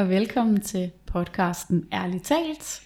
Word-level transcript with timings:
og 0.00 0.08
velkommen 0.08 0.60
til 0.60 0.90
podcasten 1.06 1.84
Ærligt 1.92 2.24
Talt. 2.24 2.82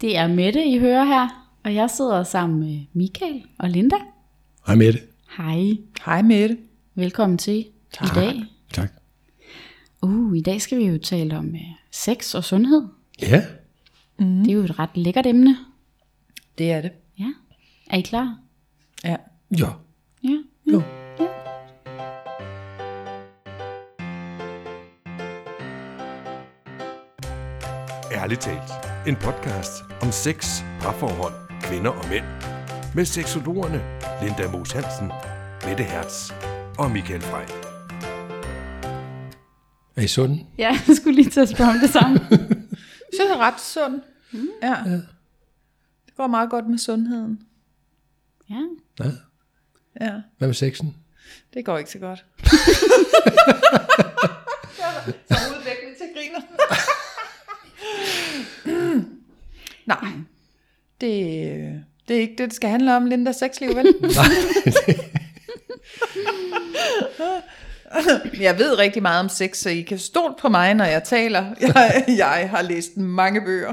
Det 0.00 0.16
er 0.16 0.26
Mette, 0.28 0.64
I 0.64 0.78
hører 0.78 1.04
her, 1.04 1.50
og 1.64 1.74
jeg 1.74 1.90
sidder 1.90 2.22
sammen 2.24 2.60
med 2.60 2.80
Michael 2.92 3.44
og 3.58 3.70
Linda. 3.70 3.96
Hej 4.66 4.74
Mette. 4.76 5.00
Hej, 5.36 5.62
Hej 6.04 6.22
Mette. 6.22 6.56
velkommen 6.94 7.38
til 7.38 7.64
Tak. 7.92 8.16
i 8.16 8.20
dag. 8.20 8.44
Tak. 8.72 8.92
Uh, 10.02 10.36
I 10.36 10.40
dag 10.40 10.60
skal 10.62 10.78
vi 10.78 10.84
jo 10.84 10.98
tale 10.98 11.38
om 11.38 11.46
uh, 11.48 11.60
sex 11.92 12.34
og 12.34 12.44
sundhed. 12.44 12.82
Ja, 13.22 13.42
Mm. 14.20 14.38
Det 14.44 14.50
er 14.50 14.54
jo 14.54 14.62
et 14.62 14.78
ret 14.78 14.96
lækkert 14.96 15.26
emne. 15.26 15.56
Det 16.58 16.72
er 16.72 16.80
det. 16.80 16.90
Ja, 17.18 17.32
er 17.90 17.96
I 17.98 18.00
klar? 18.00 18.38
Ja. 19.04 19.16
jo. 19.60 19.66
Ja. 20.24 20.36
jo. 20.72 20.82
Ærligt 28.28 28.42
talt. 28.42 28.72
En 29.06 29.16
podcast 29.16 29.72
om 30.02 30.12
sex, 30.12 30.62
parforhold, 30.80 31.32
kvinder 31.62 31.90
og 31.90 32.08
mænd. 32.08 32.24
Med 32.94 33.04
seksologerne 33.04 33.82
Linda 34.22 34.50
Moos 34.50 34.72
Hansen, 34.72 35.06
Mette 35.68 35.84
Hertz 35.84 36.30
og 36.78 36.90
Michael 36.90 37.20
Frey. 37.20 37.46
Er 39.96 40.02
I 40.02 40.08
sunde? 40.08 40.46
Ja, 40.58 40.78
jeg 40.88 40.96
skulle 40.96 41.14
lige 41.14 41.30
til 41.30 41.40
at 41.40 41.48
spørge 41.48 41.70
om 41.70 41.78
det 41.78 41.90
samme. 41.90 42.18
Så 43.16 43.22
er 43.22 43.38
ret 43.38 43.60
sund. 43.60 44.00
Mm. 44.32 44.48
Ja. 44.62 44.74
ja. 44.90 44.96
Det 46.06 46.16
går 46.16 46.26
meget 46.26 46.50
godt 46.50 46.68
med 46.68 46.78
sundheden. 46.78 47.42
ja. 48.50 48.62
Ja. 49.00 49.10
Ja. 50.00 50.12
Hvad 50.38 50.48
med 50.48 50.54
sexen? 50.54 50.96
Det 51.54 51.64
går 51.64 51.78
ikke 51.78 51.90
så 51.90 51.98
godt. 51.98 52.18
så 55.28 55.34
lidt 55.64 55.98
til 55.98 56.06
griner. 56.14 56.40
Nej. 59.88 60.10
Det, 61.00 61.10
det 62.08 62.16
er 62.16 62.20
ikke 62.20 62.34
det, 62.38 62.48
det 62.48 62.54
skal 62.54 62.70
handle 62.70 62.96
om, 62.96 63.06
Linda 63.06 63.32
sexliv, 63.32 63.76
vel? 63.76 63.94
jeg 68.40 68.58
ved 68.58 68.78
rigtig 68.78 69.02
meget 69.02 69.20
om 69.20 69.28
sex, 69.28 69.56
så 69.56 69.70
I 69.70 69.80
kan 69.80 69.98
stole 69.98 70.34
på 70.40 70.48
mig, 70.48 70.74
når 70.74 70.84
jeg 70.84 71.04
taler. 71.04 71.44
Jeg, 71.60 72.04
jeg 72.08 72.50
har 72.50 72.62
læst 72.62 72.96
mange 72.96 73.40
bøger. 73.40 73.72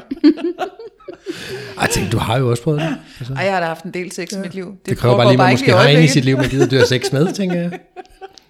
Jeg 1.81 1.89
tænkte, 1.89 2.11
du 2.11 2.17
har 2.17 2.38
jo 2.38 2.49
også 2.49 2.63
prøvet 2.63 2.81
det. 2.81 2.97
Altså, 3.19 3.33
Ej, 3.33 3.43
jeg 3.43 3.53
har 3.53 3.59
da 3.59 3.66
haft 3.66 3.83
en 3.83 3.91
del 3.91 4.11
sex 4.11 4.31
i 4.31 4.38
mit 4.38 4.53
liv. 4.53 4.66
Det, 4.66 4.86
det 4.86 4.97
kræver 4.97 5.16
bare 5.17 5.25
lige, 5.25 5.33
at 5.33 5.38
man 5.38 5.49
ikke 5.52 5.61
måske 5.61 5.71
i 5.71 5.73
har 5.73 5.88
en 5.88 6.03
i 6.03 6.08
sit 6.08 6.25
liv, 6.25 6.38
man 6.38 6.49
gider 6.49 6.67
dør 6.67 6.83
sex 6.83 7.11
med, 7.11 7.33
tænker 7.33 7.61
jeg. 7.61 7.80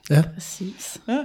Ja. 0.10 0.24
Præcis. 0.34 0.98
Ja. 1.08 1.18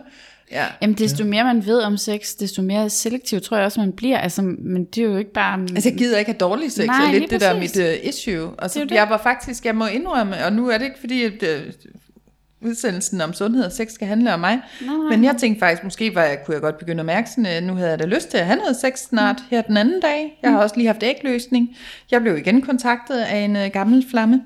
Jamen, 0.83 0.95
desto 0.95 1.25
mere 1.25 1.45
man 1.45 1.67
ved 1.67 1.81
om 1.81 1.97
sex, 1.97 2.35
desto 2.41 2.63
mere 2.63 2.91
selektiv 2.91 3.41
tror 3.41 3.57
jeg 3.57 3.67
også, 3.67 3.81
man 3.81 3.93
bliver. 3.93 4.19
Altså, 4.19 4.43
men 4.43 4.85
det 4.85 4.99
er 4.99 5.05
jo 5.05 5.17
ikke 5.17 5.33
bare... 5.33 5.61
Altså, 5.61 5.89
jeg 5.89 5.99
gider 5.99 6.19
ikke 6.19 6.31
have 6.31 6.39
dårlig 6.39 6.73
sex, 6.73 6.87
Nej, 6.87 7.07
er 7.07 7.13
lidt 7.13 7.31
det 7.31 7.41
der 7.41 7.49
er 7.49 7.59
præcis. 7.61 7.77
mit 7.77 7.87
uh, 8.03 8.09
issue. 8.09 8.55
Altså, 8.59 8.75
Det 8.75 8.77
er 8.77 8.81
jo 8.81 8.89
det. 8.89 8.95
jeg 8.95 9.07
var 9.11 9.19
faktisk, 9.23 9.65
jeg 9.67 9.75
må 9.77 9.87
indrømme, 9.87 10.45
og 10.45 10.53
nu 10.53 10.69
er 10.69 10.79
det 10.79 10.85
ikke 10.85 11.01
fordi, 11.01 11.23
at 11.23 11.33
uh, 11.43 12.69
udsendelsen 12.69 13.21
om 13.21 13.33
sundhed 13.33 13.65
og 13.65 13.73
sex 13.73 13.93
skal 13.93 14.07
handle 14.09 14.35
om 14.35 14.41
mig, 14.41 14.61
Nej, 14.81 14.97
nej, 14.97 15.17
men 15.17 15.25
jeg 15.25 15.37
tænkte 15.39 15.59
faktisk, 15.59 15.85
måske 15.85 16.15
var 16.15 16.23
jeg, 16.25 16.39
kunne 16.45 16.55
jeg 16.55 16.63
godt 16.63 16.79
begynde 16.79 17.01
at 17.01 17.07
mærke 17.07 17.31
sådan, 17.31 17.47
at 17.47 17.63
nu 17.63 17.75
havde 17.75 17.91
jeg 17.91 17.99
da 17.99 18.05
lyst 18.05 18.29
til 18.29 18.39
at 18.39 18.47
have 18.47 18.59
noget 18.59 18.77
sex 18.77 18.99
snart 18.99 19.37
her 19.51 19.63
den 19.63 19.77
anden 19.77 20.01
dag. 20.01 20.39
Jeg 20.43 20.51
har 20.51 20.59
også 20.59 20.77
lige 20.77 20.87
haft 20.87 21.03
ægløsning. 21.03 21.77
Jeg 22.11 22.21
blev 22.21 22.39
igen 22.39 22.63
kontaktet 22.63 23.17
af 23.19 23.37
en 23.39 23.57
uh, 23.57 23.63
gammel 23.73 24.07
flamme, 24.11 24.43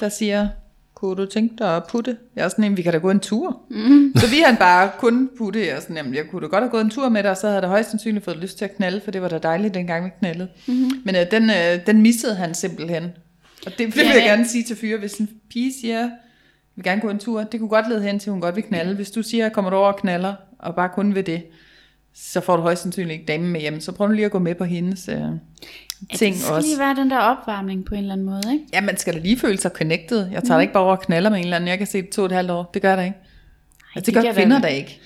der 0.00 0.08
siger, 0.08 0.48
kunne 1.02 1.16
du 1.16 1.26
tænke 1.26 1.54
dig 1.58 1.76
at 1.76 1.82
putte? 1.88 2.16
Jeg 2.36 2.44
er 2.44 2.48
sådan 2.48 2.64
en, 2.64 2.76
vi 2.76 2.82
kan 2.82 2.92
da 2.92 2.98
gå 2.98 3.10
en 3.10 3.20
tur. 3.20 3.60
Mm. 3.70 4.12
Så 4.16 4.30
vi 4.30 4.36
han 4.46 4.56
bare 4.56 4.90
kun 4.98 5.30
putte. 5.38 5.66
Jeg 5.66 5.82
sådan, 5.82 5.96
jamen, 5.96 6.14
jeg 6.14 6.24
kunne 6.30 6.42
da 6.42 6.46
godt 6.46 6.62
have 6.62 6.70
gået 6.70 6.84
en 6.84 6.90
tur 6.90 7.08
med 7.08 7.22
dig, 7.22 7.30
og 7.30 7.36
så 7.36 7.46
havde 7.46 7.54
jeg 7.54 7.62
da 7.62 7.68
højst 7.68 7.90
sandsynligt 7.90 8.24
fået 8.24 8.36
lyst 8.36 8.58
til 8.58 8.64
at 8.64 8.76
knalde, 8.76 9.00
for 9.04 9.10
det 9.10 9.22
var 9.22 9.28
da 9.28 9.38
dejligt, 9.38 9.74
dengang 9.74 10.04
vi 10.04 10.10
knaldede. 10.18 10.48
Mm-hmm. 10.66 10.90
Men 11.04 11.16
øh, 11.16 11.30
den, 11.30 11.50
øh, 11.50 11.86
den 11.86 12.02
missede 12.02 12.34
han 12.34 12.54
simpelthen. 12.54 13.04
Og 13.66 13.72
det, 13.72 13.78
det 13.78 13.96
vil 13.96 14.04
Ja, 14.04 14.14
jeg 14.14 14.22
gerne 14.22 14.48
sige 14.48 14.64
til 14.64 14.76
fyre, 14.76 14.98
hvis 14.98 15.14
en 15.14 15.28
pige 15.50 15.72
siger, 15.80 15.98
jeg 15.98 16.10
vil 16.76 16.84
gerne 16.84 17.00
gå 17.00 17.10
en 17.10 17.18
tur, 17.18 17.42
det 17.42 17.60
kunne 17.60 17.68
godt 17.68 17.88
lede 17.88 18.02
hen 18.02 18.18
til, 18.18 18.30
at 18.30 18.32
hun 18.32 18.40
godt 18.40 18.56
vil 18.56 18.64
knalde. 18.64 18.94
Hvis 18.94 19.10
du 19.10 19.22
siger, 19.22 19.48
kommer 19.48 19.70
du 19.70 19.76
over 19.76 19.92
og 19.92 19.96
knaller, 19.96 20.34
og 20.58 20.74
bare 20.74 20.88
kun 20.88 21.14
ved 21.14 21.22
det, 21.22 21.42
så 22.14 22.40
får 22.40 22.56
du 22.56 22.62
højst 22.62 22.82
sandsynligt 22.82 23.12
ikke 23.12 23.24
damen 23.26 23.48
med 23.52 23.60
hjem. 23.60 23.80
Så 23.80 23.92
prøv 23.92 24.08
nu 24.08 24.14
lige 24.14 24.24
at 24.24 24.30
gå 24.30 24.38
med 24.38 24.54
på 24.54 24.64
hendes 24.64 25.08
øh, 25.08 25.16
ting 25.16 26.34
det 26.34 26.42
skal 26.42 26.54
også. 26.54 26.68
lige 26.68 26.78
være 26.78 26.94
den 26.96 27.10
der 27.10 27.18
opvarmning 27.18 27.84
på 27.84 27.94
en 27.94 28.00
eller 28.00 28.12
anden 28.12 28.26
måde, 28.26 28.42
ikke? 28.52 28.64
Ja, 28.72 28.80
man 28.80 28.96
skal 28.96 29.14
da 29.14 29.18
lige 29.18 29.38
føle 29.38 29.58
sig 29.58 29.70
connected. 29.74 30.26
Jeg 30.32 30.42
tager 30.42 30.56
da 30.58 30.60
ikke 30.60 30.72
bare 30.72 30.82
over 30.82 30.96
og 30.96 31.02
knaller 31.02 31.30
med 31.30 31.38
en 31.38 31.44
eller 31.44 31.56
anden. 31.56 31.68
Jeg 31.68 31.78
kan 31.78 31.86
se 31.86 32.02
det 32.02 32.10
to 32.10 32.22
og 32.22 32.26
et 32.26 32.32
halvt 32.32 32.50
år. 32.50 32.70
Det 32.74 32.82
gør 32.82 32.96
der 32.96 33.02
ikke. 33.02 33.16
Altså, 33.96 34.06
det, 34.06 34.06
det 34.06 34.14
gør 34.14 34.22
kan 34.22 34.34
kvinder 34.34 34.60
da 34.60 34.66
ikke. 34.66 35.00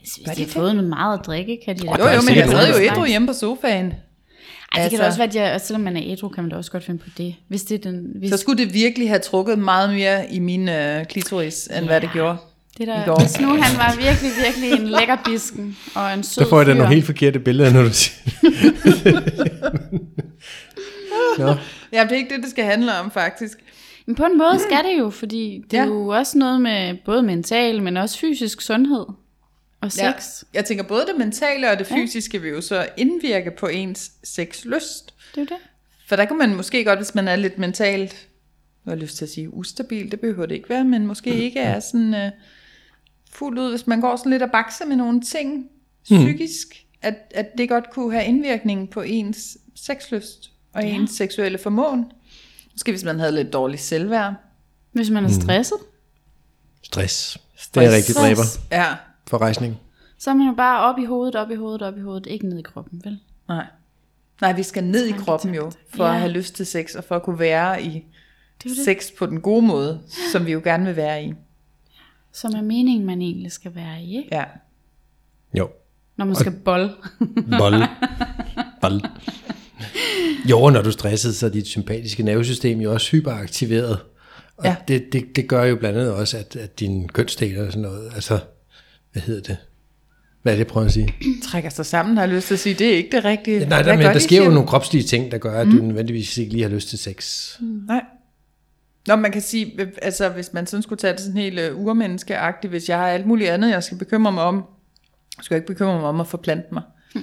Hvis 0.00 0.12
Gør 0.26 0.32
de 0.32 0.38
har 0.40 0.44
det? 0.44 0.54
fået 0.54 0.74
noget 0.74 0.88
meget 0.88 1.18
at 1.18 1.26
drikke, 1.26 1.58
kan 1.64 1.76
de 1.78 1.88
Åh, 1.90 1.96
Jo, 1.98 2.04
er 2.04 2.14
jo, 2.14 2.20
men 2.28 2.36
jeg 2.36 2.48
sad 2.48 2.68
jo 2.78 2.84
ædru 2.84 3.04
hjemme 3.04 3.28
på 3.28 3.34
sofaen. 3.34 3.86
Ej, 3.86 3.92
det 3.92 4.82
Altså- 4.82 4.90
kan 4.90 5.00
da 5.00 5.06
også 5.06 5.18
være, 5.18 5.28
at 5.28 5.34
jeg, 5.52 5.60
selvom 5.60 5.80
man 5.80 5.96
er 5.96 6.02
ædru, 6.04 6.28
kan 6.28 6.44
man 6.44 6.50
da 6.50 6.56
også 6.56 6.70
godt 6.70 6.84
finde 6.84 6.98
på 7.02 7.10
det. 7.18 7.34
Hvis 7.48 7.62
det 7.62 7.74
er 7.86 7.90
den... 7.90 8.06
Hvis, 8.18 8.30
Så 8.30 8.36
skulle 8.36 8.64
det 8.64 8.74
virkelig 8.74 9.08
have 9.08 9.18
trukket 9.18 9.58
meget 9.58 9.90
mere 9.94 10.32
i 10.32 10.38
min 10.38 10.68
øh, 10.68 11.04
klitoris, 11.04 11.66
end 11.78 11.86
hvad 11.86 12.00
det 12.00 12.10
gjorde. 12.12 12.36
Det 12.78 12.84
i 12.84 12.86
der, 12.86 13.04
går. 13.04 13.20
hvis 13.20 13.40
nu 13.40 13.48
han 13.48 13.78
var 13.78 13.96
virkelig, 13.96 14.30
virkelig 14.44 14.72
en 14.80 14.88
lækker 14.88 15.16
bisken 15.24 15.78
og 15.94 16.14
en 16.14 16.22
sød 16.22 16.44
Der 16.44 16.50
får 16.50 16.58
jeg 16.58 16.66
da 16.66 16.74
nogle 16.74 16.94
helt 16.94 17.06
forkerte 17.06 17.38
billeder, 17.38 17.72
når 17.72 17.82
du 17.82 17.92
siger 17.92 18.20
Nå, 21.38 21.54
Ja, 21.92 22.02
det 22.04 22.12
er 22.12 22.16
ikke 22.16 22.34
det, 22.34 22.42
det 22.42 22.50
skal 22.50 22.64
handle 22.64 22.98
om, 22.98 23.10
faktisk. 23.10 23.58
Men 24.06 24.16
på 24.16 24.24
en 24.24 24.38
måde 24.38 24.58
skal 24.58 24.84
det 24.84 24.98
jo, 24.98 25.10
fordi 25.10 25.64
det 25.70 25.78
er 25.78 25.82
Ja. 25.82 25.88
jo 25.88 26.08
også 26.08 26.38
noget 26.38 26.60
med 26.60 26.94
både 27.04 27.22
mental, 27.22 27.82
men 27.82 27.96
også 27.96 28.18
fysisk 28.18 28.60
sundhed 28.60 29.04
og 29.80 29.92
sex. 29.92 30.02
Ja. 30.02 30.12
Jeg 30.54 30.64
tænker, 30.64 30.84
både 30.84 31.00
det 31.00 31.14
mentale 31.18 31.70
og 31.70 31.78
det 31.78 31.86
fysiske 31.86 32.40
vil 32.42 32.50
jo 32.50 32.60
så 32.60 32.86
indvirke 32.96 33.50
på 33.50 33.66
ens 33.66 34.10
sexlyst. 34.24 35.14
Det 35.34 35.40
er 35.40 35.44
det. 35.44 35.56
For 36.08 36.16
der 36.16 36.24
kan 36.24 36.38
man 36.38 36.54
måske 36.54 36.84
godt, 36.84 36.98
hvis 36.98 37.14
man 37.14 37.28
er 37.28 37.36
lidt 37.36 37.58
mentalt, 37.58 38.26
nu 38.84 38.90
har 38.90 38.96
jeg 38.96 39.02
lyst 39.02 39.16
til 39.16 39.24
at 39.24 39.30
sige 39.30 39.54
ustabil, 39.54 40.10
det 40.10 40.20
behøver 40.20 40.46
det 40.46 40.54
ikke 40.54 40.68
være, 40.68 40.84
men 40.84 41.06
måske 41.06 41.34
ikke 41.34 41.60
er 41.60 41.80
sådan 41.80 42.14
uh, 42.14 42.30
fuld 43.40 43.58
ud, 43.58 43.70
hvis 43.70 43.86
man 43.86 44.00
går 44.00 44.16
sådan 44.16 44.30
lidt 44.32 44.42
og 44.42 44.50
bakser 44.50 44.86
med 44.86 44.96
nogle 44.96 45.20
ting 45.20 45.66
psykisk, 46.04 46.86
at, 47.02 47.14
at 47.34 47.46
det 47.58 47.68
godt 47.68 47.90
kunne 47.90 48.12
have 48.12 48.24
indvirkning 48.24 48.90
på 48.90 49.00
ens 49.00 49.56
sexlyst 49.74 50.50
og 50.72 50.82
Ja. 50.82 50.88
ens 50.88 51.10
seksuelle 51.10 51.58
formåen. 51.58 52.04
Måske 52.72 52.92
hvis 52.92 53.04
man 53.04 53.18
havde 53.18 53.32
lidt 53.32 53.52
dårligt 53.52 53.82
selvværd. 53.82 54.34
Hvis 54.92 55.10
man 55.10 55.24
er 55.24 55.28
stresset, 55.28 55.78
stress. 56.82 57.38
Det 57.74 57.84
er 57.84 57.90
rigtig 57.94 58.14
Stress. 58.14 58.18
dræber 58.18 58.42
Ja, 58.82 58.94
for 59.26 59.38
rejsning. 59.38 59.76
så 60.18 60.30
er 60.30 60.34
man 60.34 60.46
jo 60.48 60.54
bare 60.54 60.80
op 60.80 60.98
i 60.98 61.04
hovedet, 61.04 61.34
op 61.36 61.50
i 61.50 61.54
hovedet, 61.54 61.82
op 61.82 61.96
i 61.98 62.00
hovedet, 62.00 62.26
ikke 62.26 62.48
ned 62.48 62.58
i 62.58 62.62
kroppen, 62.62 63.00
vel? 63.04 63.18
nej. 63.48 63.66
Nej, 64.40 64.52
vi 64.52 64.62
skal 64.62 64.84
ned 64.84 65.06
i 65.06 65.12
kroppen 65.12 65.54
jo, 65.54 65.70
for 65.94 66.04
Ja. 66.04 66.12
at 66.14 66.18
have 66.20 66.32
lyst 66.32 66.54
til 66.54 66.66
sex, 66.66 66.94
og 66.94 67.04
for 67.04 67.16
at 67.16 67.22
kunne 67.22 67.38
være 67.38 67.82
i 67.82 67.90
Det 67.92 68.04
det, 68.76 68.84
sex 68.84 69.08
på 69.18 69.26
den 69.26 69.40
gode 69.40 69.62
måde, 69.66 70.00
som 70.32 70.46
vi 70.46 70.52
jo 70.52 70.60
gerne 70.64 70.84
vil 70.84 70.96
være 70.96 71.24
i. 71.24 71.34
som 72.32 72.52
er 72.56 72.62
meningen, 72.62 73.06
man 73.06 73.22
egentlig 73.22 73.52
skal 73.52 73.74
være 73.74 74.02
i, 74.02 74.16
ikke? 74.16 74.28
Ja. 74.32 74.44
Jo. 75.58 75.68
Når 76.16 76.24
man 76.24 76.34
skal 76.34 76.52
bolle. 76.52 76.90
Bold. 77.58 77.82
Bold. 78.80 79.00
Jo, 80.50 80.70
når 80.70 80.82
du 80.82 80.88
er 80.88 80.92
stresset, 80.92 81.36
så 81.36 81.46
er 81.46 81.50
dit 81.50 81.66
sympatiske 81.66 82.22
nervesystem 82.22 82.80
jo 82.80 82.92
også 82.92 83.10
hyperaktiveret. 83.10 83.98
Og 84.56 84.64
ja. 84.64 84.76
Det, 84.88 85.12
det, 85.12 85.36
det 85.36 85.48
gør 85.48 85.64
jo 85.64 85.76
blandt 85.76 85.98
andet 85.98 86.14
også, 86.14 86.38
at, 86.38 86.56
at 86.56 86.80
din 86.80 87.08
kønsdel 87.08 87.58
og 87.58 87.66
sådan 87.66 87.82
noget, 87.82 88.12
altså, 88.14 88.38
hvad 89.12 89.22
hedder 89.22 89.40
det? 89.40 89.56
Hvad 90.42 90.52
er 90.52 90.56
det, 90.56 90.58
jeg 90.58 90.66
prøver 90.66 90.86
at 90.86 90.92
sige? 90.92 91.14
Trækker 91.42 91.70
sig 91.70 91.86
sammen, 91.86 92.16
har 92.16 92.24
jeg 92.24 92.34
lyst 92.34 92.46
til 92.46 92.54
at 92.54 92.60
sige, 92.60 92.74
det 92.74 92.86
er 92.86 92.96
ikke 92.96 93.16
det 93.16 93.24
rigtige. 93.24 93.66
Nej, 93.66 93.82
der, 93.82 93.96
men 93.96 94.04
der 94.04 94.12
de, 94.12 94.20
sker 94.20 94.44
jo 94.44 94.50
nogle 94.50 94.68
kropslige 94.68 95.02
ting, 95.02 95.32
der 95.32 95.38
gør, 95.38 95.60
at 95.60 95.68
mm. 95.68 95.76
du 95.76 95.82
nødvendigvis 95.82 96.38
ikke 96.38 96.52
lige 96.52 96.62
har 96.62 96.70
lyst 96.70 96.88
til 96.88 96.98
sex. 96.98 97.48
Nej. 97.60 98.04
Nå, 99.06 99.16
man 99.16 99.32
kan 99.32 99.42
sige, 99.42 99.90
altså 100.02 100.28
hvis 100.28 100.52
man 100.52 100.66
sådan 100.66 100.82
skulle 100.82 100.98
tage 100.98 101.12
det 101.12 101.20
sådan 101.20 101.40
helt 101.40 101.72
uh, 101.72 101.80
urmenneskeagtigt, 101.80 102.70
hvis 102.70 102.88
jeg 102.88 102.98
har 102.98 103.08
alt 103.08 103.26
muligt 103.26 103.50
andet, 103.50 103.70
jeg 103.70 103.84
skal 103.84 103.98
bekymre 103.98 104.32
mig 104.32 104.42
om, 104.42 104.64
skal 105.42 105.54
jeg 105.54 105.62
ikke 105.62 105.72
bekymre 105.72 106.00
mig 106.00 106.08
om 106.08 106.20
at 106.20 106.26
forplante 106.26 106.68
mig. 106.72 106.82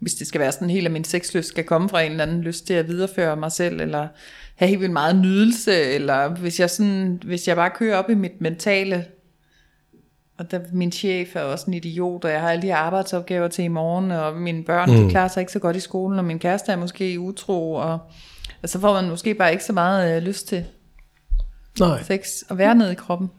Hvis 0.00 0.14
det 0.14 0.26
skal 0.26 0.40
være 0.40 0.52
sådan 0.52 0.70
helt, 0.70 0.86
at 0.86 0.92
min 0.92 1.04
sexlyst 1.04 1.48
skal 1.48 1.64
komme 1.64 1.88
fra 1.88 2.02
en 2.02 2.10
eller 2.10 2.24
anden 2.24 2.40
lyst 2.40 2.66
til 2.66 2.74
at 2.74 2.88
videreføre 2.88 3.36
mig 3.36 3.52
selv, 3.52 3.80
eller 3.80 4.08
have 4.54 4.68
helt 4.68 4.80
vildt 4.80 4.92
meget 4.92 5.16
nydelse, 5.16 5.82
eller 5.82 6.28
hvis 6.28 6.60
jeg, 6.60 6.70
sådan, 6.70 7.20
hvis 7.24 7.48
jeg 7.48 7.56
bare 7.56 7.70
kører 7.70 7.96
op 7.96 8.10
i 8.10 8.14
mit 8.14 8.40
mentale, 8.40 9.04
og 10.38 10.50
der, 10.50 10.60
min 10.72 10.92
chef 10.92 11.36
er 11.36 11.40
også 11.40 11.64
en 11.66 11.74
idiot, 11.74 12.24
og 12.24 12.30
jeg 12.30 12.40
har 12.40 12.50
alle 12.50 12.62
de 12.62 12.66
her 12.66 12.76
arbejdsopgaver 12.76 13.48
til 13.48 13.64
i 13.64 13.68
morgen, 13.68 14.10
og 14.10 14.36
mine 14.36 14.64
børn, 14.64 14.90
mm. 14.90 15.04
de 15.04 15.10
klarer 15.10 15.28
sig 15.28 15.40
ikke 15.40 15.52
så 15.52 15.58
godt 15.58 15.76
i 15.76 15.80
skolen, 15.80 16.18
og 16.18 16.24
min 16.24 16.38
kæreste 16.38 16.72
er 16.72 16.76
måske 16.76 17.20
utro, 17.20 17.72
og, 17.72 17.98
og 18.62 18.68
så 18.68 18.80
får 18.80 18.92
man 18.92 19.08
måske 19.08 19.34
bare 19.34 19.52
ikke 19.52 19.64
så 19.64 19.72
meget 19.72 20.16
øh, 20.16 20.22
lyst 20.22 20.48
til 20.48 20.64
Nej. 21.80 22.02
sex 22.02 22.42
og 22.48 22.58
være 22.58 22.74
nede 22.74 22.92
i 22.92 22.94
kroppen. 22.94 23.30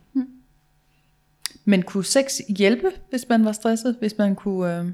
Men 1.66 1.82
kunne 1.82 2.06
sex 2.06 2.40
hjælpe, 2.58 2.88
hvis 3.10 3.26
man 3.30 3.46
var 3.46 3.52
stresset? 3.52 3.96
Hvis 4.00 4.14
man 4.18 4.36
kunne... 4.36 4.78
Øh, 4.80 4.86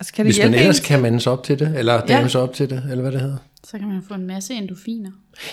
altså 0.00 0.12
kan 0.12 0.26
det 0.26 0.34
Hvis 0.34 0.44
man 0.44 0.54
ellers 0.54 0.78
en? 0.78 0.84
kan 0.84 1.02
mandes 1.02 1.26
op 1.26 1.44
til 1.44 1.58
det, 1.58 1.78
eller 1.78 1.94
Ja. 1.94 2.00
dames 2.00 2.34
op 2.34 2.54
til 2.54 2.70
det, 2.70 2.82
eller 2.90 3.02
hvad 3.02 3.12
det 3.12 3.20
hedder. 3.20 3.36
Så 3.64 3.78
kan 3.78 3.88
man 3.88 4.02
få 4.08 4.14
en 4.14 4.26
masse 4.26 4.54
endorfiner. 4.54 5.10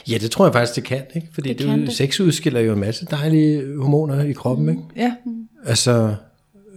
Ja, 0.10 0.18
det 0.18 0.32
tror 0.32 0.46
jeg 0.46 0.54
faktisk, 0.54 0.76
det 0.76 0.84
kan, 0.84 1.02
ikke? 1.16 1.28
Fordi 1.34 1.50
Det 1.50 1.58
det 1.58 1.66
kan 1.68 1.82
det, 1.82 1.94
sex 1.94 2.20
udskiller 2.20 2.60
jo 2.60 2.74
en 2.74 2.80
masse 2.80 3.06
dejlige 3.06 3.78
hormoner 3.78 4.24
i 4.24 4.32
kroppen, 4.32 4.70
ikke? 4.70 4.82
Ja, 4.96 5.14
Altså, 5.66 6.16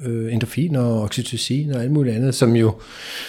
øh, 0.07 0.33
endorfin 0.35 0.77
og 0.77 1.03
oxytocin 1.03 1.71
og 1.75 1.83
alt 1.83 1.91
muligt 1.93 2.17
andet, 2.17 2.35
som 2.35 2.57
jo 2.57 2.81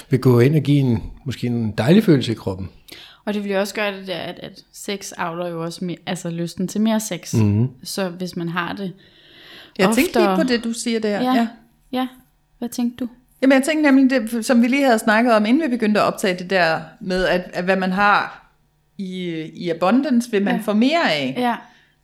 vil 0.10 0.19
gå 0.19 0.40
ind 0.40 0.56
og 0.56 0.62
give 0.62 0.78
en, 0.80 1.04
måske 1.25 1.48
en 1.48 1.72
dejlig 1.78 2.04
følelse 2.04 2.31
i 2.31 2.36
kroppen. 2.36 2.69
Og 3.25 3.33
det 3.33 3.44
vil 3.44 3.51
jo 3.51 3.59
også 3.59 3.75
gøre 3.75 3.97
det 3.97 4.07
der, 4.07 4.18
at, 4.18 4.39
at 4.39 4.63
sex 4.73 5.12
avler 5.18 5.47
jo 5.47 5.63
også 5.63 5.85
mere, 5.85 5.97
altså 6.06 6.29
lysten 6.29 6.68
til 6.68 6.81
mere 6.81 7.00
sex. 7.00 7.33
Mm-hmm. 7.33 7.69
Så 7.83 8.09
hvis 8.09 8.35
man 8.35 8.50
har 8.50 8.73
det 8.73 8.94
Jeg 9.77 9.88
oftere... 9.88 10.03
tænkte 10.06 10.19
lige 10.19 10.35
på 10.35 10.44
det, 10.44 10.63
du 10.63 10.73
siger 10.73 11.00
der. 11.00 11.09
Ja, 11.21 11.33
ja. 11.33 11.47
ja. 11.91 12.07
Hvad 12.59 12.69
tænkte 12.69 13.06
du? 13.06 13.09
Jamen 13.41 13.56
jeg 13.57 13.63
tænkte 13.63 13.91
nemlig 13.91 14.09
det, 14.09 14.45
som 14.45 14.62
vi 14.62 14.68
lige 14.68 14.85
havde 14.85 15.00
snakket 15.00 15.33
om, 15.33 15.45
inden 15.45 15.63
vi 15.63 15.68
begyndte 15.77 16.00
at 16.00 16.06
optage 16.06 16.39
det 16.39 16.50
der 16.50 16.81
med, 17.01 17.25
at, 17.25 17.50
at 17.53 17.63
hvad 17.63 17.75
man 17.75 17.91
har 17.91 18.47
i, 18.97 19.29
i 19.53 19.69
abundance, 19.69 20.31
vil 20.31 20.44
man 20.44 20.56
Ja. 20.56 20.62
få 20.62 20.73
mere 20.73 21.12
af. 21.13 21.35
Ja, 21.38 21.56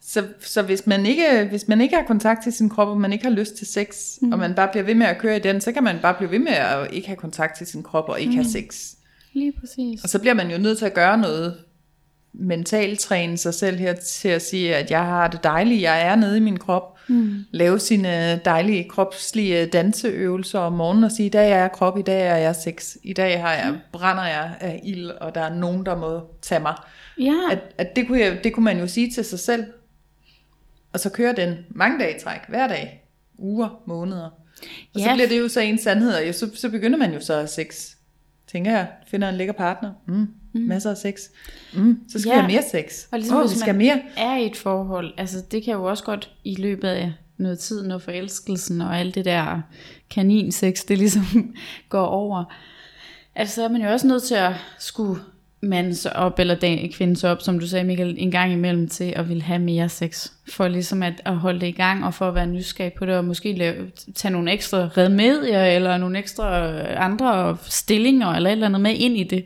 Så, 0.01 0.23
så 0.41 0.61
hvis, 0.61 0.87
man 0.87 1.05
ikke, 1.05 1.47
hvis 1.49 1.67
man 1.67 1.81
ikke 1.81 1.95
har 1.95 2.03
kontakt 2.03 2.43
til 2.43 2.53
sin 2.53 2.69
krop, 2.69 2.87
og 2.87 2.97
man 3.01 3.13
ikke 3.13 3.25
har 3.25 3.31
lyst 3.31 3.55
til 3.55 3.67
sex, 3.67 3.87
mm. 4.21 4.31
og 4.31 4.39
man 4.39 4.53
bare 4.55 4.67
bliver 4.67 4.83
ved 4.83 4.95
med 4.95 5.05
at 5.07 5.17
køre 5.17 5.37
i 5.37 5.39
den, 5.39 5.61
så 5.61 5.71
kan 5.71 5.83
man 5.83 5.99
bare 6.01 6.13
blive 6.13 6.31
ved 6.31 6.39
med 6.39 6.51
at 6.51 6.87
ikke 6.93 7.07
have 7.07 7.17
kontakt 7.17 7.57
til 7.57 7.67
sin 7.67 7.83
krop 7.83 8.09
og 8.09 8.19
ikke 8.19 8.29
mm. 8.31 8.35
have 8.37 8.45
sex. 8.49 8.93
Lige 9.37 9.53
præcis. 9.59 10.03
Og 10.03 10.09
så 10.09 10.19
bliver 10.19 10.33
man 10.33 10.51
jo 10.51 10.57
nødt 10.57 10.77
til 10.77 10.85
at 10.85 10.93
gøre 10.93 11.17
noget 11.17 11.57
mentalt 12.33 12.99
træne 12.99 13.37
sig 13.37 13.53
selv 13.53 13.77
her 13.77 13.93
til 13.93 14.29
at 14.29 14.41
sige, 14.41 14.75
at 14.75 14.91
jeg 14.91 15.05
har 15.05 15.27
det 15.27 15.43
dejligt, 15.43 15.81
jeg 15.81 16.01
er 16.01 16.15
nede 16.15 16.37
i 16.37 16.39
min 16.39 16.57
krop. 16.57 16.97
Mm. 17.07 17.35
Lave 17.51 17.79
sine 17.79 18.41
dejlige 18.45 18.89
kropslige 18.89 19.65
danseøvelser 19.65 20.59
om 20.59 20.73
morgenen 20.73 21.03
og 21.03 21.11
sige, 21.11 21.25
i 21.25 21.29
dag 21.29 21.51
er 21.51 21.57
jeg 21.57 21.71
krop, 21.71 21.97
i 21.97 22.01
dag 22.01 22.27
er 22.27 22.35
jeg 22.35 22.55
sex, 22.55 22.95
i 23.03 23.13
dag 23.13 23.41
har 23.41 23.53
jeg, 23.53 23.79
brænder 23.91 24.23
jeg 24.25 24.55
af 24.59 24.81
ild, 24.83 25.09
og 25.09 25.35
der 25.35 25.41
er 25.41 25.53
nogen, 25.55 25.85
der 25.85 25.95
må 25.97 26.21
tage 26.41 26.61
mig. 26.61 26.75
Ja, 27.19 27.35
At, 27.51 27.59
at 27.77 27.95
det, 27.95 28.07
kunne 28.07 28.19
jeg, 28.19 28.39
det 28.43 28.53
kunne 28.53 28.63
man 28.65 28.79
jo 28.79 28.87
sige 28.87 29.11
til 29.11 29.25
sig 29.25 29.39
selv. 29.39 29.63
Og 30.93 30.99
så 30.99 31.09
kører 31.09 31.33
den 31.35 31.55
mange 31.69 31.99
dage 31.99 32.17
i 32.17 32.19
træk, 32.19 32.39
hver 32.49 32.67
dag, 32.67 33.07
uger, 33.37 33.81
måneder. 33.87 34.25
Og 34.93 34.99
så 34.99 35.05
Ja. 35.09 35.13
bliver 35.13 35.27
det 35.27 35.39
jo 35.39 35.47
så 35.47 35.59
en 35.59 35.77
sandhed, 35.77 36.13
og 36.29 36.35
så, 36.35 36.49
så 36.55 36.69
begynder 36.69 36.97
man 36.97 37.13
jo 37.13 37.19
så 37.19 37.33
at 37.33 37.49
sex. 37.49 37.96
Tænker 38.51 38.71
jeg, 38.71 38.87
finder 39.07 39.29
en 39.29 39.35
lækker 39.35 39.53
partner, 39.53 39.91
mm, 40.05 40.13
mm. 40.53 40.61
masser 40.61 40.91
af 40.91 40.97
sex. 40.97 41.19
Mm, 41.73 41.99
så 42.09 42.19
skal 42.19 42.29
Ja. 42.29 42.35
have 42.41 42.51
mere 42.51 42.63
sex. 42.71 43.05
Og 43.11 43.19
ligesom 43.19 43.37
Åh, 43.37 43.43
hvis 43.43 43.53
vi 43.53 43.59
skal 43.59 43.75
man 43.75 43.77
mere. 43.85 44.01
er 44.17 44.37
i 44.37 44.45
et 44.45 44.57
forhold, 44.57 45.13
altså 45.17 45.43
det 45.51 45.63
kan 45.63 45.73
jo 45.73 45.83
også 45.83 46.03
godt 46.03 46.31
i 46.43 46.55
løbet 46.55 46.87
af 46.87 47.13
noget 47.37 47.59
tid, 47.59 47.87
når 47.87 47.97
forelskelsen 47.97 48.81
og 48.81 48.99
alt 48.99 49.15
det 49.15 49.25
der 49.25 49.61
kaninsex, 50.09 50.85
det 50.87 50.97
ligesom 50.97 51.23
går 51.89 52.05
over, 52.05 52.43
altså 53.35 53.55
så 53.55 53.63
er 53.63 53.69
man 53.69 53.81
jo 53.81 53.89
også 53.91 54.07
nødt 54.07 54.23
til 54.23 54.35
at 54.35 54.53
skulle 54.79 55.21
mande 55.61 55.95
sig 55.95 56.15
op, 56.15 56.39
eller 56.39 56.55
den 56.55 56.91
kvinde 56.91 57.15
sig 57.15 57.31
op, 57.31 57.41
som 57.41 57.59
du 57.59 57.67
sagde 57.67 57.85
Michael, 57.85 58.15
en 58.17 58.31
gang 58.31 58.53
imellem 58.53 58.87
til 58.89 59.13
at 59.15 59.29
ville 59.29 59.43
have 59.43 59.59
mere 59.59 59.89
sex, 59.89 60.27
for 60.49 60.67
ligesom 60.67 61.03
at, 61.03 61.21
at 61.25 61.37
holde 61.37 61.59
det 61.59 61.67
i 61.67 61.71
gang, 61.71 62.05
og 62.05 62.13
for 62.13 62.27
at 62.27 62.35
være 62.35 62.47
nysgerrig 62.47 62.93
på 62.93 63.05
det, 63.05 63.15
og 63.15 63.25
måske 63.25 63.53
lave, 63.53 63.91
tage 64.15 64.31
nogle 64.31 64.51
ekstra 64.51 64.77
redmedier, 64.97 65.63
eller 65.65 65.97
nogle 65.97 66.19
ekstra 66.19 66.71
øh, 66.71 67.05
andre 67.05 67.57
stillinger, 67.61 68.27
eller 68.27 68.49
et 68.49 68.51
eller 68.51 68.65
andet 68.67 68.81
med 68.81 68.93
ind 68.95 69.17
i 69.17 69.23
det 69.23 69.45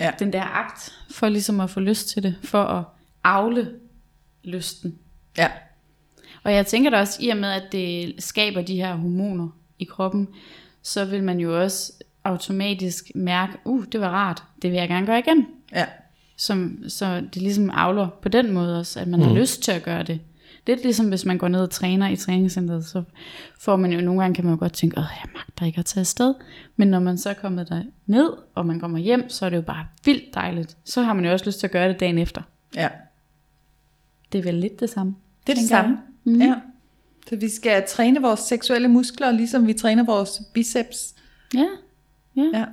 Ja. 0.00 0.10
den 0.18 0.32
der 0.32 0.42
akt, 0.42 0.92
for 1.10 1.28
ligesom 1.28 1.60
at 1.60 1.70
få 1.70 1.80
lyst 1.80 2.08
til 2.08 2.22
det, 2.22 2.34
for 2.44 2.62
at 2.64 2.84
afle 3.24 3.70
lysten. 4.44 4.98
Ja. 5.38 5.48
Og 6.44 6.52
jeg 6.52 6.66
tænker 6.66 6.90
da 6.90 6.98
også, 6.98 7.18
i 7.22 7.28
og 7.28 7.36
med 7.36 7.48
at 7.48 7.62
det 7.72 8.14
skaber 8.18 8.62
de 8.62 8.76
her 8.76 8.94
hormoner 8.94 9.48
i 9.78 9.84
kroppen, 9.84 10.28
så 10.82 11.04
vil 11.04 11.22
man 11.24 11.40
jo 11.40 11.62
også 11.62 11.92
automatisk 12.24 13.10
mærke, 13.14 13.52
uh, 13.64 13.84
det 13.92 14.00
var 14.00 14.08
rart, 14.08 14.42
det 14.62 14.70
vil 14.70 14.78
jeg 14.78 14.88
gerne 14.88 15.06
gøre 15.06 15.18
igen. 15.18 15.46
ja. 15.72 15.86
Som, 16.36 16.78
så 16.88 17.20
det 17.34 17.42
ligesom 17.42 17.70
avler 17.70 18.08
på 18.22 18.28
den 18.28 18.52
måde 18.52 18.78
også, 18.78 19.00
at 19.00 19.08
man 19.08 19.20
mm. 19.20 19.26
har 19.26 19.34
lyst 19.34 19.62
til 19.62 19.72
at 19.72 19.82
gøre 19.82 20.02
det. 20.02 20.20
Lidt 20.66 20.82
ligesom 20.82 21.08
hvis 21.08 21.24
man 21.24 21.38
går 21.38 21.48
ned 21.48 21.60
og 21.60 21.70
træner 21.70 22.08
i 22.08 22.16
træningscenteret, 22.16 22.84
så 22.84 23.02
får 23.60 23.76
man 23.76 23.92
jo 23.92 24.00
nogle 24.00 24.20
gange, 24.20 24.34
kan 24.34 24.44
man 24.44 24.54
jo 24.54 24.58
godt 24.58 24.72
tænke, 24.72 24.98
åh, 24.98 25.04
jeg 25.22 25.30
magter 25.34 25.66
ikke 25.66 25.78
at 25.78 25.84
tage 25.84 26.00
afsted. 26.00 26.34
Men 26.76 26.88
når 26.88 27.00
man 27.00 27.18
så 27.18 27.30
er 27.30 27.34
kommet 27.34 27.68
der 27.68 27.82
ned, 28.06 28.30
og 28.54 28.66
man 28.66 28.80
kommer 28.80 28.98
hjem, 28.98 29.28
så 29.28 29.46
er 29.46 29.50
det 29.50 29.56
jo 29.56 29.62
bare 29.62 29.86
vildt 30.04 30.34
dejligt. 30.34 30.76
Så 30.84 31.02
har 31.02 31.12
man 31.12 31.24
jo 31.24 31.32
også 31.32 31.46
lyst 31.46 31.60
til 31.60 31.66
at 31.66 31.70
gøre 31.70 31.88
det 31.88 32.00
dagen 32.00 32.18
efter. 32.18 32.42
ja. 32.74 32.88
Det 34.32 34.38
er 34.38 34.42
vel 34.42 34.54
lidt 34.54 34.80
det 34.80 34.90
samme. 34.90 35.14
Det 35.46 35.52
er 35.52 35.56
det 35.56 35.68
samme. 35.68 35.98
Mm. 36.24 36.40
Ja. 36.40 36.54
Så 37.28 37.36
vi 37.36 37.48
skal 37.48 37.84
træne 37.88 38.20
vores 38.20 38.40
seksuelle 38.40 38.88
muskler, 38.88 39.30
ligesom 39.30 39.66
vi 39.66 39.72
træner 39.72 40.04
vores 40.04 40.42
biceps. 40.54 41.14
Ja, 41.54 41.66
ja. 42.36 42.50
Ja. 42.54 42.64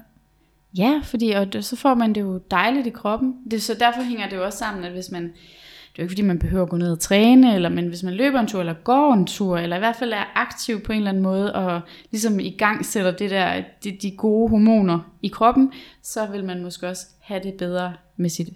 Ja, 0.78 1.02
fordi 1.04 1.32
og 1.32 1.54
det, 1.54 1.66
så 1.66 1.76
får 1.76 1.94
man 1.94 2.16
det 2.16 2.22
jo 2.22 2.38
dejligt 2.52 2.88
i 2.88 2.90
kroppen. 2.90 3.36
Det, 3.52 3.62
så 3.62 3.74
derfor 3.80 4.02
hænger 4.02 4.30
det 4.30 4.36
jo 4.36 4.46
også 4.46 4.58
sammen, 4.58 4.84
at 4.84 4.92
hvis 4.92 5.12
man, 5.12 5.24
det 5.24 5.30
er 5.30 6.00
jo 6.00 6.04
ikke 6.04 6.12
fordi 6.12 6.22
man 6.22 6.40
behøver 6.40 6.64
at 6.64 6.70
gå 6.70 6.78
ned 6.78 6.92
og 6.92 7.00
træne, 7.00 7.56
eller, 7.56 7.70
men 7.70 7.88
hvis 7.88 8.04
man 8.04 8.14
løber 8.14 8.40
en 8.40 8.48
tur, 8.48 8.60
eller 8.60 8.74
går 8.74 9.14
en 9.14 9.28
tur, 9.28 9.58
eller 9.58 9.76
i 9.76 9.80
hvert 9.80 9.96
fald 9.96 10.14
er 10.14 10.24
aktiv 10.36 10.82
på 10.82 10.92
en 10.92 10.98
eller 10.98 11.10
anden 11.10 11.24
måde, 11.24 11.56
og 11.56 11.82
ligesom 12.12 12.40
i 12.40 12.50
gang 12.50 12.86
sætter 12.86 13.12
det 13.12 13.30
der, 13.30 13.64
de, 13.84 13.98
de 14.02 14.12
gode 14.12 14.50
hormoner 14.50 15.00
i 15.22 15.28
kroppen, 15.28 15.72
så 16.02 16.26
vil 16.26 16.46
man 16.46 16.64
måske 16.64 16.88
også 16.88 17.06
have 17.20 17.44
det 17.44 17.54
bedre 17.54 17.94
med 18.18 18.30
sit 18.30 18.50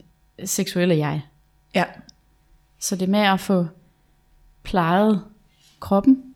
seksuelle 0.46 0.98
jeg. 0.98 1.22
Ja. 1.76 1.84
Så 2.80 2.96
det 2.96 3.10
med 3.10 3.20
at 3.20 3.40
få 3.40 3.68
plejet 4.64 5.24
kroppen. 5.80 6.33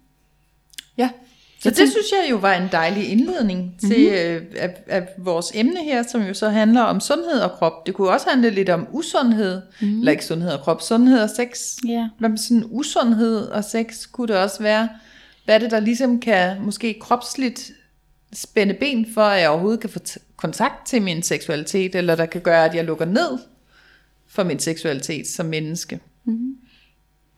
Så 1.60 1.70
det 1.70 1.78
synes 1.78 2.12
jeg 2.12 2.32
jo 2.32 2.38
var 2.38 2.54
en 2.54 2.70
dejlig 2.72 3.10
indledning 3.10 3.80
til 3.80 4.08
øh, 4.08 4.42
af, 4.58 4.84
af 4.88 5.08
vores 5.18 5.52
emne 5.56 5.84
her, 5.84 6.04
som 6.04 6.22
jo 6.22 6.34
så 6.34 6.50
handler 6.50 6.82
om 6.82 7.00
sundhed 7.00 7.40
og 7.40 7.52
krop. 7.52 7.86
Det 7.86 7.94
kunne 7.94 8.10
også 8.10 8.30
handle 8.30 8.50
lidt 8.50 8.70
om 8.70 8.88
usundhed, 8.92 9.62
mm. 9.82 10.00
eller 10.00 10.12
ikke 10.12 10.26
sundhed 10.26 10.52
og 10.52 10.60
krop, 10.60 10.82
sundhed 10.82 11.22
og 11.22 11.30
sex. 11.30 11.76
Ja. 11.88 12.10
Hvad 12.20 12.30
med 12.30 12.38
sådan 12.38 12.64
usundhed 12.66 13.48
og 13.48 13.64
sex 13.64 14.12
kunne 14.12 14.28
det 14.28 14.38
også 14.38 14.64
være? 14.64 14.90
Hvad 15.46 15.56
er 15.56 15.60
det, 15.60 15.72
der 15.72 15.80
ligesom 15.80 16.20
kan 16.20 16.62
måske 16.62 17.00
kropsligt 17.00 17.72
spænde 18.34 18.74
ben 18.74 19.14
for, 19.14 19.22
at 19.22 19.42
jeg 19.42 19.50
overhovedet 19.50 19.80
kan 19.80 19.90
få 19.90 20.00
kontakt 20.36 20.88
til 20.88 21.02
min 21.02 21.24
seksualitet, 21.24 21.96
eller 21.96 22.16
der 22.16 22.26
kan 22.26 22.42
gøre, 22.42 22.66
at 22.66 22.76
jeg 22.76 22.86
lukker 22.86 23.06
ned 23.06 23.38
for 24.28 24.44
min 24.44 24.60
seksualitet 24.60 25.28
som 25.28 25.46
menneske? 25.46 26.00
Mm. 26.26 26.58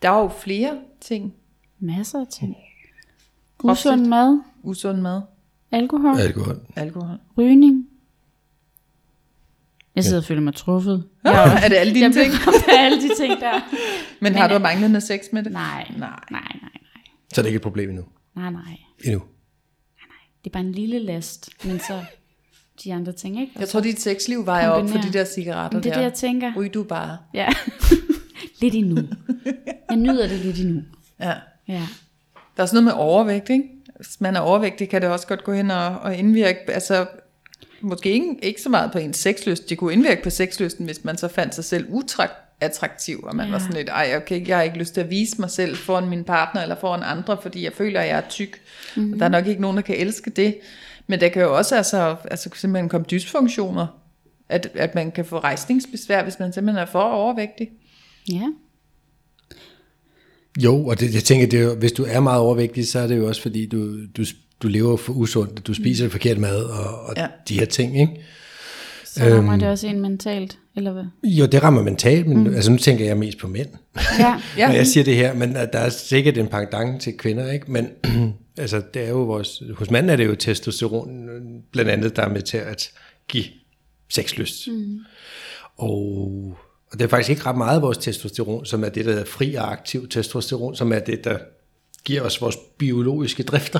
Der 0.02 0.10
er 0.10 0.18
jo 0.18 0.28
flere 0.28 0.78
ting. 1.00 1.34
Masser 1.78 2.20
af 2.20 2.26
ting. 2.26 2.56
Usund 3.64 4.06
mad, 4.06 4.40
Usund 4.62 5.00
mad, 5.00 5.22
alkohol, 5.72 6.18
Alkohol. 6.20 6.60
alkohol. 6.76 7.16
rygning. 7.38 7.86
Jeg 9.96 10.04
sidder 10.04 10.18
og 10.18 10.24
føler 10.24 10.40
mig 10.40 10.54
truffet. 10.54 11.04
Ja, 11.24 11.30
er 11.30 11.68
det 11.68 11.76
alle 11.76 11.94
dine 11.94 12.04
Jeg 12.06 12.12
ting? 12.14 12.32
ting? 12.32 12.44
alle 12.68 13.02
de 13.02 13.10
ting 13.18 13.40
der. 13.40 13.60
Men 14.22 14.34
har 14.34 14.48
du 14.48 14.58
manglende 14.58 15.00
sex 15.00 15.20
med 15.32 15.42
det? 15.42 15.52
Nej, 15.52 15.86
Nej. 15.90 15.98
nej, 15.98 16.18
nej, 16.30 16.40
nej, 16.62 17.02
Så 17.34 17.40
er 17.40 17.42
det 17.42 17.48
ikke 17.48 17.56
et 17.56 17.62
problem 17.62 17.88
endnu. 17.90 18.04
nej, 18.36 18.50
nej. 18.50 18.78
Endnu. 19.04 19.22
Det 20.44 20.50
er 20.50 20.52
bare 20.52 20.64
en 20.64 20.72
lille 20.72 20.98
last, 20.98 21.50
men 21.64 21.78
så 21.80 22.00
de 22.84 22.94
andre 22.94 23.12
ting, 23.12 23.40
ikke? 23.40 23.52
Jeg 23.58 23.68
tror, 23.68 23.80
dit 23.80 24.00
sexliv 24.00 24.46
vejer 24.46 24.68
op 24.68 24.88
for 24.88 24.98
de 24.98 25.12
der 25.12 25.24
cigaretter 25.24 25.76
Men 25.78 25.82
det 25.84 25.90
er 25.90 25.94
der. 25.94 26.00
det, 26.00 26.04
jeg 26.04 26.14
tænker. 26.14 26.52
Ryg 26.56 26.74
du 26.74 26.82
bare. 26.82 27.18
Ja. 27.34 27.48
lidt 28.60 28.74
endnu. 28.74 28.96
Jeg 29.90 29.96
nyder 29.96 30.28
det 30.28 30.38
lidt 30.38 30.58
endnu. 30.60 30.82
Ja. 31.20 31.34
Ja. 31.68 31.86
Der 32.56 32.62
er 32.62 32.66
sådan 32.66 32.84
noget 32.84 32.96
med 32.96 33.04
overvægt, 33.04 33.50
ikke? 33.50 33.64
Hvis 33.96 34.20
man 34.20 34.36
er 34.36 34.40
overvægtig, 34.40 34.88
kan 34.88 35.02
det 35.02 35.10
også 35.10 35.26
godt 35.26 35.44
gå 35.44 35.52
hen 35.52 35.70
og, 35.70 35.86
og 35.86 36.16
indvirke, 36.16 36.58
altså 36.68 37.06
måske 37.80 38.10
ikke, 38.10 38.36
ikke 38.42 38.62
så 38.62 38.68
meget 38.68 38.92
på 38.92 38.98
ens 38.98 39.16
sexlyst. 39.16 39.70
Det 39.70 39.78
kunne 39.78 39.92
indvirke 39.92 40.22
på 40.22 40.30
sexlysten, 40.30 40.84
hvis 40.86 41.04
man 41.04 41.18
så 41.18 41.28
fandt 41.28 41.54
sig 41.54 41.64
selv 41.64 41.86
uattraktiv, 41.88 43.20
og 43.22 43.36
man 43.36 43.46
ja. 43.46 43.52
var 43.52 43.58
sådan 43.58 43.74
lidt, 43.74 43.88
ej, 43.88 44.12
okay, 44.16 44.48
jeg 44.48 44.56
har 44.56 44.62
ikke 44.62 44.78
lyst 44.78 44.94
til 44.94 45.00
at 45.00 45.10
vise 45.10 45.40
mig 45.40 45.50
selv 45.50 45.76
foran 45.76 46.08
min 46.08 46.24
partner 46.24 46.62
eller 46.62 46.76
foran 46.76 47.02
andre, 47.02 47.38
fordi 47.42 47.64
jeg 47.64 47.72
føler, 47.72 48.00
at 48.00 48.08
jeg 48.08 48.16
er 48.16 48.28
tyk. 48.28 48.60
Mm-hmm. 48.96 49.12
Og 49.12 49.18
der 49.18 49.24
er 49.24 49.28
nok 49.28 49.46
ikke 49.46 49.62
nogen, 49.62 49.76
der 49.76 49.82
kan 49.82 49.96
elske 49.96 50.30
det. 50.30 50.58
Men 51.06 51.20
der 51.20 51.28
kan 51.28 51.42
jo 51.42 51.56
også 51.56 51.76
altså, 51.76 52.16
altså 52.30 52.50
simpelthen 52.54 52.88
komme 52.88 53.06
dysfunktioner, 53.10 53.86
at, 54.48 54.70
at 54.74 54.94
man 54.94 55.10
kan 55.10 55.24
få 55.24 55.38
rejsningsbesvær, 55.38 56.22
hvis 56.22 56.38
man 56.38 56.52
simpelthen 56.52 56.82
er 56.82 56.86
for 56.86 57.00
overvægtig. 57.00 57.70
Ja. 58.32 58.46
Jo, 60.58 60.86
og 60.86 61.00
det, 61.00 61.14
jeg 61.14 61.24
tænker, 61.24 61.46
det 61.46 61.58
er 61.60 61.64
jo, 61.64 61.74
hvis 61.74 61.92
du 61.92 62.04
er 62.08 62.20
meget 62.20 62.40
overvægtig, 62.40 62.88
så 62.88 62.98
er 62.98 63.06
det 63.06 63.16
jo 63.16 63.28
også 63.28 63.42
fordi, 63.42 63.66
du, 63.66 64.04
du, 64.16 64.24
du 64.62 64.68
lever 64.68 64.96
for 64.96 65.12
usundt, 65.12 65.66
du 65.66 65.74
spiser 65.74 66.04
mm. 66.04 66.10
forkert 66.10 66.38
mad 66.38 66.62
og, 66.64 67.00
og 67.00 67.14
Ja. 67.16 67.26
de 67.48 67.58
her 67.58 67.66
ting, 67.66 68.00
ikke? 68.00 68.12
Så 69.04 69.24
rammer 69.24 69.56
det 69.56 69.68
også 69.68 69.86
en 69.86 70.00
mentalt, 70.00 70.58
eller 70.76 70.92
hvad? 70.92 71.04
Jo, 71.24 71.46
det 71.46 71.62
rammer 71.62 71.82
mentalt, 71.82 72.26
men 72.26 72.38
mm. 72.44 72.54
altså, 72.54 72.70
nu 72.70 72.76
tænker 72.78 73.04
jeg 73.04 73.16
mest 73.16 73.38
på 73.38 73.48
mænd, 73.48 73.68
Ja. 74.18 74.34
Ja. 74.58 74.66
når 74.66 74.74
jeg 74.74 74.86
siger 74.86 75.04
det 75.04 75.16
her, 75.16 75.34
men 75.34 75.56
at 75.56 75.72
der 75.72 75.78
er 75.78 75.88
sikkert 75.88 76.38
en 76.38 76.46
pendant 76.48 77.02
til 77.02 77.12
kvinder, 77.18 77.52
ikke? 77.52 77.72
Men 77.72 77.88
altså, 78.58 78.82
det 78.94 79.02
er 79.04 79.08
jo 79.08 79.22
vores, 79.22 79.62
hos 79.74 79.90
manden 79.90 80.10
er 80.10 80.16
det 80.16 80.26
jo 80.26 80.34
testosteron, 80.34 81.08
blandt 81.72 81.90
andet, 81.90 82.16
der 82.16 82.22
er 82.22 82.28
med 82.32 82.42
til 82.42 82.56
at 82.56 82.90
give 83.28 83.44
sexlyst. 84.08 84.68
Mm. 84.68 84.98
Og, 85.76 86.56
og 86.92 86.98
det 86.98 87.04
er 87.04 87.08
faktisk 87.08 87.30
ikke 87.30 87.46
ret 87.46 87.56
meget 87.56 87.76
af 87.76 87.82
vores 87.82 87.98
testosteron, 87.98 88.66
som 88.66 88.84
er 88.84 88.88
det, 88.88 89.04
der 89.04 89.10
hedder 89.10 89.24
fri 89.24 89.54
og 89.54 89.72
aktiv 89.72 90.08
testosteron, 90.08 90.76
som 90.76 90.92
er 90.92 90.98
det, 90.98 91.24
der 91.24 91.38
giver 92.04 92.22
os 92.22 92.42
vores 92.42 92.56
biologiske 92.78 93.42
drifter. 93.42 93.78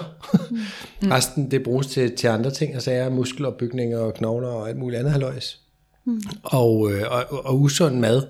Mm. 1.02 1.10
Resten, 1.12 1.50
det 1.50 1.62
bruges 1.62 1.86
til, 1.86 2.16
til 2.16 2.26
andre 2.26 2.50
ting, 2.50 2.74
altså 2.74 2.90
er 2.90 3.10
muskelopbygning 3.10 3.96
og 3.96 4.14
knogler 4.14 4.48
og 4.48 4.68
alt 4.68 4.78
muligt 4.78 4.98
andet 4.98 5.12
halvøjs. 5.12 5.60
Mm. 6.04 6.22
Og, 6.42 6.92
øh, 6.92 7.02
og, 7.10 7.44
og 7.44 7.60
usund 7.60 7.98
mad, 7.98 8.22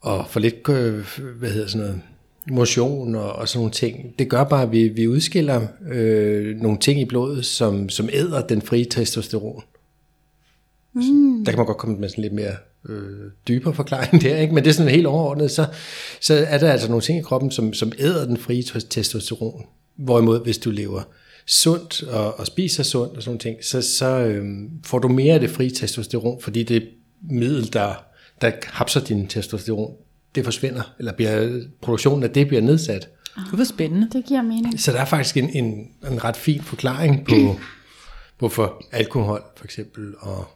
og 0.00 0.26
for 0.28 0.40
lidt, 0.40 0.68
øh, 0.68 1.06
hvad 1.38 1.50
hedder 1.50 1.68
sådan 1.68 1.86
noget, 1.86 2.00
motion 2.50 3.14
og, 3.14 3.32
og 3.32 3.48
sådan 3.48 3.58
nogle 3.58 3.72
ting. 3.72 4.18
Det 4.18 4.28
gør 4.30 4.44
bare, 4.44 4.62
at 4.62 4.72
vi, 4.72 4.88
vi 4.88 5.08
udskiller 5.08 5.66
øh, 5.92 6.56
nogle 6.56 6.78
ting 6.78 7.00
i 7.00 7.04
blodet, 7.04 7.46
som, 7.46 7.88
som 7.88 8.08
æder 8.12 8.46
den 8.46 8.62
frie 8.62 8.84
testosteron. 8.84 9.62
Mm. 10.92 11.44
Der 11.44 11.52
kan 11.52 11.58
man 11.58 11.66
godt 11.66 11.78
komme 11.78 11.96
med 11.96 12.08
sådan 12.08 12.22
lidt 12.22 12.34
mere 12.34 12.54
øh, 12.88 13.30
dybere 13.48 13.74
forklaring 13.74 14.22
der, 14.22 14.36
ikke? 14.36 14.54
men 14.54 14.64
det 14.64 14.70
er 14.70 14.74
sådan 14.74 14.92
helt 14.92 15.06
overordnet, 15.06 15.50
så, 15.50 15.66
så 16.20 16.46
er 16.48 16.58
der 16.58 16.72
altså 16.72 16.88
nogle 16.88 17.02
ting 17.02 17.18
i 17.18 17.22
kroppen, 17.22 17.50
som, 17.50 17.72
som 17.72 17.92
æder 17.98 18.26
den 18.26 18.36
frie 18.36 18.62
testosteron. 18.90 19.64
Hvorimod, 19.96 20.44
hvis 20.44 20.58
du 20.58 20.70
lever 20.70 21.02
sundt 21.46 22.02
og, 22.02 22.38
og 22.38 22.46
spiser 22.46 22.82
sundt 22.82 23.16
og 23.16 23.22
sådan 23.22 23.38
ting, 23.38 23.56
så, 23.64 23.82
så 23.82 24.06
øh, 24.06 24.44
får 24.84 24.98
du 24.98 25.08
mere 25.08 25.34
af 25.34 25.40
det 25.40 25.50
frie 25.50 25.70
testosteron, 25.70 26.40
fordi 26.40 26.62
det 26.62 26.88
middel, 27.30 27.72
der, 27.72 28.04
der 28.40 28.50
hapser 28.64 29.00
din 29.00 29.26
testosteron, 29.26 29.94
det 30.34 30.44
forsvinder, 30.44 30.94
eller 30.98 31.12
bliver, 31.12 31.60
produktionen 31.80 32.22
af 32.22 32.30
det 32.30 32.48
bliver 32.48 32.62
nedsat. 32.62 33.08
Det 33.50 33.58
var 33.58 33.64
spændende. 33.64 34.08
Det 34.12 34.24
giver 34.24 34.42
mening. 34.42 34.80
Så 34.80 34.92
der 34.92 35.00
er 35.00 35.04
faktisk 35.04 35.36
en, 35.36 35.50
en, 35.50 35.88
en 36.10 36.24
ret 36.24 36.36
fin 36.36 36.62
forklaring 36.62 37.26
på, 37.26 37.34
hvorfor 38.38 38.84
alkohol 38.92 39.42
for 39.56 39.64
eksempel, 39.64 40.14
og 40.18 40.48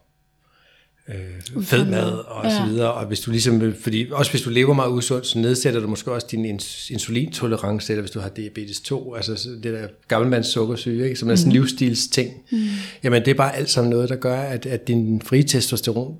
øh, 1.09 1.63
fedmad 1.63 2.11
og 2.11 2.45
ja. 2.45 2.51
så 2.51 2.67
videre, 2.67 2.93
og 2.93 3.07
hvis 3.07 3.21
du 3.21 3.31
ligesom, 3.31 3.75
fordi 3.81 4.07
også 4.13 4.31
hvis 4.31 4.43
du 4.43 4.51
lever 4.51 4.75
meget 4.75 4.91
usundt, 4.91 5.27
så 5.27 5.39
nedsætter 5.39 5.81
du 5.81 5.89
måske 5.89 6.13
også 6.13 6.27
din 6.31 6.57
ins- 6.57 6.93
insulintolerance, 6.93 7.93
eller 7.93 8.03
hvis 8.03 8.11
du 8.11 8.21
har 8.21 8.29
diabetes 8.29 8.81
2, 8.81 9.15
altså 9.15 9.51
det 9.63 9.65
der 9.65 9.89
gammelmands 10.09 10.47
sukkersyge, 10.47 11.05
ikke, 11.05 11.17
som 11.17 11.31
er 11.31 11.35
sådan 11.35 11.53
en 11.53 11.59
mm. 11.59 11.63
livsstilsting. 11.63 12.35
Mm. 12.53 12.59
Jamen 13.03 13.25
det 13.25 13.31
er 13.31 13.35
bare 13.35 13.57
alt 13.57 13.71
sammen 13.71 13.91
noget, 13.91 14.09
der 14.09 14.17
gør, 14.17 14.41
at, 14.41 14.67
at 14.67 14.89
din 14.89 15.23
frie 15.23 15.43
testosteron 15.43 16.17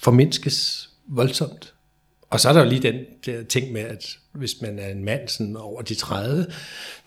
formindskes 0.00 0.90
voldsomt. 1.08 1.72
Og 2.30 2.40
så 2.40 2.48
er 2.48 2.52
der 2.52 2.62
jo 2.62 2.68
lige 2.68 2.82
den 2.82 2.94
der 3.26 3.42
ting 3.42 3.72
med, 3.72 3.80
at 3.80 4.18
hvis 4.32 4.60
man 4.62 4.78
er 4.78 4.88
en 4.88 5.04
mand 5.04 5.28
sådan 5.28 5.56
over 5.56 5.82
de 5.82 5.94
30, 5.94 6.46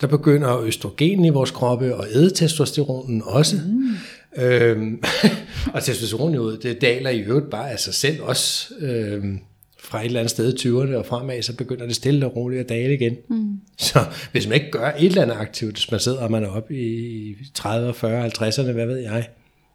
der 0.00 0.06
begynder 0.06 0.60
østrogen 0.60 1.24
i 1.24 1.28
vores 1.28 1.50
kroppe 1.50 1.96
og 1.96 2.06
æde 2.14 2.30
testosteronen 2.30 3.22
også. 3.24 3.56
Mm. 3.56 3.96
Øhm, 4.38 5.02
og 5.74 5.82
testosteronniveauet, 5.82 6.62
det 6.62 6.80
daler 6.80 7.10
i 7.10 7.20
øvrigt 7.20 7.50
bare 7.50 7.70
af 7.70 7.78
sig 7.78 7.94
selv 7.94 8.22
også. 8.22 8.74
Øhm, 8.80 9.40
fra 9.86 10.00
et 10.00 10.04
eller 10.04 10.20
andet 10.20 10.30
sted 10.30 10.54
i 10.54 10.68
20'erne 10.68 10.96
og 10.96 11.06
fremad, 11.06 11.42
så 11.42 11.56
begynder 11.56 11.86
det 11.86 11.96
stille 11.96 12.26
og 12.26 12.36
roligt 12.36 12.60
at 12.60 12.68
dale 12.68 12.94
igen. 12.94 13.16
Mm. 13.28 13.60
Så 13.78 14.04
hvis 14.32 14.46
man 14.46 14.54
ikke 14.54 14.70
gør 14.70 14.92
et 14.98 15.06
eller 15.06 15.22
andet 15.22 15.34
aktivt, 15.34 15.74
hvis 15.74 15.90
man 15.90 16.00
sidder 16.00 16.20
og 16.20 16.30
man 16.30 16.44
er 16.44 16.48
oppe 16.48 16.74
i 16.74 17.34
30, 17.54 17.94
40, 17.94 18.26
50'erne, 18.26 18.72
hvad 18.72 18.86
ved 18.86 18.96
jeg, 18.96 19.28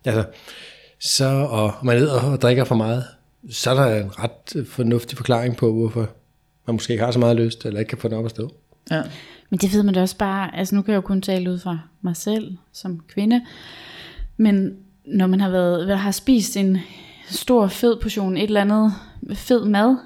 altså, 0.06 0.26
så, 1.00 1.26
og 1.26 1.74
man 1.84 1.98
æder 1.98 2.22
og 2.22 2.42
drikker 2.42 2.64
for 2.64 2.76
meget, 2.76 3.04
så 3.50 3.72
er 3.72 3.74
der 3.74 4.04
en 4.04 4.20
ret 4.20 4.68
fornuftig 4.68 5.18
forklaring 5.18 5.58
på, 5.58 5.74
hvorfor 5.74 6.10
man 6.68 6.74
måske 6.74 6.94
ikke 6.94 7.04
har 7.04 7.12
så 7.12 7.20
meget 7.20 7.36
lyst, 7.36 7.66
eller 7.66 7.80
ikke 7.80 7.90
kan 7.90 7.98
få 7.98 8.08
den 8.08 8.18
op 8.18 8.26
at 8.26 8.32
stå. 8.32 8.54
Ja. 8.92 9.02
Men 9.50 9.60
det 9.60 9.74
ved 9.74 9.84
man 9.84 9.94
da 9.94 10.02
også 10.02 10.18
bare, 10.18 10.56
altså 10.56 10.76
nu 10.76 10.82
kan 10.82 10.92
jeg 10.92 10.96
jo 10.96 11.02
kun 11.02 11.22
tale 11.22 11.52
ud 11.52 11.60
fra 11.60 11.80
mig 12.02 12.16
selv 12.16 12.58
som 12.74 13.00
kvinde, 13.08 13.42
men 14.42 14.78
når 15.06 15.28
man 15.28 15.42
har 15.42 15.50
været, 15.50 16.00
har 16.00 16.12
spist 16.12 16.58
en 16.58 16.78
stor 17.30 17.68
fed 17.68 17.98
portion, 18.02 18.38
et 18.38 18.44
eller 18.44 18.62
andet 18.62 18.94
fed 19.34 19.66
mad, 19.66 19.98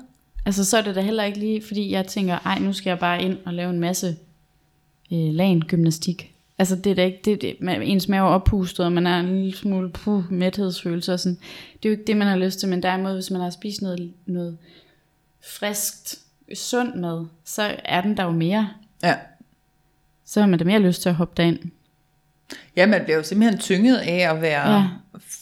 altså 0.46 0.66
så 0.66 0.78
er 0.78 0.82
det 0.82 0.96
da 0.96 1.02
heller 1.02 1.24
ikke 1.24 1.40
lige, 1.40 1.62
fordi 1.62 1.92
jeg 1.92 2.08
tænker, 2.08 2.40
ej 2.46 2.60
nu 2.60 2.74
skal 2.74 2.90
jeg 2.90 3.00
bare 3.00 3.24
ind 3.24 3.38
og 3.46 3.54
lave 3.54 3.70
en 3.70 3.80
masse 3.80 4.08
øh, 5.12 5.34
lagen 5.34 5.66
gymnastik. 5.66 6.32
Altså 6.58 6.76
det 6.76 6.92
er 6.92 6.96
da 6.96 7.06
ikke, 7.06 7.20
det, 7.26 7.42
det, 7.42 7.56
man, 7.60 7.82
ens 7.82 8.08
mave 8.08 8.28
er 8.28 8.32
oppustet, 8.32 8.86
og 8.86 8.92
man 8.92 9.08
er 9.08 9.20
en 9.20 9.26
lille 9.26 9.58
smule 9.58 9.90
puh, 9.90 10.32
mæthedsfølelse 10.32 11.14
og 11.14 11.20
sådan. 11.20 11.38
Det 11.84 11.90
er 11.90 11.90
jo 11.90 11.92
ikke 11.92 12.08
det, 12.08 12.18
man 12.18 12.28
har 12.28 12.38
lyst 12.38 12.60
til, 12.60 12.70
men 12.70 12.84
derimod, 12.84 13.14
hvis 13.14 13.32
man 13.32 13.42
har 13.42 13.50
spist 13.50 13.82
noget, 13.82 14.14
noget 14.26 14.58
friskt, 15.48 16.20
sund 16.54 16.96
mad, 16.96 17.26
så 17.46 17.76
er 17.86 18.02
den 18.02 18.18
der 18.18 18.24
jo 18.24 18.32
mere. 18.32 18.70
Ja. 19.04 19.16
Så 20.26 20.40
har 20.40 20.48
man 20.48 20.60
da 20.60 20.66
mere 20.66 20.80
lyst 20.80 21.02
til 21.02 21.10
at 21.10 21.16
hoppe 21.16 21.34
derind. 21.38 21.60
Ja, 22.76 22.86
man 22.86 23.02
bliver 23.04 23.18
jo 23.18 23.24
simpelthen 23.24 23.60
tynget 23.60 23.98
af 23.98 24.34
at 24.34 24.42
være 24.42 24.74
ja. 24.74 24.84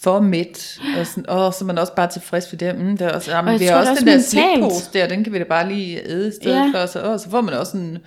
for 0.01 0.19
midt, 0.19 0.79
og, 0.99 1.07
sådan, 1.07 1.29
og 1.29 1.53
så 1.53 1.65
er 1.65 1.67
man 1.67 1.77
også 1.77 1.95
bare 1.95 2.07
tilfrids 2.07 2.49
for 2.49 2.55
det. 2.55 2.75
Mm, 2.79 2.97
det 2.97 3.07
er 3.07 3.11
også, 3.13 3.31
jamen, 3.31 3.59
vi 3.59 3.65
har 3.65 3.75
også, 3.75 3.91
også 3.91 4.05
den 4.05 4.13
der 4.13 4.21
slikpose 4.21 4.89
der, 4.93 5.07
den 5.07 5.23
kan 5.23 5.33
vi 5.33 5.37
da 5.37 5.43
bare 5.43 5.69
lige 5.69 6.09
æde 6.09 6.27
i 6.27 6.31
stedet 6.41 6.55
ja. 6.55 6.71
for, 6.73 6.85
så, 6.85 6.99
og 6.99 7.19
så 7.19 7.29
får 7.29 7.41
man 7.41 7.53
også 7.53 7.77
en 7.77 7.97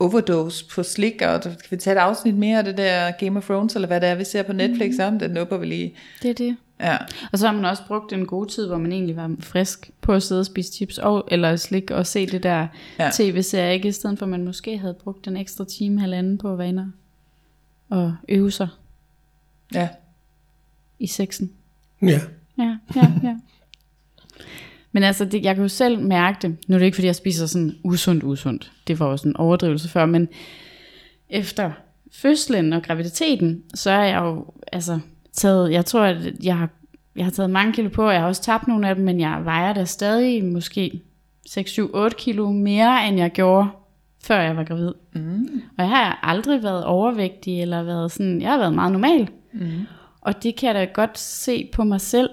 overdose 0.00 0.64
på 0.68 0.82
slik, 0.82 1.22
og 1.22 1.42
kan 1.42 1.56
vi 1.70 1.76
tage 1.76 1.96
et 1.96 2.00
afsnit 2.00 2.34
mere 2.34 2.58
af 2.58 2.64
det 2.64 2.76
der 2.76 3.10
Game 3.10 3.38
of 3.38 3.44
Thrones, 3.44 3.74
eller 3.74 3.88
hvad 3.88 4.00
det 4.00 4.08
er, 4.08 4.14
vi 4.14 4.24
ser 4.24 4.42
på 4.42 4.52
Netflix, 4.52 4.88
mm. 4.88 4.96
sammen, 4.96 5.20
den 5.20 5.30
nupper 5.30 5.56
vi 5.56 5.66
lige. 5.66 5.94
Det 6.22 6.30
er 6.30 6.34
det. 6.34 6.56
Ja. 6.80 6.96
Og 7.32 7.38
så 7.38 7.46
har 7.46 7.54
man 7.54 7.64
også 7.64 7.82
brugt 7.86 8.12
en 8.12 8.26
god 8.26 8.46
tid, 8.46 8.66
hvor 8.66 8.78
man 8.78 8.92
egentlig 8.92 9.16
var 9.16 9.30
frisk 9.40 9.90
på 10.00 10.12
at 10.12 10.22
sidde 10.22 10.40
og 10.40 10.46
spise 10.46 10.72
chips 10.72 10.98
og, 10.98 11.28
eller 11.30 11.56
slik 11.56 11.90
og 11.90 12.06
se 12.06 12.26
det 12.26 12.42
der 12.42 12.66
ja. 12.98 13.10
tv-serie, 13.12 13.74
ikke? 13.74 13.88
I 13.88 13.92
stedet 13.92 14.18
for 14.18 14.26
at 14.26 14.30
man 14.30 14.44
måske 14.44 14.78
havde 14.78 14.94
brugt 14.94 15.26
en 15.26 15.36
ekstra 15.36 15.64
time, 15.64 16.00
halvanden 16.00 16.38
på 16.38 16.52
at 16.52 16.58
vaner 16.58 16.86
og 17.92 18.14
øve 18.28 18.50
sig. 18.50 18.68
Ja. 19.74 19.88
I 20.98 21.06
sexen. 21.06 21.52
Ja. 22.02 22.20
Ja, 22.58 22.76
ja, 22.96 23.12
ja. 23.22 23.36
Men 24.92 25.02
altså, 25.02 25.24
det, 25.24 25.44
jeg 25.44 25.54
kan 25.54 25.62
jo 25.62 25.68
selv 25.68 26.00
mærke 26.00 26.38
det. 26.42 26.56
Nu 26.68 26.74
er 26.74 26.78
det 26.78 26.86
ikke, 26.86 26.94
fordi 26.94 27.06
jeg 27.06 27.16
spiser 27.16 27.46
sådan 27.46 27.76
usundt, 27.84 28.24
usundt. 28.24 28.72
Det 28.86 29.00
var 29.00 29.06
også 29.06 29.28
en 29.28 29.36
overdrivelse 29.36 29.88
før, 29.88 30.06
men 30.06 30.28
efter 31.30 31.70
fødslen 32.12 32.72
og 32.72 32.82
graviditeten, 32.82 33.62
så 33.74 33.90
er 33.90 34.04
jeg 34.04 34.20
jo 34.22 34.46
altså 34.72 35.00
taget, 35.32 35.72
jeg 35.72 35.84
tror, 35.84 36.00
at 36.00 36.16
jeg 36.42 36.56
har, 36.56 36.68
jeg 37.16 37.24
har 37.24 37.30
taget 37.30 37.50
mange 37.50 37.72
kilo 37.72 37.88
på, 37.88 38.06
og 38.06 38.12
jeg 38.12 38.20
har 38.20 38.28
også 38.28 38.42
tabt 38.42 38.68
nogle 38.68 38.88
af 38.88 38.94
dem, 38.94 39.04
men 39.04 39.20
jeg 39.20 39.40
vejer 39.44 39.72
da 39.72 39.84
stadig 39.84 40.44
måske 40.44 41.02
6, 41.46 41.70
7, 41.70 41.90
8 41.94 42.16
kilo 42.16 42.50
mere, 42.50 43.08
end 43.08 43.18
jeg 43.18 43.30
gjorde, 43.30 43.68
før 44.24 44.40
jeg 44.40 44.56
var 44.56 44.64
gravid. 44.64 44.92
Mm. 45.12 45.62
Og 45.78 45.84
jeg 45.84 45.88
har 45.88 46.20
aldrig 46.22 46.62
været 46.62 46.84
overvægtig, 46.84 47.62
eller 47.62 47.82
været 47.82 48.12
sådan, 48.12 48.42
jeg 48.42 48.50
har 48.50 48.58
været 48.58 48.74
meget 48.74 48.92
normal. 48.92 49.28
Mm. 49.52 49.70
Og 50.20 50.42
det 50.42 50.56
kan 50.56 50.66
jeg 50.66 50.74
da 50.74 50.84
godt 50.92 51.18
se 51.18 51.70
på 51.72 51.84
mig 51.84 52.00
selv, 52.00 52.30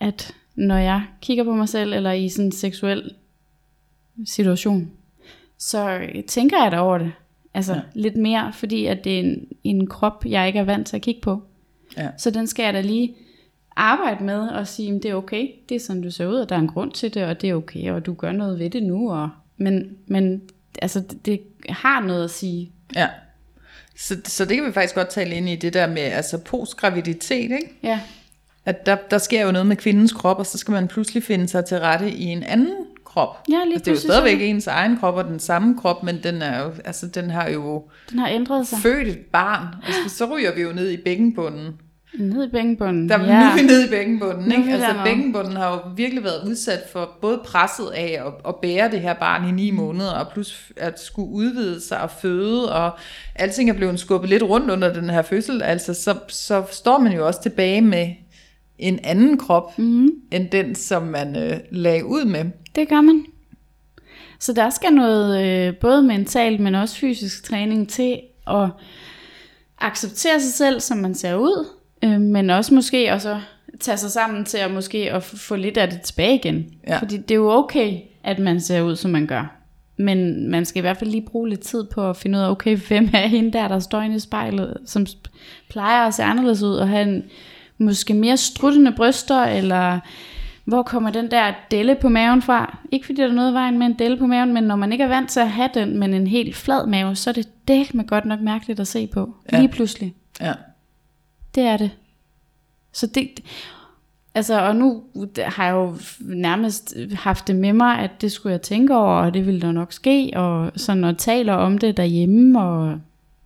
at 0.00 0.34
når 0.54 0.76
jeg 0.76 1.02
kigger 1.20 1.44
på 1.44 1.52
mig 1.52 1.68
selv, 1.68 1.92
eller 1.92 2.12
i 2.12 2.28
sådan 2.28 2.44
en 2.44 2.52
seksuel 2.52 3.14
situation, 4.26 4.90
så 5.58 6.00
tænker 6.26 6.62
jeg 6.62 6.72
da 6.72 6.78
over 6.78 6.98
det. 6.98 7.12
Altså 7.54 7.74
ja. 7.74 7.80
lidt 7.94 8.16
mere, 8.16 8.52
fordi 8.52 8.86
at 8.86 9.04
det 9.04 9.14
er 9.14 9.20
en, 9.20 9.48
en 9.64 9.86
krop, 9.86 10.24
jeg 10.26 10.46
ikke 10.46 10.58
er 10.58 10.64
vant 10.64 10.86
til 10.86 10.96
at 10.96 11.02
kigge 11.02 11.20
på. 11.20 11.42
Ja. 11.96 12.08
Så 12.18 12.30
den 12.30 12.46
skal 12.46 12.62
jeg 12.64 12.74
da 12.74 12.80
lige 12.80 13.14
arbejde 13.76 14.24
med 14.24 14.48
og 14.48 14.66
sige, 14.66 14.92
det 14.92 15.04
er 15.04 15.14
okay, 15.14 15.48
det 15.68 15.74
er 15.74 15.80
sådan 15.80 16.02
du 16.02 16.10
ser 16.10 16.26
ud, 16.26 16.34
og 16.34 16.48
der 16.48 16.56
er 16.56 16.60
en 16.60 16.68
grund 16.68 16.92
til 16.92 17.14
det, 17.14 17.24
og 17.24 17.40
det 17.40 17.50
er 17.50 17.54
okay, 17.54 17.90
og 17.90 18.06
du 18.06 18.14
gør 18.14 18.32
noget 18.32 18.58
ved 18.58 18.70
det 18.70 18.82
nu. 18.82 19.12
Og, 19.12 19.28
men, 19.56 19.96
men 20.06 20.42
altså, 20.82 21.00
det, 21.00 21.24
det 21.24 21.40
har 21.68 22.00
noget 22.00 22.24
at 22.24 22.30
sige. 22.30 22.72
Ja. 22.96 23.08
Så, 23.96 24.16
så 24.24 24.44
det 24.44 24.56
kan 24.56 24.66
vi 24.66 24.72
faktisk 24.72 24.94
godt 24.94 25.08
tale 25.08 25.34
ind 25.34 25.48
i 25.48 25.56
det 25.56 25.72
der 25.74 25.86
med 25.86 26.02
altså 26.02 26.38
postgraviditet, 26.38 27.42
ikke? 27.42 27.78
Ja. 27.82 28.00
At 28.64 28.86
der, 28.86 28.96
der 29.10 29.18
sker 29.18 29.46
jo 29.46 29.52
noget 29.52 29.66
med 29.66 29.76
kvindens 29.76 30.12
krop, 30.12 30.38
og 30.38 30.46
så 30.46 30.58
skal 30.58 30.72
man 30.72 30.88
pludselig 30.88 31.22
finde 31.22 31.48
sig 31.48 31.64
til 31.64 31.78
rette 31.80 32.10
i 32.10 32.24
en 32.24 32.42
anden 32.42 32.74
krop. 33.04 33.44
Ja, 33.48 33.54
lige 33.54 33.74
altså, 33.74 33.78
det 33.78 33.88
er 33.88 33.92
jo 33.92 34.00
stadigvæk 34.00 34.48
ens 34.48 34.66
egen 34.66 34.96
krop 34.96 35.14
og 35.14 35.24
den 35.24 35.40
samme 35.40 35.78
krop, 35.78 36.02
men 36.02 36.22
den, 36.22 36.42
er 36.42 36.62
jo, 36.62 36.72
altså, 36.84 37.06
den 37.06 37.30
har 37.30 37.48
jo 37.48 37.84
den 38.10 38.18
har 38.18 38.28
ændret 38.28 38.66
sig. 38.66 38.78
født 38.78 39.08
et 39.08 39.18
barn. 39.32 39.66
Altså, 39.86 40.16
så 40.16 40.24
ryger 40.24 40.54
vi 40.54 40.62
jo 40.62 40.72
ned 40.72 40.90
i 40.90 40.96
bækkenbunden. 40.96 41.80
Ned 42.18 42.44
i 42.44 42.50
bækkenbunden, 42.50 43.08
der, 43.08 43.20
ja. 43.20 43.40
Nu 43.40 43.50
er 43.50 43.54
vi 43.54 43.62
nede 43.62 43.86
i 43.86 43.90
bækkenbunden. 43.90 44.52
Ikke? 44.52 44.72
Altså, 44.72 44.94
bækkenbunden 45.04 45.56
har 45.56 45.72
jo 45.72 45.80
virkelig 45.96 46.24
været 46.24 46.48
udsat 46.48 46.80
for 46.92 47.18
både 47.20 47.40
presset 47.44 47.90
af 47.94 48.22
at, 48.26 48.32
at 48.48 48.54
bære 48.62 48.90
det 48.90 49.00
her 49.00 49.14
barn 49.14 49.48
i 49.48 49.52
ni 49.52 49.70
måneder, 49.70 50.10
og 50.10 50.32
plus 50.32 50.72
at 50.76 51.00
skulle 51.00 51.30
udvide 51.30 51.80
sig 51.80 52.00
og 52.00 52.10
føde, 52.10 52.72
og 52.72 52.90
alting 53.34 53.70
er 53.70 53.74
blevet 53.74 54.00
skubbet 54.00 54.30
lidt 54.30 54.42
rundt 54.42 54.70
under 54.70 54.92
den 54.92 55.10
her 55.10 55.22
fødsel. 55.22 55.62
Altså, 55.62 55.94
så, 55.94 56.16
så 56.28 56.64
står 56.70 56.98
man 56.98 57.12
jo 57.12 57.26
også 57.26 57.42
tilbage 57.42 57.80
med 57.80 58.08
en 58.78 58.98
anden 59.04 59.38
krop, 59.38 59.78
mm. 59.78 60.08
end 60.32 60.50
den, 60.50 60.74
som 60.74 61.02
man 61.02 61.36
øh, 61.36 61.58
lagde 61.70 62.04
ud 62.04 62.24
med. 62.24 62.44
Det 62.74 62.88
gør 62.88 63.00
man. 63.00 63.24
Så 64.40 64.52
der 64.52 64.70
skal 64.70 64.92
noget 64.92 65.44
øh, 65.44 65.76
både 65.76 66.02
mentalt, 66.02 66.60
men 66.60 66.74
også 66.74 66.96
fysisk 66.96 67.44
træning 67.44 67.88
til 67.88 68.20
at 68.46 68.68
acceptere 69.80 70.40
sig 70.40 70.52
selv, 70.52 70.80
som 70.80 70.98
man 70.98 71.14
ser 71.14 71.34
ud, 71.34 71.77
øh, 72.04 72.20
men 72.20 72.50
også 72.50 72.74
måske 72.74 73.12
også 73.12 73.40
tage 73.80 73.96
sig 73.96 74.10
sammen 74.10 74.44
til 74.44 74.58
at 74.58 74.70
måske 74.70 75.12
at 75.12 75.22
få 75.22 75.56
lidt 75.56 75.76
af 75.76 75.90
det 75.90 76.00
tilbage 76.00 76.34
igen. 76.34 76.66
Ja. 76.86 76.98
Fordi 76.98 77.16
det 77.16 77.30
er 77.30 77.34
jo 77.34 77.50
okay, 77.50 77.98
at 78.24 78.38
man 78.38 78.60
ser 78.60 78.82
ud, 78.82 78.96
som 78.96 79.10
man 79.10 79.26
gør. 79.26 79.54
Men 79.96 80.50
man 80.50 80.64
skal 80.64 80.78
i 80.78 80.80
hvert 80.80 80.96
fald 80.96 81.10
lige 81.10 81.26
bruge 81.26 81.48
lidt 81.48 81.60
tid 81.60 81.84
på 81.84 82.10
at 82.10 82.16
finde 82.16 82.38
ud 82.38 82.42
af, 82.42 82.50
okay, 82.50 82.76
hvem 82.76 83.08
er 83.12 83.26
hende 83.26 83.52
der, 83.52 83.68
der 83.68 83.78
står 83.78 84.00
inde 84.00 84.16
i 84.16 84.18
spejlet, 84.18 84.76
som 84.86 85.06
plejer 85.70 86.06
at 86.06 86.14
se 86.14 86.22
anderledes 86.22 86.62
ud, 86.62 86.74
og 86.74 86.88
have 86.88 87.02
en 87.02 87.24
måske 87.78 88.14
mere 88.14 88.36
struttende 88.36 88.92
bryster, 88.92 89.42
eller 89.42 90.00
hvor 90.64 90.82
kommer 90.82 91.10
den 91.10 91.30
der 91.30 91.52
delle 91.70 91.94
på 91.94 92.08
maven 92.08 92.42
fra? 92.42 92.78
Ikke 92.92 93.06
fordi 93.06 93.20
der 93.20 93.28
er 93.28 93.32
noget 93.32 93.54
vejen 93.54 93.78
med 93.78 93.86
en 93.86 93.94
delle 93.98 94.16
på 94.16 94.26
maven, 94.26 94.54
men 94.54 94.64
når 94.64 94.76
man 94.76 94.92
ikke 94.92 95.04
er 95.04 95.08
vant 95.08 95.30
til 95.30 95.40
at 95.40 95.50
have 95.50 95.70
den, 95.74 95.98
men 95.98 96.14
en 96.14 96.26
helt 96.26 96.56
flad 96.56 96.86
mave, 96.86 97.16
så 97.16 97.30
er 97.30 97.34
det 97.34 97.68
delt 97.68 97.94
med 97.94 98.06
godt 98.06 98.24
nok 98.24 98.40
mærkeligt 98.40 98.80
at 98.80 98.86
se 98.86 99.06
på. 99.06 99.34
Ja. 99.52 99.58
Lige 99.58 99.68
pludselig. 99.68 100.14
Ja. 100.40 100.52
Det 101.54 101.62
er 101.62 101.76
det. 101.76 101.90
Så 102.92 103.06
det, 103.06 103.40
Altså, 104.34 104.60
og 104.60 104.76
nu 104.76 105.02
har 105.44 105.64
jeg 105.64 105.72
jo 105.74 105.96
nærmest 106.20 106.96
haft 107.12 107.48
det 107.48 107.56
med 107.56 107.72
mig, 107.72 107.98
at 107.98 108.10
det 108.20 108.32
skulle 108.32 108.52
jeg 108.52 108.62
tænke 108.62 108.96
over, 108.96 109.14
og 109.14 109.34
det 109.34 109.46
ville 109.46 109.60
der 109.60 109.72
nok 109.72 109.92
ske, 109.92 110.30
og 110.36 110.72
sådan 110.76 111.04
og 111.04 111.18
taler 111.18 111.52
om 111.52 111.78
det 111.78 111.96
derhjemme 111.96 112.60
og 112.60 113.00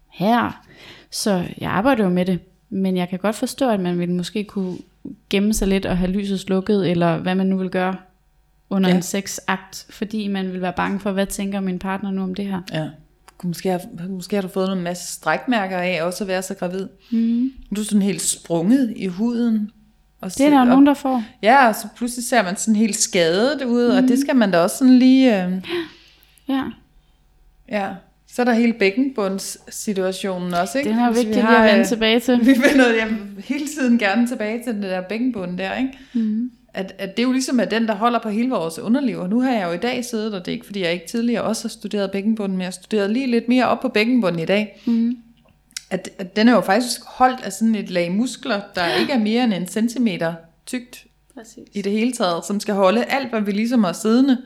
her. 0.08 0.62
Så 1.10 1.44
jeg 1.58 1.70
arbejder 1.70 2.04
jo 2.04 2.10
med 2.10 2.24
det, 2.26 2.38
men 2.70 2.96
jeg 2.96 3.08
kan 3.08 3.18
godt 3.18 3.36
forstå, 3.36 3.70
at 3.70 3.80
man 3.80 3.98
ville 3.98 4.14
måske 4.14 4.44
kunne 4.44 4.78
gemme 5.30 5.54
sig 5.54 5.68
lidt 5.68 5.86
og 5.86 5.98
have 5.98 6.10
lyset 6.10 6.40
slukket, 6.40 6.90
eller 6.90 7.18
hvad 7.18 7.34
man 7.34 7.46
nu 7.46 7.56
vil 7.56 7.70
gøre 7.70 7.96
under 8.70 8.88
Ja. 8.88 8.92
ja. 8.92 8.96
en 8.96 9.02
sexakt, 9.02 9.86
fordi 9.90 10.28
man 10.28 10.52
vil 10.52 10.60
være 10.60 10.72
bange 10.76 11.00
for, 11.00 11.12
hvad 11.12 11.26
tænker 11.26 11.60
min 11.60 11.78
partner 11.78 12.10
nu 12.10 12.22
om 12.22 12.34
det 12.34 12.46
her. 12.46 12.60
Ja. 12.72 12.88
Måske 13.42 13.70
har, 13.70 13.80
måske 14.08 14.36
har 14.36 14.42
du 14.42 14.48
fået 14.48 14.72
en 14.72 14.82
masse 14.82 15.12
strækmærker 15.12 15.78
af 15.78 16.02
også 16.02 16.24
at 16.24 16.28
være 16.28 16.42
så 16.42 16.54
gravid. 16.54 16.88
Mm. 17.10 17.52
Du 17.76 17.80
er 17.80 17.84
sådan 17.84 18.02
helt 18.02 18.22
sprunget 18.22 18.92
i 18.96 19.06
huden. 19.06 19.70
Og 20.20 20.30
Det 20.30 20.40
er 20.46 20.50
der 20.50 20.58
jo 20.58 20.64
nogen, 20.64 20.86
der 20.86 20.94
får. 20.94 21.24
Ja, 21.42 21.68
og 21.68 21.74
så 21.74 21.88
pludselig 21.96 22.24
ser 22.24 22.42
man 22.42 22.56
sådan 22.56 22.76
helt 22.76 22.96
skadet 22.96 23.64
ud, 23.64 23.90
mm. 23.90 23.96
og 23.96 24.02
det 24.02 24.18
skal 24.18 24.36
man 24.36 24.50
da 24.50 24.58
også 24.58 24.76
sådan 24.76 24.98
lige... 24.98 25.44
Øh, 25.44 25.52
Ja. 26.48 26.64
ja. 27.68 27.88
Så 28.26 28.42
er 28.42 28.46
der 28.46 28.52
hele 28.52 28.72
bækkenbundssituationen 28.72 30.54
også, 30.54 30.78
ikke? 30.78 30.90
Den 30.90 30.98
er 30.98 31.12
vigtig 31.12 31.34
lige 31.34 31.56
at 31.58 31.64
vende 31.64 31.80
øh, 31.80 31.86
tilbage 31.86 32.20
til. 32.20 32.38
Vi 32.46 32.50
vender 32.50 33.06
vil 33.06 33.44
hele 33.44 33.66
tiden 33.66 33.98
gerne 33.98 34.26
tilbage 34.26 34.64
til 34.64 34.74
den 34.74 34.82
der 34.82 35.00
bækkenbund 35.00 35.58
der, 35.58 35.74
ikke? 35.74 35.98
Mm. 36.12 36.50
At, 36.74 36.94
at 36.98 37.16
det 37.16 37.22
jo 37.22 37.32
ligesom 37.32 37.60
er 37.60 37.64
den, 37.64 37.88
der 37.88 37.94
holder 37.94 38.18
på 38.18 38.28
hele 38.28 38.50
vores 38.50 38.78
underliv. 38.78 39.18
Og 39.18 39.28
nu 39.28 39.40
har 39.40 39.52
jeg 39.52 39.66
jo 39.66 39.72
i 39.72 39.76
dag 39.76 40.04
siddet, 40.04 40.34
og 40.34 40.40
det 40.40 40.48
er 40.48 40.52
ikke, 40.52 40.66
fordi 40.66 40.82
jeg 40.82 40.92
ikke 40.92 41.06
tidligere 41.06 41.42
også 41.42 41.64
har 41.64 41.68
studeret 41.68 42.10
bækkenbunden, 42.10 42.56
men 42.56 42.60
jeg 42.60 42.66
har 42.66 42.72
studeret 42.82 43.10
lige 43.10 43.26
lidt 43.26 43.48
mere 43.48 43.68
op 43.68 43.80
på 43.80 43.88
bækkenbunden 43.88 44.40
i 44.40 44.44
dag. 44.44 44.82
Mm. 44.86 45.16
At, 45.90 46.10
at 46.18 46.36
den 46.36 46.48
er 46.48 46.52
jo 46.52 46.60
faktisk 46.60 47.00
holdt 47.06 47.40
af 47.40 47.52
sådan 47.52 47.74
et 47.74 47.90
lag 47.90 48.12
muskler, 48.12 48.60
der 48.74 48.94
ikke 48.94 49.12
er 49.12 49.18
mere 49.18 49.44
end 49.44 49.54
en 49.54 49.66
centimeter 49.66 50.34
tykt 50.66 51.06
Præcis. 51.34 51.68
i 51.72 51.82
det 51.82 51.92
hele 51.92 52.12
taget, 52.12 52.44
som 52.44 52.60
skal 52.60 52.74
holde 52.74 53.04
alt, 53.04 53.30
hvad 53.30 53.40
vi 53.40 53.52
ligesom 53.52 53.84
har 53.84 53.92
siddende 53.92 54.38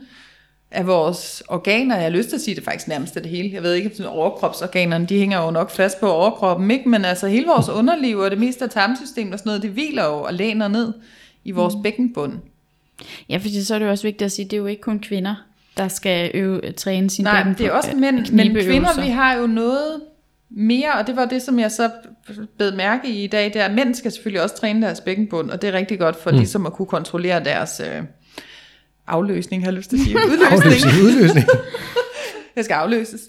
af 0.71 0.87
vores 0.87 1.43
organer. 1.49 1.95
Jeg 1.95 2.05
har 2.05 2.11
lyst 2.11 2.29
til 2.29 2.37
at 2.37 2.43
sige 2.43 2.55
det 2.55 2.65
faktisk 2.65 2.89
nærmest 2.89 3.15
det 3.15 3.27
hele. 3.27 3.51
Jeg 3.55 3.63
ved 3.63 3.75
ikke, 3.75 4.07
om 4.07 4.13
overkropsorganerne, 4.13 5.07
de 5.07 5.19
hænger 5.19 5.45
jo 5.45 5.51
nok 5.51 5.71
fast 5.71 6.01
på 6.01 6.11
overkroppen, 6.11 6.71
ikke? 6.71 6.89
men 6.89 7.05
altså 7.05 7.29
hele 7.29 7.47
vores 7.47 7.69
underliv 7.69 8.19
og 8.19 8.31
det 8.31 8.39
meste 8.39 8.65
af 8.65 8.71
tarmsystemet 8.71 9.33
og 9.33 9.39
sådan 9.39 9.49
noget, 9.49 9.63
det 9.63 9.71
hviler 9.71 10.05
jo 10.05 10.23
og 10.23 10.35
læner 10.35 10.69
ned 10.69 10.93
i 11.47 11.51
vores 11.51 11.75
mm. 11.75 11.83
bækkenbund. 11.83 12.33
Ja, 13.29 13.37
fordi 13.37 13.65
så 13.65 13.75
er 13.75 13.79
det 13.79 13.87
jo 13.87 13.91
også 13.91 14.07
vigtigt 14.07 14.23
at 14.23 14.33
sige, 14.33 14.45
at 14.45 14.51
det 14.51 14.57
er 14.57 14.61
jo 14.61 14.67
ikke 14.67 14.83
kun 14.83 14.99
kvinder, 14.99 15.35
der 15.77 15.89
skal 15.89 16.31
øve, 16.35 16.73
træne 16.73 17.11
sin 17.11 17.25
Nej, 17.25 17.43
det 17.59 17.67
er 17.67 17.73
også 17.73 17.91
øh, 17.91 17.99
mænd, 17.99 18.33
men 18.33 18.53
kvinder, 18.55 19.05
vi 19.05 19.09
har 19.09 19.35
jo 19.35 19.47
noget 19.47 20.01
mere, 20.51 20.93
og 20.93 21.07
det 21.07 21.17
var 21.17 21.25
det, 21.25 21.43
som 21.43 21.59
jeg 21.59 21.71
så 21.71 21.91
bed 22.59 22.73
mærke 22.73 23.09
i 23.09 23.25
i 23.25 23.27
dag, 23.27 23.45
det 23.45 23.57
er, 23.57 23.65
at 23.65 23.75
mænd 23.75 23.95
skal 23.95 24.13
selvfølgelig 24.13 24.43
også 24.43 24.57
træne 24.57 24.83
deres 24.83 25.01
bækkenbund, 25.01 25.51
og 25.51 25.63
det 25.63 25.69
er 25.69 25.73
rigtig 25.73 25.99
godt 25.99 26.17
for 26.17 26.31
mm. 26.31 26.37
ligesom 26.37 26.67
at 26.67 26.73
kunne 26.73 26.87
kontrollere 26.87 27.45
deres 27.45 27.81
øh, 27.85 28.03
afløsning, 29.07 29.63
har 29.63 29.71
jeg 29.71 29.77
lyst 29.77 29.91
til 29.91 29.97
at 29.97 30.03
sige. 30.03 30.17
Udløsning. 30.31 30.53
Afløsning, 30.53 31.05
udløsning. 31.05 31.47
Det 32.57 32.65
skal 32.65 32.75
afløses. 32.75 33.21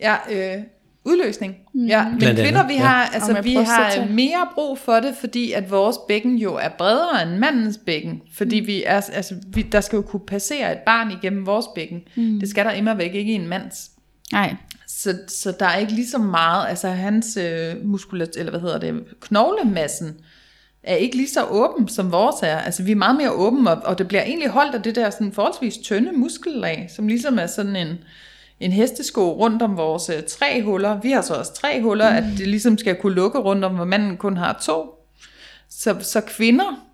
Ja, 0.00 0.16
øh, 0.30 0.62
udløsning. 1.08 1.54
Mm. 1.74 1.86
Ja, 1.86 2.08
men 2.08 2.18
Blandt 2.18 2.40
kvinder, 2.40 2.66
vi 2.66 2.74
ja. 2.74 2.80
har, 2.80 3.06
Og 3.06 3.14
altså, 3.14 3.42
vi 3.42 3.54
har 3.54 4.06
mere 4.10 4.48
brug 4.54 4.78
for 4.78 5.00
det, 5.00 5.14
fordi 5.20 5.52
at 5.52 5.70
vores 5.70 5.96
bækken 6.08 6.36
jo 6.36 6.54
er 6.54 6.68
bredere 6.68 7.22
end 7.22 7.38
mandens 7.38 7.78
bækken. 7.86 8.20
Fordi 8.34 8.56
vi 8.56 8.84
er, 8.86 9.00
altså, 9.12 9.34
vi, 9.48 9.62
der 9.62 9.80
skal 9.80 9.96
jo 9.96 10.02
kunne 10.02 10.26
passere 10.26 10.72
et 10.72 10.78
barn 10.78 11.10
igennem 11.10 11.46
vores 11.46 11.66
bækken. 11.74 12.00
Mm. 12.16 12.40
Det 12.40 12.48
skal 12.48 12.64
der 12.64 12.72
immer 12.72 12.94
væk 12.94 13.14
ikke 13.14 13.32
i 13.32 13.34
en 13.34 13.48
mands. 13.48 13.90
Nej, 14.32 14.54
Så, 14.86 15.18
så 15.28 15.52
der 15.60 15.66
er 15.66 15.76
ikke 15.76 15.92
lige 15.92 16.08
så 16.08 16.18
meget, 16.18 16.68
altså 16.68 16.88
hans 16.88 17.36
øh, 17.36 17.74
muskulat, 17.84 18.36
eller 18.36 18.50
hvad 18.50 18.60
hedder 18.60 18.78
det, 18.78 19.04
knoglemassen 19.20 20.16
er 20.82 20.96
ikke 20.96 21.16
lige 21.16 21.28
så 21.28 21.44
åben, 21.44 21.88
som 21.88 22.12
vores 22.12 22.36
er. 22.42 22.58
Altså 22.58 22.82
vi 22.82 22.90
er 22.90 22.96
meget 22.96 23.16
mere 23.16 23.32
åben, 23.32 23.66
og, 23.66 23.76
og 23.84 23.98
det 23.98 24.08
bliver 24.08 24.22
egentlig 24.22 24.48
holdt 24.48 24.74
af 24.74 24.82
det 24.82 24.94
der 24.94 25.10
sådan 25.10 25.32
forholdsvis 25.32 25.76
tynde 25.76 26.12
muskellag, 26.12 26.90
som 26.96 27.08
ligesom 27.08 27.38
er 27.38 27.46
sådan 27.46 27.76
en, 27.76 27.98
en 28.60 28.72
hestesko 28.72 29.32
rundt 29.32 29.62
om 29.62 29.76
vores 29.76 30.08
øh, 30.08 30.22
tre 30.28 30.62
huller. 30.62 31.00
Vi 31.00 31.10
har 31.10 31.22
så 31.22 31.34
også 31.34 31.54
tre 31.54 31.82
huller, 31.82 32.10
mm. 32.10 32.16
at 32.16 32.24
det 32.38 32.48
ligesom 32.48 32.78
skal 32.78 32.96
kunne 32.96 33.14
lukke 33.14 33.38
rundt 33.38 33.64
om, 33.64 33.74
hvor 33.74 33.84
manden 33.84 34.16
kun 34.16 34.36
har 34.36 34.58
to. 34.62 34.94
Så, 35.68 35.96
så 36.00 36.20
kvinder 36.20 36.88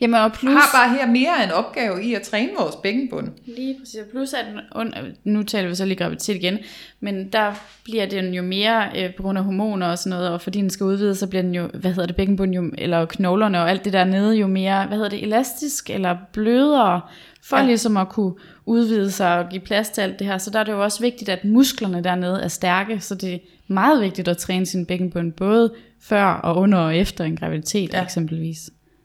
Jamen 0.00 0.20
og 0.20 0.32
plus, 0.32 0.52
har 0.52 0.70
bare 0.74 0.98
her 0.98 1.06
mere 1.06 1.44
en 1.44 1.50
opgave 1.50 2.04
i 2.04 2.14
at 2.14 2.22
træne 2.22 2.50
vores 2.58 2.76
bækkenbund. 2.76 3.28
lige 3.46 3.76
præcis, 3.78 4.00
plus 4.10 4.32
at 4.32 4.44
under, 4.74 5.02
nu 5.24 5.42
taler 5.42 5.68
vi 5.68 5.74
så 5.74 5.84
lige 5.84 5.96
graviditet 5.96 6.36
igen, 6.36 6.58
men 7.00 7.28
der 7.32 7.54
bliver 7.84 8.06
den 8.06 8.34
jo 8.34 8.42
mere 8.42 8.90
øh, 8.96 9.14
på 9.14 9.22
grund 9.22 9.38
af 9.38 9.44
hormoner 9.44 9.86
og 9.86 9.98
sådan 9.98 10.10
noget, 10.10 10.30
og 10.30 10.40
fordi 10.40 10.60
den 10.60 10.70
skal 10.70 10.84
udvide, 10.84 11.14
så 11.14 11.26
bliver 11.26 11.42
den 11.42 11.54
jo, 11.54 11.66
hvad 11.66 11.90
hedder 11.90 12.06
det, 12.06 12.16
bækkenbund 12.16 12.54
jo, 12.54 12.70
eller 12.78 13.06
knoglerne 13.06 13.60
og 13.60 13.70
alt 13.70 13.84
det 13.84 13.92
der 13.92 14.04
nede 14.04 14.36
jo 14.36 14.46
mere, 14.46 14.86
hvad 14.86 14.96
hedder 14.96 15.10
det, 15.10 15.22
elastisk 15.22 15.90
eller 15.90 16.16
blødere, 16.32 17.00
for 17.48 17.56
Ja. 17.56 17.66
ligesom 17.66 17.96
at 17.96 18.08
kunne 18.08 18.34
udvide 18.66 19.10
sig 19.10 19.38
og 19.38 19.48
give 19.50 19.60
plads 19.60 19.88
til 19.88 20.00
alt 20.00 20.18
det 20.18 20.26
her. 20.26 20.38
Så 20.38 20.50
der 20.50 20.58
er 20.58 20.64
det 20.64 20.72
jo 20.72 20.82
også 20.82 21.00
vigtigt, 21.00 21.28
at 21.30 21.44
musklerne 21.44 22.04
dernede 22.04 22.42
er 22.42 22.48
stærke, 22.48 23.00
så 23.00 23.14
det 23.14 23.34
er 23.34 23.38
meget 23.68 24.02
vigtigt 24.02 24.28
at 24.28 24.36
træne 24.36 24.66
sin 24.66 24.86
bækkenbund, 24.86 25.32
både 25.32 25.74
før 26.00 26.24
og 26.24 26.56
under 26.56 26.78
og 26.78 26.96
efter 26.96 27.24
en 27.24 27.36
graviditet 27.36 27.92
Ja. 27.92 27.98
ja. 27.98 28.04
eksempelvis. 28.04 28.58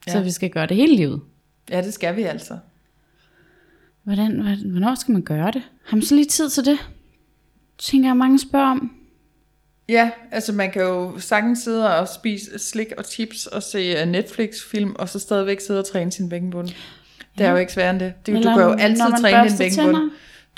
Så 0.07 0.17
Ja. 0.17 0.23
vi 0.23 0.31
skal 0.31 0.49
gøre 0.49 0.67
det 0.67 0.77
hele 0.77 0.95
livet. 0.95 1.21
Ja, 1.71 1.81
det 1.81 1.93
skal 1.93 2.15
vi 2.15 2.23
altså. 2.23 2.57
Hvordan, 4.03 4.31
hvornår 4.71 4.95
skal 4.95 5.11
man 5.11 5.21
gøre 5.21 5.51
det? 5.51 5.61
Har 5.85 5.97
man 5.97 6.03
så 6.05 6.15
lige 6.15 6.25
tid 6.27 6.49
til 6.49 6.65
det? 6.65 6.77
Tænker 7.77 8.09
jeg, 8.09 8.17
mange 8.17 8.39
spørger 8.39 8.71
om. 8.71 8.91
Ja, 9.89 10.11
altså 10.31 10.53
man 10.53 10.71
kan 10.71 10.81
jo 10.81 11.19
sagtens 11.19 11.59
sidde 11.59 11.97
og 11.99 12.07
spise 12.07 12.59
slik 12.59 12.87
og 12.97 13.03
chips 13.05 13.47
og 13.47 13.63
se 13.63 13.77
øh, 13.79 14.07
Netflix-film, 14.07 14.95
og 14.95 15.09
så 15.09 15.19
stadigvæk 15.19 15.59
sidde 15.59 15.79
og 15.79 15.85
træne 15.91 16.11
sin 16.11 16.29
bækkenbund. 16.29 16.69
Det 17.37 17.45
er 17.45 17.51
jo 17.51 17.57
ikke 17.57 17.73
sværere 17.73 17.89
end 17.91 17.99
det. 17.99 18.13
du 18.27 18.31
Eller 18.31 18.55
kan 18.55 18.63
jo 18.63 18.73
altid 18.79 19.03
træne 19.21 19.49
din 19.49 19.71
tænder. 19.71 20.09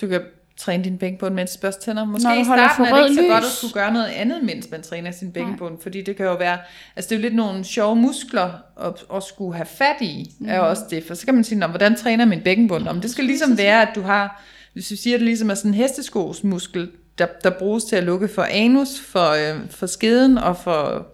Du 0.01 0.07
kan 0.07 0.21
træne 0.57 0.83
din 0.83 0.97
bækkenbund, 0.97 1.33
mens 1.33 1.51
du 1.55 1.59
børster 1.61 1.81
tænder. 1.81 2.05
Måske 2.05 2.27
du 2.27 2.33
i 2.41 2.43
starten 2.43 2.85
er 2.85 2.95
det 2.95 3.09
ikke 3.09 3.15
så 3.15 3.21
rød 3.21 3.29
godt 3.29 3.43
at 3.43 3.49
lys. 3.49 3.57
skulle 3.57 3.73
gøre 3.73 3.93
noget 3.93 4.07
andet, 4.07 4.43
mens 4.43 4.71
man 4.71 4.81
træner 4.81 5.11
sin 5.11 5.31
bækkenbund, 5.31 5.77
fordi 5.83 6.01
det 6.01 6.15
kan 6.17 6.25
jo 6.25 6.35
være, 6.35 6.57
altså 6.95 7.09
det 7.09 7.15
er 7.15 7.19
jo 7.19 7.21
lidt 7.21 7.35
nogle 7.35 7.63
sjove 7.63 7.95
muskler 7.95 8.51
at, 8.81 8.93
at 9.15 9.23
skulle 9.23 9.55
have 9.55 9.65
fat 9.65 9.95
i, 10.01 10.31
er 10.47 10.57
jo 10.57 10.69
også 10.69 10.83
det. 10.89 11.03
For 11.07 11.13
så 11.13 11.25
kan 11.25 11.33
man 11.35 11.43
sige, 11.43 11.59
"Nå, 11.59 11.67
hvordan 11.67 11.95
træner 11.95 12.25
min 12.25 12.41
bækkenbund? 12.41 12.87
Om 12.87 13.01
det 13.01 13.11
skal 13.11 13.23
ligesom 13.23 13.57
være, 13.57 13.81
at 13.81 13.95
du 13.95 14.01
har, 14.01 14.41
hvis 14.73 14.91
vi 14.91 14.95
siger, 14.95 15.15
at 15.15 15.19
det 15.19 15.25
ligesom 15.25 15.49
er 15.49 15.53
sådan 15.53 15.71
en 15.71 15.75
hesteskosmuskel, 15.75 16.89
der, 17.17 17.25
der 17.43 17.49
bruges 17.49 17.83
til 17.83 17.95
at 17.95 18.03
lukke 18.03 18.27
for 18.27 18.43
anus, 18.43 18.99
for, 18.99 19.29
øh, 19.29 19.59
for 19.69 19.85
skeden 19.85 20.37
og 20.37 20.57
for, 20.57 21.07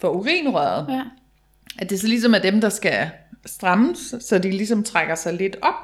for 0.00 0.08
urinrøret. 0.08 0.86
Ja. 0.88 1.02
At 1.78 1.90
det 1.90 2.00
så 2.00 2.06
ligesom 2.06 2.34
er 2.34 2.38
dem, 2.38 2.60
der 2.60 2.68
skal 2.68 3.10
strammes, 3.46 4.14
så 4.20 4.38
de 4.38 4.50
ligesom 4.50 4.84
trækker 4.84 5.14
sig 5.14 5.34
lidt 5.34 5.56
op, 5.62 5.74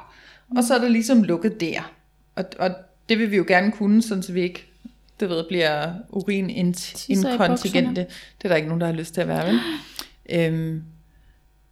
og 0.56 0.64
så 0.64 0.74
er 0.74 0.78
det 0.78 0.90
ligesom 0.90 1.22
lukket 1.22 1.60
der. 1.60 1.92
Og, 2.36 2.44
og 2.58 2.70
det 3.08 3.18
vil 3.18 3.30
vi 3.30 3.36
jo 3.36 3.44
gerne 3.48 3.72
kunne, 3.72 4.02
sådan 4.02 4.22
så 4.22 4.32
vi 4.32 4.40
ikke, 4.40 4.66
det 5.20 5.28
ved, 5.28 5.44
bliver 5.48 5.92
urininkontingente. 6.08 8.00
Det 8.38 8.44
er 8.44 8.48
der 8.48 8.56
ikke 8.56 8.68
nogen, 8.68 8.80
der 8.80 8.86
har 8.86 8.94
lyst 8.94 9.14
til 9.14 9.20
at 9.20 9.28
være, 9.28 9.46
vel? 9.46 9.60
Øhm, 10.30 10.82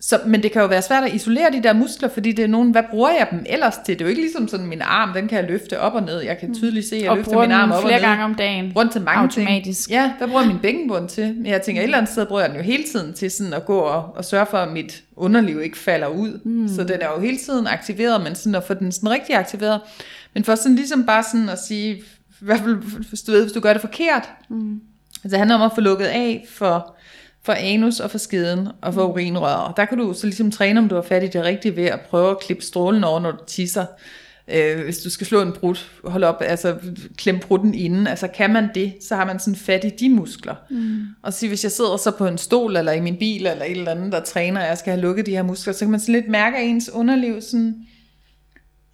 så, 0.02 0.20
men 0.26 0.42
det 0.42 0.52
kan 0.52 0.62
jo 0.62 0.68
være 0.68 0.82
svært 0.82 1.04
at 1.04 1.14
isolere 1.14 1.50
de 1.52 1.62
der 1.62 1.72
muskler, 1.72 2.08
fordi 2.08 2.32
det 2.32 2.42
er 2.42 2.46
nogen, 2.48 2.70
hvad 2.70 2.82
bruger 2.90 3.10
jeg 3.10 3.28
dem 3.30 3.44
ellers 3.48 3.76
til? 3.76 3.94
Det 3.98 4.00
er 4.00 4.04
jo 4.04 4.08
ikke 4.08 4.20
ligesom 4.20 4.48
sådan, 4.48 4.66
min 4.66 4.82
arm, 4.82 5.12
den 5.14 5.28
kan 5.28 5.38
jeg 5.38 5.48
løfte 5.48 5.80
op 5.80 5.94
og 5.94 6.02
ned. 6.02 6.20
Jeg 6.20 6.38
kan 6.38 6.54
tydeligt 6.54 6.88
se, 6.88 6.96
at 6.96 7.02
jeg 7.02 7.10
Og 7.10 7.16
løfter 7.16 7.40
min 7.40 7.52
arm 7.52 7.70
op 7.70 7.76
og 7.76 7.82
flere 7.82 8.00
ned. 8.00 8.08
gange 8.08 8.24
om 8.24 8.34
dagen. 8.34 8.72
Rundt 8.76 8.92
til 8.92 9.00
mange 9.00 9.20
Automatisk. 9.20 9.88
ting. 9.88 9.94
Ja, 10.00 10.12
hvad 10.18 10.28
bruger 10.28 10.44
min 10.46 10.58
bækkenbund 10.58 11.08
til? 11.08 11.34
Men 11.36 11.46
jeg 11.46 11.62
tænker, 11.62 11.82
et 11.82 11.84
eller 11.84 11.98
andet 11.98 12.12
sted 12.12 12.26
bruger 12.26 12.40
jeg 12.40 12.50
den 12.50 12.56
jo 12.58 12.62
hele 12.62 12.84
tiden 12.92 13.12
til 13.14 13.30
sådan 13.30 13.52
at 13.52 13.64
gå 13.64 13.78
og, 13.78 14.16
og 14.16 14.24
sørge 14.24 14.46
for, 14.46 14.58
at 14.58 14.72
mit 14.72 15.02
underliv 15.16 15.60
ikke 15.62 15.78
falder 15.78 16.08
ud. 16.08 16.40
Mm. 16.44 16.68
Så 16.68 16.84
den 16.84 16.98
er 17.00 17.08
jo 17.16 17.20
hele 17.20 17.38
tiden 17.38 17.66
aktiveret, 17.66 18.20
men 18.24 18.34
sådan 18.34 18.54
at 18.54 18.64
få 18.64 18.74
den 18.74 18.92
sådan 18.92 19.10
rigtig 19.10 19.36
aktiveret. 19.36 19.80
Men 20.34 20.44
for 20.44 20.54
sådan 20.54 20.76
ligesom 20.76 21.06
bare 21.06 21.22
sådan 21.32 21.48
at 21.48 21.58
sige, 21.58 21.94
i 21.96 22.02
hvert 22.40 22.58
fald 22.60 22.76
hvis 23.08 23.22
du 23.22 23.32
ved, 23.32 23.42
hvis 23.42 23.52
du 23.52 23.60
gør 23.60 23.72
det 23.72 23.80
forkert. 23.80 24.28
Mm. 24.48 24.80
Altså 25.24 25.28
det 25.30 25.38
handler 25.38 25.56
om 25.56 25.62
at 25.62 25.72
få 25.74 25.80
lukket 25.80 26.06
af 26.06 26.46
for, 26.50 26.94
for 27.42 27.52
anus 27.52 28.00
og 28.00 28.10
for 28.10 28.18
skeden 28.18 28.68
og 28.82 28.94
for 28.94 29.12
urinrøret. 29.12 29.76
Der 29.76 29.84
kan 29.84 29.98
du 29.98 30.12
så 30.12 30.26
ligesom 30.26 30.50
træne, 30.50 30.80
om 30.80 30.88
du 30.88 30.94
har 30.94 31.02
fat 31.02 31.22
i 31.22 31.26
det 31.26 31.44
rigtige 31.44 31.76
ved 31.76 31.84
at 31.84 32.00
prøve 32.00 32.30
at 32.30 32.40
klippe 32.40 32.64
strålen 32.64 33.04
over, 33.04 33.20
når 33.20 33.30
du 33.30 33.44
tisser. 33.46 33.86
Øh, 34.54 34.84
hvis 34.84 34.98
du 34.98 35.10
skal 35.10 35.26
slå 35.26 35.42
en 35.42 35.52
brud, 35.52 35.76
hold 36.04 36.24
op, 36.24 36.36
altså 36.40 36.76
klem 37.16 37.38
brudden 37.38 37.74
inden, 37.74 38.06
altså 38.06 38.28
kan 38.28 38.52
man 38.52 38.68
det, 38.74 38.94
så 39.00 39.16
har 39.16 39.24
man 39.24 39.38
sådan 39.38 39.56
fat 39.56 39.84
i 39.84 39.88
de 39.88 40.08
muskler. 40.08 40.54
Mm. 40.70 41.02
Og 41.22 41.32
så 41.32 41.48
hvis 41.48 41.64
jeg 41.64 41.72
sidder 41.72 41.96
så 41.96 42.10
på 42.10 42.26
en 42.26 42.38
stol, 42.38 42.76
eller 42.76 42.92
i 42.92 43.00
min 43.00 43.16
bil, 43.16 43.46
eller 43.46 43.64
et 43.64 43.70
eller 43.70 43.90
andet, 43.90 44.12
der 44.12 44.20
træner, 44.20 44.60
og 44.60 44.66
jeg 44.66 44.78
skal 44.78 44.90
have 44.92 45.02
lukket 45.02 45.26
de 45.26 45.30
her 45.30 45.42
muskler, 45.42 45.72
så 45.72 45.80
kan 45.80 45.90
man 45.90 46.00
sådan 46.00 46.14
lidt 46.14 46.28
mærke, 46.28 46.56
at 46.56 46.66
ens 46.66 46.90
underliv 46.90 47.40
sådan 47.40 47.86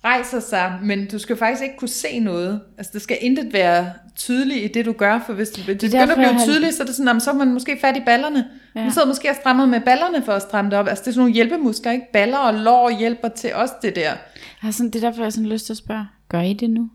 rejser 0.06 0.40
sig, 0.40 0.72
men 0.82 1.06
du 1.08 1.18
skal 1.18 1.36
faktisk 1.36 1.62
ikke 1.62 1.76
kunne 1.76 1.88
se 1.88 2.18
noget. 2.18 2.60
Altså, 2.78 2.90
der 2.92 2.98
skal 2.98 3.16
intet 3.20 3.52
være 3.52 3.92
tydeligt 4.16 4.64
i 4.64 4.68
det, 4.68 4.84
du 4.86 4.92
gør, 4.92 5.20
for 5.26 5.32
hvis 5.32 5.48
det, 5.48 5.66
det 5.66 5.80
begynder 5.80 6.06
at 6.10 6.16
blive 6.16 6.38
tydeligt, 6.44 6.74
så 6.74 6.82
er 6.82 6.86
det 6.86 6.94
sådan, 6.94 7.06
jamen, 7.08 7.20
så 7.20 7.30
er 7.30 7.34
man 7.34 7.52
måske 7.52 7.78
fat 7.80 7.96
i 7.96 8.00
ballerne. 8.06 8.38
Ja. 8.74 8.80
Ja. 8.80 8.84
Man 8.84 8.92
sidder 8.92 9.08
måske 9.08 9.30
og 9.30 9.36
strammer 9.36 9.66
med 9.66 9.80
ballerne 9.80 10.22
for 10.24 10.32
at 10.32 10.42
stramme 10.42 10.70
det 10.70 10.78
op. 10.78 10.88
Altså, 10.88 11.02
det 11.02 11.08
er 11.08 11.12
sådan 11.12 11.20
nogle 11.20 11.34
hjælpemuskler, 11.34 11.92
ikke? 11.92 12.06
Baller 12.12 12.38
og 12.38 12.54
lår 12.54 12.98
hjælper 12.98 13.28
til 13.28 13.54
også 13.54 13.74
det 13.82 13.96
der. 13.96 14.02
Jeg 14.02 14.16
har 14.60 14.70
sådan, 14.70 14.90
det 14.90 14.96
er 15.04 15.08
derfor, 15.08 15.20
jeg 15.20 15.26
har 15.26 15.30
sådan 15.30 15.48
lyst 15.48 15.66
til 15.66 15.72
at 15.72 15.76
spørge, 15.76 16.06
gør 16.28 16.40
I 16.40 16.52
det 16.52 16.70
nu? 16.70 16.90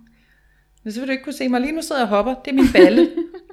Men 0.84 0.94
så 0.94 1.00
vil 1.00 1.08
du 1.08 1.12
ikke 1.12 1.24
kunne 1.24 1.34
se 1.34 1.48
mig. 1.48 1.62
Lige 1.62 1.72
nu 1.72 1.82
sidder 1.82 2.02
jeg 2.02 2.10
og 2.10 2.16
hopper. 2.16 2.34
Det 2.46 2.52
er 2.52 2.56
min 2.56 2.72
balle. 2.74 3.10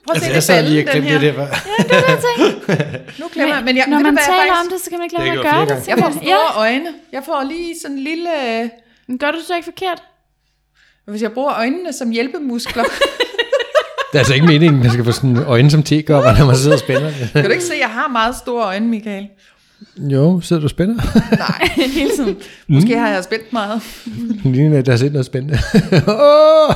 Prøv 0.07 0.17
at 0.17 0.23
se, 0.23 0.31
Altså, 0.33 0.47
sad 0.53 0.69
lige 0.69 0.83
og 0.83 0.93
ballen, 0.93 1.03
den 1.13 1.21
her. 1.21 1.33
det 1.33 1.35
der. 1.35 2.99
Nu 3.21 3.27
glemmer 3.33 3.55
jeg, 3.55 3.65
men 3.65 3.77
jeg, 3.77 3.85
Når 3.89 3.99
man 3.99 4.17
taler 4.17 4.39
faktisk- 4.39 4.61
om 4.65 4.69
det, 4.73 4.81
så 4.81 4.91
kan 4.91 4.99
man 4.99 5.05
ikke 5.05 5.17
Det 5.17 5.25
lade 5.27 5.39
at 5.39 5.67
gøre 5.69 5.77
det. 5.79 5.89
Jeg 5.89 5.99
får 5.99 6.11
store 6.11 6.49
øjne. 6.57 6.87
Jeg 7.13 7.23
får 7.25 7.43
lige 7.49 7.75
sådan 7.83 7.97
en 7.97 8.03
lille... 8.03 8.31
Men 9.09 9.19
gør 9.19 9.31
du 9.31 9.39
så 9.47 9.57
ikke 9.57 9.65
forkert? 9.65 10.03
Hvis 11.07 11.23
jeg 11.23 11.33
bruger 11.33 11.53
øjnene 11.57 11.93
som 11.93 12.11
hjælpemuskler, 12.11 12.85
Det 14.13 14.15
er 14.15 14.19
altså 14.19 14.35
ikke 14.35 14.47
meningen, 14.47 14.79
at 14.79 14.85
man 14.85 14.93
skal 14.93 15.05
få 15.05 15.13
sådan 15.13 15.37
øjne 15.37 15.71
som 15.71 15.83
tekopper, 15.83 16.39
når 16.39 16.47
man 16.47 16.57
sidder 16.57 16.77
og 16.77 16.81
spænder. 16.81 17.13
kan 17.33 17.45
du 17.45 17.51
ikke 17.51 17.65
se, 17.65 17.75
at 17.75 17.81
jeg 17.81 17.89
har 17.91 18.09
meget 18.09 18.37
store 18.37 18.65
øjne, 18.65 18.87
Michael? 18.87 19.29
Jo, 19.97 20.41
sidder 20.41 20.61
du 20.61 20.67
og 20.67 20.71
spænder? 20.71 20.95
Nej, 21.39 21.69
Hele 21.99 22.11
tiden. 22.17 22.37
måske 22.69 22.99
har 22.99 23.09
jeg 23.09 23.25
spændt 23.25 23.53
meget. 23.53 23.83
Ligner, 24.45 24.79
at 24.79 24.87
der 24.87 24.93
har 24.93 24.97
set 24.97 25.13
noget 25.13 25.27
spændende. 25.27 25.59
Åh! 26.09 26.75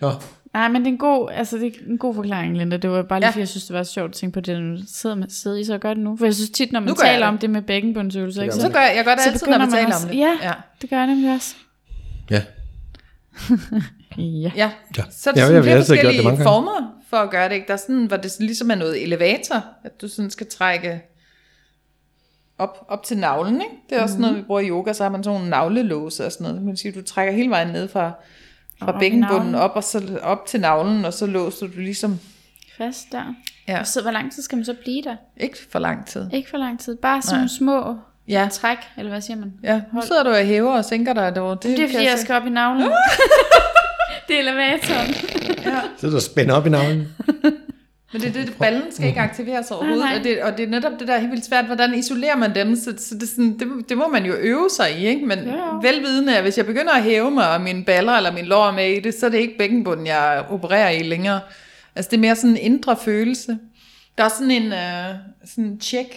Nå, 0.00 0.10
Nej, 0.54 0.68
men 0.68 0.80
det 0.80 0.86
er 0.88 0.92
en 0.92 0.98
god, 0.98 1.28
altså 1.32 1.56
det 1.56 1.66
er 1.66 1.70
en 1.90 1.98
god 1.98 2.14
forklaring, 2.14 2.56
Linda. 2.58 2.76
Det 2.76 2.90
var 2.90 3.02
bare 3.02 3.20
lige, 3.20 3.26
Ja. 3.26 3.28
ja. 3.28 3.30
fordi 3.30 3.40
jeg 3.40 3.48
synes, 3.48 3.64
det 3.64 3.76
var 3.76 3.82
sjovt 3.82 4.08
at 4.08 4.14
tænke 4.14 4.34
på 4.34 4.40
det, 4.40 4.62
når 4.62 4.76
du 4.76 4.82
sidder, 4.94 5.16
med, 5.16 5.28
sidder 5.28 5.56
i, 5.56 5.64
så 5.64 5.78
gør 5.78 5.94
det 5.94 6.02
nu. 6.02 6.16
For 6.16 6.24
jeg 6.24 6.34
synes 6.34 6.50
tit, 6.50 6.72
når 6.72 6.80
man 6.80 6.94
taler 6.96 7.26
om 7.26 7.38
det 7.38 7.50
med 7.50 7.62
bækkenbundsøvelser, 7.62 8.42
ikke, 8.42 8.54
så, 8.54 8.60
Så 8.60 8.68
gør 8.68 8.80
jeg, 8.80 8.92
jeg 8.96 9.04
gør 9.04 9.14
det 9.14 9.22
så 9.24 9.30
altid, 9.30 9.46
når 9.46 9.52
vi 9.58 9.58
man 9.58 9.70
taler 9.70 9.86
også, 9.86 10.06
om 10.06 10.12
det. 10.12 10.18
Ja, 10.18 10.36
ja. 10.42 10.52
det 10.82 10.90
gør 10.90 10.96
jeg 10.96 11.06
nemlig 11.06 11.34
også. 11.34 11.54
ja. 12.30 12.42
Ja. 14.18 14.50
Ja, 14.56 14.70
Ja. 14.98 15.02
så 15.10 15.30
er 15.30 15.34
der 15.34 15.40
Ja, 15.40 15.46
sådan 15.46 15.54
jeg- 15.54 15.62
flere 15.62 15.62
gjort 15.62 15.78
det 15.78 15.86
forskellige 15.86 16.22
mange 16.24 16.36
gange. 16.36 16.44
former 16.50 17.00
for 17.10 17.16
at 17.16 17.30
gøre 17.30 17.48
det. 17.48 17.54
Ikke? 17.54 17.66
Der 17.66 17.72
er 17.72 17.76
sådan, 17.78 18.06
hvor 18.06 18.16
det 18.16 18.36
ligesom 18.40 18.70
er 18.70 18.74
noget 18.74 19.02
elevator, 19.02 19.64
at 19.84 20.00
du 20.00 20.08
sådan 20.08 20.30
skal 20.30 20.46
trække 20.46 21.02
op, 22.58 22.86
op 22.88 23.02
til 23.04 23.18
navlen. 23.18 23.54
Ikke? 23.54 23.74
Det 23.90 23.98
er 23.98 24.02
også 24.02 24.14
Mhm. 24.14 24.20
noget, 24.20 24.36
vi 24.36 24.42
bruger 24.42 24.60
i 24.60 24.68
yoga, 24.68 24.92
så 24.92 25.02
har 25.02 25.10
man 25.10 25.24
sådan 25.24 25.34
nogle 25.36 25.50
navlelåse 25.50 26.26
og 26.26 26.32
sådan 26.32 26.46
noget. 26.46 26.62
Man 26.62 26.76
siger, 26.76 26.92
du 26.92 27.02
trækker 27.02 27.32
hele 27.34 27.50
vejen 27.50 27.68
ned 27.68 27.88
fra, 27.88 28.12
fra 28.84 28.96
i 28.96 28.98
bækkenbunden 28.98 29.54
op, 29.54 29.70
og 29.74 29.84
så 29.84 30.18
op 30.22 30.46
til 30.46 30.60
navlen, 30.60 31.04
og 31.04 31.12
så 31.14 31.26
låser 31.26 31.66
du 31.66 31.72
ligesom, 31.76 32.18
Fast 32.78 33.06
der. 33.12 33.22
ja, 33.68 33.80
Og 33.80 33.86
så, 33.86 34.02
hvor 34.02 34.10
lang 34.10 34.32
tid 34.32 34.42
skal 34.42 34.56
man 34.58 34.64
så 34.64 34.74
blive 34.82 35.02
der? 35.02 35.16
ikke 35.36 35.58
for 35.72 35.78
lang 35.78 36.06
tid. 36.06 36.26
Ikke 36.32 36.50
for 36.50 36.56
lang 36.56 36.80
tid. 36.80 36.96
Bare 36.96 37.22
sådan 37.22 37.40
Nej. 37.40 37.48
små 37.58 37.96
Ja, 38.28 38.48
træk, 38.52 38.76
eller 38.96 39.10
hvad 39.10 39.20
siger 39.20 39.36
man? 39.36 39.52
ja. 39.62 39.80
nu 39.94 40.02
sidder 40.02 40.22
du 40.22 40.30
og 40.30 40.44
hæver 40.44 40.72
og 40.76 40.84
sænker 40.84 41.12
dig 41.12 41.34
derovre. 41.34 41.54
Det, 41.54 41.62
Det 41.62 41.80
er 41.84 41.88
fordi, 41.88 42.04
jeg 42.04 42.18
se. 42.18 42.24
skal 42.24 42.34
op 42.36 42.46
i 42.46 42.50
navlen. 42.50 42.82
det 44.28 44.36
er 44.36 44.40
elevatoren. 44.40 45.14
Sidder 45.96 46.10
du 46.10 46.16
og 46.16 46.22
spænder 46.22 46.54
op 46.54 46.66
i 46.66 46.70
navlen? 46.70 47.08
Men 48.12 48.22
det 48.22 48.28
er 48.28 48.32
det, 48.32 48.46
det, 48.46 48.56
ballen 48.58 48.92
skal 48.92 49.08
ikke 49.08 49.20
aktiveres 49.20 49.70
overhovedet, 49.70 49.98
Nej, 49.98 50.08
nej. 50.08 50.18
og 50.18 50.24
det, 50.24 50.42
og 50.42 50.56
det 50.56 50.64
er 50.64 50.68
netop 50.68 50.92
det 50.98 51.08
der 51.08 51.14
er 51.14 51.18
helt 51.18 51.30
vildt 51.32 51.44
svært, 51.44 51.66
hvordan 51.66 51.94
isolerer 51.94 52.36
man 52.36 52.54
dem, 52.54 52.76
så, 52.76 52.94
så 52.98 53.14
det, 53.14 53.28
sådan, 53.28 53.58
det, 53.58 53.88
det 53.88 53.98
må 53.98 54.08
man 54.08 54.24
jo 54.24 54.32
øve 54.32 54.70
sig 54.76 54.98
i, 54.98 55.06
ikke? 55.06 55.26
men 55.26 55.38
Ja, 55.38 55.56
ja. 55.56 55.92
velvidende, 55.92 56.36
at 56.36 56.42
hvis 56.42 56.58
jeg 56.58 56.66
begynder 56.66 56.92
at 56.92 57.02
hæve 57.02 57.30
mig, 57.30 57.54
og 57.54 57.60
mine 57.60 57.84
baller 57.84 58.12
eller 58.12 58.32
min 58.32 58.44
lår 58.44 58.70
med 58.70 58.90
i 58.92 59.00
det, 59.00 59.14
så 59.14 59.26
er 59.26 59.30
det 59.30 59.38
ikke 59.38 59.58
bækkenbunden, 59.58 60.06
jeg 60.06 60.44
opererer 60.50 60.90
i 60.90 61.02
længere. 61.02 61.40
Altså 61.94 62.10
det 62.10 62.16
er 62.16 62.20
mere 62.20 62.36
sådan 62.36 62.50
en 62.50 62.56
indre 62.56 62.96
følelse. 62.96 63.58
Der 64.18 64.24
er 64.24 64.28
sådan 64.28 64.50
en 64.50 64.66
uh, 64.72 65.16
sådan 65.44 65.78
check 65.80 66.08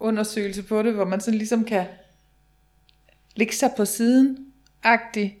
undersøgelse 0.00 0.62
på 0.62 0.82
det, 0.82 0.92
hvor 0.92 1.04
man 1.04 1.20
sådan 1.20 1.38
ligesom 1.38 1.64
kan 1.64 1.84
lægge 3.36 3.54
sig 3.54 3.70
på 3.76 3.84
siden, 3.84 4.38
agtigt, 4.82 5.32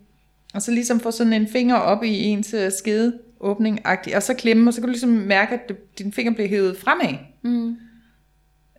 og 0.54 0.62
så 0.62 0.70
ligesom 0.70 1.00
få 1.00 1.10
sådan 1.10 1.32
en 1.32 1.48
finger 1.48 1.76
op 1.76 2.04
i 2.04 2.24
ens 2.24 2.54
øh, 2.54 2.72
skede 2.72 3.18
åbning 3.40 3.80
agtigt 3.84 4.16
og 4.16 4.22
så 4.22 4.34
klemme, 4.34 4.70
og 4.70 4.74
så 4.74 4.80
kan 4.80 4.86
du 4.86 4.92
ligesom 4.92 5.08
mærke, 5.08 5.54
at 5.54 5.60
det, 5.68 5.98
din 5.98 6.12
finger 6.12 6.34
bliver 6.34 6.48
hævet 6.48 6.78
fremad. 6.78 7.14
Mm. 7.42 7.76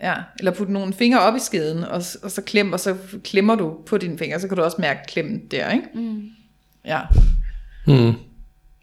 Ja, 0.01 0.13
eller 0.39 0.51
putte 0.51 0.73
nogle 0.73 0.93
fingre 0.93 1.19
op 1.19 1.35
i 1.35 1.39
skeden, 1.39 1.83
og, 1.83 2.03
og 2.23 2.31
så 2.31 2.41
klem, 2.45 2.73
og 2.73 2.79
så 2.79 2.95
klemmer 3.23 3.55
du 3.55 3.75
på 3.85 3.97
dine 3.97 4.17
fingre, 4.17 4.39
så 4.39 4.47
kan 4.47 4.57
du 4.57 4.63
også 4.63 4.77
mærke 4.79 4.99
klemmen 5.07 5.39
der, 5.51 5.71
ikke? 5.71 5.87
Mm. 5.93 6.23
Ja. 6.85 7.01
Mm. 7.87 8.13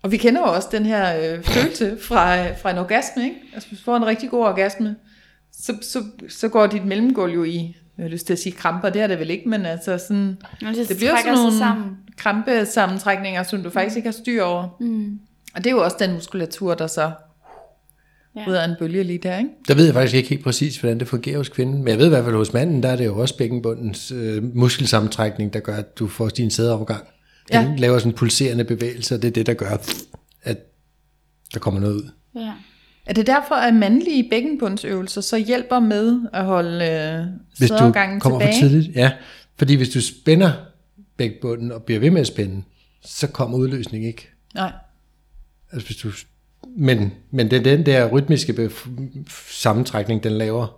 Og 0.02 0.12
vi 0.12 0.16
kender 0.16 0.40
jo 0.40 0.46
også 0.54 0.68
den 0.72 0.87
her 0.87 1.16
øh, 1.16 1.42
følelse 1.44 1.96
fra, 2.08 2.38
øh, 2.38 2.58
fra 2.58 2.70
en 2.70 2.78
orgasme, 2.78 3.24
ikke? 3.24 3.37
Altså 3.54 3.68
hvis 3.68 3.78
du 3.78 3.84
får 3.84 3.96
en 3.96 4.06
rigtig 4.06 4.30
god 4.30 4.44
orgasme, 4.44 4.96
så, 5.52 5.76
så, 5.82 6.04
så 6.28 6.48
går 6.48 6.66
dit 6.66 6.84
mellemgulv 6.84 7.34
jo 7.34 7.44
i, 7.44 7.76
jeg 7.98 8.04
har 8.04 8.10
lyst 8.10 8.26
til 8.26 8.32
at 8.32 8.38
sige 8.38 8.52
kramper, 8.52 8.90
det 8.90 9.02
er 9.02 9.06
det 9.06 9.18
vel 9.18 9.30
ikke, 9.30 9.48
men 9.48 9.66
altså 9.66 9.98
sådan, 9.98 10.37
Og 10.42 10.74
det, 10.74 10.88
det 10.88 10.96
bliver 10.96 11.16
sådan 11.16 11.22
sig 11.24 11.34
nogle 11.34 11.58
sammen. 11.58 11.96
krampesammentrækninger, 12.16 13.42
som 13.42 13.62
du 13.62 13.70
faktisk 13.70 13.96
ikke 13.96 14.08
har 14.08 14.12
styr 14.12 14.42
over. 14.42 14.76
Mm. 14.80 15.20
Og 15.54 15.64
det 15.64 15.66
er 15.66 15.70
jo 15.70 15.84
også 15.84 15.96
den 16.00 16.12
muskulatur, 16.12 16.74
der 16.74 16.86
så 16.86 17.12
Ja. 18.36 18.48
ud 18.48 18.54
af 18.54 18.64
en 18.64 18.74
bølge 18.78 19.02
lige 19.02 19.18
der, 19.18 19.38
ikke? 19.38 19.50
Der 19.68 19.74
ved 19.74 19.84
jeg 19.84 19.94
faktisk 19.94 20.14
ikke 20.14 20.28
helt 20.28 20.44
præcis, 20.44 20.76
hvordan 20.76 20.98
det 21.00 21.08
fungerer 21.08 21.36
hos 21.38 21.48
kvinden. 21.48 21.78
Men 21.78 21.88
jeg 21.88 21.98
ved 21.98 22.06
i 22.06 22.08
hvert 22.08 22.24
fald, 22.24 22.36
hos 22.36 22.52
manden, 22.52 22.82
der 22.82 22.88
er 22.88 22.96
det 22.96 23.04
jo 23.04 23.18
også 23.18 23.36
bækkenbundens 23.36 24.12
øh, 24.12 24.56
muskelsammentrækning, 24.56 25.52
der 25.52 25.60
gør, 25.60 25.76
at 25.76 25.98
du 25.98 26.08
får 26.08 26.28
din 26.28 26.50
sædeovergang. 26.50 27.04
Den 27.52 27.66
Ja. 27.66 27.74
laver 27.78 27.98
sådan 27.98 28.12
en 28.12 28.16
pulserende 28.16 28.64
bevægelse, 28.64 29.14
og 29.14 29.22
det 29.22 29.28
er 29.28 29.32
det, 29.32 29.46
der 29.46 29.54
gør, 29.54 29.70
at 30.42 30.58
der 31.54 31.60
kommer 31.60 31.80
noget 31.80 31.94
ud. 31.94 32.08
Ja. 32.36 32.52
Er 33.06 33.12
det 33.14 33.26
derfor, 33.26 33.54
at 33.54 33.74
mandlige 33.74 34.26
bækkenbundsøvelser 34.30 35.20
så 35.20 35.36
hjælper 35.36 35.78
med 35.80 36.20
at 36.32 36.44
holde 36.44 36.84
øh, 36.84 37.26
Hvis 37.58 37.70
du 37.70 37.76
kommer 37.76 38.18
tilbage? 38.20 38.52
for 38.54 38.60
tidligt. 38.68 38.96
Ja, 38.96 39.12
fordi 39.58 39.74
hvis 39.74 39.88
du 39.88 40.00
spænder 40.00 40.52
bækkenbunden 41.16 41.72
og 41.72 41.82
bliver 41.82 42.00
ved 42.00 42.10
med 42.10 42.20
at 42.20 42.26
spænde, 42.26 42.62
så 43.04 43.26
kommer 43.26 43.58
udløsning 43.58 44.06
ikke. 44.06 44.28
Nej. 44.54 44.72
Altså 45.74 45.87
hvis 45.87 45.96
du, 45.96 46.10
men, 46.76 47.12
men 47.30 47.50
det 47.50 47.58
er 47.58 47.62
den 47.62 47.87
der 47.87 48.06
rytmiske 48.06 48.70
sammentrækning, 49.48 50.24
den 50.24 50.32
laver, 50.32 50.76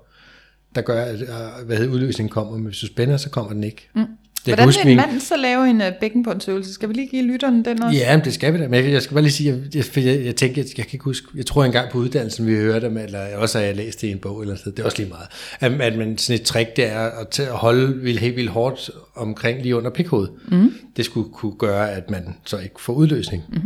der 0.75 0.81
gør, 0.81 1.05
at 1.05 1.21
øh, 1.21 1.67
hvad 1.67 1.77
hedder, 1.77 1.93
udløsningen 1.93 2.31
kommer. 2.31 2.53
Men 2.53 2.67
hvis 2.67 2.79
du 2.79 2.87
spænder, 2.87 3.17
så 3.17 3.31
kommer 3.31 3.53
den 3.53 3.65
ikke. 3.65 3.89
Mm. 3.95 4.07
Det 4.47 4.55
Hvordan 4.55 4.69
huske, 4.69 4.85
vil 4.85 4.91
en 4.91 4.97
mand 4.97 5.21
så 5.21 5.37
lave 5.37 5.71
en 5.71 5.81
uh, 5.81 5.87
bækkenbundsøvelse? 6.01 6.73
Skal 6.73 6.89
vi 6.89 6.95
lige 6.95 7.09
give 7.09 7.23
lytteren 7.23 7.65
den 7.65 7.83
også? 7.83 7.99
Ja, 7.99 8.17
men 8.17 8.25
det 8.25 8.35
skal 8.35 8.53
vi 8.53 8.59
da. 8.59 8.69
Men 8.69 8.85
jeg, 8.85 8.93
jeg 8.93 9.03
skal 9.03 9.15
bare 9.15 9.23
lige 9.23 9.33
sige, 9.33 9.51
jeg, 9.75 9.77
jeg, 9.97 10.05
jeg, 10.05 10.25
jeg 10.25 10.37
tænker, 10.37 10.63
jeg, 10.63 10.79
jeg 10.79 10.87
kan 10.87 10.95
ikke 10.95 11.05
huske, 11.05 11.27
jeg 11.35 11.47
tror 11.47 11.65
engang 11.65 11.91
på 11.91 11.99
uddannelsen, 11.99 12.47
vi 12.47 12.55
hørte 12.55 12.87
om, 12.87 12.97
eller 12.97 13.37
også 13.37 13.59
har 13.59 13.65
jeg 13.65 13.77
læst 13.77 14.01
det 14.01 14.09
i 14.09 14.11
en 14.11 14.19
bog 14.19 14.43
eller 14.43 14.57
sådan 14.57 14.73
det 14.73 14.79
er 14.79 14.85
også 14.85 14.99
lige 14.99 15.09
meget, 15.09 15.27
at, 15.61 15.93
at 15.93 15.99
man, 15.99 16.19
sådan 16.19 16.41
et 16.41 16.47
trick, 16.47 16.77
det 16.77 16.93
er 16.93 17.01
at, 17.01 17.29
til 17.29 17.43
at 17.43 17.53
holde 17.53 18.01
vil, 18.03 18.19
helt 18.19 18.37
vildt 18.37 18.51
hårdt 18.51 18.91
omkring 19.15 19.63
lige 19.63 19.77
under 19.77 19.91
pikhovedet. 19.91 20.31
Mm. 20.49 20.73
Det 20.97 21.05
skulle 21.05 21.29
kunne 21.33 21.55
gøre, 21.59 21.93
at 21.93 22.11
man 22.11 22.35
så 22.45 22.59
ikke 22.59 22.81
får 22.81 22.93
udløsning. 22.93 23.43
Mm. 23.49 23.61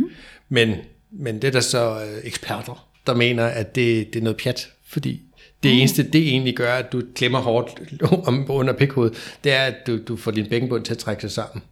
Men, 0.49 0.75
men 1.11 1.35
det 1.35 1.47
er 1.47 1.51
der 1.51 1.59
så 1.59 2.03
øh, 2.05 2.19
eksperter, 2.23 2.87
der 3.07 3.15
mener, 3.15 3.45
at 3.45 3.75
det, 3.75 4.13
det 4.13 4.19
er 4.19 4.23
noget 4.23 4.37
pjat, 4.37 4.71
fordi 4.87 5.21
det 5.63 5.79
eneste, 5.79 6.03
det 6.03 6.27
egentlig 6.27 6.55
gør, 6.55 6.73
at 6.73 6.91
du 6.91 7.01
klemmer 7.15 7.39
hårdt 7.39 7.81
om, 8.27 8.45
under 8.49 8.73
pikhovedet, 8.73 9.35
det 9.43 9.51
er, 9.51 9.63
at 9.63 9.75
du, 9.87 9.99
du 10.07 10.15
får 10.15 10.31
din 10.31 10.49
bækkenbund 10.49 10.85
til 10.85 10.93
at 10.93 10.97
trække 10.97 11.21
sig 11.21 11.31
sammen. 11.31 11.63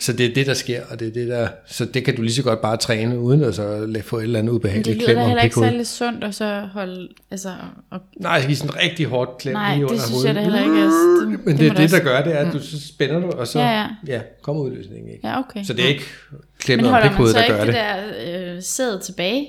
Så 0.00 0.12
det 0.12 0.26
er 0.26 0.34
det, 0.34 0.46
der 0.46 0.54
sker, 0.54 0.80
og 0.90 1.00
det 1.00 1.08
er 1.08 1.12
det, 1.12 1.28
der... 1.28 1.48
Så 1.66 1.84
det 1.84 2.04
kan 2.04 2.16
du 2.16 2.22
lige 2.22 2.34
så 2.34 2.42
godt 2.42 2.60
bare 2.60 2.76
træne, 2.76 3.18
uden 3.18 3.42
at 3.42 3.54
så 3.54 4.00
få 4.04 4.18
et 4.18 4.22
eller 4.22 4.38
andet 4.38 4.52
Men 4.52 4.54
det 4.54 4.58
ubehageligt 4.66 4.96
lyder 4.98 5.06
klem 5.06 5.18
om 5.18 5.26
heller 5.28 5.42
ikke 5.42 5.54
pikhovedet. 5.54 5.72
særlig 5.72 5.86
sundt 5.86 6.24
at 6.24 6.34
så 6.34 6.68
holde, 6.72 7.08
altså, 7.30 7.48
og, 7.90 8.00
Nej, 8.20 8.42
give 8.46 8.56
sådan 8.56 8.70
en 8.70 8.76
rigtig 8.82 9.06
hårdt 9.06 9.38
klem 9.38 9.52
nej, 9.54 9.74
lige 9.74 9.84
under 9.84 9.94
det 9.96 10.02
synes 10.04 10.14
hovedet. 10.22 10.28
jeg 10.28 10.34
da 10.34 10.40
heller 10.40 10.62
ikke. 10.62 10.82
Altså, 10.82 11.26
det, 11.30 11.46
Men 11.46 11.56
det, 11.58 11.70
det, 11.70 11.76
det 11.78 11.90
da 11.90 11.96
der 11.96 12.02
gør, 12.04 12.22
det 12.22 12.32
er, 12.34 12.38
at 12.46 12.52
du 12.52 12.58
så 12.60 12.88
spænder 12.88 13.20
du, 13.20 13.30
og 13.30 13.46
så 13.46 13.58
Ja, 13.58 13.80
ja. 13.80 13.86
ja, 14.06 14.20
kommer 14.42 14.62
udløsningen 14.62 15.10
ikke. 15.12 15.28
Ja, 15.28 15.38
okay. 15.38 15.64
Så 15.64 15.72
det 15.72 15.84
er 15.84 15.88
ikke 15.88 16.04
Men 16.30 16.38
klemmet 16.58 16.86
om 16.86 16.92
holder 16.92 17.06
man 17.06 17.12
pikhovedet, 17.12 17.34
så 17.36 17.38
der 17.40 17.44
ikke 17.44 17.56
gør 17.56 17.64
det 17.64 17.74
det. 17.74 18.44
der 18.44 18.54
øh, 18.56 18.62
sæd 18.62 19.00
tilbage? 19.00 19.48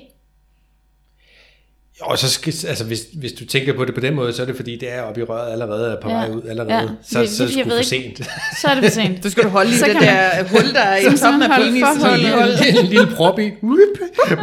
Og 2.00 2.18
så 2.18 2.28
skal, 2.30 2.54
altså 2.68 2.84
hvis, 2.84 3.00
hvis 3.12 3.32
du 3.32 3.46
tænker 3.46 3.72
på 3.72 3.84
det 3.84 3.94
på 3.94 4.00
den 4.00 4.14
måde, 4.14 4.32
så 4.32 4.42
er 4.42 4.46
det 4.46 4.56
fordi, 4.56 4.76
det 4.76 4.92
er 4.92 5.02
oppe 5.02 5.20
i 5.20 5.24
røret 5.24 5.52
allerede, 5.52 5.92
er 5.92 6.00
på 6.00 6.08
Ja. 6.10 6.14
vej 6.16 6.30
ud 6.30 6.42
allerede. 6.48 6.72
Ja. 6.74 6.86
Så, 7.02 7.20
Det- 7.20 7.30
så 7.30 7.42
er 7.42 7.46
det- 7.46 7.56
det 7.56 7.58
jeg 7.58 7.64
sgu 7.66 7.70
for 7.70 7.76
ikke. 7.96 8.16
sent. 8.16 8.30
Så 8.60 8.68
er 8.68 8.74
det 8.74 8.84
for 8.84 8.90
sent. 8.90 9.22
Du 9.24 9.30
skal 9.30 9.44
du 9.44 9.48
holde 9.48 9.70
i 9.70 9.74
Så 9.74 9.84
det 9.84 9.92
kan 9.94 10.02
der 10.02 10.42
hul, 10.48 10.72
der 10.74 10.80
er 10.80 10.96
i 10.96 11.02
Som 11.02 11.10
toppen 11.10 11.18
sådan 11.18 11.42
af 11.42 11.48
for 11.48 12.08
hold. 12.08 12.50
en, 12.50 12.64
lille, 12.64 12.80
en 12.80 12.86
lille 12.86 13.06
prop 13.16 13.38
i. 13.38 13.50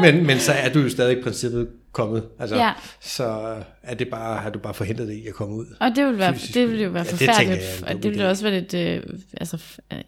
Men, 0.02 0.26
men 0.28 0.39
så 0.39 0.52
er 0.52 0.70
du 0.70 0.80
jo 0.80 0.89
stadig 0.89 1.18
i 1.18 1.22
princippet 1.22 1.68
kommet. 1.91 2.24
Altså, 2.39 2.56
Ja. 2.56 2.72
Så 3.02 3.56
er 3.84 3.96
det 3.96 4.08
bare, 4.08 4.38
har 4.41 4.50
du 4.50 4.60
bare 4.60 4.74
forhindret 4.74 5.08
det 5.08 5.13
i 5.13 5.28
at 5.28 5.34
komme 5.34 5.56
ud. 5.56 5.65
Og 5.80 5.91
det 5.96 6.06
vil, 6.06 6.18
være, 6.18 6.34
Fysisk. 6.34 6.54
det 6.54 6.72
vil 6.72 6.82
jo 6.82 6.89
være 6.89 7.04
Ja, 7.06 7.12
det 7.12 7.20
forfærdeligt, 7.20 7.62
jeg 7.80 7.88
og 7.88 7.91
dum 7.94 8.02
det 8.02 8.12
vil 8.12 8.20
idé. 8.22 8.26
også 8.30 8.44
være 8.44 8.54
lidt, 8.62 8.74
øh, 8.74 9.04
altså, 9.38 9.58
øh, 9.94 10.00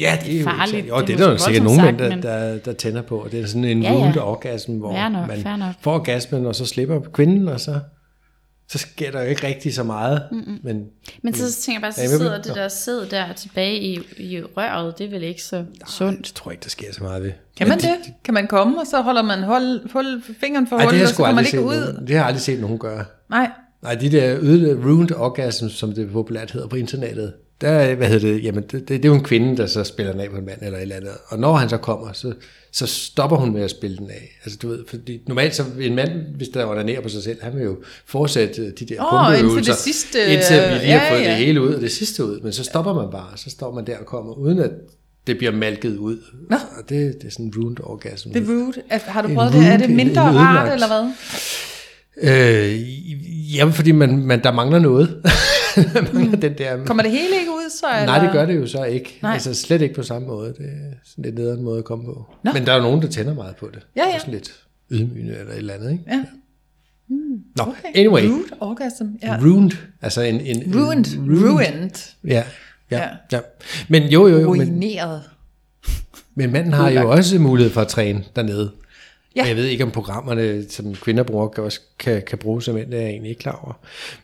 Ja, 0.00 0.18
det 0.24 0.34
er 0.34 0.38
jo 0.38 0.44
farligt. 0.44 0.88
Jo, 0.88 0.98
det, 1.00 1.06
det 1.08 1.14
er 1.14 1.18
der 1.24 1.30
jo 1.32 1.38
sikkert 1.38 1.64
nogen 1.64 1.80
sagt, 1.80 1.98
der, 1.98 2.08
men- 2.08 2.22
der, 2.22 2.58
der 2.58 2.72
tænder 2.72 3.02
på. 3.02 3.18
Og 3.18 3.32
det 3.32 3.40
er 3.40 3.46
sådan 3.46 3.64
en 3.64 3.82
Ja, 3.82 3.92
ja. 3.92 4.20
orgasm, 4.24 4.72
hvor 4.72 4.92
Fair 4.94 5.08
nok, 5.08 5.28
man 5.44 5.58
nok. 5.58 5.74
får 5.80 5.94
orgasmen, 5.94 6.46
og 6.46 6.54
så 6.54 6.66
slipper 6.66 7.00
kvinden, 7.00 7.48
og 7.48 7.60
så, 7.60 7.80
så 8.70 8.78
sker 8.78 9.10
der 9.10 9.22
jo 9.22 9.28
ikke 9.28 9.46
rigtig 9.46 9.74
så 9.74 9.82
meget. 9.82 10.22
Mm-mm. 10.32 10.58
Men 10.62 10.84
Men 11.22 11.34
så 11.34 11.60
tænker 11.62 11.72
jeg 11.76 11.80
bare, 11.92 12.00
jeg 12.02 12.08
så 12.10 12.16
sidder 12.18 12.42
det 12.42 12.54
der 12.54 12.68
sæd 12.68 13.06
der 13.10 13.32
tilbage 13.32 13.80
i, 13.80 13.98
i 14.18 14.42
røret, 14.42 14.98
det 14.98 15.06
er 15.06 15.10
vel 15.10 15.22
ikke 15.22 15.42
så 15.42 15.64
sundt. 15.88 16.28
jeg 16.28 16.34
tror 16.34 16.50
ikke, 16.50 16.62
der 16.62 16.70
sker 16.70 16.92
så 16.92 17.02
meget 17.02 17.22
ved. 17.22 17.32
Kan 17.56 17.68
man 17.68 17.78
det? 17.78 17.90
Kan 18.24 18.34
man 18.34 18.46
komme, 18.46 18.80
og 18.80 18.86
så 18.86 19.00
holder 19.02 19.22
man 19.22 19.42
hold, 19.42 19.92
hold, 19.92 20.22
fingeren 20.40 20.66
for 20.66 20.76
Ej, 20.76 20.80
det 20.82 20.86
hullet, 20.90 20.98
jeg 21.00 21.04
og 21.08 21.10
så 21.10 21.16
kommer 21.16 21.34
man 21.34 21.44
ikke 21.44 21.60
ud? 21.60 21.74
nogen, 21.92 22.00
det 22.06 22.08
har 22.08 22.16
jeg 22.16 22.26
aldrig 22.26 22.42
set 22.42 22.60
nogen 22.60 22.78
gøre. 22.78 23.04
Nej. 23.30 23.50
Nej, 23.82 23.94
de 23.94 24.10
der 24.12 24.36
ruined 24.84 25.14
orgasm, 25.16 25.68
som 25.68 25.92
det 25.92 26.10
populært 26.12 26.50
hedder 26.50 26.68
på 26.68 26.76
internettet, 26.76 27.32
der, 27.62 27.94
hvad 27.94 28.08
hedder 28.08 28.28
det, 28.28 28.44
jamen 28.44 28.62
det, 28.62 28.72
det, 28.72 28.88
det 28.88 29.04
er 29.04 29.08
jo 29.08 29.14
en 29.14 29.22
kvinde, 29.22 29.56
der 29.56 29.66
så 29.66 29.84
spiller 29.84 30.12
den 30.12 30.20
af 30.20 30.30
på 30.30 30.36
en 30.36 30.46
mand 30.46 30.58
eller 30.62 30.78
et 30.78 30.82
eller 30.82 30.96
andet. 30.96 31.10
Og 31.26 31.38
når 31.38 31.56
han 31.56 31.68
så 31.68 31.76
kommer, 31.76 32.12
så, 32.12 32.32
så 32.72 32.86
stopper 32.86 33.36
hun 33.36 33.52
med 33.52 33.62
at 33.62 33.70
spille 33.70 33.96
den 33.96 34.10
af. 34.10 34.38
Altså 34.44 34.58
du 34.62 34.68
ved, 34.68 34.84
fordi 34.88 35.20
normalt 35.28 35.54
så 35.54 35.64
en 35.80 35.94
mand, 35.94 36.10
hvis 36.36 36.48
der 36.48 36.66
onanerer 36.66 37.00
på 37.00 37.08
sig 37.08 37.22
selv, 37.22 37.42
han 37.42 37.56
vil 37.56 37.62
jo 37.62 37.76
fortsætte 38.06 38.70
de 38.70 38.84
der 38.84 39.04
Åh, 39.04 39.10
pumpeøvelser, 39.10 39.56
indtil 39.56 39.72
det 39.72 39.80
sidste, 39.80 40.18
indtil 40.26 40.56
vi 40.56 40.86
lige 40.86 40.92
har 40.92 41.06
ja, 41.06 41.14
fået 41.14 41.22
ja. 41.22 41.30
det 41.30 41.36
hele 41.36 41.62
ud, 41.62 41.74
og 41.74 41.80
det 41.80 41.92
sidste 41.92 42.24
ud. 42.24 42.40
Men 42.40 42.52
så 42.52 42.64
stopper 42.64 42.94
man 42.94 43.10
bare, 43.10 43.36
så 43.36 43.50
står 43.50 43.74
man 43.74 43.86
der 43.86 43.98
og 43.98 44.06
kommer, 44.06 44.32
uden 44.32 44.58
at 44.58 44.70
det 45.26 45.38
bliver 45.38 45.52
malket 45.52 45.96
ud. 45.96 46.18
Nå. 46.50 46.56
Og 46.56 46.88
det, 46.88 47.14
det 47.20 47.26
er 47.26 47.30
sådan 47.30 47.46
en 47.46 47.52
ruined 47.56 47.80
orgasm. 47.82 48.30
Det 48.32 48.42
er 48.42 48.46
rude. 48.46 48.72
Har 48.90 49.22
du 49.22 49.34
prøvet 49.34 49.52
det? 49.52 49.66
Er 49.66 49.76
det 49.76 49.90
mindre 49.90 50.30
en 50.30 50.36
rart, 50.36 50.72
eller 50.72 50.86
hvad? 50.86 51.12
Øh, 52.16 53.56
jamen, 53.56 53.74
fordi 53.74 53.92
man, 53.92 54.26
man, 54.26 54.42
der 54.42 54.52
mangler 54.52 54.78
noget. 54.78 55.22
Man 55.94 56.08
mangler 56.14 56.36
den 56.40 56.58
der... 56.58 56.84
Kommer 56.84 57.02
det 57.02 57.12
hele 57.12 57.36
ikke 57.40 57.50
ud, 57.50 57.70
så? 57.70 57.86
Eller? 57.94 58.06
Nej, 58.06 58.18
det 58.24 58.32
gør 58.32 58.46
det 58.46 58.56
jo 58.56 58.66
så 58.66 58.84
ikke. 58.84 59.18
Nej. 59.22 59.32
Altså 59.32 59.54
slet 59.54 59.82
ikke 59.82 59.94
på 59.94 60.02
samme 60.02 60.28
måde. 60.28 60.48
Det 60.48 60.66
er 60.66 60.94
sådan 61.04 61.24
lidt 61.24 61.34
nederen 61.34 61.62
måde 61.62 61.78
at 61.78 61.84
komme 61.84 62.04
på. 62.04 62.26
Nå. 62.44 62.50
Men 62.52 62.66
der 62.66 62.72
er 62.72 62.76
jo 62.76 62.82
nogen, 62.82 63.02
der 63.02 63.08
tænder 63.08 63.34
meget 63.34 63.56
på 63.56 63.68
det. 63.74 63.86
Ja, 63.96 64.00
ja. 64.02 64.06
Det 64.08 64.14
er 64.14 64.18
Sådan 64.18 64.34
lidt 64.34 64.52
ydmygende 64.90 65.34
eller 65.38 65.52
et 65.52 65.58
eller 65.58 65.74
andet, 65.74 65.90
ikke? 65.92 66.04
Ja. 66.10 66.24
Nå, 67.56 67.62
Okay. 67.62 67.88
anyway. 67.94 68.26
Rude 68.26 68.42
orgasm. 68.60 69.04
Ja. 69.22 69.38
Ruined. 69.42 69.70
Altså 70.02 70.22
en... 70.22 70.40
en 70.40 70.74
Ruined. 70.76 71.18
Ruined. 71.18 72.14
Ja, 72.24 72.44
ja, 72.90 72.98
Ja. 73.02 73.08
ja. 73.32 73.40
Men 73.88 74.02
jo, 74.02 74.26
jo, 74.28 74.38
jo. 74.38 74.52
Men, 74.52 74.68
Ruineret. 74.68 75.22
men 76.34 76.52
manden 76.52 76.72
har 76.72 76.90
jo 76.90 77.10
også 77.10 77.38
mulighed 77.38 77.72
for 77.72 77.80
at 77.80 77.88
træne 77.88 78.24
dernede. 78.36 78.70
Ja. 79.36 79.42
Ja. 79.42 79.48
Jeg 79.48 79.56
ved 79.56 79.64
ikke, 79.64 79.84
om 79.84 79.90
programmerne, 79.90 80.64
som 80.68 80.94
kvinder 80.94 81.22
bruger, 81.22 81.48
kan, 81.48 81.64
også 81.64 81.80
kan, 81.98 82.22
kan 82.26 82.38
bruge 82.38 82.62
som 82.62 82.74
mænd, 82.74 82.90
det 82.90 82.98
er 82.98 83.02
jeg 83.02 83.10
egentlig 83.10 83.30
ikke 83.30 83.40
klar 83.40 83.60
over. 83.64 83.72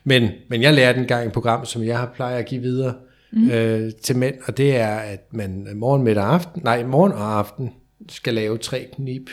Men, 0.03 0.29
men 0.47 0.61
jeg 0.61 0.73
lærte 0.73 0.99
engang 0.99 1.27
et 1.27 1.33
program, 1.33 1.65
som 1.65 1.83
jeg 1.83 1.97
har 1.97 2.11
plejer 2.15 2.37
at 2.37 2.45
give 2.45 2.61
videre 2.61 2.93
mm. 3.31 3.49
øh, 3.49 3.91
til 4.03 4.17
mænd, 4.17 4.35
og 4.45 4.57
det 4.57 4.75
er, 4.75 4.95
at 4.95 5.27
man 5.31 5.67
morgen, 5.75 6.03
middag 6.03 6.23
og 6.23 6.33
aften, 6.33 6.61
nej, 6.63 6.83
morgen 6.83 7.11
og 7.11 7.37
aften 7.39 7.73
skal 8.09 8.33
lave 8.33 8.57
tre 8.57 8.87
knip 8.95 9.29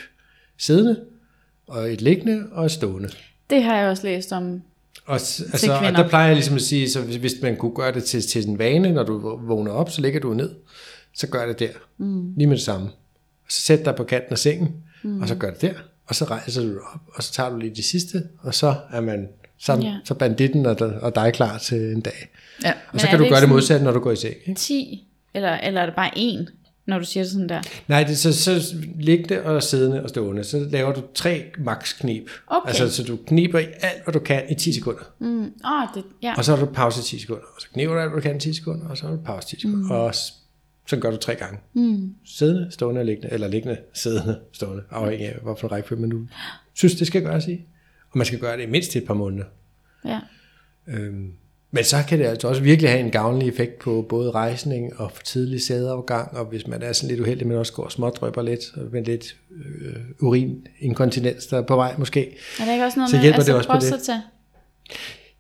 siddende, 0.58 1.00
og 1.66 1.92
et 1.92 2.02
liggende 2.02 2.46
og 2.52 2.64
et 2.64 2.70
stående. 2.70 3.08
Det 3.50 3.62
har 3.62 3.76
jeg 3.76 3.88
også 3.88 4.06
læst 4.06 4.32
om. 4.32 4.62
Og, 5.04 5.12
altså, 5.14 5.78
og 5.86 5.92
der 5.92 6.08
plejer 6.08 6.26
jeg 6.26 6.34
ligesom 6.34 6.54
at 6.54 6.62
sige, 6.62 6.90
så 6.90 7.00
hvis, 7.00 7.16
hvis 7.16 7.34
man 7.42 7.56
kunne 7.56 7.74
gøre 7.74 7.92
det 7.92 8.04
til, 8.04 8.22
til 8.22 8.48
en 8.48 8.58
vane, 8.58 8.92
når 8.92 9.02
du 9.02 9.38
vågner 9.46 9.72
op, 9.72 9.90
så 9.90 10.00
ligger 10.00 10.20
du 10.20 10.34
ned, 10.34 10.50
så 11.14 11.26
gør 11.26 11.46
det 11.46 11.58
der, 11.58 11.70
mm. 11.98 12.32
lige 12.36 12.46
med 12.46 12.56
det 12.56 12.64
samme. 12.64 12.86
Og 13.44 13.52
så 13.52 13.60
sæt 13.60 13.84
dig 13.84 13.94
på 13.96 14.04
kanten 14.04 14.32
af 14.32 14.38
sengen, 14.38 14.74
mm. 15.06 15.22
og 15.22 15.28
så 15.28 15.34
gør 15.34 15.50
det 15.50 15.60
der, 15.60 15.72
og 16.06 16.14
så 16.14 16.24
rejser 16.24 16.62
du 16.62 16.78
op, 16.94 17.00
og 17.14 17.22
så 17.22 17.32
tager 17.32 17.50
du 17.50 17.56
lige 17.56 17.74
de 17.74 17.82
sidste, 17.82 18.22
og 18.42 18.54
så 18.54 18.74
er 18.92 19.00
man 19.00 19.28
så, 19.58 19.72
Ja. 19.82 19.94
så 20.04 20.14
banditten 20.14 20.66
og, 20.66 20.76
og 20.80 21.14
dig 21.14 21.32
klar 21.32 21.58
til 21.58 21.78
en 21.92 22.00
dag. 22.00 22.28
Ja. 22.64 22.70
Og 22.70 22.76
Men 22.92 23.00
så 23.00 23.06
kan 23.06 23.18
du 23.18 23.24
det 23.24 23.32
gøre 23.32 23.40
det 23.40 23.48
modsatte, 23.48 23.84
når 23.84 23.92
du 23.92 24.00
går 24.00 24.12
i 24.12 24.16
seng. 24.16 24.34
Ikke? 24.46 24.60
10, 24.60 25.08
eller, 25.34 25.52
eller 25.56 25.80
er 25.80 25.86
det 25.86 25.94
bare 25.94 26.10
en, 26.16 26.48
når 26.86 26.98
du 26.98 27.04
siger 27.04 27.24
det 27.24 27.32
sådan 27.32 27.48
der? 27.48 27.62
Nej, 27.88 28.04
det, 28.04 28.18
så, 28.18 28.32
så 28.32 28.74
liggende 29.00 29.42
og 29.42 29.62
siddende 29.62 30.02
og 30.02 30.08
stående, 30.08 30.44
så 30.44 30.58
laver 30.70 30.92
du 30.92 31.02
tre 31.14 31.44
max 31.58 31.98
knib. 31.98 32.28
Okay. 32.46 32.68
Altså, 32.68 32.90
så 32.90 33.02
du 33.02 33.18
kniber 33.26 33.58
i 33.58 33.66
alt, 33.80 34.04
hvad 34.04 34.12
du 34.12 34.18
kan 34.18 34.42
i 34.50 34.54
10 34.54 34.72
sekunder. 34.72 35.02
Mm. 35.18 35.40
Åh, 35.42 35.48
det, 35.94 36.04
ja. 36.22 36.34
Og 36.36 36.44
så 36.44 36.56
har 36.56 36.64
du 36.64 36.72
pause 36.72 37.00
i 37.00 37.04
10 37.04 37.20
sekunder, 37.20 37.42
og 37.54 37.60
så 37.60 37.66
kniver 37.72 37.94
du 37.94 38.00
alt, 38.00 38.10
hvad 38.10 38.20
du 38.22 38.28
kan 38.28 38.36
i 38.36 38.40
10 38.40 38.54
sekunder, 38.54 38.88
og 38.88 38.96
så 38.96 39.04
har 39.06 39.10
du 39.10 39.20
pause 39.24 39.48
i 39.52 39.56
10 39.56 39.60
sekunder. 39.60 39.84
Mm. 39.84 39.90
Og 39.90 40.14
så 40.86 40.96
gør 40.96 41.10
du 41.10 41.16
tre 41.16 41.34
gange. 41.34 41.58
Mm. 41.74 42.14
Siddende, 42.24 42.66
stående 42.70 42.98
og 43.00 43.04
liggende, 43.04 43.32
eller 43.32 43.48
liggende, 43.48 43.78
siddende, 43.92 44.38
stående, 44.52 44.82
afhængig 44.90 45.28
af, 45.28 45.36
hvorfor 45.42 45.68
rækkefølge 45.68 46.00
man 46.00 46.10
nu 46.10 46.28
synes, 46.74 46.94
det 46.94 47.06
skal 47.06 47.22
gøres 47.22 47.46
i. 47.46 47.60
Og 48.10 48.18
man 48.18 48.26
skal 48.26 48.38
gøre 48.38 48.56
det 48.56 48.62
i 48.62 48.66
mindst 48.66 48.96
et 48.96 49.04
par 49.04 49.14
måneder. 49.14 49.44
ja. 50.04 50.20
Øhm, 50.88 51.32
men 51.70 51.84
så 51.84 51.96
kan 52.08 52.18
det 52.18 52.24
altså 52.24 52.48
også 52.48 52.62
virkelig 52.62 52.90
have 52.90 53.00
en 53.00 53.10
gavnlig 53.10 53.48
effekt 53.48 53.78
på 53.78 54.06
både 54.08 54.30
rejsning 54.30 55.00
og 55.00 55.12
for 55.12 55.22
tidlig 55.22 55.62
sædeafgang, 55.62 56.36
og 56.36 56.44
hvis 56.44 56.66
man 56.66 56.82
er 56.82 56.92
sådan 56.92 57.08
lidt 57.08 57.20
uheldig, 57.20 57.46
men 57.46 57.56
også 57.56 57.72
går 57.72 57.82
og 57.84 57.92
smådrøber 57.92 58.42
lidt, 58.42 58.60
og 58.76 58.82
med 58.92 59.04
lidt 59.04 59.36
øh, 59.50 59.96
urininkontinens, 60.20 61.46
der 61.46 61.58
er 61.58 61.62
på 61.62 61.76
vej 61.76 61.94
måske. 61.98 62.36
Er 62.60 62.64
der 62.64 62.72
ikke 62.72 62.84
også 62.84 62.98
noget 62.98 63.10
Så 63.10 63.16
med 63.16 63.22
hjælper 63.22 63.36
altså, 63.38 63.52
det 63.52 63.58
også 63.58 63.68
på 63.70 63.74
det. 63.80 63.90
prostata? 63.90 64.20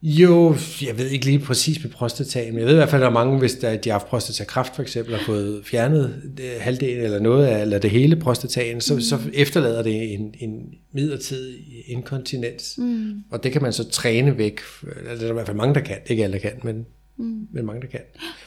Jo, 0.02 0.56
jeg 0.86 0.98
ved 0.98 1.08
ikke 1.10 1.24
lige 1.26 1.38
præcis 1.38 1.82
med 1.84 1.90
prostataen, 1.90 2.52
men 2.54 2.58
jeg 2.58 2.66
ved 2.66 2.74
i 2.74 2.76
hvert 2.76 2.88
fald, 2.88 3.02
at 3.02 3.04
der 3.04 3.10
er 3.10 3.24
mange, 3.24 3.38
hvis 3.38 3.54
der, 3.54 3.76
de 3.76 3.88
har 3.88 3.94
haft 3.94 4.06
prostatakræft 4.06 4.74
for 4.74 4.82
eksempel, 4.82 5.14
har 5.16 5.24
fået 5.24 5.60
fjernet 5.64 6.22
øh, 6.40 6.50
halvdelen 6.60 7.04
eller 7.04 7.18
noget 7.20 7.46
af, 7.46 7.60
eller 7.62 7.78
det 7.78 7.90
hele 7.90 8.16
prostataen, 8.16 8.80
så, 8.80 8.94
mm. 8.94 9.00
så 9.00 9.18
efterlader 9.34 9.82
det 9.82 10.14
en, 10.14 10.34
en 10.38 10.74
midlertidig 10.92 11.54
inkontinens. 11.86 12.74
Mm. 12.78 13.12
Og 13.30 13.42
det 13.44 13.52
kan 13.52 13.62
man 13.62 13.72
så 13.72 13.90
træne 13.90 14.38
væk. 14.38 14.60
Eller 14.98 15.10
Det 15.12 15.12
er 15.12 15.24
der 15.24 15.30
i 15.30 15.32
hvert 15.32 15.46
fald 15.46 15.56
mange, 15.56 15.74
der 15.74 15.80
kan. 15.80 15.96
Ikke 16.06 16.24
alle, 16.24 16.32
der 16.34 16.40
kan, 16.40 16.52
men, 16.62 16.86
mm. 17.16 17.46
men 17.52 17.66
mange, 17.66 17.82
der 17.82 17.88
kan. 17.88 18.00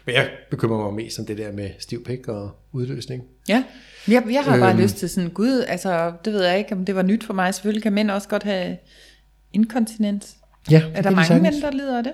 Men 0.06 0.16
jeg 0.16 0.30
bekymrer 0.52 0.92
mig 0.92 0.94
mest 1.06 1.20
om 1.20 1.26
det 1.26 1.38
der 1.38 1.52
med 1.52 1.70
stiv 1.80 2.04
pik 2.04 2.28
og 2.28 2.52
udløsning. 2.72 3.24
Ja. 3.50 3.64
Jeg, 4.08 4.24
jeg 4.32 4.44
har 4.44 4.58
bare 4.60 4.74
Øhm. 4.74 4.82
lyst 4.82 4.96
til 4.96 5.10
sådan, 5.10 5.30
gud, 5.30 5.64
altså, 5.68 6.12
det 6.26 6.34
ved 6.34 6.44
jeg 6.46 6.58
ikke, 6.58 6.72
om 6.74 6.86
det 6.86 6.96
var 6.96 7.02
nyt 7.02 7.24
for 7.24 7.34
mig. 7.34 7.54
Selvfølgelig 7.54 7.84
kan 7.84 7.94
mænd 7.94 8.12
også 8.12 8.28
godt 8.30 8.44
have 8.44 8.78
inkontinens. 9.54 10.36
Ja, 10.72 10.84
Er 10.94 11.02
der 11.02 11.10
mange 11.10 11.28
sagtens. 11.28 11.54
mænd, 11.54 11.62
der 11.64 11.72
lider 11.72 11.98
af 11.98 12.04
det? 12.04 12.14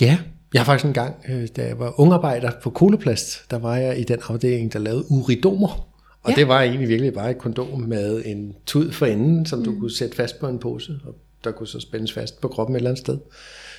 Ja, 0.00 0.18
jeg 0.54 0.60
har 0.60 0.64
faktisk 0.66 0.86
en 0.86 0.92
gang, 0.92 1.14
øh, 1.28 1.48
da 1.56 1.66
jeg 1.66 1.78
var 1.78 2.00
ungarbejder 2.00 2.50
på 2.62 2.70
Koloplast, 2.70 3.50
der 3.50 3.58
var 3.58 3.76
jeg 3.76 3.98
i 3.98 4.04
den 4.04 4.18
afdeling, 4.28 4.72
der 4.72 4.78
lavede 4.78 5.04
uridomer. 5.10 5.88
Og 6.22 6.30
Ja. 6.30 6.34
det 6.36 6.48
var 6.48 6.60
egentlig 6.62 6.88
virkelig 6.88 7.12
bare 7.14 7.30
et 7.30 7.38
kondom 7.38 7.80
med 7.80 8.22
en 8.24 8.54
tud 8.66 8.92
for 8.92 9.06
enden, 9.06 9.46
som 9.46 9.58
mm. 9.58 9.64
du 9.64 9.78
kunne 9.80 9.90
sætte 9.96 10.16
fast 10.16 10.40
på 10.40 10.48
en 10.48 10.58
pose, 10.58 10.92
og 11.06 11.14
der 11.44 11.50
kunne 11.50 11.66
så 11.66 11.80
spændes 11.80 12.12
fast 12.12 12.40
på 12.40 12.48
kroppen 12.48 12.76
et 12.76 12.78
eller 12.78 12.90
andet 12.90 13.04
sted. 13.04 13.18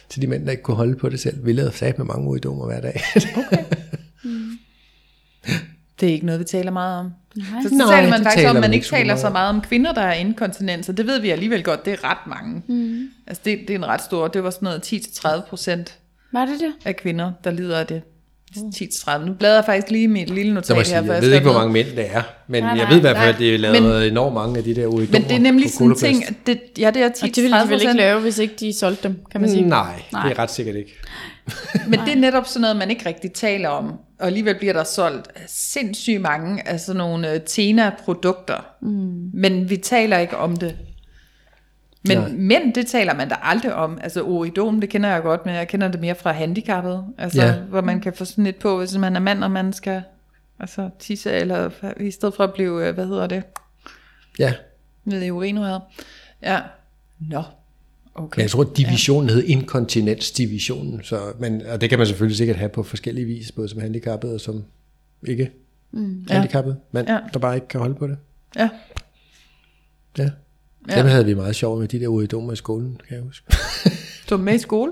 Til 0.09 0.21
de 0.21 0.27
mænd, 0.27 0.45
der 0.45 0.51
ikke 0.51 0.63
kunne 0.63 0.77
holde 0.77 0.95
på 0.95 1.09
det 1.09 1.19
selv. 1.19 1.45
Vi 1.45 1.53
lavede 1.53 1.73
sat 1.73 1.97
med 1.97 2.05
mange 2.05 2.27
uridomer 2.29 2.65
hver 2.65 2.81
dag. 2.81 3.01
Det 5.99 6.10
er 6.10 6.13
ikke 6.13 6.25
noget, 6.25 6.39
vi 6.39 6.45
taler 6.45 6.71
meget 6.71 6.99
om. 6.99 7.12
Nej. 7.36 7.45
Så, 7.63 7.69
så 7.69 7.75
Nej, 7.75 7.95
taler 7.95 8.10
man 8.10 8.19
faktisk 8.23 8.36
taler 8.36 8.49
om, 8.49 8.56
at 8.56 8.62
man 8.62 8.73
ikke 8.73 8.86
taler 8.86 9.15
så 9.15 9.29
meget 9.29 9.49
om 9.49 9.62
kvinder, 9.62 9.93
der 9.93 10.01
er 10.01 10.13
inkontinens, 10.13 10.89
og 10.89 10.97
det 10.97 11.08
ved 11.08 11.19
vi 11.21 11.29
alligevel 11.29 11.63
godt, 11.63 11.86
det 11.86 11.93
er 11.93 12.03
ret 12.03 12.27
mange. 12.27 12.63
Mm. 12.67 13.10
Altså 13.27 13.41
det, 13.45 13.60
det 13.60 13.69
er 13.69 13.75
en 13.77 13.86
ret 13.86 14.01
stor, 14.01 14.27
det 14.27 14.43
var 14.43 14.49
sådan 14.49 14.65
noget 14.65 14.93
10-30 14.93 15.49
procent 15.49 15.97
Var 16.32 16.45
det 16.45 16.60
det? 16.60 16.73
af 16.86 16.95
kvinder, 16.95 17.32
der 17.43 17.51
lider 17.51 17.79
af 17.79 17.88
det. 17.88 18.01
10-30. 18.57 19.25
Nu 19.25 19.33
bladrer 19.33 19.55
jeg 19.55 19.65
faktisk 19.65 19.91
lige 19.91 20.07
mit 20.07 20.29
lille 20.29 20.53
notat 20.53 20.69
jeg 20.69 20.77
her. 20.77 20.83
sige, 20.83 20.95
jeg 20.95 21.05
skal 21.05 21.21
ved 21.21 21.33
ikke, 21.33 21.49
hvor 21.49 21.59
mange 21.59 21.73
mænd 21.73 21.87
det 21.87 22.05
er, 22.11 22.21
men 22.47 22.63
Nej, 22.63 22.69
jeg 22.69 22.77
nej, 22.77 22.89
ved 22.89 22.97
i 22.97 23.01
hvert 23.01 23.17
fald, 23.17 23.33
at 23.33 23.39
det 23.39 23.53
er 23.53 23.57
lavet 23.57 24.07
enormt 24.07 24.33
mange 24.33 24.57
af 24.57 24.63
de 24.63 24.75
der 24.75 24.87
uridomer 24.87 25.19
Men 25.19 25.23
det 25.23 25.35
er 25.35 25.39
nemlig 25.39 25.71
sådan 25.71 25.87
en 25.87 25.95
ting, 25.95 26.27
at 26.27 26.33
det, 26.45 26.59
ja, 26.79 26.91
det 26.91 27.01
er 27.01 27.09
10-30 27.09 27.23
Og 27.23 27.35
det 27.35 27.43
ville 27.43 27.57
de 27.63 27.69
vel 27.69 27.81
ikke 27.81 27.93
lave, 27.93 28.21
hvis 28.21 28.37
ikke 28.37 28.55
de 28.59 28.73
solgte 28.79 29.07
dem, 29.07 29.19
kan 29.31 29.41
man 29.41 29.49
sige. 29.49 29.61
Nej, 29.61 30.01
Nej. 30.11 30.27
det 30.27 30.37
er 30.37 30.39
ret 30.39 30.51
sikkert 30.51 30.75
ikke. 30.75 30.91
Men 31.89 31.99
det 31.99 32.11
er 32.11 32.15
netop 32.15 32.47
sådan 32.47 32.61
noget, 32.61 32.75
man 32.75 32.89
ikke 32.89 33.05
rigtig 33.05 33.31
taler 33.31 33.69
om. 33.69 33.93
Og 34.19 34.27
alligevel 34.27 34.55
bliver 34.59 34.73
der 34.73 34.83
solgt 34.83 35.27
sindssygt 35.47 36.21
mange 36.21 36.67
af 36.67 36.79
sådan 36.79 36.97
nogle 36.97 37.33
øh, 37.33 37.41
Tena-produkter. 37.41 38.65
Mm. 38.81 39.29
Men 39.33 39.69
vi 39.69 39.77
taler 39.77 40.17
ikke 40.17 40.37
om 40.37 40.57
det. 40.57 40.75
Men 42.05 42.17
Nej. 42.17 42.29
mænd, 42.31 42.73
det 42.73 42.87
taler 42.87 43.13
man 43.13 43.29
da 43.29 43.35
aldrig 43.41 43.73
om. 43.73 43.99
Altså 44.01 44.23
oridom, 44.23 44.81
det 44.81 44.89
kender 44.89 45.09
jeg 45.09 45.21
godt, 45.21 45.45
men 45.45 45.55
jeg 45.55 45.67
kender 45.67 45.87
det 45.87 45.99
mere 46.01 46.15
fra 46.15 46.31
handicappet. 46.31 47.05
Altså, 47.17 47.41
Ja. 47.41 47.55
hvor 47.59 47.81
man 47.81 48.01
kan 48.01 48.13
få 48.13 48.25
sådan 48.25 48.43
lidt 48.43 48.59
på, 48.59 48.77
hvis 48.77 48.97
man 48.97 49.15
er 49.15 49.19
mand, 49.19 49.43
og 49.43 49.51
man 49.51 49.73
skal 49.73 50.01
altså, 50.59 50.89
tisse, 50.99 51.31
eller 51.31 51.69
i 51.99 52.11
stedet 52.11 52.33
for 52.35 52.43
at 52.43 52.53
blive, 52.53 52.87
øh, 52.87 52.93
hvad 52.93 53.05
hedder 53.07 53.27
det, 53.27 53.43
Ja, 54.39 54.53
nede 55.05 55.25
i 55.25 55.31
urinrøret. 55.31 55.81
Ja. 56.41 56.59
Nå. 57.19 57.43
Okay. 58.15 58.39
Men 58.39 58.41
jeg 58.41 58.49
tror, 58.51 58.63
divisionen 58.63 59.29
ja. 59.29 59.35
hed 59.35 59.43
inkontinensdivisionen, 59.43 61.03
så, 61.03 61.19
men, 61.39 61.61
og 61.65 61.81
det 61.81 61.89
kan 61.89 61.99
man 61.99 62.07
selvfølgelig 62.07 62.37
sikkert 62.37 62.57
have 62.57 62.69
på 62.69 62.83
forskellige 62.83 63.25
vis, 63.27 63.51
både 63.51 63.69
som 63.69 63.79
handicappet 63.81 64.33
og 64.33 64.41
som 64.41 64.63
ikke 65.27 65.51
mm, 65.91 66.25
handicappet, 66.29 66.77
men 66.91 67.05
Ja. 67.07 67.13
ja. 67.13 67.19
der 67.33 67.39
bare 67.39 67.55
ikke 67.55 67.67
kan 67.67 67.79
holde 67.79 67.95
på 67.95 68.07
det. 68.07 68.17
Ja. 68.55 68.69
Ja. 70.17 70.29
Ja. 70.89 70.97
Dem 70.97 71.05
havde 71.05 71.25
vi 71.25 71.33
meget 71.33 71.55
sjov 71.55 71.79
med, 71.79 71.87
de 71.87 71.99
der 71.99 72.07
uridomer 72.07 72.53
i 72.53 72.55
skolen, 72.55 72.97
kan 73.07 73.17
jeg 73.17 73.23
huske. 73.23 73.45
Du 74.29 74.35
er 74.35 74.39
med 74.39 74.53
i 74.53 74.57
skole? 74.57 74.91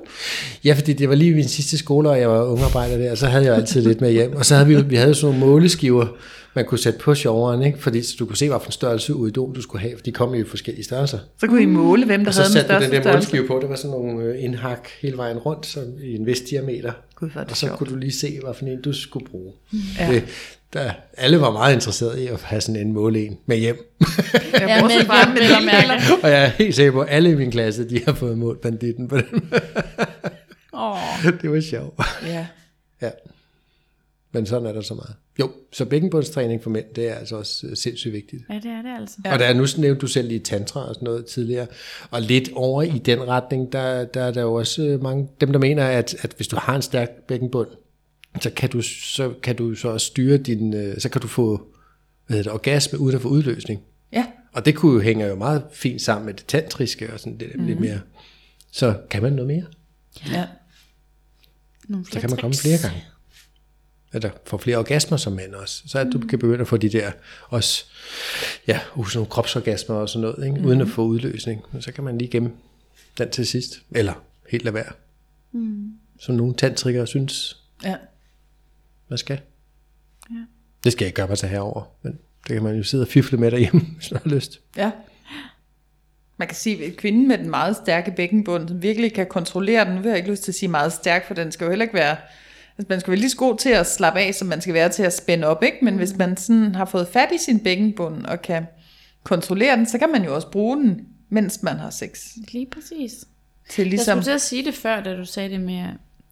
Ja, 0.63 0.73
fordi 0.73 0.93
det 0.93 1.09
var 1.09 1.15
lige 1.15 1.35
min 1.35 1.47
sidste 1.47 1.77
skole, 1.77 2.09
og 2.09 2.19
jeg 2.19 2.29
var 2.29 2.43
ungarbejder 2.43 2.97
der, 2.97 3.11
og 3.11 3.17
så 3.17 3.27
havde 3.27 3.45
jeg 3.45 3.55
altid 3.55 3.81
lidt 3.81 4.01
med 4.01 4.11
hjem. 4.11 4.35
Og 4.35 4.45
så 4.45 4.55
havde 4.55 4.67
vi, 4.67 4.81
vi 4.81 4.95
havde 4.95 5.15
sådan 5.15 5.39
nogle 5.39 5.51
måleskiver, 5.51 6.07
man 6.55 6.65
kunne 6.65 6.79
sætte 6.79 6.99
på 6.99 7.15
sjoveren, 7.15 7.61
ikke? 7.61 7.79
Fordi 7.79 8.01
så 8.01 8.15
du 8.19 8.25
kunne 8.25 8.37
se, 8.37 8.47
hvad 8.47 8.59
for 8.59 8.65
en 8.65 8.71
størrelse 8.71 9.15
uridom 9.15 9.53
du 9.53 9.61
skulle 9.61 9.81
have, 9.81 9.97
for 9.97 10.03
de 10.03 10.11
kom 10.11 10.33
jo 10.33 10.41
i 10.45 10.47
forskellige 10.47 10.83
størrelser. 10.85 11.19
Så 11.37 11.47
kunne 11.47 11.61
I 11.61 11.65
måle, 11.65 12.05
hvem 12.05 12.19
der 12.19 12.27
Og 12.27 12.33
så 12.33 12.41
havde 12.41 12.53
den 12.53 12.61
satte 12.61 12.73
du 12.73 12.79
største 12.79 12.95
den 12.95 13.03
der 13.03 13.13
måleskive 13.13 13.47
på, 13.47 13.59
det 13.61 13.69
var 13.69 13.75
sådan 13.75 13.91
nogle 13.91 14.23
øh, 14.23 14.43
indhak 14.43 14.87
hele 15.01 15.17
vejen 15.17 15.37
rundt, 15.37 15.65
så 15.65 15.79
i 16.01 16.15
en 16.15 16.25
vis 16.25 16.41
diameter. 16.41 16.91
Gud, 17.15 17.29
det 17.29 17.37
og 17.37 17.57
så 17.57 17.65
sjovt. 17.65 17.77
kunne 17.77 17.89
du 17.89 17.95
lige 17.95 18.11
se, 18.13 18.39
hvad 18.43 18.53
for 18.53 18.65
en 18.65 18.81
du 18.81 18.93
skulle 18.93 19.25
bruge. 19.25 19.53
Ja. 19.99 20.13
Det, 20.13 20.23
der, 20.73 20.91
alle 21.17 21.41
var 21.41 21.51
meget 21.51 21.73
interesserede 21.73 22.23
i 22.23 22.27
at 22.27 22.41
have 22.41 22.61
sådan 22.61 22.81
en 22.81 22.93
måleen 22.93 23.37
med 23.45 23.57
hjem. 23.57 23.95
Jeg 24.53 24.61
Ja, 24.61 24.81
med 24.81 24.89
hjem, 24.89 25.63
med 25.63 26.19
og 26.23 26.29
jeg 26.29 26.43
er 26.43 26.47
helt 26.47 26.75
sikker 26.75 26.91
på, 26.91 27.01
at 27.01 27.07
alle 27.09 27.31
i 27.31 27.35
min 27.35 27.51
klasse, 27.51 27.89
de 27.89 28.01
har 28.05 28.13
fået 28.13 28.37
målt 28.37 28.61
banditten 28.61 29.07
på 29.07 29.17
den. 29.17 29.53
Åh, 30.73 30.97
det 31.41 31.51
var 31.51 31.61
sjovt. 31.61 31.99
Ja. 32.25 32.45
Ja. 33.01 33.09
Men 34.33 34.45
sådan 34.45 34.67
er 34.67 34.73
der 34.73 34.81
så 34.81 34.93
meget. 34.93 35.15
Jo, 35.39 35.51
så 35.71 35.85
bækkenbundstræning 35.85 36.63
for 36.63 36.69
mænd, 36.69 36.85
det 36.95 37.09
er 37.09 37.13
altså 37.15 37.35
også 37.35 37.67
øh, 37.67 37.77
sindssygt 37.77 38.13
vigtigt. 38.13 38.43
ja, 38.49 38.55
det 38.55 38.65
er 38.65 38.81
det 38.81 38.99
altså. 38.99 39.17
Ja. 39.25 39.33
Og 39.33 39.39
der 39.39 39.45
er 39.45 39.53
nu 39.53 39.65
nævnte 39.77 40.01
du 40.01 40.07
selv 40.07 40.27
lige 40.27 40.39
tantra 40.39 40.87
og 40.87 40.95
sådan 40.95 41.05
noget 41.05 41.25
tidligere, 41.25 41.67
og 42.11 42.21
lidt 42.21 42.51
over 42.53 42.81
i 42.81 42.97
den 42.97 43.27
retning, 43.27 43.71
der, 43.71 44.05
der 44.05 44.21
er 44.21 44.31
der 44.31 44.41
jo 44.41 44.53
også 44.53 44.83
øh, 44.83 45.03
mange, 45.03 45.29
dem 45.41 45.51
der 45.51 45.59
mener, 45.59 45.85
at, 45.85 46.15
at 46.21 46.33
hvis 46.35 46.47
du 46.47 46.55
har 46.59 46.75
en 46.75 46.81
stærk 46.81 47.09
bækkenbund, 47.27 47.67
så 48.41 48.49
kan 48.49 48.69
du 48.69 48.81
så, 48.81 49.33
kan 49.43 49.55
du 49.55 49.75
så 49.75 49.89
også 49.89 50.07
styre 50.07 50.37
din, 50.37 50.73
øh, 50.73 50.99
så 50.99 51.09
kan 51.09 51.21
du 51.21 51.27
få 51.27 51.67
hvad 52.27 52.37
hedder 52.37 52.51
det, 52.51 52.53
orgasme 52.53 52.99
uden 52.99 53.15
at 53.15 53.21
få 53.21 53.27
udløsning. 53.27 53.81
Ja. 54.13 54.25
Og 54.53 54.65
det 54.65 54.75
kunne 54.75 54.93
jo 54.93 54.99
hænge 54.99 55.25
jo 55.25 55.35
meget 55.35 55.63
fint 55.71 56.01
sammen 56.01 56.25
med 56.25 56.33
det 56.33 56.45
tantriske 56.45 57.13
og 57.13 57.19
sådan 57.19 57.37
det, 57.37 57.51
mm. 57.55 57.65
lidt 57.65 57.79
mere. 57.79 57.99
Så 58.71 58.97
kan 59.09 59.21
man 59.21 59.33
noget 59.33 59.47
mere, 59.47 59.65
ja. 60.31 60.47
Nogle 61.87 62.05
så 62.05 62.19
kan 62.19 62.29
man 62.29 62.39
komme 62.39 62.53
tricks. 62.53 62.61
flere 62.61 62.77
gange. 62.81 63.05
Eller 64.13 64.29
får 64.45 64.57
flere 64.57 64.77
orgasmer 64.77 65.17
som 65.17 65.33
mand 65.33 65.53
også, 65.55 65.83
så 65.87 65.99
at 65.99 66.07
du 66.13 66.19
kan 66.19 66.39
begynde 66.39 66.61
at 66.61 66.67
få 66.67 66.77
de 66.77 66.89
der 66.89 67.11
også, 67.49 67.85
ja, 68.67 68.79
uh, 68.95 69.07
sådan 69.07 69.17
nogle 69.17 69.29
kropsorgasmer 69.29 69.95
og 69.95 70.09
sådan 70.09 70.21
noget, 70.21 70.45
ikke? 70.45 70.59
Mm. 70.59 70.65
uden 70.65 70.81
at 70.81 70.87
få 70.89 71.05
udløsning. 71.05 71.61
Men 71.71 71.81
så 71.81 71.91
kan 71.91 72.03
man 72.03 72.17
lige 72.17 72.31
gemme 72.31 72.51
den 73.17 73.29
til 73.29 73.47
sidst, 73.47 73.81
eller 73.91 74.13
helt 74.49 74.63
lade 74.63 74.73
være. 74.75 74.91
Mm. 75.51 75.91
Som 76.19 76.35
nogle 76.35 76.53
tantrikere 76.53 77.07
synes, 77.07 77.57
Ja. 77.83 77.95
man 79.09 79.17
skal. 79.17 79.39
Ja. 80.31 80.35
Det 80.83 80.91
skal 80.91 81.03
jeg 81.05 81.07
ikke 81.07 81.15
gøre 81.15 81.27
mig 81.27 81.37
til 81.37 81.49
herover, 81.49 81.83
men 82.03 82.19
det 82.47 82.53
kan 82.53 82.63
man 82.63 82.75
jo 82.75 82.83
sidde 82.83 83.01
og 83.03 83.07
fifle 83.07 83.37
med 83.37 83.51
derhjemme, 83.51 83.81
hvis 83.97 84.11
man 84.11 84.21
har 84.23 84.29
lyst. 84.29 84.59
Ja. 84.77 84.91
Man 86.37 86.47
kan 86.47 86.55
sige, 86.55 86.85
at 86.85 86.95
kvinden 86.97 87.27
med 87.27 87.37
den 87.37 87.49
meget 87.49 87.75
stærke 87.75 88.13
bækkenbund, 88.15 88.67
som 88.67 88.81
virkelig 88.81 89.13
kan 89.13 89.25
kontrollere 89.27 89.85
den, 89.85 89.95
nu 89.95 90.01
vil 90.01 90.09
jeg 90.09 90.17
ikke 90.17 90.31
lyst 90.31 90.43
til 90.43 90.51
at 90.51 90.55
sige 90.55 90.69
meget 90.69 90.93
stærk, 90.93 91.27
for 91.27 91.33
den 91.33 91.51
skal 91.51 91.65
jo 91.65 91.69
heller 91.71 91.83
ikke 91.83 91.93
være, 91.95 92.17
altså 92.77 92.85
man 92.89 92.99
skal 92.99 93.11
være 93.11 93.19
lige 93.19 93.29
så 93.29 93.37
god 93.37 93.57
til 93.57 93.69
at 93.69 93.87
slappe 93.87 94.19
af, 94.19 94.33
som 94.35 94.47
man 94.47 94.61
skal 94.61 94.73
være 94.73 94.89
til 94.89 95.03
at 95.03 95.13
spænde 95.17 95.47
op, 95.47 95.63
ikke? 95.63 95.77
Men 95.81 95.95
hvis 95.95 96.17
man 96.17 96.37
sådan 96.37 96.75
har 96.75 96.85
fået 96.85 97.07
fat 97.07 97.29
i 97.35 97.37
sin 97.37 97.59
bækkenbund 97.59 98.25
og 98.25 98.41
kan 98.41 98.65
kontrollere 99.23 99.75
den, 99.77 99.85
så 99.85 99.97
kan 99.97 100.09
man 100.11 100.23
jo 100.25 100.35
også 100.35 100.51
bruge 100.51 100.77
den, 100.77 101.05
mens 101.29 101.63
man 101.63 101.75
har 101.77 101.89
sex. 101.89 102.29
Lige 102.53 102.65
præcis. 102.65 103.25
Til 103.69 103.81
Jeg 103.83 103.89
ligesom, 103.89 104.11
skulle 104.17 104.23
til 104.23 104.31
at 104.31 104.41
sige 104.41 104.65
det 104.65 104.73
før, 104.73 105.01
da 105.03 105.15
du 105.17 105.25
sagde 105.25 105.49
det 105.49 105.61
med, 105.61 105.83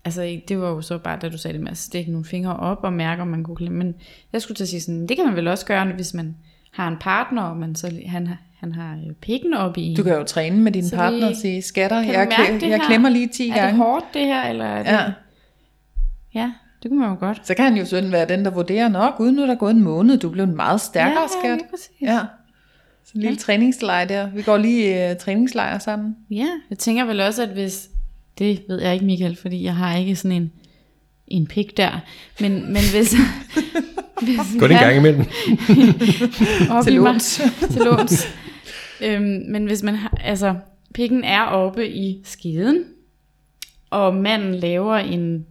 altså 0.05 0.39
det 0.47 0.59
var 0.59 0.69
jo 0.69 0.81
så 0.81 0.97
bare, 0.97 1.19
da 1.21 1.29
du 1.29 1.37
sagde 1.37 1.53
det 1.53 1.63
med 1.63 1.71
at 1.71 1.77
stikke 1.77 2.11
nogle 2.11 2.25
fingre 2.25 2.55
op 2.55 2.77
og 2.83 2.93
mærke, 2.93 3.21
om 3.21 3.27
man 3.27 3.43
kunne 3.43 3.55
klemme, 3.55 3.77
men 3.77 3.95
jeg 4.33 4.41
skulle 4.41 4.55
til 4.55 4.63
at 4.63 4.67
sige 4.69 4.81
sådan, 4.81 5.07
det 5.07 5.17
kan 5.17 5.25
man 5.25 5.35
vel 5.35 5.47
også 5.47 5.65
gøre, 5.65 5.85
hvis 5.85 6.13
man 6.13 6.35
har 6.71 6.87
en 6.87 6.97
partner, 7.01 7.41
og 7.41 7.57
man 7.57 7.75
så, 7.75 7.91
han, 8.05 8.27
har- 8.27 8.41
han 8.59 8.71
har 8.73 8.93
øh, 8.93 9.13
pikken 9.21 9.53
op 9.53 9.77
i. 9.77 9.93
du 9.97 10.03
kan 10.03 10.13
jo 10.13 10.23
træne 10.23 10.57
med 10.57 10.71
din 10.71 10.87
Så 10.87 10.95
partner 10.95 11.27
og 11.29 11.35
sige, 11.35 11.61
skatter, 11.61 12.03
Kan 12.03 12.13
jeg, 12.13 12.27
jeg 12.29 12.59
her? 12.69 12.87
klemmer 12.87 13.09
lige 13.09 13.27
10 13.27 13.49
er 13.49 13.53
det 13.53 13.61
gange. 13.61 13.77
hårdt 13.77 14.05
det 14.13 14.21
her, 14.25 14.43
eller 14.43 14.65
er 14.65 14.83
det, 14.83 14.91
Ja. 14.91 15.11
Ja, 16.33 16.51
det 16.83 16.91
kunne 16.91 16.99
man 16.99 17.09
jo 17.09 17.15
godt. 17.19 17.47
Så 17.47 17.53
kan 17.53 17.65
han 17.65 17.77
jo 17.77 17.85
sådan 17.85 18.11
være 18.11 18.27
den, 18.27 18.45
der 18.45 18.51
vurderer 18.51 18.89
nok, 18.89 19.19
uden 19.19 19.35
nu 19.35 19.41
er 19.41 19.45
der 19.45 19.55
gået 19.55 19.71
en 19.71 19.83
måned, 19.83 20.17
du 20.17 20.27
er 20.27 20.31
blevet 20.31 20.49
meget 20.49 20.81
stærkere, 20.81 21.21
ja, 21.21 21.27
skat. 21.27 21.57
lige 21.57 21.69
præcis. 21.69 21.91
Ja. 22.01 22.19
Så 23.05 23.11
en 23.15 23.21
lille 23.21 23.35
ja. 23.35 23.39
træningslejr 23.39 24.05
der. 24.05 24.29
Vi 24.29 24.41
går 24.41 24.57
lige 24.57 25.11
uh, 25.11 25.17
træningslejr 25.17 25.79
sammen. 25.79 26.15
Ja, 26.29 26.47
jeg 26.69 26.77
tænker 26.77 27.05
vel 27.05 27.21
også, 27.21 27.43
at 27.43 27.49
hvis, 27.49 27.89
det 28.37 28.63
ved 28.67 28.81
jeg 28.81 28.93
ikke 28.93 29.05
Michael, 29.05 29.35
fordi 29.35 29.63
jeg 29.63 29.75
har 29.75 29.97
ikke 29.97 30.15
sådan 30.15 30.41
en, 30.41 30.51
en 31.27 31.47
pik 31.47 31.77
der, 31.77 31.99
men, 32.39 32.51
men 32.51 32.81
hvis, 32.91 33.15
hvis 34.25 34.39
Gå 34.59 34.67
det 34.67 34.73
en 34.73 34.79
gang 34.79 34.97
imellem. 34.97 35.21
op 36.71 36.83
Til 36.83 36.93
låns. 36.93 37.41
til 37.71 37.81
låns. 37.81 38.27
øhm, 39.01 39.43
men 39.47 39.65
hvis 39.65 39.83
man 39.83 39.95
har, 39.95 40.17
altså, 40.23 40.55
pikken 40.93 41.23
er 41.23 41.41
oppe 41.41 41.89
i 41.89 42.21
skiden, 42.23 42.83
og 43.89 44.15
manden 44.15 44.55
laver 44.55 44.95
en, 44.95 45.45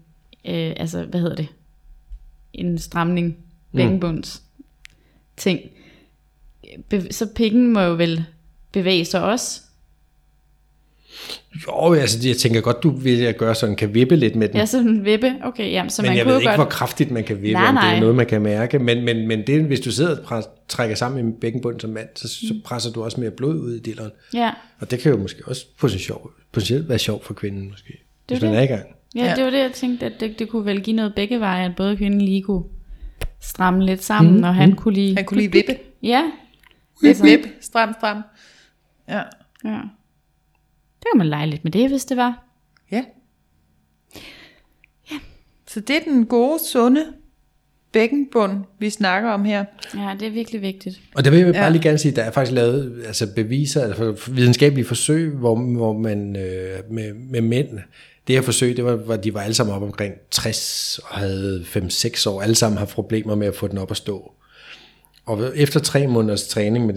øh, 0.45 0.73
altså, 0.77 1.05
hvad 1.05 1.21
hedder 1.21 1.37
det, 1.37 1.49
en 2.53 2.79
stramning, 2.79 3.37
bækkenbunds 3.77 4.43
ting, 5.37 5.61
Be- 6.89 7.13
så 7.13 7.27
pikken 7.35 7.73
må 7.73 7.81
jo 7.81 7.95
vel 7.95 8.25
bevæge 8.73 9.05
sig 9.05 9.23
også. 9.25 9.61
Jo, 11.67 11.95
altså 11.95 12.29
jeg 12.29 12.37
tænker 12.37 12.61
godt, 12.61 12.83
du 12.83 12.91
vil 12.91 13.23
at 13.23 13.37
gøre 13.37 13.55
sådan, 13.55 13.77
kan 13.77 13.95
vippe 13.95 14.17
lidt 14.17 14.37
med 14.37 14.49
den. 14.49 14.57
Ja, 14.57 14.67
sådan 14.67 15.05
vippe. 15.05 15.35
Okay, 15.45 15.73
jamen, 15.73 15.91
så 15.91 16.03
men 16.03 16.09
man 16.09 16.17
jeg 16.17 16.25
kunne 16.25 16.33
ved 16.33 16.41
ikke, 16.41 16.49
godt... 16.51 16.59
hvor 16.59 16.65
kraftigt 16.71 17.11
man 17.11 17.25
kan 17.25 17.37
vippe, 17.43 17.53
Nej, 17.53 17.69
om 17.69 17.75
det 17.75 17.83
er 17.85 17.91
nej. 17.91 18.01
noget, 18.01 18.15
man 18.15 18.27
kan 18.27 18.43
mærke. 18.43 18.79
Men, 18.79 19.05
men, 19.05 19.29
men 19.29 19.47
det, 19.47 19.65
hvis 19.65 19.81
du 19.81 19.93
sidder 19.93 20.17
og 20.17 20.39
pres- 20.39 20.49
trækker 20.69 20.97
sammen 20.97 21.29
i 21.29 21.33
bækkenbunden 21.41 21.81
som 21.81 21.91
mand, 21.91 22.09
så, 22.15 22.29
så 22.29 22.55
presser 22.65 22.91
du 22.93 23.05
også 23.05 23.21
mere 23.21 23.31
blod 23.31 23.55
ud 23.61 23.75
i 23.75 23.81
dilleren. 23.81 24.11
Ja, 24.35 24.51
Og 24.81 24.91
det 24.91 24.99
kan 24.99 25.13
jo 25.13 25.19
måske 25.19 25.43
også 25.47 25.67
potentielt, 25.79 26.05
sjov, 26.07 26.31
potentielt 26.53 26.89
være 26.89 26.99
sjovt 26.99 27.25
for 27.25 27.35
kvinden, 27.35 27.69
måske. 27.71 27.99
Hvis 28.29 28.39
er 28.39 28.45
man 28.47 28.53
det. 28.53 28.59
er 28.59 28.63
i 28.63 28.67
gang. 28.67 28.87
Ja, 29.15 29.25
Ja. 29.25 29.35
det 29.35 29.45
var 29.45 29.51
det, 29.51 29.59
jeg 29.59 29.73
tænkte, 29.73 30.07
at 30.07 30.13
det, 30.21 30.39
det 30.39 30.49
kunne 30.49 30.65
vel 30.65 30.81
give 30.83 30.97
noget 30.97 31.15
begge 31.15 31.41
veje, 31.41 31.65
at 31.65 31.77
både 31.77 31.97
kvinden 31.97 32.21
lige 32.21 32.43
kunne 32.43 32.65
stramme 33.41 33.85
lidt 33.87 34.05
sammen, 34.05 34.37
mm, 34.37 34.43
og 34.43 34.55
han 34.55 34.77
kunne 34.77 34.95
lige... 34.95 35.17
Han 35.17 35.25
kunne 35.25 35.41
lige 35.41 35.53
vippe. 35.53 35.77
Ja, 36.03 36.23
Vip, 37.03 37.17
vip. 37.23 37.41
Stram, 37.61 37.93
stram. 37.99 38.23
Ja. 39.09 39.23
ja. 39.65 39.81
Det 41.01 41.07
kan 41.13 41.19
man 41.19 41.27
lege 41.27 41.47
lidt 41.47 41.65
med 41.65 41.73
det, 41.73 41.91
hvis 41.91 42.05
det 42.05 42.17
var. 42.17 42.45
Ja. 42.93 43.05
Så 45.67 45.81
det 45.81 45.97
er 45.97 46.01
den 46.05 46.27
gode, 46.27 46.59
sunde 46.73 47.05
bækkenbund, 47.93 48.65
vi 48.79 48.91
snakker 48.91 49.31
om 49.31 49.45
her. 49.45 49.65
Ja, 49.95 50.15
det 50.21 50.27
er 50.29 50.33
virkelig 50.33 50.63
vigtigt. 50.63 51.01
Og 51.15 51.25
det 51.25 51.33
vil 51.33 51.41
jeg 51.41 51.55
bare 51.55 51.65
Ja. 51.65 51.71
lige 51.71 51.83
gerne 51.83 51.99
sige, 51.99 52.17
der 52.17 52.23
er 52.23 52.31
faktisk 52.31 52.55
lavet 52.55 53.03
altså 53.07 53.35
beviser, 53.35 53.83
altså 53.85 54.31
videnskabelige 54.33 54.85
forsøg, 54.87 55.31
hvor, 55.31 55.55
hvor 55.77 55.99
man 55.99 56.37
øh, 56.37 56.79
med, 56.91 57.15
med 57.15 57.41
mænd, 57.41 57.69
det 58.29 58.37
her 58.37 58.43
forsøg, 58.43 58.77
det 58.77 58.85
var, 58.85 58.95
hvor 58.95 59.17
de 59.17 59.35
var 59.35 59.41
alle 59.41 59.55
sammen 59.55 59.77
op 59.77 59.83
omkring 59.83 60.15
60 60.31 61.01
og 61.05 61.19
havde 61.19 61.65
5-6 61.77 62.29
år, 62.29 62.43
alle 62.43 62.55
sammen 62.55 62.79
har 62.79 62.87
problemer 62.87 63.35
med 63.35 63.47
at 63.47 63.55
få 63.55 63.69
den 63.69 63.79
op 63.79 63.91
at 63.91 63.97
stå. 63.97 64.33
Og 65.27 65.57
efter 65.57 65.81
tre 65.81 66.07
måneders 66.07 66.49
træning 66.49 66.87
med 66.87 66.95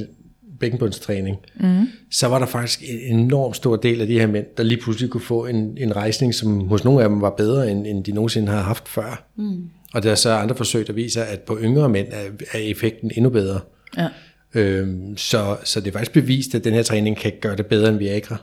bækkenbundstræning, 0.59 1.37
mm. 1.55 1.87
så 2.11 2.27
var 2.27 2.39
der 2.39 2.45
faktisk 2.45 2.81
en 2.83 3.19
enorm 3.19 3.53
stor 3.53 3.75
del 3.75 4.01
af 4.01 4.07
de 4.07 4.19
her 4.19 4.27
mænd, 4.27 4.45
der 4.57 4.63
lige 4.63 4.81
pludselig 4.81 5.09
kunne 5.09 5.21
få 5.21 5.45
en, 5.45 5.77
en 5.77 5.95
rejsning, 5.95 6.35
som 6.35 6.67
hos 6.67 6.83
nogle 6.83 7.03
af 7.03 7.09
dem 7.09 7.21
var 7.21 7.29
bedre, 7.29 7.71
end, 7.71 7.87
end 7.87 8.03
de 8.03 8.11
nogensinde 8.11 8.51
har 8.51 8.61
haft 8.61 8.87
før. 8.87 9.31
Mm. 9.35 9.69
Og 9.93 10.03
der 10.03 10.11
er 10.11 10.15
så 10.15 10.31
andre 10.31 10.55
forsøg, 10.55 10.87
der 10.87 10.93
viser, 10.93 11.23
at 11.23 11.39
på 11.39 11.57
yngre 11.61 11.89
mænd 11.89 12.07
er, 12.11 12.23
er 12.53 12.59
effekten 12.59 13.11
endnu 13.15 13.29
bedre. 13.29 13.59
Ja. 13.97 14.07
Øhm, 14.53 15.17
så, 15.17 15.57
så 15.63 15.79
det 15.79 15.87
er 15.87 15.91
faktisk 15.91 16.13
bevist, 16.13 16.55
at 16.55 16.63
den 16.63 16.73
her 16.73 16.83
træning 16.83 17.17
kan 17.17 17.31
gøre 17.41 17.55
det 17.55 17.65
bedre 17.65 17.89
end 17.89 17.97
Viagra. 17.97 18.37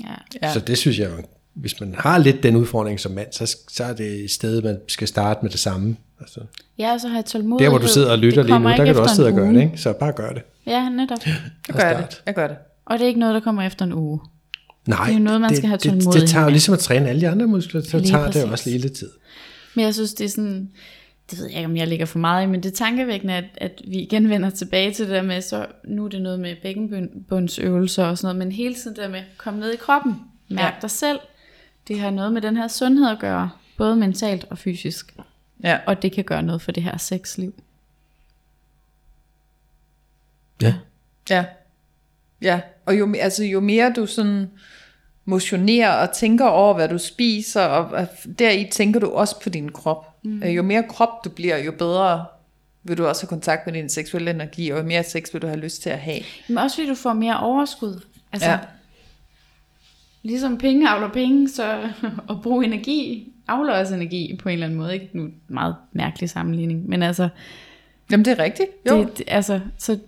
Ja. 0.00 0.14
Ja. 0.42 0.52
Så 0.52 0.60
det 0.60 0.78
synes 0.78 0.98
jeg, 0.98 1.10
jo, 1.10 1.24
hvis 1.54 1.80
man 1.80 1.94
har 1.98 2.18
lidt 2.18 2.42
den 2.42 2.56
udfordring 2.56 3.00
som 3.00 3.12
mand, 3.12 3.28
så, 3.32 3.56
så 3.70 3.84
er 3.84 3.92
det 3.94 4.24
et 4.24 4.30
sted, 4.30 4.62
man 4.62 4.78
skal 4.88 5.08
starte 5.08 5.40
med 5.42 5.50
det 5.50 5.60
samme. 5.60 5.96
Altså, 6.20 6.40
Ja, 6.78 6.92
og 6.92 7.00
så 7.00 7.08
har 7.08 7.16
jeg 7.16 7.24
tålmodighed. 7.24 7.64
der, 7.64 7.78
hvor 7.78 7.86
du 7.86 7.92
sidder 7.92 8.10
og 8.10 8.18
lytter 8.18 8.42
Det 8.42 8.50
lige 8.50 8.58
nu, 8.58 8.68
der 8.68 8.84
kan 8.84 8.94
du 8.94 9.00
også 9.00 9.14
sidde 9.14 9.28
og 9.28 9.34
gøre 9.34 9.44
uge. 9.44 9.54
det, 9.54 9.62
ikke? 9.62 9.78
Så 9.78 9.92
bare 9.92 10.12
gør 10.12 10.30
det. 10.32 10.42
Ja, 10.66 10.88
netop. 10.88 11.18
Jeg 11.26 11.34
Og 11.68 11.74
gør 11.80 11.96
det. 12.00 12.22
Jeg 12.26 12.34
gør 12.34 12.46
det. 12.48 12.56
Og 12.86 12.98
det 12.98 13.04
er 13.04 13.08
ikke 13.08 13.20
noget, 13.20 13.34
der 13.34 13.40
kommer 13.40 13.62
efter 13.62 13.84
en 13.84 13.92
uge. 13.92 14.20
Nej, 14.86 15.04
Det 15.06 15.12
er 15.14 15.18
jo 15.18 15.24
noget, 15.24 15.40
man 15.40 15.50
det, 15.50 15.56
skal 15.56 15.68
have 15.68 15.78
det, 15.78 15.92
det, 15.92 16.14
det 16.14 16.28
tager 16.28 16.40
jo 16.42 16.46
med. 16.46 16.52
ligesom 16.52 16.72
at 16.74 16.78
træne 16.80 17.08
alle 17.08 17.20
de 17.20 17.28
andre 17.28 17.46
muskler, 17.46 17.80
så 17.80 17.98
Lige 17.98 18.10
tager 18.10 18.24
det 18.24 18.32
præcis. 18.32 18.50
også 18.50 18.70
lige 18.70 18.78
lidt 18.82 18.92
tid. 18.92 19.10
Men 19.74 19.84
jeg 19.84 19.94
synes, 19.94 20.14
det 20.14 20.24
er 20.24 20.28
sådan, 20.28 20.68
det 21.30 21.38
ved 21.38 21.46
jeg 21.46 21.56
ikke, 21.56 21.66
om 21.66 21.76
jeg 21.76 21.88
ligger 21.88 22.06
for 22.06 22.18
meget 22.18 22.44
i, 22.44 22.46
men 22.46 22.62
det 22.62 22.70
er 22.72 22.76
tankevækkende, 22.76 23.34
at, 23.34 23.44
at 23.56 23.72
vi 23.88 23.96
igen 23.96 24.30
vender 24.30 24.50
tilbage 24.50 24.92
til 24.92 25.04
det 25.06 25.14
der 25.14 25.22
med, 25.22 25.40
så 25.40 25.66
nu 25.88 26.04
er 26.04 26.08
det 26.08 26.22
noget 26.22 26.40
med 26.40 26.54
bækkenbundsøvelser 26.62 28.04
og 28.04 28.18
sådan 28.18 28.26
noget, 28.36 28.38
men 28.48 28.52
hele 28.56 28.74
tiden 28.74 28.96
der 28.96 29.08
med, 29.08 29.20
kom 29.36 29.54
ned 29.54 29.72
i 29.72 29.76
kroppen, 29.76 30.12
mærk 30.48 30.60
Ja. 30.60 30.64
ja. 30.66 30.72
dig 30.82 30.90
selv. 30.90 31.18
Det 31.88 32.00
har 32.00 32.10
noget 32.10 32.32
med 32.32 32.42
den 32.42 32.56
her 32.56 32.68
sundhed 32.68 33.08
at 33.10 33.18
gøre, 33.18 33.50
både 33.76 33.96
mentalt 33.96 34.46
og 34.50 34.58
fysisk. 34.58 35.14
Ja. 35.62 35.78
Og 35.86 36.02
det 36.02 36.12
kan 36.12 36.24
gøre 36.24 36.42
noget 36.42 36.62
for 36.62 36.72
det 36.72 36.82
her 36.82 36.96
sexliv. 36.96 37.54
Ja. 40.62 40.74
Ja. 41.30 41.44
Ja, 42.42 42.60
og 42.86 42.98
jo, 42.98 43.14
altså, 43.20 43.44
jo 43.44 43.60
mere 43.60 43.92
du 43.96 44.06
sådan 44.06 44.50
motionerer 45.24 45.92
og 46.08 46.14
tænker 46.14 46.44
over, 46.46 46.74
hvad 46.74 46.88
du 46.88 46.98
spiser, 46.98 47.62
og 47.62 48.08
deri 48.38 48.68
tænker 48.72 49.00
du 49.00 49.10
også 49.10 49.40
på 49.40 49.48
din 49.48 49.72
krop. 49.72 50.24
Mm. 50.24 50.42
Jo 50.42 50.62
mere 50.62 50.82
krop 50.88 51.24
du 51.24 51.30
bliver, 51.30 51.58
jo 51.58 51.72
bedre 51.72 52.24
vil 52.82 52.98
du 52.98 53.06
også 53.06 53.22
have 53.22 53.28
kontakt 53.28 53.66
med 53.66 53.74
din 53.74 53.88
seksuelle 53.88 54.30
energi, 54.30 54.70
og 54.70 54.78
jo 54.78 54.84
mere 54.84 55.04
sex 55.04 55.32
vil 55.32 55.42
du 55.42 55.46
have 55.46 55.60
lyst 55.60 55.82
til 55.82 55.90
at 55.90 55.98
have. 55.98 56.20
Men 56.48 56.58
også 56.58 56.76
fordi 56.76 56.88
du 56.88 56.94
får 56.94 57.12
mere 57.12 57.40
overskud. 57.40 58.00
Altså, 58.32 58.50
Ja. 58.50 58.58
Ligesom 60.24 60.58
penge 60.58 60.88
avler 60.88 61.08
penge, 61.08 61.48
så 61.48 61.78
at 62.30 62.42
bruge 62.42 62.64
energi 62.64 63.32
avler 63.48 63.72
også 63.72 63.94
energi 63.94 64.38
på 64.42 64.48
en 64.48 64.52
eller 64.52 64.66
anden 64.66 64.78
måde. 64.78 64.94
Ikke? 64.94 65.08
Nu 65.12 65.28
meget 65.48 65.74
mærkelig 65.92 66.30
sammenligning, 66.30 66.88
men 66.88 67.02
altså, 67.02 67.28
Jamen, 68.10 68.24
det 68.24 68.38
er 68.38 68.44
rigtigt. 68.44 68.68
Jo. 68.90 68.98
Det, 68.98 69.18
det, 69.18 69.24
altså, 69.28 69.60
så, 69.78 69.98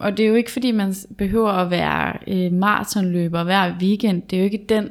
og 0.00 0.16
det 0.16 0.24
er 0.24 0.28
jo 0.28 0.34
ikke 0.34 0.50
fordi, 0.50 0.70
man 0.70 0.94
behøver 1.18 1.50
at 1.50 1.70
være 1.70 2.12
øh, 2.26 2.52
maratonløber 2.52 3.44
hver 3.44 3.74
weekend. 3.80 4.22
Det 4.22 4.36
er 4.36 4.40
jo 4.40 4.44
ikke 4.44 4.64
den, 4.68 4.90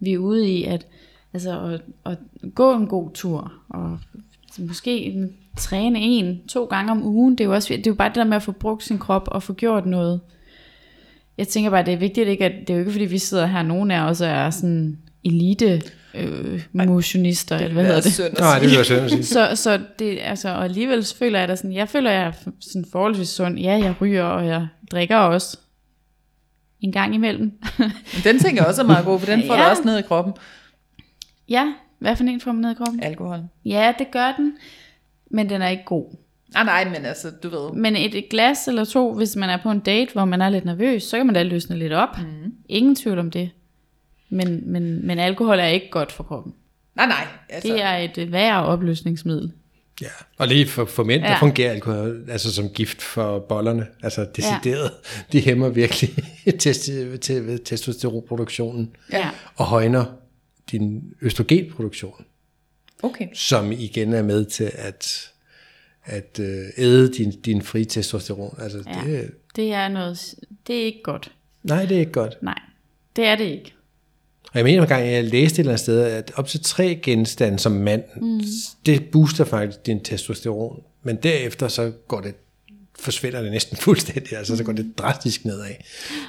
vi 0.00 0.12
er 0.12 0.18
ude 0.18 0.48
i, 0.50 0.64
at, 0.64 0.86
altså, 1.32 1.60
at, 1.60 1.82
at 2.12 2.18
gå 2.54 2.74
en 2.74 2.86
god 2.86 3.10
tur, 3.10 3.52
og 3.68 3.98
måske 4.58 5.28
træne 5.56 6.00
en, 6.00 6.40
to 6.48 6.64
gange 6.64 6.92
om 6.92 7.06
ugen. 7.06 7.32
Det 7.32 7.40
er 7.40 7.48
jo, 7.48 7.54
også, 7.54 7.68
det 7.68 7.86
er 7.86 7.90
jo 7.90 7.94
bare 7.94 8.08
det 8.08 8.16
der 8.16 8.24
med 8.24 8.36
at 8.36 8.42
få 8.42 8.52
brugt 8.52 8.82
sin 8.82 8.98
krop 8.98 9.28
og 9.30 9.42
få 9.42 9.52
gjort 9.52 9.86
noget. 9.86 10.20
Jeg 11.38 11.48
tænker 11.48 11.70
bare, 11.70 11.84
det 11.84 11.94
er 11.94 11.98
vigtigt, 11.98 12.28
ikke, 12.28 12.44
at 12.44 12.52
det 12.60 12.70
er 12.70 12.74
jo 12.74 12.80
ikke 12.80 12.92
fordi, 12.92 13.04
vi 13.04 13.18
sidder 13.18 13.46
her, 13.46 13.62
nogen 13.62 13.90
af 13.90 14.00
os 14.00 14.20
er 14.20 14.50
sådan 14.50 14.98
elite 15.24 15.82
øh, 16.14 16.62
motionister, 16.72 17.56
eller 17.58 17.72
hvad 17.72 17.84
hedder 17.84 18.00
det? 18.00 18.38
Nej, 18.38 18.58
det 18.58 18.68
vil 18.68 18.76
jeg 18.76 18.84
synd 18.84 19.00
at 19.00 19.10
sige. 19.10 19.24
Så, 19.36 19.50
så 19.54 19.80
det, 19.98 20.18
altså, 20.22 20.48
og 20.48 20.64
alligevel 20.64 21.06
føler 21.18 21.38
jeg 21.38 21.48
da 21.48 21.56
sådan, 21.56 21.72
jeg 21.72 21.88
føler, 21.88 22.10
jeg 22.10 22.22
er 22.22 22.32
sådan 22.60 22.84
forholdsvis 22.92 23.28
sund. 23.28 23.58
Ja, 23.58 23.72
jeg 23.72 23.94
ryger, 24.00 24.24
og 24.24 24.46
jeg 24.46 24.66
drikker 24.90 25.16
også. 25.16 25.58
En 26.80 26.92
gang 26.92 27.14
imellem. 27.14 27.52
Men 27.78 28.20
Den 28.24 28.38
tænker 28.38 28.62
jeg 28.62 28.68
også 28.68 28.82
er 28.82 28.86
meget 28.86 29.04
god, 29.04 29.20
for 29.20 29.26
den 29.26 29.42
får 29.46 29.54
ja. 29.54 29.60
Ja. 29.60 29.64
dig 29.64 29.70
også 29.70 29.82
ned 29.84 29.98
i 29.98 30.02
kroppen. 30.02 30.34
ja, 31.48 31.72
hvad 31.98 32.16
for 32.16 32.24
en 32.24 32.40
får 32.40 32.52
man 32.52 32.60
ned 32.62 32.70
i 32.70 32.74
kroppen? 32.74 33.02
Alkohol. 33.02 33.38
Ja, 33.64 33.92
det 33.98 34.10
gør 34.10 34.34
den, 34.36 34.52
men 35.30 35.48
den 35.48 35.62
er 35.62 35.68
ikke 35.68 35.84
god. 35.84 36.16
Nej, 36.54 36.64
nej, 36.64 36.84
men 36.84 37.04
altså, 37.04 37.30
du 37.42 37.48
ved. 37.48 37.72
Men 37.72 37.96
et, 37.96 38.14
et 38.14 38.28
glas 38.30 38.68
eller 38.68 38.84
to, 38.84 39.14
hvis 39.14 39.36
man 39.36 39.50
er 39.50 39.58
på 39.62 39.70
en 39.70 39.80
date, 39.80 40.12
hvor 40.12 40.24
man 40.24 40.40
er 40.42 40.48
lidt 40.48 40.64
nervøs, 40.64 41.02
så 41.02 41.16
kan 41.16 41.26
man 41.26 41.34
da 41.34 41.42
løsne 41.42 41.76
lidt 41.78 41.92
op. 41.92 42.18
Mm. 42.18 42.52
Ingen 42.68 42.96
tvivl 42.96 43.18
om 43.18 43.30
det. 43.30 43.50
Men, 44.28 44.72
men, 44.72 45.06
men 45.06 45.18
alkohol 45.18 45.58
er 45.58 45.66
ikke 45.66 45.90
godt 45.90 46.12
for 46.12 46.24
kroppen. 46.24 46.54
Nej, 46.96 47.06
nej. 47.06 47.26
Altså, 47.48 47.72
Det 47.72 47.82
er 47.82 47.96
et 47.96 48.18
øh, 48.18 48.32
værre 48.32 48.64
opløsningsmiddel. 48.66 49.52
Ja, 50.02 50.06
og 50.38 50.48
lige 50.48 50.66
for, 50.66 50.84
for 50.84 51.04
mænd, 51.04 51.22
ja. 51.22 51.28
der 51.28 51.38
fungerer 51.38 51.72
alkohol 51.72 52.24
altså 52.28 52.54
som 52.54 52.68
gift 52.68 53.02
for 53.02 53.38
bollerne. 53.38 53.86
Altså 54.02 54.26
decideret. 54.36 54.90
Ja. 55.16 55.22
De 55.32 55.40
hæmmer 55.40 55.68
virkelig 55.68 56.10
test, 56.58 56.90
til, 57.20 57.60
testosteronproduktionen 57.64 58.96
Ja. 59.12 59.30
og 59.56 59.64
højner 59.64 60.04
din 60.70 61.02
østrogenproduktion, 61.22 62.24
Okay. 63.02 63.26
som 63.34 63.72
igen 63.72 64.12
er 64.12 64.22
med 64.22 64.44
til 64.44 64.70
at, 64.74 65.30
at 66.06 66.38
øh, 66.40 66.64
æde 66.78 67.12
din, 67.12 67.30
din 67.30 67.62
frie 67.62 67.84
testosteron. 67.84 68.54
Altså, 68.60 68.82
Ja. 68.86 69.10
det, 69.10 69.30
Det 69.56 69.72
er 69.72 69.88
noget, 69.88 70.34
det 70.66 70.80
er 70.80 70.84
ikke 70.84 71.02
godt. 71.02 71.32
nej, 71.62 71.86
det 71.86 71.96
er 71.96 72.00
ikke 72.00 72.12
godt. 72.12 72.42
Nej, 72.42 72.58
det 73.16 73.24
er 73.24 73.36
det 73.36 73.44
ikke. 73.44 73.72
Og 74.52 74.56
jeg 74.58 74.64
mener 74.64 74.82
en 74.82 74.88
gang, 74.88 75.06
jeg 75.06 75.24
læste 75.24 75.54
et 75.54 75.58
eller 75.58 75.70
andet 75.72 75.80
sted, 75.80 76.00
at 76.02 76.32
op 76.36 76.48
til 76.48 76.60
tre 76.62 77.00
genstande 77.02 77.58
som 77.58 77.72
mand, 77.72 78.02
mm. 78.22 78.40
det 78.86 79.04
booster 79.12 79.44
faktisk 79.44 79.86
din 79.86 80.00
testosteron. 80.00 80.82
Men 81.02 81.16
derefter 81.16 81.68
så 81.68 81.92
går 82.08 82.20
det 82.20 82.34
forsvinder 82.98 83.42
det 83.42 83.50
næsten 83.52 83.76
fuldstændig, 83.86 84.36
altså 84.38 84.56
så 84.56 84.64
går 84.64 84.72
det 84.72 84.98
drastisk 84.98 85.44
nedad. 85.44 85.70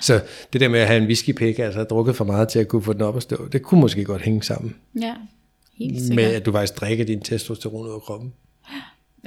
Så 0.01 0.21
det 0.53 0.61
der 0.61 0.67
med 0.69 0.79
at 0.79 0.87
have 0.87 0.97
en 1.01 1.05
whiskypæk, 1.05 1.59
altså 1.59 1.77
have 1.79 1.85
drukket 1.85 2.15
for 2.15 2.25
meget 2.25 2.47
til 2.49 2.59
at 2.59 2.67
kunne 2.67 2.81
få 2.83 2.93
den 2.93 3.01
op 3.01 3.17
at 3.17 3.23
stå, 3.23 3.47
det 3.47 3.61
kunne 3.61 3.81
måske 3.81 4.03
godt 4.03 4.21
hænge 4.21 4.43
sammen 4.43 4.75
Ja, 5.01 5.13
helt 5.77 5.93
med, 5.93 6.01
sikkert. 6.01 6.25
at 6.31 6.45
du 6.45 6.51
faktisk 6.51 6.79
drikker 6.79 7.05
din 7.05 7.21
testosteron 7.21 7.87
ud 7.87 7.93
af 7.93 8.01
kroppen. 8.01 8.33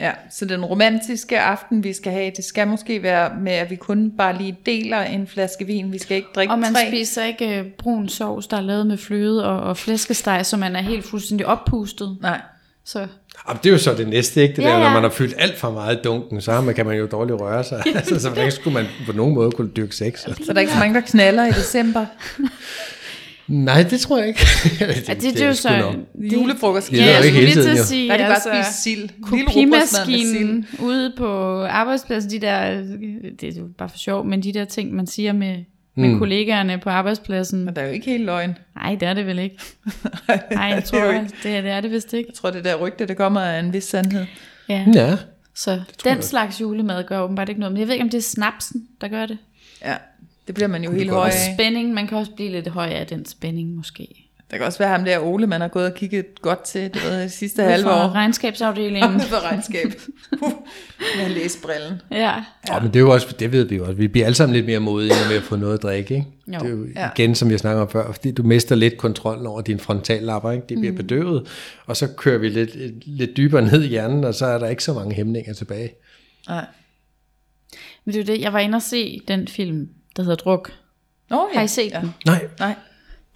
Ja, 0.01 0.12
så 0.30 0.44
den 0.44 0.64
romantiske 0.64 1.40
aften, 1.40 1.84
vi 1.84 1.92
skal 1.92 2.12
have, 2.12 2.32
det 2.36 2.44
skal 2.44 2.68
måske 2.68 3.03
være 3.03 3.30
med, 3.40 3.53
at 3.53 3.70
vi 3.70 3.76
kun 3.76 4.12
bare 4.18 4.38
lige 4.38 4.57
deler 4.66 5.01
en 5.03 5.26
flaske 5.26 5.66
vin. 5.66 5.92
Vi 5.92 5.98
skal 5.98 6.16
ikke 6.16 6.28
drikke 6.34 6.53
Og 6.53 6.59
man 6.59 6.74
tre. 6.74 6.88
spiser 6.88 7.24
ikke 7.24 7.59
øh, 7.59 7.64
brun 7.78 8.09
sovs, 8.09 8.46
der 8.46 8.57
er 8.57 8.61
lavet 8.61 8.86
med 8.86 8.98
fløde 8.98 9.46
og, 9.46 9.61
og 9.61 9.76
flæskesteg, 9.76 10.46
så 10.46 10.57
man 10.57 10.76
er 10.76 10.80
helt 10.80 11.05
fuldstændig 11.05 11.46
oppustet. 11.46 12.18
Nej. 12.22 12.40
Så 12.84 12.98
Jamen, 13.48 13.61
det 13.62 13.68
er 13.68 13.72
jo 13.72 13.78
så 13.78 13.94
det 13.94 14.09
næste, 14.09 14.42
ikke? 14.42 14.57
Det 14.57 14.62
Ja, 14.62 14.68
der, 14.68 14.78
når 14.78 14.86
ja. 14.86 14.92
man 14.92 15.03
har 15.03 15.11
fyldt 15.11 15.34
alt 15.38 15.59
for 15.59 15.70
meget 15.70 15.96
i 15.96 16.01
dunken, 16.05 16.40
så 16.40 16.61
man, 16.61 16.74
kan 16.74 16.86
man 16.86 16.96
jo 16.98 17.07
dårligt 17.07 17.40
røre 17.40 17.64
sig. 17.64 17.82
altså, 17.94 18.20
så 18.20 18.28
hvordan 18.28 18.53
skulle 18.53 18.74
man 18.74 18.86
på 19.07 19.12
nogen 19.12 19.34
måde 19.34 19.51
kunne 19.51 19.70
dyrke 19.76 19.96
sex? 19.96 20.20
Så 20.20 20.34
der 20.46 20.55
er 20.55 20.61
ikke 20.61 20.72
så 20.72 20.78
mange, 20.78 20.94
der 20.94 21.01
knaller 21.01 21.46
i 21.46 21.51
december. 21.51 22.07
Nej, 23.51 23.82
det 23.90 24.01
tror 24.01 24.18
jeg 24.18 24.28
ikke. 24.28 24.40
det, 24.78 25.09
ja, 25.09 25.14
det, 25.14 25.22
det, 25.22 25.42
er 25.42 25.46
jo 25.46 25.55
så... 25.55 25.94
Det, 26.22 26.32
Julefrokost. 26.32 26.92
Ja, 26.92 26.96
ja, 26.96 27.03
det 27.05 27.11
er 27.11 27.14
jeg 27.14 27.24
skulle 27.24 27.44
lige 27.44 27.62
til 27.62 27.68
at 27.80 27.86
sige, 27.86 28.09
Der 28.11 28.16
kan 28.16 28.24
de 28.24 28.28
bare 28.28 28.34
altså, 28.55 28.64
spise 28.64 28.82
sild. 28.82 29.09
Kopimaskinen 29.22 30.66
ude 30.78 31.12
på 31.16 31.62
arbejdspladsen, 31.64 32.30
de 32.30 32.38
der, 32.40 32.70
det 33.40 33.57
er 33.57 33.61
jo 33.61 33.68
bare 33.78 33.88
for 33.88 33.98
sjov, 33.98 34.24
men 34.26 34.42
de 34.42 34.53
der 34.53 34.64
ting, 34.64 34.94
man 34.94 35.07
siger 35.07 35.32
med, 35.32 35.57
med 35.96 36.09
Mm. 36.09 36.18
kollegaerne 36.18 36.78
på 36.78 36.90
arbejdspladsen, 36.90 37.64
Men 37.64 37.76
der 37.76 37.82
er 37.82 37.86
jo 37.86 37.92
ikke 37.92 38.07
helt 38.11 38.24
løgn. 38.24 38.59
nej, 38.74 38.94
det 39.01 39.09
er 39.09 39.14
det 39.14 39.26
vel 39.26 39.38
ikke. 39.38 39.57
Nej, 40.51 40.64
jeg 40.66 40.76
Det 40.76 40.82
er 40.94 40.98
tror, 41.01 41.11
ikke- 41.12 41.20
det, 41.42 41.64
det 41.64 41.70
er 41.72 41.80
det 41.80 41.90
vist 41.90 42.12
ikke. 42.12 42.26
Jeg 42.28 42.34
tror, 42.34 42.51
det 42.51 42.64
der 42.64 42.74
rygte, 42.76 43.07
det 43.07 43.16
kommer 43.16 43.40
af 43.40 43.61
en 43.61 43.72
vis 43.72 43.84
sandhed. 43.84 44.24
Ja. 44.68 44.84
Ja, 44.94 45.16
Så 45.55 45.80
den 46.05 46.22
slags 46.22 46.61
julemad 46.61 47.05
gør 47.05 47.20
åbenbart 47.20 47.48
ikke 47.48 47.61
noget. 47.61 47.72
Men 47.72 47.80
jeg 47.80 47.86
ved 47.88 47.94
ikke, 47.94 48.03
om 48.05 48.11
det 48.11 48.18
er 48.18 48.22
snapsen, 48.22 48.82
der 49.01 49.09
gør 49.09 49.26
det. 49.26 49.38
Ja, 49.84 49.94
det 50.51 50.55
bliver 50.55 50.68
man 50.68 50.84
jo 50.84 50.90
helt 50.90 51.05
det 51.05 51.14
høj 51.14 51.26
af. 51.28 51.55
spænding, 51.55 51.94
man 51.94 52.07
kan 52.07 52.18
også 52.18 52.32
blive 52.36 52.51
lidt 52.51 52.68
høj 52.68 52.86
af 52.88 53.07
den 53.07 53.26
spænding 53.26 53.74
måske. 53.76 54.26
Der 54.51 54.57
kan 54.57 54.66
også 54.66 54.78
være 54.78 54.88
ham 54.88 55.05
der 55.05 55.18
Ole, 55.18 55.46
man 55.46 55.61
har 55.61 55.68
gået 55.68 55.86
og 55.86 55.94
kigget 55.94 56.26
godt 56.42 56.64
til 56.64 56.82
det, 56.94 57.03
ved, 57.05 57.22
det 57.22 57.32
sidste 57.32 57.62
halve 57.62 57.82
fra 57.84 58.05
år. 58.07 58.11
regnskabsafdelingen. 58.14 59.11
Ude 59.14 59.20
for 59.20 59.44
regnskab. 59.44 59.86
Med 61.18 61.28
læsebrillen. 61.28 62.01
ja. 62.11 62.44
ja. 62.68 62.76
Oh, 62.76 62.82
men 62.82 62.92
det 62.92 62.96
er 62.96 63.01
jo 63.01 63.11
også, 63.12 63.36
det 63.38 63.53
ved 63.53 63.64
vi 63.64 63.76
jo 63.76 63.82
også. 63.82 63.94
Vi 63.94 64.09
bliver 64.09 64.26
alle 64.26 64.34
sammen 64.36 64.55
lidt 64.57 64.66
mere 64.66 64.80
modige, 64.80 65.09
når 65.09 65.28
vi 65.28 65.34
har 65.34 65.40
fået 65.40 65.61
noget 65.61 65.74
at 65.74 65.82
drikke, 65.82 66.14
ikke? 66.14 66.26
Jo. 66.48 66.59
Det 66.59 66.66
er 66.66 66.70
jo 66.70 66.86
Ja. 66.96 67.09
igen, 67.16 67.34
som 67.34 67.51
jeg 67.51 67.59
snakker 67.59 67.82
om 67.82 67.90
før, 67.90 68.12
fordi 68.12 68.30
du 68.30 68.42
mister 68.42 68.74
lidt 68.74 68.96
kontrollen 68.96 69.46
over 69.46 69.61
dine 69.61 69.78
frontallapper, 69.78 70.51
ikke? 70.51 70.66
De 70.68 70.76
bliver 70.76 70.92
mm. 70.92 70.96
bedøvet, 70.96 71.48
og 71.86 71.96
så 71.96 72.07
kører 72.16 72.38
vi 72.38 72.48
lidt, 72.48 72.70
lidt 73.07 73.36
dybere 73.36 73.62
ned 73.62 73.82
i 73.84 73.88
hjernen, 73.88 74.24
og 74.24 74.34
så 74.34 74.46
er 74.46 74.59
der 74.59 74.68
ikke 74.68 74.84
så 74.84 74.92
mange 74.92 75.14
hæmninger 75.14 75.53
tilbage. 75.55 75.90
Nej. 76.48 76.64
Men 78.05 78.14
det 78.14 78.20
er 78.20 78.24
jo 78.24 78.36
det, 78.36 78.42
jeg 78.42 78.53
var 78.53 78.59
inde 78.59 78.76
og 78.76 78.82
se 78.82 79.20
den 79.28 79.48
film, 79.48 79.88
der 80.16 80.22
hedder 80.22 80.36
Druk. 80.36 80.72
Nå, 81.28 81.48
ja. 81.52 81.58
Har 81.58 81.64
I 81.64 81.68
set 81.68 81.92
ja. 81.92 82.00
den? 82.00 82.14
Nej, 82.26 82.48
Nej. 82.58 82.74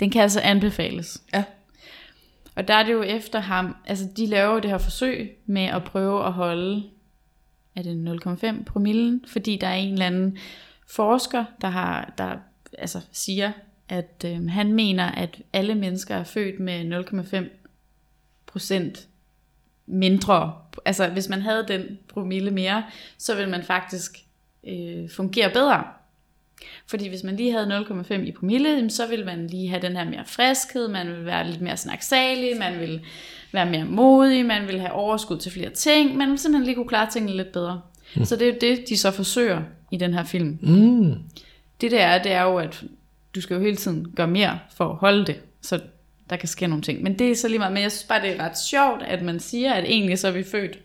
Den 0.00 0.10
kan 0.10 0.22
altså 0.22 0.40
anbefales. 0.40 1.22
Ja. 1.34 1.44
Og 2.54 2.68
der 2.68 2.74
er 2.74 2.82
det 2.82 2.92
jo 2.92 3.02
efter 3.02 3.40
ham, 3.40 3.76
altså 3.86 4.08
de 4.16 4.26
laver 4.26 4.54
jo 4.54 4.58
det 4.58 4.70
her 4.70 4.78
forsøg 4.78 5.38
med 5.46 5.64
at 5.64 5.84
prøve 5.84 6.26
at 6.26 6.32
holde, 6.32 6.84
er 7.76 7.82
det 7.82 8.20
0,5 8.26 8.64
promillen, 8.64 9.24
fordi 9.26 9.56
der 9.56 9.66
er 9.66 9.74
en 9.74 9.92
eller 9.92 10.06
anden 10.06 10.38
forsker, 10.86 11.44
der, 11.60 11.68
har, 11.68 12.12
der 12.18 12.36
altså 12.78 13.00
siger, 13.12 13.52
at 13.88 14.24
øh, 14.26 14.48
han 14.48 14.72
mener, 14.72 15.04
at 15.04 15.42
alle 15.52 15.74
mennesker 15.74 16.16
er 16.16 16.24
født 16.24 16.60
med 16.60 17.04
0,5 17.34 17.44
procent 18.46 19.08
mindre. 19.86 20.54
Altså 20.84 21.08
hvis 21.08 21.28
man 21.28 21.42
havde 21.42 21.64
den 21.68 21.98
promille 22.08 22.50
mere, 22.50 22.84
så 23.18 23.34
ville 23.34 23.50
man 23.50 23.62
faktisk 23.62 24.18
øh, 24.66 25.10
fungere 25.10 25.50
bedre. 25.50 25.84
Fordi 26.86 27.08
hvis 27.08 27.22
man 27.22 27.36
lige 27.36 27.52
havde 27.52 27.84
0,5 27.88 28.14
i 28.14 28.32
promille, 28.32 28.90
så 28.90 29.06
ville 29.06 29.24
man 29.24 29.46
lige 29.46 29.68
have 29.68 29.82
den 29.82 29.96
her 29.96 30.04
mere 30.04 30.24
friskhed, 30.26 30.88
man 30.88 31.06
ville 31.06 31.24
være 31.24 31.50
lidt 31.50 31.60
mere 31.60 31.76
snaksalig, 31.76 32.58
man 32.58 32.80
ville 32.80 33.00
være 33.52 33.70
mere 33.70 33.84
modig, 33.84 34.46
man 34.46 34.66
ville 34.66 34.80
have 34.80 34.92
overskud 34.92 35.38
til 35.38 35.52
flere 35.52 35.70
ting, 35.70 36.16
man 36.16 36.28
ville 36.28 36.38
simpelthen 36.38 36.64
lige 36.64 36.74
kunne 36.74 36.88
klare 36.88 37.10
tingene 37.10 37.36
lidt 37.36 37.52
bedre. 37.52 37.80
Mm. 38.16 38.24
Så 38.24 38.36
det 38.36 38.48
er 38.48 38.52
jo 38.52 38.58
det, 38.60 38.88
de 38.88 38.98
så 38.98 39.10
forsøger 39.10 39.62
i 39.90 39.96
den 39.96 40.14
her 40.14 40.24
film. 40.24 40.58
mm. 40.62 41.14
Det 41.80 41.90
der 41.90 42.00
er, 42.00 42.22
det 42.22 42.32
er 42.32 42.42
jo, 42.42 42.56
at 42.56 42.84
du 43.34 43.40
skal 43.40 43.54
jo 43.54 43.60
hele 43.60 43.76
tiden 43.76 44.12
gøre 44.16 44.28
mere 44.28 44.58
for 44.76 44.88
at 44.88 44.96
holde 44.96 45.26
det, 45.26 45.40
så 45.60 45.80
der 46.30 46.36
kan 46.36 46.48
ske 46.48 46.66
nogle 46.66 46.82
ting. 46.82 47.02
Men 47.02 47.18
det 47.18 47.30
er 47.30 47.34
så 47.34 47.48
lige 47.48 47.58
meget, 47.58 47.72
men 47.72 47.82
jeg 47.82 47.92
synes 47.92 48.04
bare, 48.04 48.22
det 48.22 48.30
er 48.30 48.44
ret 48.44 48.58
sjovt, 48.58 49.02
at 49.02 49.22
man 49.22 49.40
siger, 49.40 49.72
at 49.72 49.84
egentlig 49.84 50.18
så 50.18 50.28
er 50.28 50.32
vi 50.32 50.42
født 50.42 50.78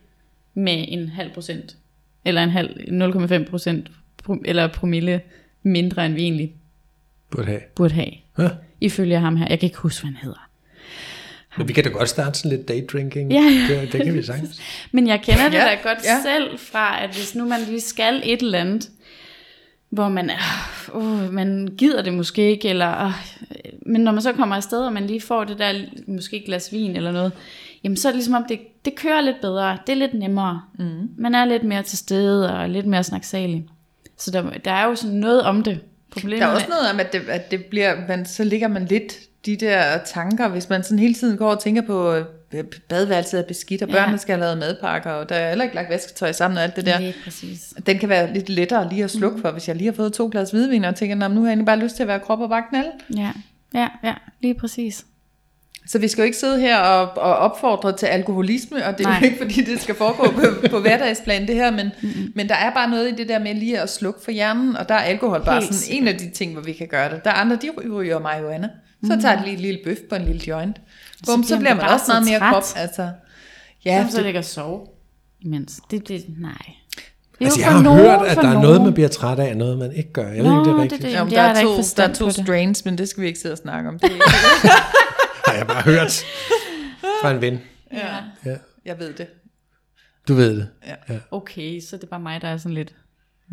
med 0.53 0.86
en 0.88 1.09
halv 1.09 1.34
procent, 1.34 1.75
eller 2.25 2.43
en 2.43 2.49
halv, 2.49 2.69
0,5 3.43 3.49
procent, 3.49 3.91
eller 4.45 4.67
promille 4.67 5.21
mindre, 5.64 6.05
end 6.05 6.14
vi 6.14 6.22
egentlig 6.22 6.53
burde 7.32 7.47
have. 7.47 7.62
burde 7.76 7.93
have. 7.93 8.12
Ja. 8.39 8.49
Ifølge 8.82 9.20
ham 9.20 9.36
her. 9.36 9.47
Jeg 9.49 9.60
kan 9.60 9.68
ikke 9.68 9.78
huske, 9.78 10.03
hvad 10.03 10.12
han 10.14 10.24
hedder. 10.24 10.49
Men 11.57 11.68
vi 11.68 11.74
kan 11.74 11.84
da 11.84 11.89
godt 11.89 12.10
starte 12.10 12.39
sådan 12.39 12.57
lidt 12.57 12.68
daydrinking. 12.68 13.32
Ja, 13.32 13.41
ja. 13.70 13.82
Det, 13.82 13.93
det 13.93 14.03
kan 14.05 14.14
vi 14.14 14.24
sagtens. 14.24 14.62
Men 14.91 15.07
jeg 15.07 15.22
kender 15.24 15.49
det 15.49 15.57
Ja, 15.57 15.64
da 15.64 15.76
godt 15.84 16.05
ja. 16.05 16.22
selv 16.24 16.60
fra, 16.60 17.03
at 17.03 17.10
hvis 17.10 17.36
nu 17.36 17.45
man 17.45 17.60
lige 17.68 17.82
skal 17.82 18.22
et 18.24 18.41
eller 18.41 18.60
andet, 18.60 18.89
hvor 19.89 20.10
man, 20.10 20.30
øh, 20.30 20.95
uh, 20.95 21.34
man 21.34 21.70
gider 21.78 22.01
det 22.01 22.14
måske 22.14 22.51
ikke, 22.51 22.70
eller, 22.70 23.05
uh, 23.05 23.14
men 23.86 24.01
når 24.01 24.12
man 24.12 24.22
så 24.22 24.34
kommer 24.34 24.55
afsted, 24.55 24.80
og 24.86 24.93
man 24.93 25.07
lige 25.07 25.22
får 25.22 25.43
det 25.43 25.60
der, 25.60 25.74
måske 26.07 26.38
et 26.38 26.45
glas 26.45 26.72
vin 26.72 26.95
eller 26.95 27.12
noget, 27.12 27.32
jamen 27.84 27.97
så 27.97 28.07
er 28.07 28.12
det 28.12 28.18
ligesom 28.18 28.34
om, 28.34 28.45
det, 28.49 28.60
det 28.86 28.95
kører 28.95 29.22
lidt 29.22 29.41
bedre, 29.41 29.78
det 29.88 29.93
er 29.93 29.97
lidt 29.97 30.14
nemmere. 30.14 30.62
Mm. 30.80 31.10
Man 31.18 31.36
er 31.36 31.45
lidt 31.45 31.64
mere 31.64 31.84
til 31.84 31.97
stede, 31.97 32.57
og 32.57 32.70
lidt 32.70 32.86
mere 32.86 33.03
snaksalig. 33.03 33.66
Så 34.20 34.32
der, 34.32 34.49
der 34.65 34.72
er 34.72 34.86
jo 34.86 34.95
sådan 34.95 35.15
noget 35.15 35.41
om 35.41 35.63
det. 35.63 35.80
Problemet 36.11 36.41
Der 36.41 36.47
er 36.47 36.51
også 36.55 36.67
noget 36.70 36.89
om, 36.93 36.99
at 36.99 37.13
det, 37.13 37.22
at 37.30 37.51
det 37.51 37.65
bliver, 37.65 37.95
man, 38.07 38.26
så 38.26 38.43
ligger 38.43 38.67
man 38.67 38.86
lidt 38.86 39.13
de 39.45 39.55
der 39.55 39.97
tanker, 40.05 40.47
hvis 40.47 40.70
man 40.70 40.84
sådan 40.84 40.99
hele 40.99 41.13
tiden 41.13 41.38
går 41.38 41.49
og 41.51 41.59
tænker 41.59 41.82
på, 41.82 42.13
øh, 42.13 42.26
badeværelset 42.89 43.39
er 43.39 43.43
beskidt, 43.43 43.82
og 43.82 43.89
Ja. 43.89 43.93
børnene 43.95 44.17
skal 44.17 44.34
have 44.36 44.41
lavet 44.41 44.57
madpakker, 44.57 45.11
og 45.11 45.30
der 45.30 45.36
er 45.36 45.49
heller 45.49 45.63
ikke 45.63 45.76
lagt 45.76 45.89
vasketøj 45.89 46.32
sammen 46.32 46.57
og 46.57 46.63
alt 46.63 46.76
det 46.76 46.86
der. 46.86 46.99
Lige 46.99 47.15
præcis. 47.24 47.74
Den 47.86 47.99
kan 47.99 48.09
være 48.09 48.34
lidt 48.34 48.49
lettere 48.49 48.89
lige 48.89 49.03
at 49.03 49.11
slukke 49.11 49.41
for, 49.41 49.51
hvis 49.51 49.67
jeg 49.67 49.76
lige 49.76 49.88
har 49.88 49.95
fået 49.95 50.13
to 50.13 50.30
glas 50.32 50.51
hvidvin, 50.51 50.84
og 50.86 50.95
tænker, 50.95 51.15
"Nå, 51.15 51.28
men 51.28 51.36
nu 51.36 51.41
har 51.41 51.47
jeg 51.47 51.51
egentlig 51.51 51.65
bare 51.65 51.80
lyst 51.80 51.95
til 51.95 52.03
at 52.03 52.07
være 52.07 52.20
krop 52.20 52.39
og 52.39 52.49
bare 52.49 52.63
knalde. 52.70 52.91
Ja, 53.17 53.32
ja, 53.74 53.88
ja, 54.03 54.13
lige 54.41 54.53
præcis. 54.53 55.05
Så 55.91 55.99
vi 55.99 56.07
skal 56.07 56.21
jo 56.21 56.25
ikke 56.25 56.37
sidde 56.37 56.59
her 56.59 56.77
og, 56.79 57.17
og 57.17 57.35
opfordre 57.35 57.97
til 57.97 58.05
alkoholisme, 58.05 58.85
og 58.85 58.97
det 58.97 59.05
er 59.05 59.09
Nej. 59.09 59.19
jo 59.19 59.25
ikke, 59.25 59.37
fordi 59.37 59.61
det 59.63 59.81
skal 59.81 59.95
foregå 59.95 60.31
på, 60.31 60.41
på 60.69 60.79
hverdagsplan, 60.79 61.47
det 61.47 61.55
her, 61.55 61.71
men, 61.71 61.89
mm-hmm. 62.01 62.31
men 62.35 62.49
der 62.49 62.55
er 62.55 62.73
bare 62.73 62.89
noget 62.89 63.07
i 63.11 63.15
det 63.15 63.29
der 63.29 63.39
med 63.39 63.53
lige 63.55 63.79
at 63.79 63.89
slukke 63.89 64.19
for 64.23 64.31
hjernen, 64.31 64.77
og 64.77 64.89
der 64.89 64.95
er 64.95 64.99
alkohol 64.99 65.45
bare 65.45 65.61
Helt 65.61 65.75
sådan 65.75 65.97
en 66.01 66.07
af 66.07 66.17
de 66.17 66.29
ting, 66.29 66.53
hvor 66.53 66.61
vi 66.61 66.73
kan 66.73 66.87
gøre 66.87 67.09
det. 67.15 67.23
Der 67.23 67.29
er 67.29 67.33
andre, 67.35 67.55
de 67.55 67.69
ryger 67.91 68.19
marihuana. 68.19 68.69
Så 69.03 69.17
tager 69.21 69.35
de 69.35 69.43
lige 69.43 69.53
et 69.53 69.59
lille 69.59 69.79
bøf 69.85 69.97
på 70.09 70.15
en 70.15 70.25
lille 70.25 70.41
joint. 70.47 70.81
Bum, 71.25 71.43
så, 71.43 71.49
så 71.49 71.57
bliver 71.57 71.73
man 71.73 71.83
bare 71.85 71.93
også 71.93 72.05
meget 72.07 72.25
så 72.25 72.31
mere 72.31 72.39
træt. 72.39 72.51
krop. 72.53 72.63
Altså, 72.75 73.09
Ja, 73.85 74.05
så 74.09 74.17
det, 74.17 74.25
ligger 74.25 74.39
og 74.41 74.45
sove 74.45 74.79
imens. 75.41 75.79
Det, 75.91 76.07
det, 76.07 76.25
nej. 76.39 76.51
Det 77.39 77.41
er 77.41 77.45
Altså, 77.45 77.59
jo 77.59 77.65
jeg 77.65 77.71
har 77.73 77.81
nogen, 77.81 77.99
hørt, 77.99 78.27
at 78.27 78.37
der 78.37 78.47
er 78.49 78.61
noget, 78.61 78.81
man 78.81 78.93
bliver 78.93 79.09
træt 79.09 79.39
af, 79.39 79.49
og 79.51 79.57
noget, 79.57 79.77
man 79.77 79.91
ikke 79.95 80.13
gør. 80.13 80.27
Jeg 80.27 80.43
ved 80.43 80.51
Nå, 80.51 80.59
ikke, 80.59 80.59
om 80.59 80.63
det 80.63 80.69
er 80.71 80.73
det 80.73 80.79
er 80.79 80.83
rigtigt. 80.83 81.01
det. 81.01 81.11
jamen, 81.11 81.33
jeg 81.33 81.43
der, 81.43 81.49
er 81.49 81.59
ikke 81.59 81.83
to, 81.83 81.95
der 81.97 82.03
er 82.07 82.13
to 82.13 82.25
det. 82.25 82.33
strains, 82.35 82.85
men 82.85 82.97
det 82.97 83.09
skal 83.09 83.21
vi 83.23 83.27
ikke 83.27 83.39
sidde 83.39 83.53
og 83.53 83.57
snakke 83.57 83.89
om. 83.89 83.99
Det 83.99 84.09
er 84.09 84.13
ikke, 84.13 84.25
Har 85.50 85.56
jeg 85.58 85.68
bare 85.68 85.82
hørt 85.82 86.12
fra 87.22 87.32
en 87.32 87.41
ven. 87.41 87.60
ja, 87.93 88.18
Ja. 88.45 88.58
jeg 88.86 89.00
ved 89.00 89.14
det. 89.14 89.28
Du 90.28 90.34
ved 90.34 90.56
det. 90.58 90.70
Okay, 91.32 91.80
så 91.82 91.95
det 91.97 92.04
er 92.04 92.08
bare 92.08 92.20
mig, 92.20 92.41
der 92.41 92.47
er 92.47 92.58
sådan 92.58 92.76
lidt 92.76 92.95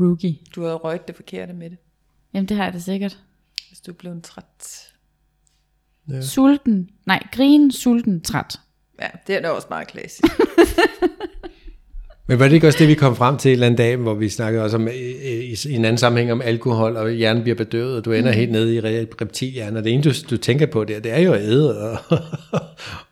rookie. 0.00 0.38
Du 0.54 0.62
har 0.64 0.74
røget 0.74 1.08
det 1.08 1.16
forkerte 1.16 1.52
med 1.52 1.70
det, 1.70 1.78
Jamen, 2.34 2.48
det 2.48 2.56
har 2.56 2.64
jeg 2.64 2.72
da 2.72 2.78
sikkert. 2.78 3.18
hvis 3.68 3.80
du 3.80 3.90
er 3.92 3.96
blevet 3.96 4.22
træt. 4.24 4.44
Ja. 6.10 6.20
Sulten. 6.22 6.90
Nej, 7.06 7.26
grin, 7.32 7.72
sulten, 7.72 8.20
træt. 8.20 8.60
Ja, 9.00 9.08
det 9.26 9.36
er 9.36 9.40
da 9.40 9.48
også 9.50 9.66
meget 9.70 9.88
klassisk. 9.88 10.22
Men 12.28 12.38
var 12.38 12.48
det 12.48 12.54
ikke 12.54 12.66
også 12.66 12.78
det, 12.78 12.88
vi 12.88 12.94
kom 12.94 13.16
frem 13.16 13.36
til 13.36 13.48
en 13.48 13.52
eller 13.52 13.66
anden 13.66 13.78
dag, 13.78 13.96
hvor 13.96 14.14
vi 14.14 14.28
snakkede 14.28 14.64
også 14.64 14.76
om, 14.76 14.88
i, 14.88 14.90
i, 14.90 15.54
i 15.68 15.74
en 15.74 15.84
anden 15.84 15.98
sammenhæng 15.98 16.32
om 16.32 16.42
alkohol, 16.42 16.96
og 16.96 17.10
hjernen 17.10 17.42
bliver 17.42 17.56
bedøvet, 17.56 17.96
og 17.96 18.04
du 18.04 18.12
ender 18.12 18.32
mm. 18.32 18.36
helt 18.36 18.52
nede 18.52 18.74
i 18.74 18.78
re- 18.78 19.06
reptilhjernen, 19.20 19.76
og 19.76 19.84
det 19.84 19.92
ene, 19.92 20.02
du, 20.02 20.10
du 20.30 20.36
tænker 20.36 20.66
på 20.66 20.84
der, 20.84 21.00
det 21.00 21.12
er 21.12 21.18
jo 21.20 21.32
at 21.32 21.42
æde, 21.42 21.78
og, 21.80 21.98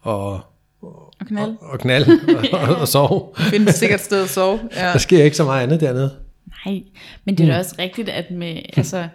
og, 0.01 0.41
Og 0.81 1.13
Og 1.21 1.27
knald. 1.27 1.55
og 1.61 1.79
knald 1.79 2.07
og, 2.53 2.59
og, 2.69 2.77
og 2.77 2.89
sove. 2.89 3.29
Finde 3.37 3.69
et 3.69 3.75
sikkert 3.75 4.01
sted 4.01 4.23
at 4.23 4.29
sove. 4.31 4.61
Ja. 4.77 4.87
Der 4.87 4.99
sker 4.99 5.25
ikke 5.25 5.37
så 5.37 5.45
meget 5.45 5.63
andet 5.63 5.81
dernede. 5.81 6.11
Nej, 6.67 6.81
men 7.25 7.39
det 7.39 7.49
er 7.49 7.53
da 7.53 7.59
også 7.59 7.75
rigtigt, 7.79 8.09
at 8.09 8.31
med, 8.31 8.57
altså, 8.77 9.09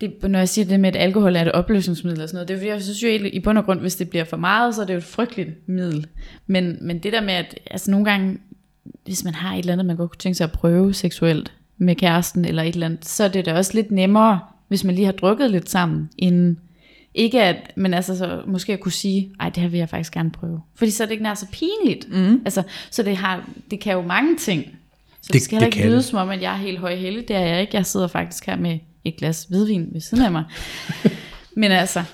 det, 0.00 0.12
når 0.22 0.38
jeg 0.38 0.48
siger 0.48 0.64
det 0.64 0.80
med, 0.80 0.88
at 0.88 0.96
alkohol 1.02 1.36
er 1.36 1.42
et 1.42 1.52
opløsningsmiddel 1.52 2.22
og 2.22 2.28
sådan 2.28 2.36
noget, 2.36 2.48
det 2.48 2.54
er 2.54 2.58
fordi, 2.58 2.70
jeg 2.70 2.82
synes 2.82 3.02
jo 3.02 3.08
egentlig, 3.08 3.34
i 3.34 3.40
bund 3.40 3.58
og 3.58 3.64
grund, 3.64 3.80
hvis 3.80 3.96
det 3.96 4.10
bliver 4.10 4.24
for 4.24 4.36
meget, 4.36 4.74
så 4.74 4.82
er 4.82 4.86
det 4.86 4.92
jo 4.94 4.98
et 4.98 5.04
frygteligt 5.04 5.68
middel. 5.68 6.06
Men, 6.46 6.78
men 6.80 6.98
det 6.98 7.12
der 7.12 7.20
med, 7.20 7.34
at 7.34 7.58
altså 7.70 7.90
nogle 7.90 8.04
gange, 8.10 8.38
hvis 9.04 9.24
man 9.24 9.34
har 9.34 9.54
et 9.54 9.58
eller 9.58 9.72
andet, 9.72 9.86
man 9.86 9.96
godt 9.96 10.10
kunne 10.10 10.18
tænke 10.18 10.34
sig 10.34 10.44
at 10.44 10.52
prøve 10.52 10.94
seksuelt 10.94 11.52
med 11.78 11.94
kæresten 11.94 12.44
eller 12.44 12.62
et 12.62 12.74
eller 12.74 12.86
andet, 12.86 13.04
så 13.04 13.24
er 13.24 13.28
det 13.28 13.46
da 13.46 13.54
også 13.54 13.74
lidt 13.74 13.90
nemmere, 13.90 14.40
hvis 14.68 14.84
man 14.84 14.94
lige 14.94 15.04
har 15.04 15.12
drukket 15.12 15.50
lidt 15.50 15.70
sammen, 15.70 16.10
inden 16.18 16.58
ikke 17.16 17.42
at, 17.42 17.72
men 17.76 17.94
altså 17.94 18.18
så 18.18 18.42
måske 18.46 18.72
at 18.72 18.80
kunne 18.80 18.92
sige, 18.92 19.30
ej 19.40 19.48
det 19.48 19.62
her 19.62 19.68
vil 19.68 19.78
jeg 19.78 19.88
faktisk 19.88 20.12
gerne 20.12 20.30
prøve. 20.30 20.60
Fordi 20.74 20.90
så 20.90 21.02
er 21.02 21.06
det 21.06 21.12
ikke 21.12 21.22
nær 21.22 21.34
så 21.34 21.46
pinligt. 21.52 22.12
Mm. 22.12 22.42
Altså, 22.44 22.62
så 22.90 23.02
det, 23.02 23.16
har, 23.16 23.48
det 23.70 23.80
kan 23.80 23.92
jo 23.92 24.02
mange 24.02 24.36
ting. 24.36 24.64
Så 24.64 25.26
det, 25.26 25.32
det 25.32 25.42
skal 25.42 25.58
heller 25.58 25.66
ikke 25.66 25.88
lyde 25.88 26.02
som 26.02 26.18
om, 26.18 26.30
at 26.30 26.42
jeg 26.42 26.52
er 26.52 26.56
helt 26.56 26.78
højhellig. 26.78 27.28
Det 27.28 27.36
er 27.36 27.40
jeg 27.40 27.60
ikke. 27.60 27.76
Jeg 27.76 27.86
sidder 27.86 28.06
faktisk 28.06 28.46
her 28.46 28.56
med 28.56 28.78
et 29.04 29.16
glas 29.16 29.44
hvidvin 29.44 29.88
ved 29.92 30.00
siden 30.00 30.24
af 30.24 30.32
mig. 30.32 30.44
men 31.56 31.72
altså, 31.72 32.04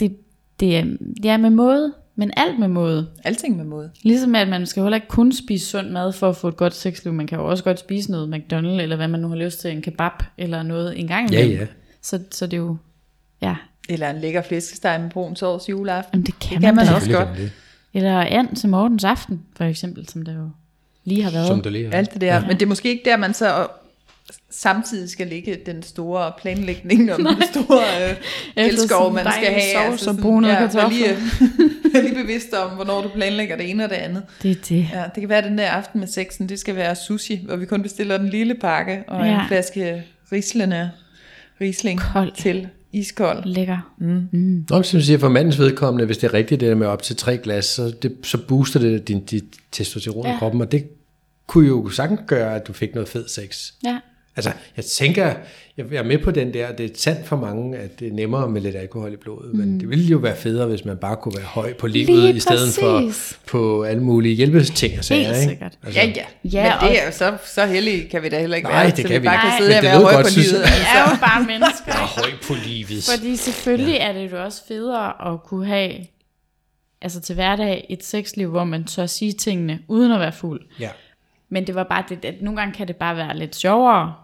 det, 0.00 0.16
det, 0.60 0.76
er, 0.76 0.84
det 1.22 1.30
er 1.30 1.36
med 1.36 1.50
måde, 1.50 1.94
men 2.18 2.30
alt 2.36 2.58
med 2.58 2.68
måde. 2.68 3.08
Alting 3.24 3.56
med 3.56 3.64
måde. 3.64 3.90
Ligesom 4.02 4.34
at 4.34 4.48
man 4.48 4.66
skal 4.66 4.82
heller 4.82 4.96
ikke 4.96 5.08
kun 5.08 5.32
spise 5.32 5.66
sund 5.66 5.90
mad 5.90 6.12
for 6.12 6.28
at 6.28 6.36
få 6.36 6.48
et 6.48 6.56
godt 6.56 6.74
sexliv. 6.74 7.12
Man 7.12 7.26
kan 7.26 7.38
jo 7.38 7.46
også 7.50 7.64
godt 7.64 7.78
spise 7.78 8.10
noget 8.10 8.34
McDonald's, 8.34 8.82
eller 8.82 8.96
hvad 8.96 9.08
man 9.08 9.20
nu 9.20 9.28
har 9.28 9.36
lyst 9.36 9.60
til, 9.60 9.70
en 9.70 9.82
kebab, 9.82 10.12
eller 10.38 10.62
noget 10.62 11.00
en 11.00 11.06
gang 11.08 11.32
Ja, 11.32 11.38
imellem. 11.44 11.60
ja. 11.60 11.66
Så, 12.02 12.20
så 12.30 12.46
det 12.46 12.52
er 12.52 12.56
jo, 12.58 12.76
ja, 13.42 13.56
Eller 13.88 14.10
en 14.10 14.20
lækker 14.20 14.42
flæskesteg 14.42 15.00
med 15.00 15.10
brun 15.10 15.36
sovs 15.36 15.68
juleaften. 15.68 16.10
Jamen, 16.14 16.26
det 16.26 16.38
kan, 16.38 16.54
Det 16.56 16.60
kan 16.64 16.74
man 16.76 16.86
da. 16.86 16.94
også 16.94 17.10
godt. 17.12 17.28
det. 17.36 17.52
Eller 17.94 18.24
and 18.30 18.56
til 18.56 18.68
morgens 18.68 19.04
aften, 19.04 19.42
for 19.56 19.64
eksempel, 19.64 20.08
som 20.08 20.22
der 20.24 20.34
jo 20.34 20.50
lige 21.04 21.22
har 21.22 21.30
været. 21.30 21.46
Som 21.46 21.62
der 21.62 21.70
lige 21.70 21.86
er. 21.86 21.90
Alt 21.92 22.12
det 22.12 22.20
der. 22.20 22.34
Ja. 22.34 22.40
Men 22.40 22.50
det 22.50 22.62
er 22.62 22.66
måske 22.66 22.88
ikke 22.88 23.02
der, 23.04 23.16
man 23.16 23.34
så 23.34 23.66
samtidig 24.50 25.10
skal 25.10 25.26
ligge 25.26 25.58
den 25.66 25.82
store 25.82 26.32
planlægning 26.40 27.12
om 27.12 27.24
den 27.34 27.42
store 27.52 28.08
øh, 28.10 28.16
elskov, 28.56 28.88
sådan 28.88 29.24
man 29.24 29.32
skal 29.32 29.46
have. 29.52 29.98
sovs 29.98 30.06
og 30.06 30.16
brunede 30.22 30.52
vær 30.52 30.58
kartofler. 30.60 30.88
lige, 30.88 31.08
vær 31.94 32.02
lige 32.02 32.14
bevidst 32.14 32.52
om, 32.54 32.70
hvornår 32.70 33.02
du 33.02 33.08
planlægger 33.08 33.56
det 33.56 33.70
ene 33.70 33.84
og 33.84 33.90
det 33.90 33.96
andet. 33.96 34.22
Det 34.42 34.50
er 34.50 34.54
det. 34.68 34.88
Ja, 34.92 35.02
det 35.14 35.20
kan 35.20 35.28
være, 35.28 35.38
at 35.38 35.44
den 35.44 35.58
der 35.58 35.70
aften 35.70 36.00
med 36.00 36.08
sexen, 36.08 36.48
det 36.48 36.58
skal 36.58 36.76
være 36.76 36.96
sushi, 36.96 37.40
hvor 37.46 37.56
vi 37.56 37.66
kun 37.66 37.82
bestiller 37.82 38.18
den 38.18 38.28
lille 38.28 38.54
pakke 38.54 39.04
og 39.06 39.26
ja. 39.26 39.32
Ja. 39.32 39.40
en 39.42 39.48
flaske 39.48 40.04
rislende 40.32 40.90
Riesling 41.60 42.00
Kold. 42.00 42.32
til 42.32 42.68
iskold. 42.92 43.44
Lækker. 43.44 43.94
Nå, 44.70 44.82
som 44.82 45.00
du 45.00 45.04
siger, 45.04 45.18
for 45.18 45.28
mandens 45.28 45.58
vedkommende, 45.58 46.06
hvis 46.06 46.18
det 46.18 46.26
er 46.28 46.34
rigtigt 46.34 46.60
det 46.60 46.68
der 46.68 46.74
med 46.74 46.86
op 46.86 47.02
til 47.02 47.16
tre 47.16 47.38
glas, 47.38 47.64
så, 47.64 47.94
det, 48.02 48.16
så 48.22 48.38
booster 48.48 48.80
det 48.80 49.08
din, 49.08 49.24
dit 49.24 49.44
testosteron 49.72 50.24
ja. 50.24 50.30
i 50.30 50.32
Ja. 50.32 50.38
kroppen, 50.38 50.60
og 50.60 50.72
det 50.72 50.84
kunne 51.46 51.66
jo 51.68 51.88
sagtens 51.88 52.20
gøre, 52.26 52.56
at 52.56 52.66
du 52.66 52.72
fik 52.72 52.94
noget 52.94 53.08
fed 53.08 53.28
sex. 53.28 53.72
Ja. 53.84 53.98
Altså, 54.38 54.50
jeg 54.76 54.84
tænker, 54.84 55.34
jeg 55.76 55.86
er 55.92 56.02
med 56.02 56.18
på 56.18 56.30
den 56.30 56.54
der, 56.54 56.72
det 56.72 56.86
er 56.90 56.94
sandt 56.94 57.26
for 57.26 57.36
mange, 57.36 57.76
at 57.78 58.00
det 58.00 58.08
er 58.08 58.12
nemmere 58.12 58.48
med 58.50 58.60
lidt 58.60 58.76
alkohol 58.76 59.12
i 59.12 59.16
blodet, 59.16 59.52
mm. 59.54 59.58
men 59.60 59.80
det 59.80 59.88
ville 59.90 60.04
jo 60.04 60.18
være 60.18 60.36
federe, 60.36 60.66
hvis 60.66 60.84
man 60.84 60.96
bare 60.96 61.16
kunne 61.16 61.34
være 61.36 61.46
høj 61.46 61.72
på 61.74 61.86
livet, 61.86 62.06
Lige 62.08 62.34
i 62.36 62.40
stedet 62.40 62.78
præcis. 62.80 63.38
for 63.46 63.58
på 63.58 63.82
alle 63.82 64.02
mulige 64.02 64.34
hjælpeting 64.34 64.98
og 64.98 65.04
sager, 65.04 65.24
Helt 65.26 65.36
ikke? 65.36 65.48
sikkert. 65.50 65.78
Altså, 65.84 66.00
Ja, 66.00 66.06
ja. 66.06 66.24
Ja, 66.44 66.80
Men 66.80 66.90
det 66.90 67.02
er 67.02 67.06
jo 67.06 67.12
så, 67.12 67.36
så 67.46 67.66
heldige 67.66 68.08
kan 68.08 68.22
vi 68.22 68.28
da 68.28 68.40
heller 68.40 68.56
ikke 68.56 68.68
Nej, 68.68 68.78
være, 68.82 68.90
det 68.90 68.96
så 68.96 69.08
kan 69.08 69.22
vi 69.22 69.26
bare 69.26 69.36
kan 69.40 69.48
ikke. 69.48 69.64
sidde 69.64 69.78
og 69.78 69.82
det 69.82 69.90
være 69.90 70.00
høje 70.00 70.14
godt, 70.14 70.26
på 70.26 70.30
synes 70.30 70.48
livet. 70.50 70.60
jeg. 70.62 70.70
Vi 70.78 70.84
er 70.98 71.10
jo 71.10 71.16
bare 71.20 71.40
mennesker. 71.46 71.92
er 71.92 72.20
høj 72.20 72.30
på 72.48 72.54
livet. 72.66 73.04
Fordi 73.16 73.36
selvfølgelig 73.36 73.96
er 73.96 74.12
det 74.12 74.32
jo 74.32 74.44
også 74.44 74.62
federe 74.68 75.32
at 75.32 75.42
kunne 75.44 75.66
have, 75.66 75.92
altså 77.02 77.20
til 77.20 77.34
hverdag, 77.34 77.86
et 77.90 78.04
sexliv, 78.04 78.50
hvor 78.50 78.64
man 78.64 78.84
tør 78.84 79.06
sige 79.06 79.32
tingene, 79.32 79.78
uden 79.88 80.12
at 80.12 80.20
være 80.20 80.32
fuld. 80.32 80.60
Ja. 80.80 80.88
Men 81.50 81.66
det 81.66 81.74
var 81.74 81.84
bare 81.84 82.04
det, 82.08 82.24
at 82.24 82.34
nogle 82.42 82.60
gange 82.60 82.74
kan 82.74 82.88
det 82.88 82.96
bare 82.96 83.16
være 83.16 83.36
lidt 83.38 83.56
sjovere 83.56 84.14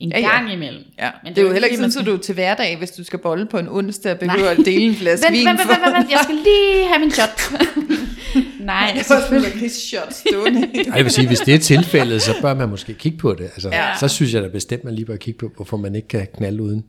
en 0.00 0.10
Ja, 0.12 0.18
ja, 0.18 0.26
ja. 0.26 0.36
gang 0.36 0.52
imellem. 0.52 0.82
Ja, 0.98 1.10
Men 1.24 1.34
det 1.34 1.38
er 1.42 1.46
jo 1.46 1.52
heller 1.52 1.66
ikke 1.66 1.76
sådan, 1.76 1.86
at 1.86 1.92
skal- 1.92 2.06
du 2.06 2.16
til 2.16 2.34
hverdag, 2.34 2.78
hvis 2.78 2.90
du 2.90 3.04
skal 3.04 3.18
bolle 3.18 3.46
på 3.46 3.58
en 3.58 3.68
onsdag, 3.68 4.18
behøver 4.18 4.48
at 4.50 4.56
dele 4.56 4.84
en 4.84 4.94
flaske 4.94 5.24
Vent, 5.26 5.38
vin 5.38 5.46
vent, 5.46 5.58
vent, 5.58 5.68
vent, 5.68 5.96
vent, 5.96 6.10
jeg 6.10 6.20
skal 6.22 6.34
lige 6.34 6.88
have 6.88 6.98
min 7.00 7.10
shot. 7.10 7.40
Nej, 8.60 8.92
Det 8.98 9.10
var 9.10 9.20
sådan 9.20 9.62
en 9.62 9.70
shot 9.70 10.12
stående. 10.12 10.60
Ej, 10.74 10.92
jeg 10.96 11.04
vil 11.04 11.12
sige, 11.12 11.26
hvis 11.26 11.40
det 11.40 11.54
er 11.54 11.58
tilfældet, 11.58 12.22
så 12.22 12.34
bør 12.42 12.54
man 12.54 12.68
måske 12.68 12.94
kigge 12.94 13.18
på 13.18 13.34
det. 13.34 13.44
Altså, 13.44 13.68
Ja. 13.68 13.88
ja. 13.88 13.96
Så 13.98 14.08
synes 14.08 14.34
jeg 14.34 14.42
da 14.42 14.48
bestemt, 14.48 14.84
man 14.84 14.94
lige 14.94 15.04
bør 15.06 15.16
kigge 15.16 15.38
på, 15.38 15.52
hvorfor 15.56 15.76
man 15.76 15.94
ikke 15.94 16.08
kan 16.08 16.26
knalde 16.36 16.62
uden. 16.62 16.84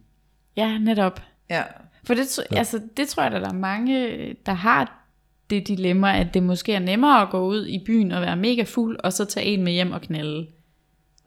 ja, 0.57 0.77
netop. 0.77 1.21
ja. 1.49 1.61
For 2.03 2.13
det, 2.13 2.21
tr- 2.23 2.57
altså, 2.57 2.79
det 2.97 3.07
tror 3.07 3.23
jeg, 3.23 3.33
at 3.33 3.41
der 3.41 3.49
er 3.49 3.53
mange, 3.53 4.09
der 4.45 4.53
har 4.53 5.05
det 5.49 5.67
dilemma, 5.67 6.19
at 6.19 6.27
det 6.33 6.43
måske 6.43 6.73
er 6.73 6.79
nemmere 6.79 7.21
at 7.21 7.29
gå 7.29 7.39
ud 7.47 7.67
i 7.67 7.83
byen 7.85 8.11
og 8.11 8.21
være 8.21 8.35
mega 8.35 8.63
fuld, 8.63 8.97
og 9.03 9.13
så 9.13 9.25
tage 9.25 9.45
en 9.45 9.63
med 9.63 9.73
hjem 9.73 9.91
og 9.91 10.01
knalde. 10.01 10.47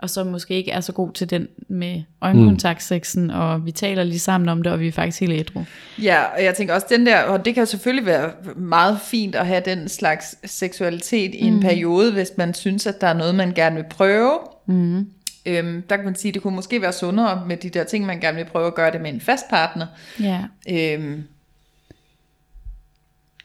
Og 0.03 0.11
så 0.11 0.25
måske 0.25 0.55
ikke 0.55 0.71
er 0.71 0.81
så 0.81 0.93
god 0.93 1.13
til 1.13 1.31
den 1.31 1.49
med 1.69 2.03
øjenkontaktsexen, 2.21 3.31
og 3.31 3.67
vi 3.67 3.73
taler 3.73 4.05
lige 4.05 4.19
sammen 4.19 4.49
om 4.49 4.63
det, 4.63 4.73
og 4.73 4.81
vi 4.81 4.89
er 4.89 4.93
faktisk 4.93 5.21
helt 5.21 5.33
ædru. 5.33 5.65
Ja, 6.03 6.23
og 6.23 6.45
jeg 6.45 6.55
tænker 6.55 6.75
også, 6.75 6.87
den 6.91 7.07
der, 7.07 7.23
og 7.23 7.45
det 7.45 7.55
kan 7.55 7.67
selvfølgelig 7.67 8.07
være 8.07 8.31
meget 8.57 8.99
fint 9.01 9.35
at 9.35 9.47
have 9.47 9.63
den 9.65 9.89
slags 9.89 10.37
seksualitet 10.45 11.35
i 11.35 11.41
en 11.41 11.61
periode, 11.61 12.13
hvis 12.13 12.31
man 12.37 12.55
synes, 12.55 12.87
at 12.87 13.01
der 13.01 13.07
er 13.07 13.15
noget, 13.15 13.35
man 13.35 13.53
gerne 13.53 13.77
vil 13.77 13.85
prøve. 13.91 14.39
Mm. 14.67 15.07
Øhm, 15.47 15.83
der 15.83 15.97
kan 15.97 16.05
man 16.05 16.15
sige, 16.15 16.31
at 16.31 16.35
det 16.35 16.43
kunne 16.43 16.57
måske 16.57 16.83
være 16.83 16.93
sundere 16.93 17.43
med 17.47 17.57
de 17.57 17.71
der 17.71 17.85
ting, 17.85 18.07
man 18.07 18.21
gerne 18.21 18.37
vil 18.37 18.45
prøve 18.45 18.67
at 18.67 18.75
gøre 18.75 18.91
det 18.91 19.01
med 19.01 19.13
en 19.13 19.21
fast 19.21 19.49
partner. 19.51 19.87
Ja. 20.21 20.41
Øhm, 20.71 21.25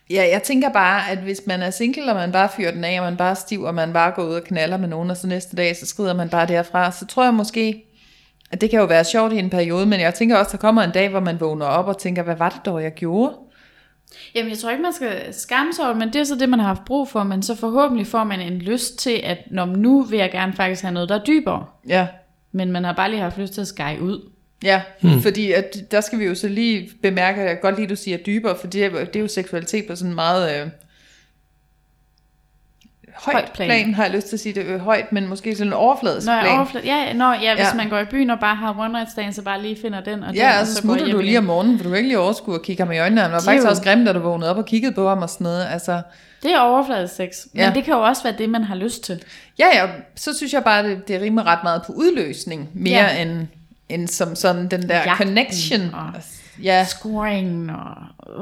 ja, 0.09 0.29
jeg 0.31 0.43
tænker 0.43 0.69
bare, 0.69 1.09
at 1.11 1.17
hvis 1.17 1.41
man 1.45 1.61
er 1.61 1.69
single, 1.69 2.09
og 2.11 2.15
man 2.15 2.31
bare 2.31 2.49
fyrer 2.55 2.71
den 2.71 2.83
af, 2.83 2.99
og 2.99 3.05
man 3.05 3.17
bare 3.17 3.29
er 3.29 3.33
stiv, 3.33 3.61
og 3.61 3.75
man 3.75 3.93
bare 3.93 4.11
går 4.11 4.23
ud 4.23 4.33
og 4.33 4.43
knaller 4.43 4.77
med 4.77 4.87
nogen, 4.87 5.09
og 5.09 5.17
så 5.17 5.27
næste 5.27 5.55
dag, 5.55 5.75
så 5.75 5.85
skrider 5.85 6.13
man 6.13 6.29
bare 6.29 6.47
derfra, 6.47 6.91
så 6.91 7.05
tror 7.05 7.23
jeg 7.23 7.33
måske, 7.33 7.83
at 8.51 8.61
det 8.61 8.69
kan 8.69 8.79
jo 8.79 8.85
være 8.85 9.05
sjovt 9.05 9.33
i 9.33 9.37
en 9.37 9.49
periode, 9.49 9.85
men 9.85 9.99
jeg 9.99 10.13
tænker 10.13 10.37
også, 10.37 10.51
der 10.51 10.57
kommer 10.57 10.81
en 10.81 10.91
dag, 10.91 11.09
hvor 11.09 11.19
man 11.19 11.39
vågner 11.39 11.65
op 11.65 11.87
og 11.87 11.97
tænker, 11.97 12.23
hvad 12.23 12.35
var 12.35 12.49
det 12.49 12.65
dog, 12.65 12.83
jeg 12.83 12.93
gjorde? 12.93 13.35
Jamen, 14.35 14.49
jeg 14.49 14.57
tror 14.57 14.69
ikke, 14.69 14.83
man 14.83 14.93
skal 14.93 15.33
skamme 15.33 15.73
sig 15.73 15.85
over 15.85 15.95
men 15.95 16.13
det 16.13 16.15
er 16.15 16.23
så 16.23 16.35
det, 16.35 16.49
man 16.49 16.59
har 16.59 16.67
haft 16.67 16.85
brug 16.85 17.07
for, 17.07 17.23
men 17.23 17.43
så 17.43 17.55
forhåbentlig 17.55 18.07
får 18.07 18.23
man 18.23 18.39
en 18.39 18.59
lyst 18.59 18.99
til, 18.99 19.21
at 19.23 19.37
når 19.51 19.65
nu 19.65 20.03
vil 20.03 20.19
jeg 20.19 20.31
gerne 20.31 20.53
faktisk 20.53 20.81
have 20.81 20.93
noget, 20.93 21.09
der 21.09 21.15
er 21.15 21.23
dybere. 21.23 21.65
Ja, 21.87 22.07
Men 22.51 22.71
man 22.71 22.83
har 22.83 22.93
bare 22.93 23.09
lige 23.09 23.21
haft 23.21 23.37
lyst 23.37 23.53
til 23.53 23.61
at 23.61 23.67
skære 23.67 24.01
ud. 24.01 24.31
ja 24.63 24.81
hmm. 25.01 25.21
fordi 25.21 25.51
at, 25.51 25.77
der 25.91 26.01
skal 26.01 26.19
vi 26.19 26.25
jo 26.25 26.35
så 26.35 26.47
lige 26.47 26.89
bemærke, 27.01 27.41
at 27.41 27.49
jeg 27.49 27.59
godt 27.61 27.75
lide, 27.75 27.83
at 27.83 27.89
du 27.89 27.95
siger 27.95 28.17
dybere, 28.17 28.57
for 28.59 28.67
det 28.67 28.85
er, 28.85 28.89
det 29.05 29.15
er 29.15 29.19
jo 29.19 29.27
seksualitet 29.27 29.85
på 29.87 29.95
sådan 29.95 30.09
en 30.11 30.15
meget... 30.15 30.61
Øh, 30.61 30.67
højt, 33.15 33.35
Højt 33.35 33.51
plan. 33.53 33.67
plan. 33.67 33.93
har 33.93 34.03
jeg 34.03 34.11
lyst 34.13 34.27
til 34.27 34.35
at 34.35 34.39
sige 34.39 34.55
det 34.55 34.65
øh, 34.65 34.79
højt, 34.79 35.11
men 35.11 35.27
måske 35.27 35.55
sådan 35.55 35.67
en 35.67 35.73
overfladisk 35.73 36.27
Når 36.27 36.33
jeg 36.33 36.41
plan. 36.43 36.57
overflad... 36.57 36.83
ja, 36.83 37.13
når, 37.13 37.33
ja, 37.33 37.53
hvis 37.55 37.63
Ja. 37.63 37.67
ja. 37.67 37.73
man 37.75 37.89
går 37.89 37.99
i 37.99 38.05
byen 38.05 38.29
og 38.29 38.39
bare 38.39 38.55
har 38.55 38.75
one 38.79 38.89
night 38.93 39.11
stand, 39.11 39.33
så 39.33 39.41
bare 39.41 39.61
lige 39.61 39.77
finder 39.81 40.01
den 40.03 40.23
og 40.23 40.27
den, 40.27 40.35
Ja, 40.35 40.55
og 40.55 40.61
og 40.61 40.67
så 40.67 40.81
går 40.81 40.87
smutter 40.95 41.11
du 41.15 41.21
lige 41.21 41.37
om 41.37 41.43
morgenen, 41.43 41.77
for 41.77 41.83
du 41.83 41.89
kan 41.89 41.97
ikke 41.97 42.09
lige 42.09 42.19
overskue 42.19 42.55
at 42.55 42.61
kigge 42.61 42.83
ham 42.83 42.91
i 42.91 42.99
øjnene. 42.99 43.21
Han 43.21 43.31
var 43.31 43.37
Det 43.39 43.45
er 43.47 43.49
faktisk 43.51 43.65
jo- 43.65 43.69
også 43.69 43.83
grim, 43.83 44.05
da 44.05 44.13
du 44.13 44.19
vågnede 44.19 44.49
op 44.51 44.57
og 44.57 44.65
kiggede 44.65 44.93
på 44.93 45.09
ham 45.09 45.21
og 45.21 45.29
sådan 45.29 45.43
noget. 45.45 45.65
Altså, 45.71 46.01
Det 46.43 46.51
er 46.53 46.59
overfladisk 46.59 47.15
sex, 47.15 47.29
men 47.53 47.63
Ja. 47.63 47.71
det 47.75 47.83
kan 47.83 47.93
jo 47.93 47.99
også 48.01 48.23
være 48.23 48.35
det, 48.37 48.49
man 48.49 48.63
har 48.63 48.75
lyst 48.75 49.03
til. 49.03 49.23
ja, 49.59 49.65
ja, 49.73 49.87
så 50.15 50.37
synes 50.37 50.53
jeg 50.53 50.63
bare, 50.63 50.83
det, 50.89 51.07
det 51.07 51.21
rimer 51.21 51.43
ret 51.47 51.59
meget 51.63 51.81
på 51.87 51.93
udløsning, 51.93 52.69
mere 52.73 52.93
Ja. 52.99 53.15
ja. 53.15 53.21
end, 53.21 53.47
end 53.89 54.07
som 54.07 54.35
sådan 54.35 54.67
den 54.67 54.89
der 54.89 54.95
Jagten 54.97 55.27
connection. 55.27 55.93
og- 55.93 56.13
Ja, 56.63 56.85
Scoring, 56.85 57.71
og 57.71 57.95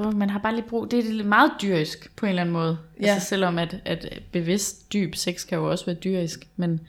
øh, 0.05 0.13
man 0.17 0.29
har 0.29 0.39
bare 0.39 0.55
lige 0.55 0.65
brug... 0.69 0.91
Det 0.91 0.99
er 0.99 1.11
lidt 1.13 1.27
meget 1.27 1.51
dyrisk 1.61 2.11
på 2.15 2.25
en 2.25 2.29
eller 2.29 2.41
anden 2.41 2.53
måde. 2.53 2.77
Ja. 3.01 3.07
Altså 3.13 3.27
selvom 3.27 3.57
at, 3.57 3.75
at 3.85 4.19
bevidst 4.31 4.93
dyb 4.93 5.15
sex 5.15 5.47
kan 5.47 5.57
jo 5.57 5.69
også 5.71 5.85
være 5.85 5.95
dyrisk, 5.95 6.47
men, 6.55 6.79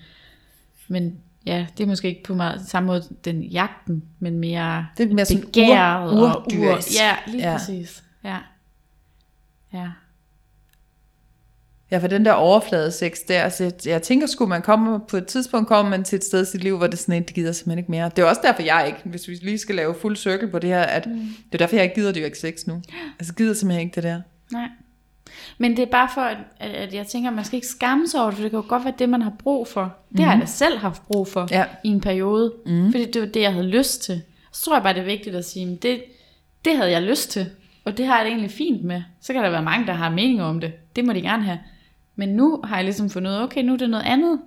men 0.89 1.19
ja, 1.47 1.67
det 1.79 1.85
er 1.85 1.89
måske 1.89 2.09
ikke 2.09 2.23
på 2.23 2.35
meget, 2.35 2.69
samme 2.69 2.87
måde 2.87 3.05
den 3.25 3.43
jagten, 3.43 4.03
men 4.19 4.39
mere 4.39 4.87
Det 4.99 5.11
er 5.11 5.15
mere 5.15 5.25
sådan 5.25 5.43
begæret 5.45 6.13
ur- 6.13 6.29
og 6.29 6.47
ur. 6.59 6.79
Ja, 7.01 7.17
lige 7.27 7.51
ja. 7.51 7.57
præcis. 7.59 8.03
Ja. 8.25 8.37
Ja. 9.73 9.89
Ja, 11.91 11.99
for 11.99 12.07
den 12.09 12.25
der 12.25 12.33
overflade 12.33 12.93
sex 12.93 13.19
der, 13.29 13.43
altså, 13.43 13.65
jeg, 13.65 13.73
jeg 13.87 14.03
tænker 14.03 14.27
sgu, 14.27 14.47
man 14.47 14.63
kommer 14.63 14.99
på 14.99 15.17
et 15.17 15.27
tidspunkt 15.27 15.69
kommer 15.69 15.91
man 15.91 16.05
til 16.05 16.17
et 16.17 16.25
sted 16.25 16.43
i 16.43 16.51
sit 16.51 16.63
liv, 16.65 16.77
hvor 16.77 16.87
det 16.87 16.99
sådan, 16.99 17.23
et, 17.23 17.29
det 17.29 17.35
gider 17.35 17.53
simpelthen 17.53 17.79
ikke 17.79 17.91
mere. 17.91 18.11
Det 18.17 18.23
er 18.23 18.27
også 18.27 18.41
derfor, 18.45 18.63
jeg 18.63 18.85
ikke, 18.87 18.99
hvis 19.05 19.29
vi 19.29 19.35
lige 19.35 19.59
skal 19.59 19.75
lave 19.75 19.95
fuld 19.95 20.17
cirkel 20.17 20.51
på 20.51 20.59
det 20.59 20.71
her, 20.71 20.83
at 20.83 21.07
mm. 21.07 21.15
det 21.17 21.55
er 21.55 21.59
derfor, 21.59 21.77
jeg 21.77 21.85
ikke 21.85 21.95
gider 21.95 22.13
dyrke 22.13 22.39
sex 22.39 22.67
nu. 22.67 22.83
Altså, 23.19 23.35
gider 23.35 23.55
simpelthen 23.55 23.87
ikke 23.87 23.95
det 23.95 24.03
der. 24.03 24.21
Nej. 24.53 24.69
Men 25.59 25.71
det 25.71 25.79
er 25.83 25.87
bare 25.91 26.09
for, 26.15 26.21
at, 26.21 26.39
at 26.61 26.95
jeg 26.95 27.07
tænker, 27.07 27.31
at 27.31 27.37
man 27.37 27.45
skal 27.45 27.57
ikke 27.57 27.67
skamme 27.67 28.09
sig 28.09 28.21
over 28.21 28.31
det, 28.31 28.37
for 28.37 28.43
det 28.43 28.51
kan 28.51 28.61
jo 28.61 28.65
godt 28.69 28.85
være 28.85 28.95
det, 28.99 29.09
man 29.09 29.23
har 29.23 29.33
brug 29.39 29.69
for. 29.69 29.83
Det 30.11 30.19
mm. 30.19 30.25
har 30.25 30.33
jeg 30.33 30.41
da 30.41 30.47
selv 30.47 30.79
haft 30.79 31.03
brug 31.07 31.29
for 31.29 31.49
Ja. 31.51 31.65
i 31.85 31.89
en 31.89 32.01
periode, 32.01 32.53
mm. 32.67 32.91
fordi 32.91 33.11
det 33.11 33.23
var 33.23 33.29
det, 33.29 33.41
jeg 33.41 33.53
havde 33.53 33.67
lyst 33.67 34.03
til. 34.03 34.23
Så 34.53 34.63
tror 34.65 34.77
jeg 34.77 34.83
bare, 34.83 34.95
det 34.95 35.01
er 35.01 35.05
vigtigt 35.05 35.37
at 35.37 35.45
sige, 35.45 35.67
men 35.67 35.77
det, 35.77 36.03
det 36.65 36.77
havde 36.77 36.91
jeg 36.91 37.03
lyst 37.03 37.31
til, 37.31 37.47
og 37.85 37.99
det 37.99 38.07
har 38.07 38.17
jeg 38.17 38.25
det 38.25 38.31
egentlig 38.31 38.51
fint 38.51 38.85
med. 38.85 39.03
Så 39.21 39.33
kan 39.33 39.45
der 39.45 39.51
være 39.51 39.63
mange, 39.63 39.87
der 39.87 39.93
har 39.93 40.11
meninger 40.11 40.45
om 40.45 40.61
det. 40.61 40.73
Det 40.97 41.05
må 41.05 41.13
de 41.13 41.21
gerne 41.21 41.43
have. 41.43 41.59
Men 42.17 42.29
nu 42.29 42.61
har 42.65 42.77
jeg 42.77 42.85
ligesom 42.85 43.11
fundet 43.11 43.31
ud 43.31 43.37
af, 43.37 43.43
okay, 43.43 43.63
nu 43.63 43.73
er 43.73 43.77
det 43.77 43.91
noget 43.91 44.05
andet, 44.05 44.41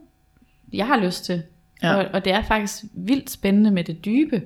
jeg 0.74 0.88
har 0.88 0.98
lyst 0.98 1.26
til. 1.26 1.44
Ja. 1.84 1.96
Og, 1.96 2.06
og 2.14 2.26
det 2.26 2.34
er 2.34 2.44
faktisk 2.44 2.84
vildt 2.94 3.30
spændende 3.30 3.72
med 3.72 3.84
det 3.84 4.06
dybe. 4.06 4.42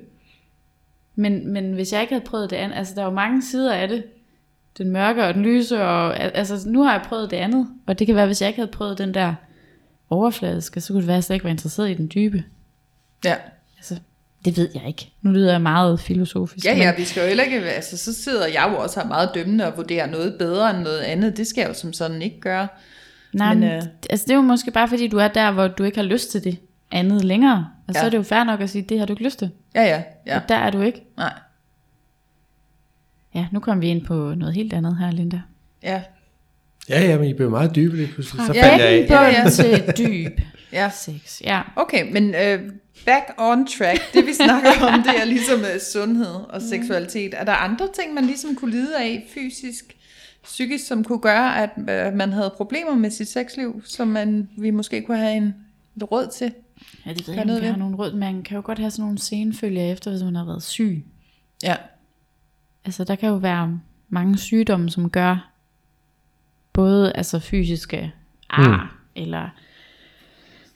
Men, 1.14 1.52
men 1.52 1.72
hvis 1.72 1.92
jeg 1.92 2.00
ikke 2.00 2.14
havde 2.14 2.24
prøvet 2.24 2.50
det 2.50 2.56
andet, 2.56 2.76
altså 2.76 2.94
der 2.94 3.00
er 3.00 3.04
jo 3.04 3.10
mange 3.10 3.42
sider 3.42 3.74
af 3.74 3.88
det, 3.88 4.04
den 4.78 4.90
mørke 4.90 5.24
og 5.24 5.34
den 5.34 5.42
lyse, 5.42 5.82
og 5.82 6.20
al- 6.20 6.32
altså 6.34 6.68
nu 6.68 6.82
har 6.82 6.92
jeg 6.92 7.02
prøvet 7.02 7.30
det 7.30 7.36
andet, 7.36 7.68
og 7.86 7.98
det 7.98 8.06
kan 8.06 8.16
være, 8.16 8.26
hvis 8.26 8.40
jeg 8.40 8.48
ikke 8.48 8.60
havde 8.60 8.70
prøvet 8.70 8.98
den 8.98 9.14
der 9.14 9.34
overfladiske, 10.10 10.80
så 10.80 10.92
kunne 10.92 11.00
det 11.00 11.06
være, 11.06 11.14
at 11.14 11.18
jeg 11.18 11.24
slet 11.24 11.36
ikke 11.36 11.44
var 11.44 11.50
interesseret 11.50 11.90
i 11.90 11.94
den 11.94 12.10
dybe. 12.14 12.44
Ja. 13.24 13.34
Altså, 13.76 13.98
det 14.44 14.56
ved 14.56 14.68
jeg 14.74 14.86
ikke. 14.86 15.12
Nu 15.22 15.30
lyder 15.30 15.50
jeg 15.52 15.60
meget 15.60 16.00
filosofisk. 16.00 16.66
Ja, 16.66 16.76
ja, 16.76 16.94
vi 16.96 17.04
skal 17.04 17.20
jo 17.20 17.28
heller 17.28 17.44
ikke, 17.44 17.60
altså 17.60 17.96
så 17.96 18.14
sidder 18.14 18.46
jeg 18.46 18.68
jo 18.72 18.82
også 18.82 19.00
her 19.00 19.08
meget 19.08 19.30
dømmende 19.34 19.66
og 19.66 19.76
vurderer 19.76 20.06
noget 20.06 20.38
bedre 20.38 20.70
end 20.70 20.78
noget 20.78 20.98
andet. 20.98 21.36
Det 21.36 21.46
skal 21.46 21.60
jeg 21.60 21.68
jo 21.68 21.74
som 21.74 21.92
sådan 21.92 22.22
ikke 22.22 22.40
gøre. 22.40 22.68
Nej, 23.34 23.54
Men, 23.54 23.60
men, 23.60 23.70
øh, 23.72 23.82
altså 24.10 24.24
det 24.24 24.30
er 24.30 24.36
jo 24.36 24.42
måske 24.42 24.70
bare 24.70 24.88
fordi, 24.88 25.08
du 25.08 25.18
er 25.18 25.28
der, 25.28 25.52
hvor 25.52 25.68
du 25.68 25.82
ikke 25.84 25.98
har 25.98 26.04
lyst 26.04 26.30
til 26.30 26.44
det 26.44 26.58
andet 26.90 27.24
længere. 27.24 27.68
Og 27.88 27.94
ja. 27.94 28.00
så 28.00 28.06
er 28.06 28.10
det 28.10 28.18
jo 28.18 28.22
fair 28.22 28.44
nok 28.44 28.60
at 28.60 28.70
sige, 28.70 28.82
det 28.82 28.98
har 28.98 29.06
du 29.06 29.12
ikke 29.12 29.24
lyst 29.24 29.38
til. 29.38 29.50
Ja, 29.74 29.82
ja, 29.82 30.02
Ja. 30.26 30.36
Og 30.36 30.48
der 30.48 30.54
er 30.56 30.70
du 30.70 30.80
ikke. 30.80 31.02
Nej. 31.16 31.32
Ja, 33.34 33.46
nu 33.52 33.60
kommer 33.60 33.80
vi 33.80 33.88
ind 33.88 34.04
på 34.04 34.34
noget 34.36 34.54
helt 34.54 34.72
andet 34.72 34.98
her, 34.98 35.10
Linda. 35.10 35.40
Ja, 35.82 36.02
Ja, 36.88 37.00
ja, 37.06 37.18
men 37.18 37.28
I 37.28 37.32
blev 37.34 37.50
meget 37.50 37.74
dybe 37.74 37.96
lige 37.96 38.08
pludselig. 38.12 38.46
Så 38.46 38.52
Ja, 38.52 38.62
faldt 38.70 38.82
jeg 38.82 38.88
af. 38.88 39.06
Ja, 39.10 39.42
ja. 39.42 39.48
til 39.50 39.92
dyb 39.98 40.40
ja. 40.72 40.90
sex. 40.90 41.40
Ja. 41.44 41.60
Okay, 41.76 42.12
men 42.12 42.34
øh, 42.34 42.60
back 43.06 43.24
on 43.38 43.66
track. 43.66 44.14
Det 44.14 44.26
vi 44.26 44.32
snakker 44.34 44.70
om, 44.86 45.02
det 45.02 45.20
er 45.20 45.24
ligesom 45.24 45.60
øh, 45.60 45.80
sundhed 45.92 46.34
og 46.48 46.62
seksualitet. 46.62 47.34
Er 47.36 47.44
der 47.44 47.52
andre 47.52 47.88
ting, 48.00 48.14
man 48.14 48.24
ligesom 48.24 48.54
kunne 48.56 48.70
lide 48.70 48.98
af 48.98 49.24
fysisk, 49.34 49.93
psykisk, 50.44 50.86
som 50.86 51.04
kunne 51.04 51.18
gøre, 51.18 51.62
at 51.62 51.70
øh, 51.78 52.16
man 52.16 52.32
havde 52.32 52.54
problemer 52.56 52.94
med 52.94 53.10
sit 53.10 53.28
sexliv, 53.28 53.82
som 53.84 54.08
man, 54.08 54.48
vi 54.58 54.70
måske 54.70 55.02
kunne 55.02 55.18
have 55.18 55.36
en 55.36 55.54
et 55.96 56.12
råd 56.12 56.26
til? 56.26 56.52
Ja, 57.06 57.12
det 57.12 57.28
ved 57.28 57.34
Kan 57.34 57.48
jeg 57.48 57.56
ikke, 57.56 57.70
har 57.70 57.76
nogle 57.76 57.96
råd. 57.96 58.14
Man 58.14 58.42
kan 58.42 58.56
jo 58.56 58.62
godt 58.64 58.78
have 58.78 58.90
sådan 58.90 59.02
nogle 59.02 59.18
senfølger 59.18 59.92
efter, 59.92 60.10
hvis 60.10 60.22
man 60.22 60.36
har 60.36 60.44
været 60.44 60.62
syg. 60.62 61.04
Ja. 61.62 61.76
Altså, 62.84 63.04
der 63.04 63.14
kan 63.14 63.28
jo 63.28 63.34
være 63.34 63.80
mange 64.08 64.38
sygdomme, 64.38 64.90
som 64.90 65.10
gør 65.10 65.50
både 66.72 67.12
altså 67.12 67.38
fysiske 67.38 68.12
ar, 68.50 68.82
mm. 68.82 69.22
eller 69.22 69.50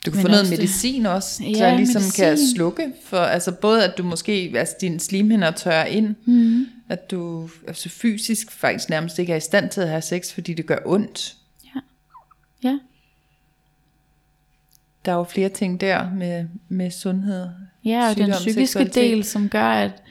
Du 0.07 0.11
kan 0.11 0.16
Men 0.16 0.23
få 0.23 0.29
noget 0.29 0.51
medicin 0.51 1.07
også, 1.07 1.43
Ja, 1.45 1.49
der 1.49 1.77
ligesom 1.77 2.03
medicin. 2.03 2.25
kan 2.25 2.39
slukke 2.55 2.93
for, 3.05 3.16
altså 3.19 3.53
både 3.53 3.85
at 3.85 3.99
du 3.99 4.03
måske, 4.03 4.53
altså 4.57 4.75
dine 4.81 5.01
slimhinder 5.01 5.51
tørrer 5.51 5.85
ind, 5.85 6.14
mm. 6.25 6.66
At 6.89 7.11
du 7.11 7.49
altså 7.66 7.89
fysisk 7.89 8.53
faktisk 8.53 8.91
nærmest 8.91 9.18
ikke 9.18 9.32
er 9.32 9.36
i 9.36 9.41
stand 9.41 9.70
til 9.70 9.80
at 9.80 9.89
have 9.89 10.03
sex, 10.03 10.32
fordi 10.32 10.55
det 10.55 10.66
gør 10.66 10.78
ondt. 10.86 11.36
ja, 12.62 12.78
Der 15.05 15.12
er 15.12 15.16
jo 15.16 15.24
flere 15.24 15.49
ting 15.49 15.80
der 15.80 16.11
med, 16.11 16.45
med 16.68 16.91
sundhed. 16.91 17.49
Ja, 17.84 18.09
og 18.11 18.16
den 18.16 18.24
Sygdom, 18.24 18.39
psykiske 18.39 18.66
seksualitet. 18.66 19.11
del, 19.11 19.24
som 19.24 19.49
gør, 19.49 19.68
at 19.68 20.03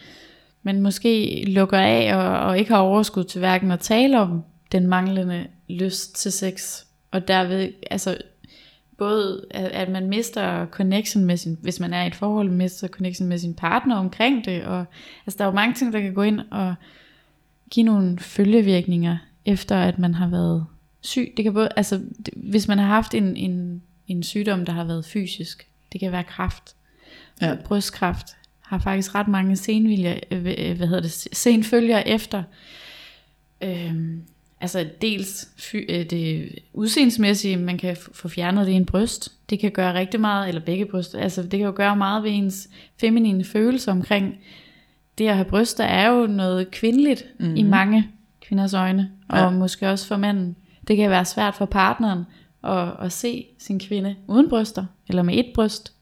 man 0.64 0.82
måske 0.82 1.44
lukker 1.48 1.78
af 1.78 2.16
og, 2.16 2.40
og 2.40 2.60
ikke 2.60 2.72
har 2.72 2.80
overskud 2.80 3.24
til 3.24 3.40
hverken 3.40 3.72
at 3.72 3.80
tale 3.80 4.20
om 4.20 4.44
den 4.72 4.88
manglende 4.88 5.48
lyst 5.70 6.16
til 6.16 6.32
sex. 6.32 6.84
Og 7.12 7.28
derved, 7.28 7.70
altså 7.92 8.18
både 8.98 9.46
at, 9.52 9.66
at 9.66 9.90
man 9.90 10.08
mister 10.10 10.66
connection 10.66 11.26
med 11.26 11.38
sin, 11.38 11.58
hvis 11.62 11.80
man 11.80 11.94
er 11.94 12.04
i 12.04 12.08
et 12.08 12.16
forhold, 12.16 12.50
mister 12.50 12.88
connection 12.88 13.28
med 13.30 13.38
sin 13.38 13.54
partner 13.54 13.96
omkring 13.96 14.46
det. 14.46 14.64
Og, 14.64 14.86
altså 15.26 15.38
der 15.38 15.44
er 15.44 15.48
jo 15.50 15.56
mange 15.56 15.74
ting, 15.76 15.94
der 15.94 16.02
kan 16.02 16.14
gå 16.14 16.22
ind 16.24 16.40
og 16.52 16.76
give 17.72 17.84
nogle 17.86 18.20
følgevirkninger, 18.20 19.18
efter 19.46 19.76
at 19.78 20.00
man 20.00 20.14
har 20.14 20.28
været 20.28 20.66
syg. 21.02 21.34
Det 21.38 21.44
kan 21.44 21.54
både, 21.54 21.70
altså 21.76 21.96
det- 22.26 22.34
hvis 22.36 22.68
man 22.68 22.78
har 22.80 22.86
haft 22.88 23.14
en, 23.14 23.38
en, 23.38 23.82
en 24.08 24.24
sygdom, 24.24 24.66
der 24.66 24.74
har 24.74 24.84
været 24.84 25.06
fysisk, 25.06 25.68
det 25.92 26.00
kan 26.00 26.12
være 26.12 26.24
kræft, 26.24 26.76
Ja. 27.42 27.56
brystkræft, 27.66 28.28
har 28.62 28.80
faktisk 28.80 29.16
ret 29.16 29.28
mange 29.28 29.56
senviljer, 29.56 30.20
øh, 30.32 30.42
hvad 30.78 30.88
hedder 30.88 31.02
det, 31.02 31.12
senfølger 31.12 32.00
efter. 32.00 32.44
Øhm, 33.62 34.22
altså 34.62 34.86
dels 35.02 35.48
øh, 35.74 36.06
det 36.06 36.50
udseendsmæssige, 36.74 37.58
man 37.58 37.78
kan 37.78 37.98
få 38.14 38.28
fjernet 38.28 38.66
det 38.66 38.72
i 38.72 38.76
en 38.76 38.86
bryst. 38.86 39.32
Det 39.50 39.60
kan 39.60 39.72
gøre 39.72 39.94
rigtig 39.94 40.20
meget, 40.20 40.48
eller 40.48 40.62
begge 40.62 40.86
bryst. 40.86 41.16
Altså 41.16 41.42
det 41.42 41.52
kan 41.52 41.62
jo 41.62 41.74
gøre 41.76 41.96
meget 41.96 42.24
ved 42.24 42.32
ens 42.34 42.70
feminine 43.00 43.44
følelser 43.44 43.92
omkring 43.92 44.38
det 45.18 45.28
at 45.28 45.36
have 45.36 45.46
bryster 45.46 45.84
er 45.84 46.10
jo 46.10 46.28
noget 46.28 46.72
kvindeligt 46.72 47.26
mm-hmm. 47.40 47.56
i 47.56 47.64
mange 47.64 48.10
kvinders 48.42 48.74
øjne, 48.74 49.12
og 49.30 49.38
Ja. 49.38 49.50
måske 49.50 49.90
også 49.90 50.08
for 50.08 50.18
manden. 50.18 50.56
Det 50.88 50.98
kan 50.98 51.10
være 51.10 51.26
svært 51.26 51.56
for 51.56 51.66
partneren 51.66 52.24
at, 52.64 52.90
at 53.02 53.12
se 53.12 53.46
sin 53.60 53.80
kvinde 53.80 54.16
uden 54.28 54.50
bryster, 54.50 54.86
eller 55.08 55.24
med 55.24 55.38
et 55.38 55.46
bryst. 55.56 55.94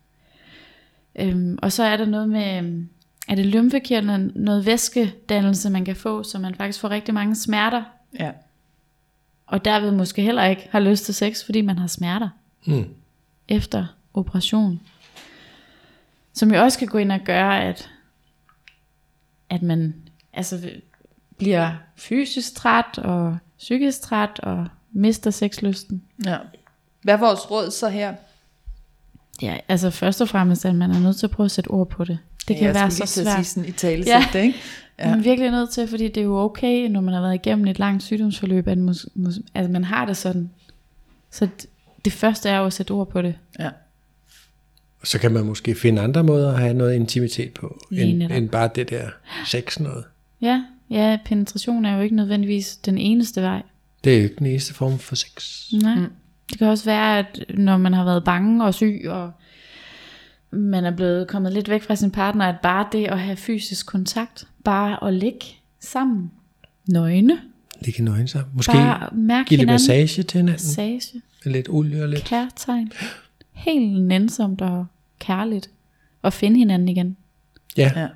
Øhm, 1.15 1.57
og 1.61 1.71
så 1.71 1.83
er 1.83 1.97
der 1.97 2.05
noget 2.05 2.29
med, 2.29 2.83
er 3.27 3.35
det 3.35 3.45
lymfekirtlen, 3.45 4.31
noget 4.35 4.65
væskedannelse, 4.65 5.69
man 5.69 5.85
kan 5.85 5.95
få, 5.95 6.23
så 6.23 6.39
man 6.39 6.55
faktisk 6.55 6.79
får 6.79 6.89
rigtig 6.89 7.13
mange 7.13 7.35
smerter, 7.35 7.83
Ja. 8.19 8.31
Og 9.47 9.65
derved 9.65 9.91
måske 9.91 10.21
heller 10.21 10.45
ikke 10.45 10.67
har 10.71 10.79
lyst 10.79 11.05
til 11.05 11.13
sex, 11.13 11.45
fordi 11.45 11.61
man 11.61 11.77
har 11.77 11.87
smerter 11.87 12.29
Mm. 12.65 12.85
efter 13.47 13.85
operation. 14.13 14.81
Som 16.33 16.53
jo 16.53 16.61
også 16.61 16.79
kan 16.79 16.87
gå 16.87 16.97
ind 16.97 17.11
og 17.11 17.19
gøre, 17.25 17.63
at, 17.63 17.89
at 19.49 19.61
man 19.61 19.95
altså, 20.33 20.69
bliver 21.37 21.71
fysisk 21.95 22.55
træt 22.55 22.97
og 22.97 23.37
psykisk 23.57 24.01
træt 24.01 24.39
og 24.39 24.67
mister 24.91 25.31
sexlysten. 25.31 26.03
ja. 26.25 26.37
Hvad 27.01 27.13
er 27.13 27.17
vores 27.17 27.51
råd 27.51 27.71
så 27.71 27.89
her? 27.89 28.13
Ja, 29.41 29.57
altså 29.67 29.89
først 29.89 30.21
og 30.21 30.29
fremmest, 30.29 30.65
at 30.65 30.75
man 30.75 30.91
er 30.91 30.99
nødt 30.99 31.17
til 31.17 31.27
at 31.27 31.31
prøve 31.31 31.45
at 31.45 31.51
sætte 31.51 31.67
ord 31.67 31.89
på 31.89 32.03
det. 32.03 32.19
Det 32.47 32.55
kan 32.57 32.65
jeg 32.65 32.73
være 32.73 32.91
skulle 32.91 33.07
så 33.07 33.19
lige 33.21 33.25
til 33.25 33.29
at 33.29 33.35
svært. 33.35 33.45
sige 33.45 33.53
sådan 33.53 33.69
i 33.69 33.71
tale 33.71 34.03
Ja. 34.07 34.25
det, 34.33 34.39
ikke? 34.43 34.59
Ja. 34.99 35.09
Man 35.09 35.19
er 35.19 35.23
virkelig 35.23 35.51
nødt 35.51 35.69
til, 35.69 35.87
fordi 35.87 36.07
det 36.07 36.17
er 36.17 36.25
jo 36.25 36.37
okay, 36.37 36.87
når 36.87 37.01
man 37.01 37.13
har 37.13 37.21
været 37.21 37.33
igennem 37.33 37.67
et 37.67 37.79
langt 37.79 38.03
sygdomsforløb, 38.03 38.67
at, 38.67 38.77
mus, 38.77 39.07
mus, 39.15 39.39
at 39.53 39.69
man 39.69 39.83
har 39.83 40.05
det 40.05 40.17
sådan. 40.17 40.49
Så 41.31 41.47
det, 42.05 42.13
første 42.13 42.49
er 42.49 42.57
jo 42.57 42.65
at 42.65 42.73
sætte 42.73 42.91
ord 42.91 43.09
på 43.09 43.21
det. 43.21 43.35
Ja. 43.59 43.69
Og 45.01 45.07
så 45.07 45.19
kan 45.19 45.31
man 45.31 45.45
måske 45.45 45.75
finde 45.75 46.01
andre 46.01 46.23
måder 46.23 46.53
at 46.53 46.59
have 46.59 46.73
noget 46.73 46.95
intimitet 46.95 47.53
på, 47.53 47.85
end, 47.91 48.23
end 48.23 48.49
bare 48.49 48.69
det 48.75 48.89
der 48.89 49.09
sex 49.45 49.79
noget. 49.79 50.03
Ja, 50.41 50.63
ja, 50.89 51.17
penetration 51.25 51.85
er 51.85 51.95
jo 51.95 52.01
ikke 52.01 52.15
nødvendigvis 52.15 52.77
den 52.77 52.97
eneste 52.97 53.41
vej. 53.41 53.61
Det 54.03 54.13
er 54.13 54.17
jo 54.17 54.23
ikke 54.23 54.35
den 54.35 54.45
eneste 54.45 54.73
form 54.73 54.99
for 54.99 55.15
sex. 55.15 55.63
Nej. 55.73 55.95
Mm. 55.95 56.11
Det 56.49 56.57
kan 56.57 56.67
også 56.67 56.85
være, 56.85 57.19
at 57.19 57.45
når 57.49 57.77
man 57.77 57.93
har 57.93 58.05
været 58.05 58.23
bange 58.23 58.65
og 58.65 58.73
syg, 58.73 59.01
og 59.07 59.31
man 60.55 60.85
er 60.85 60.91
blevet 60.91 61.27
kommet 61.27 61.53
lidt 61.53 61.69
væk 61.69 61.83
fra 61.83 61.95
sin 61.95 62.11
partner, 62.11 62.45
at 62.45 62.55
bare 62.63 62.87
det 62.91 63.05
at 63.05 63.19
have 63.19 63.37
fysisk 63.37 63.85
kontakt, 63.85 64.47
bare 64.63 65.07
at 65.07 65.13
ligge 65.13 65.45
sammen, 65.79 66.31
nøgne, 66.87 67.39
Ligge 67.81 68.03
nøgen 68.03 68.27
sammen. 68.27 68.51
Måske 68.55 68.71
bare 68.71 69.09
mærke 69.15 69.47
give 69.47 69.57
lidt 69.57 69.61
hinanden, 69.61 69.73
massage 69.73 70.23
til 70.23 70.37
hinanden. 70.37 70.51
massage, 70.53 71.21
lidt 71.45 71.69
olie 71.69 72.03
og 72.03 72.09
lidt. 72.09 72.23
kærtegn, 72.23 72.91
helt 73.51 74.03
nænsomt 74.03 74.61
og 74.61 74.85
kærligt, 75.19 75.69
og 76.21 76.33
finde 76.33 76.57
hinanden 76.57 76.89
igen. 76.89 77.17
Ja. 77.77 77.91
Ja. 77.95 78.07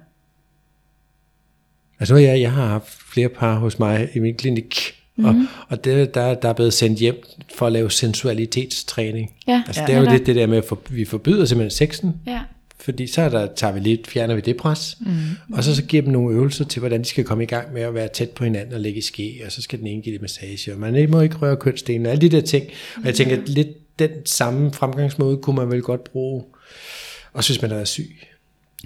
Altså 1.99 2.15
jeg, 2.15 2.41
jeg 2.41 2.51
har 2.51 2.65
haft 2.65 2.87
flere 2.87 3.29
par 3.29 3.59
hos 3.59 3.79
mig 3.79 4.09
i 4.15 4.19
min 4.19 4.35
klinik, 4.35 4.98
mm. 5.19 5.25
og, 5.25 5.35
og 5.67 5.83
det, 5.83 6.15
der, 6.15 6.33
der 6.33 6.49
er 6.49 6.53
blevet 6.53 6.73
sendt 6.73 6.99
hjem 6.99 7.23
for 7.55 7.65
at 7.65 7.71
lave 7.71 7.91
sensualitetstræning. 7.91 9.33
Ja, 9.47 9.63
Altså 9.67 9.81
ja. 9.81 9.87
det 9.87 9.95
er 9.95 9.99
jo 9.99 10.09
lidt 10.11 10.25
det 10.25 10.35
der 10.35 10.47
med, 10.47 10.57
at 10.57 10.65
for, 10.65 10.79
vi 10.89 11.05
forbyder 11.05 11.45
simpelthen 11.45 11.71
sexen, 11.71 12.13
Ja, 12.27 12.39
fordi 12.81 13.07
så 13.07 13.21
er 13.21 13.29
der, 13.29 13.47
tager 13.55 13.73
vi 13.73 13.79
lidt, 13.79 14.07
fjerner 14.07 14.35
vi 14.35 14.41
det 14.41 14.57
pres, 14.57 14.97
mm. 14.99 15.11
og 15.53 15.63
så, 15.63 15.75
så 15.75 15.83
giver 15.83 16.03
dem 16.03 16.11
nogle 16.11 16.35
øvelser 16.35 16.65
til, 16.65 16.79
hvordan 16.79 16.99
de 16.99 17.05
skal 17.05 17.23
komme 17.23 17.43
i 17.43 17.47
gang 17.47 17.73
med 17.73 17.81
at 17.81 17.93
være 17.93 18.07
tæt 18.07 18.29
på 18.29 18.43
hinanden 18.43 18.73
og 18.73 18.79
ligge 18.79 18.97
i 18.97 19.01
ske, 19.01 19.41
og 19.45 19.51
så 19.51 19.61
skal 19.61 19.79
den 19.79 19.87
ene 19.87 20.01
give 20.01 20.13
det 20.13 20.21
massage, 20.21 20.73
og 20.73 20.79
man 20.79 21.09
må 21.09 21.21
ikke 21.21 21.35
røre 21.35 21.57
kønsdelen, 21.57 22.05
og 22.05 22.11
alle 22.11 22.21
de 22.21 22.29
der 22.29 22.41
ting. 22.41 22.65
Og 22.97 23.05
jeg 23.05 23.15
tænker, 23.15 23.41
at 23.41 23.49
lidt 23.49 23.99
den 23.99 24.09
samme 24.25 24.71
fremgangsmåde 24.71 25.37
kunne 25.37 25.55
man 25.55 25.69
vel 25.69 25.81
godt 25.81 26.03
bruge, 26.03 26.43
også 27.33 27.53
hvis 27.53 27.61
man 27.61 27.71
er 27.71 27.85
syg, 27.85 28.27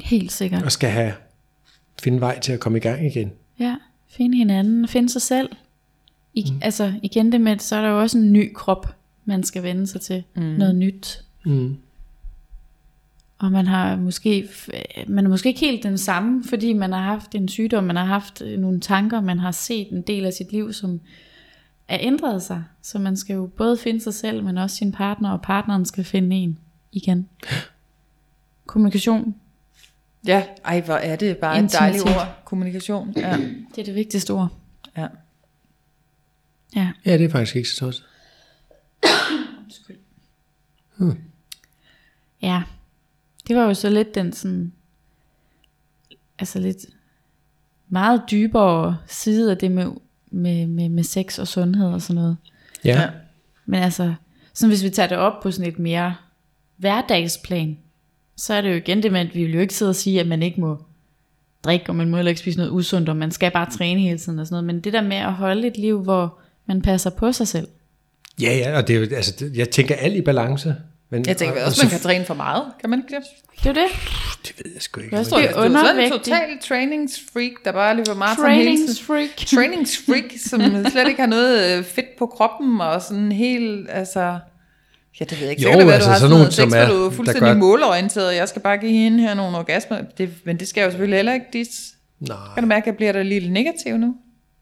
helt 0.02 0.32
sikkert. 0.32 0.64
og 0.64 0.72
skal 0.72 0.90
have 0.90 1.14
finde 2.04 2.22
vej 2.22 2.40
til 2.40 2.52
at 2.52 2.60
komme 2.60 2.78
i 2.78 2.82
gang 2.82 3.06
igen. 3.06 3.32
Ja, 3.60 3.76
finde 4.10 4.38
hinanden, 4.38 4.88
finde 4.88 5.10
sig 5.10 5.22
selv. 5.22 5.50
I, 6.34 6.46
mm. 6.52 6.60
Altså 6.62 6.94
igen 7.04 7.32
det 7.32 7.42
med, 7.42 7.60
så 7.60 7.76
er 7.76 7.82
der 7.82 7.90
jo 7.90 8.00
også 8.02 8.18
en 8.18 8.34
ny 8.34 8.52
krop, 8.56 8.96
man 9.26 9.44
skal 9.44 9.64
vende 9.64 9.88
sig 9.88 10.02
til. 10.02 10.24
Mm. 10.36 10.42
Noget 10.42 10.76
nyt. 10.76 11.24
Mm. 11.46 11.78
Og 13.38 13.52
man 13.52 13.68
har 13.68 13.96
måske, 13.96 14.48
man 15.08 15.26
er 15.26 15.30
måske 15.30 15.50
ikke 15.50 15.60
helt 15.60 15.84
den 15.84 15.98
samme, 15.98 16.44
fordi 16.44 16.74
man 16.74 16.92
har 16.92 17.02
haft 17.02 17.36
en 17.36 17.48
sygdom, 17.48 17.84
man 17.84 17.96
har 17.96 18.06
haft 18.06 18.42
øh, 18.42 18.60
nogle 18.60 18.80
tanker, 18.80 19.22
man 19.22 19.40
har 19.40 19.52
set 19.52 19.88
en 19.92 20.02
del 20.02 20.26
af 20.26 20.34
sit 20.34 20.52
liv, 20.52 20.74
som 20.74 21.00
er 21.88 21.98
ændret 22.02 22.44
sig. 22.44 22.64
Så 22.82 23.00
man 23.00 23.18
skal 23.18 23.34
jo 23.34 23.50
både 23.58 23.78
finde 23.78 24.02
sig 24.02 24.14
selv, 24.14 24.44
men 24.44 24.58
også 24.58 24.76
sin 24.76 24.92
partner, 24.92 25.32
og 25.32 25.42
partneren 25.42 25.86
skal 25.86 26.04
finde 26.04 26.36
en 26.36 26.58
igen. 26.92 27.30
Kommunikation, 28.66 29.36
Ja, 30.28 30.44
ej, 30.66 30.82
hvor 30.82 30.94
er 30.94 31.16
det 31.16 31.38
bare 31.38 31.64
et 31.64 31.74
dejligt 31.74 32.02
Intimitet. 32.02 32.22
ord. 32.22 32.38
Kommunikation. 32.46 33.14
Ja. 33.16 33.38
det 33.76 33.78
er 33.82 33.84
det 33.84 33.96
vigtigste 33.96 34.32
ord. 34.32 34.50
ja. 34.98 35.08
Ja. 36.76 36.92
Ja, 37.06 37.18
det 37.18 37.26
er 37.26 37.30
faktisk 37.30 37.56
ikke 37.56 37.70
så 37.70 37.80
tosset. 37.80 38.06
Ja, 42.42 42.64
det 43.48 43.56
var 43.56 43.64
jo 43.64 43.74
så 43.74 43.90
lidt 43.90 44.16
den 44.16 44.34
sådan, 44.34 44.74
altså 46.40 46.60
lidt 46.60 46.78
meget 47.90 48.22
dybere 48.32 48.98
side 49.08 49.52
af 49.52 49.58
det 49.58 49.72
med, 49.72 49.86
med, 50.32 50.68
med, 50.68 50.90
med 50.90 51.04
sex 51.04 51.40
og 51.40 51.48
sundhed 51.48 51.88
og 51.88 52.02
sådan 52.02 52.16
noget. 52.22 52.38
Ja. 52.86 53.02
Ja. 53.02 53.10
Men 53.66 53.84
altså, 53.84 54.14
så 54.54 54.68
hvis 54.68 54.84
vi 54.84 54.90
tager 54.90 55.10
det 55.10 55.18
op 55.18 55.44
på 55.44 55.52
sådan 55.52 55.72
et 55.72 55.80
mere 55.80 56.16
hverdagsplan, 56.78 57.78
så 58.36 58.54
er 58.54 58.62
det 58.62 58.70
jo 58.70 58.76
igen 58.76 59.04
det 59.04 59.12
med, 59.12 59.20
at 59.20 59.36
vi 59.36 59.44
vil 59.44 59.54
jo 59.54 59.60
ikke 59.60 59.74
sidde 59.74 59.90
og 59.90 59.96
sige, 59.96 60.20
at 60.20 60.28
man 60.28 60.44
ikke 60.44 60.62
må 60.62 60.84
drikke, 61.64 61.90
og 61.90 61.96
man 61.96 62.10
må 62.10 62.18
heller 62.18 62.30
ikke 62.30 62.42
spise 62.42 62.58
noget 62.58 62.72
usundt, 62.72 63.10
og 63.10 63.16
man 63.16 63.32
skal 63.32 63.52
bare 63.52 63.72
træne 63.72 64.00
hele 64.00 64.18
tiden 64.18 64.40
og 64.40 64.48
sådan 64.48 64.54
noget. 64.54 64.76
Men 64.76 64.84
det 64.84 64.94
der 64.94 65.02
med 65.02 65.18
at 65.18 65.34
holde 65.34 65.68
et 65.68 65.78
liv, 65.78 66.04
hvor 66.04 66.40
man 66.68 66.82
passer 66.82 67.10
på 67.10 67.32
sig 67.32 67.48
selv. 67.48 67.68
Ja, 68.42 68.58
ja, 68.58 68.78
og 68.78 68.88
det 68.88 68.96
er 68.96 69.00
jo, 69.00 69.16
altså, 69.16 69.50
jeg 69.56 69.70
tænker 69.70 69.96
alt 69.96 70.16
i 70.16 70.22
balance. 70.22 70.76
Men, 71.10 71.26
Jeg 71.28 71.38
tænker 71.38 71.60
og, 71.62 71.66
også, 71.66 71.82
og 71.82 71.86
man 71.86 71.92
kan 71.92 72.00
træne 72.00 72.26
for 72.26 72.34
meget. 72.34 72.64
Kan 72.82 72.90
man 72.90 73.00
ikke 73.00 73.16
det? 73.16 73.24
Det 73.64 73.70
er 73.70 73.74
det. 73.74 73.86
Det 74.48 74.54
ved 74.64 74.72
jeg 74.74 74.82
sgu 74.82 75.02
ikke. 75.02 75.16
Jeg 75.16 75.26
Tror 75.28 75.38
Det 75.42 75.50
du 75.56 75.60
er 75.60 75.70
sådan 75.86 76.00
en 76.00 76.12
total 76.12 76.60
trainingsfreak, 76.62 77.52
der 77.66 77.72
bare 77.72 77.96
løber 77.96 78.14
maraton 78.16 78.52
hele 78.52 78.64
tiden. 78.78 78.78
Trainingsfreak. 79.08 79.30
Trainingsfreak, 79.38 80.24
som 80.46 80.62
slet 80.92 81.08
ikke 81.08 81.20
har 81.22 81.28
noget 81.28 81.78
øh, 81.78 81.84
fedt 81.84 82.06
på 82.20 82.26
kroppen, 82.26 82.82
og 82.82 83.02
sådan 83.02 83.32
helt, 83.32 83.88
altså... 83.92 84.20
Ja, 85.20 85.26
det 85.26 85.32
ved 85.40 85.48
jeg 85.48 85.50
ikke. 85.60 85.64
Jo, 85.72 85.78
være, 85.86 85.94
altså 85.94 86.08
du 86.08 86.12
har 86.12 86.20
sådan 86.20 86.30
nogen, 86.38 86.52
sex, 86.52 86.56
som 86.56 86.74
er- 86.76 86.88
du 86.90 87.06
er 87.06 87.10
fuldstændig 87.12 87.42
gør- 87.54 87.54
målorienteret, 87.60 88.28
og 88.28 88.36
jeg 88.36 88.50
skal 88.50 88.62
bare 88.62 88.78
give 88.78 88.92
hende 88.92 89.20
her 89.20 89.34
nogle 89.34 89.58
orgasmer. 89.58 89.98
Det, 90.18 90.30
men 90.46 90.60
det 90.60 90.68
skal 90.68 90.82
jeg 90.82 90.86
jo 90.86 90.92
selvfølgelig 90.92 91.18
heller 91.18 91.34
ikke. 91.34 91.46
De, 91.54 91.66
Nej. 92.20 92.38
kan 92.54 92.64
du 92.64 92.68
mærke, 92.68 92.84
at 92.84 92.88
jeg 92.88 92.96
bliver 92.96 93.12
der 93.12 93.24
lidt 93.24 93.52
negativ 93.52 93.98
nu? 93.98 94.16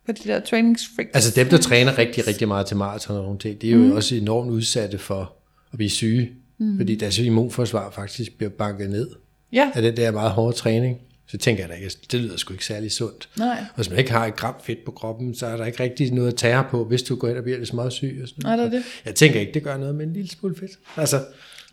På 0.06 0.12
de 0.12 0.30
der 0.30 0.40
trainingsfreaks. 0.40 1.12
Altså 1.14 1.32
dem, 1.36 1.48
der 1.48 1.58
træner 1.58 1.98
rigtig, 1.98 2.28
rigtig 2.28 2.48
meget 2.48 2.66
til 2.66 2.78
maraton 2.78 3.18
og 3.18 3.24
nogle 3.24 3.40
ting, 3.40 3.62
de 3.62 3.68
er 3.70 3.74
jo 3.74 3.80
mm. 3.80 3.92
også 3.92 4.16
enormt 4.16 4.52
udsatte 4.52 4.98
for 4.98 5.34
at 5.72 5.78
blive 5.78 5.90
syge. 5.90 6.32
Mm. 6.58 6.78
Fordi 6.78 6.96
deres 6.96 7.20
immunforsvar 7.20 7.92
faktisk 7.92 8.38
bliver 8.38 8.50
banket 8.50 8.90
ned 8.90 9.10
ja, 9.54 9.72
af 9.74 9.82
den 9.82 9.98
der 9.98 10.12
meget 10.12 10.32
hårde 10.32 10.58
træning. 10.58 10.98
Så 11.28 11.38
tænker 11.38 11.64
jeg 11.64 11.70
da 11.70 11.74
ikke, 11.74 11.92
det 12.12 12.20
lyder 12.20 12.38
sgu 12.38 12.54
ikke 12.54 12.66
særlig 12.66 12.92
sundt. 12.92 13.30
nej. 13.38 13.58
Og 13.70 13.76
Hvis 13.76 13.90
man 13.90 14.00
ikke 14.00 14.12
har 14.12 14.26
et 14.26 14.36
gram 14.36 14.56
fedt 14.64 14.86
på 14.86 14.92
kroppen, 14.92 15.36
så 15.36 15.46
er 15.46 15.58
der 15.58 15.66
ikke 15.66 15.84
rigtig 15.84 16.14
noget 16.14 16.28
at 16.28 16.36
tære 16.36 16.66
på, 16.70 16.86
hvis 16.86 17.04
du 17.04 17.16
går 17.16 17.28
ind 17.28 17.38
og 17.38 17.44
bliver 17.44 17.58
lidt 17.58 17.70
småsyg. 17.70 18.20
Og 18.24 18.28
sådan 18.28 18.42
Nej, 18.44 18.56
det 18.56 18.66
er 18.66 18.70
det. 18.70 18.84
Jeg 19.06 19.16
tænker 19.16 19.40
ikke, 19.40 19.54
det 19.54 19.64
gør 19.64 19.78
noget 19.78 19.96
med 19.96 20.06
en 20.06 20.14
lille 20.14 20.30
smule 20.30 20.56
fedt. 20.56 20.72
Altså, 20.98 21.20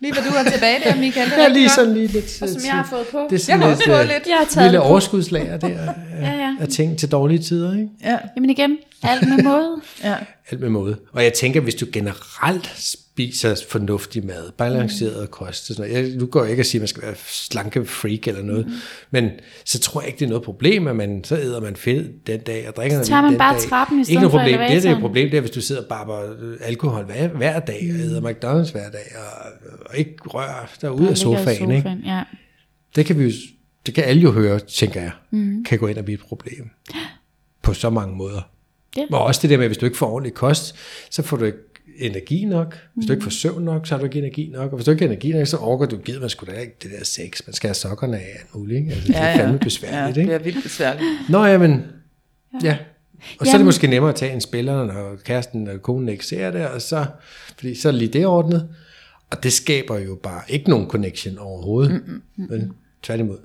Lige 0.01 0.13
hvad 0.13 0.23
du 0.23 0.29
har 0.29 0.43
tilbage 0.51 0.79
der, 0.83 0.95
Michael. 0.95 1.29
Det 1.29 1.33
er 1.33 1.37
jeg 1.37 1.45
rigtig 1.45 1.61
lige 1.61 1.69
sådan 1.69 1.93
lige 1.93 2.07
lidt... 2.07 2.41
Og 2.41 2.49
som 2.49 2.61
jeg 2.65 2.71
har 2.73 2.87
fået 2.89 3.07
på. 3.11 3.17
Det 3.17 3.25
er 3.25 3.27
Jeg 3.31 3.39
sådan 3.39 3.61
har 3.61 3.69
også 3.69 3.83
lidt, 3.85 3.89
fået 3.95 4.01
øh, 4.01 4.07
lidt. 4.07 4.27
Jeg 4.27 4.35
har 4.37 4.45
taget 4.45 4.71
lille 4.71 4.81
overskudslager 4.81 5.57
der 5.57 5.67
af, 5.67 5.73
Ja, 6.21 6.31
ja. 6.31 6.55
af 6.59 6.67
ting 6.67 6.97
til 6.99 7.11
dårlige 7.11 7.39
tider, 7.39 7.73
ikke? 7.73 7.87
Ja, 8.03 8.17
Jamen 8.35 8.49
igen, 8.49 8.77
alt 9.03 9.29
med 9.29 9.43
måde. 9.43 9.81
ja. 10.03 10.15
Alt 10.51 10.61
med 10.61 10.69
måde. 10.69 10.97
Og 11.11 11.23
jeg 11.23 11.33
tænker, 11.33 11.61
hvis 11.61 11.75
du 11.75 11.85
generelt 11.93 12.69
spiser 12.77 13.55
fornuftig 13.69 14.25
mad, 14.25 14.51
balanceret 14.51 15.31
kost, 15.31 15.69
og 15.69 15.75
sådan 15.75 15.91
noget. 15.91 16.09
Jeg, 16.09 16.17
nu 16.17 16.25
går 16.25 16.41
jeg 16.41 16.51
ikke 16.51 16.59
at 16.59 16.65
sige, 16.65 16.79
at 16.79 16.81
man 16.81 16.87
skal 16.87 17.03
være 17.03 17.15
slanke 17.27 17.85
freak 17.85 18.27
eller 18.27 18.41
noget, 18.43 18.65
mm. 18.65 18.73
men 19.11 19.29
så 19.65 19.79
tror 19.79 20.01
jeg 20.01 20.07
ikke, 20.07 20.19
det 20.19 20.25
er 20.25 20.29
noget 20.29 20.43
problem, 20.43 20.87
at 20.87 20.95
man, 20.95 21.23
så 21.23 21.35
æder 21.35 21.61
man 21.61 21.75
fedt 21.75 22.27
den 22.27 22.39
dag, 22.39 22.67
og 22.67 22.75
drikker 22.75 22.95
noget 22.95 23.07
tager 23.07 23.21
man 23.21 23.31
den 23.31 23.37
bare 23.39 23.53
dag. 23.53 23.61
trappen 23.69 23.99
i 23.99 24.03
stedet 24.03 24.11
ikke 24.11 24.21
noget 24.21 24.31
for 24.31 24.39
problem. 24.39 24.59
Det, 24.59 24.83
det 24.83 24.91
er 24.91 24.95
et 24.95 25.01
problem, 25.01 25.29
det 25.29 25.37
er, 25.37 25.41
hvis 25.41 25.51
du 25.51 25.61
sidder 25.61 25.83
bare 25.89 26.05
på 26.05 26.43
øh, 26.45 26.57
alkohol 26.61 27.05
hver, 27.05 27.27
hver 27.27 27.59
dag, 27.59 27.89
og 27.93 27.99
æder 27.99 28.21
McDonald's 28.21 28.71
hver 28.71 28.89
dag, 28.89 29.15
og, 29.15 29.51
og 29.85 29.97
ikke 29.97 30.15
rører 30.25 30.71
dig 30.81 30.91
ud 30.91 31.07
af 31.07 31.11
i 31.11 31.15
sofaen. 31.15 31.71
Ikke? 31.71 31.97
Ja. 32.05 32.23
Det 32.95 33.05
kan 33.05 33.19
vi 33.19 33.23
jo, 33.23 33.31
det 33.85 33.93
kan 33.93 34.03
alle 34.03 34.21
jo 34.21 34.31
høre, 34.31 34.59
tænker 34.59 35.01
jeg, 35.01 35.11
mm. 35.31 35.63
kan 35.63 35.79
gå 35.79 35.87
ind 35.87 35.97
og 35.97 36.05
blive 36.05 36.15
et 36.15 36.25
problem. 36.25 36.69
På 37.63 37.73
så 37.73 37.89
mange 37.89 38.15
måder. 38.15 38.41
Ja. 38.97 39.01
Og 39.11 39.23
også 39.23 39.41
det 39.41 39.49
der 39.49 39.57
med, 39.57 39.65
at 39.65 39.69
hvis 39.69 39.77
du 39.77 39.85
ikke 39.85 39.97
får 39.97 40.11
ordentlig 40.11 40.33
kost, 40.33 40.75
så 41.09 41.21
får 41.21 41.37
du 41.37 41.45
ikke 41.45 41.57
energi 41.97 42.45
nok. 42.45 42.77
Hvis 42.93 43.05
du 43.05 43.13
ikke 43.13 43.23
får 43.23 43.29
søvn 43.31 43.63
nok, 43.63 43.87
så 43.87 43.93
har 43.93 43.99
du 43.99 44.05
ikke 44.05 44.19
energi 44.19 44.49
nok. 44.53 44.71
Og 44.71 44.75
hvis 44.77 44.85
du 44.85 44.91
ikke 44.91 45.05
har 45.05 45.11
energi 45.11 45.31
nok, 45.33 45.47
så 45.47 45.57
overgår 45.57 45.85
du 45.85 45.97
givet, 45.97 46.21
man 46.21 46.29
skulle 46.29 46.55
da 46.55 46.59
ikke 46.59 46.75
det 46.83 46.91
der 46.99 47.05
sex. 47.05 47.41
Man 47.47 47.53
skal 47.53 47.67
have 47.67 47.75
sokkerne 47.75 48.17
af 48.17 48.25
alt 48.39 48.55
muligt. 48.55 48.79
Ikke? 48.79 48.91
Altså, 48.91 49.07
det 49.07 49.17
er 49.17 49.35
fandme 49.37 49.53
ja, 49.53 49.57
besværligt. 49.57 50.15
det 50.15 50.21
ikke? 50.21 50.27
bliver 50.27 50.39
vildt 50.39 50.63
besværligt. 50.63 51.05
Nå 51.29 51.45
ja, 51.45 51.57
men... 51.57 51.85
Ja. 52.63 52.77
Og 53.19 53.25
så 53.29 53.35
er 53.39 53.45
det 53.45 53.53
Jamen- 53.53 53.65
måske 53.65 53.87
nemmere 53.87 54.09
at 54.09 54.15
tage 54.15 54.33
en 54.33 54.41
spiller, 54.41 54.85
når 54.85 55.15
kæresten 55.25 55.67
og 55.67 55.81
konen 55.81 56.09
ikke 56.09 56.25
ser 56.25 56.51
det, 56.51 56.67
og 56.67 56.81
så, 56.81 57.05
fordi 57.57 57.75
så 57.75 57.87
er 57.87 57.91
lige 57.91 58.13
det 58.13 58.25
ordnet. 58.25 58.69
Og 59.29 59.43
det 59.43 59.53
skaber 59.53 59.99
jo 59.99 60.15
bare 60.23 60.41
ikke 60.49 60.69
nogen 60.69 60.89
connection 60.89 61.37
overhovedet. 61.37 61.91
Mm, 61.91 62.21
mm, 62.35 62.47
men 62.49 62.71
tværtimod. 63.03 63.37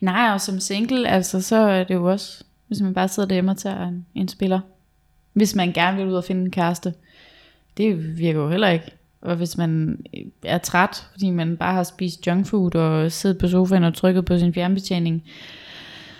Nej, 0.00 0.30
og 0.34 0.40
som 0.40 0.60
single, 0.60 1.08
altså, 1.08 1.40
så 1.40 1.56
er 1.56 1.84
det 1.84 1.94
jo 1.94 2.10
også, 2.10 2.44
hvis 2.68 2.80
man 2.80 2.94
bare 2.94 3.08
sidder 3.08 3.28
derhjemme 3.28 3.50
og 3.50 3.58
tager 3.58 3.88
en, 3.88 4.06
en 4.14 4.28
spiller. 4.28 4.60
Hvis 5.32 5.54
man 5.54 5.72
gerne 5.72 5.96
vil 5.96 6.06
ud 6.06 6.14
og 6.14 6.24
finde 6.24 6.42
en 6.42 6.50
kæreste. 6.50 6.94
Det 7.76 8.18
virker 8.18 8.40
jo 8.40 8.48
heller 8.50 8.68
ikke. 8.68 8.84
Og 9.22 9.36
hvis 9.36 9.56
man 9.58 9.98
er 10.42 10.58
træt, 10.58 11.06
fordi 11.12 11.30
man 11.30 11.56
bare 11.56 11.74
har 11.74 11.82
spist 11.82 12.26
junkfood 12.26 12.74
og 12.74 13.12
siddet 13.12 13.38
på 13.38 13.48
sofaen 13.48 13.84
og 13.84 13.94
trykket 13.94 14.24
på 14.24 14.38
sin 14.38 14.54
fjernbetjening. 14.54 15.22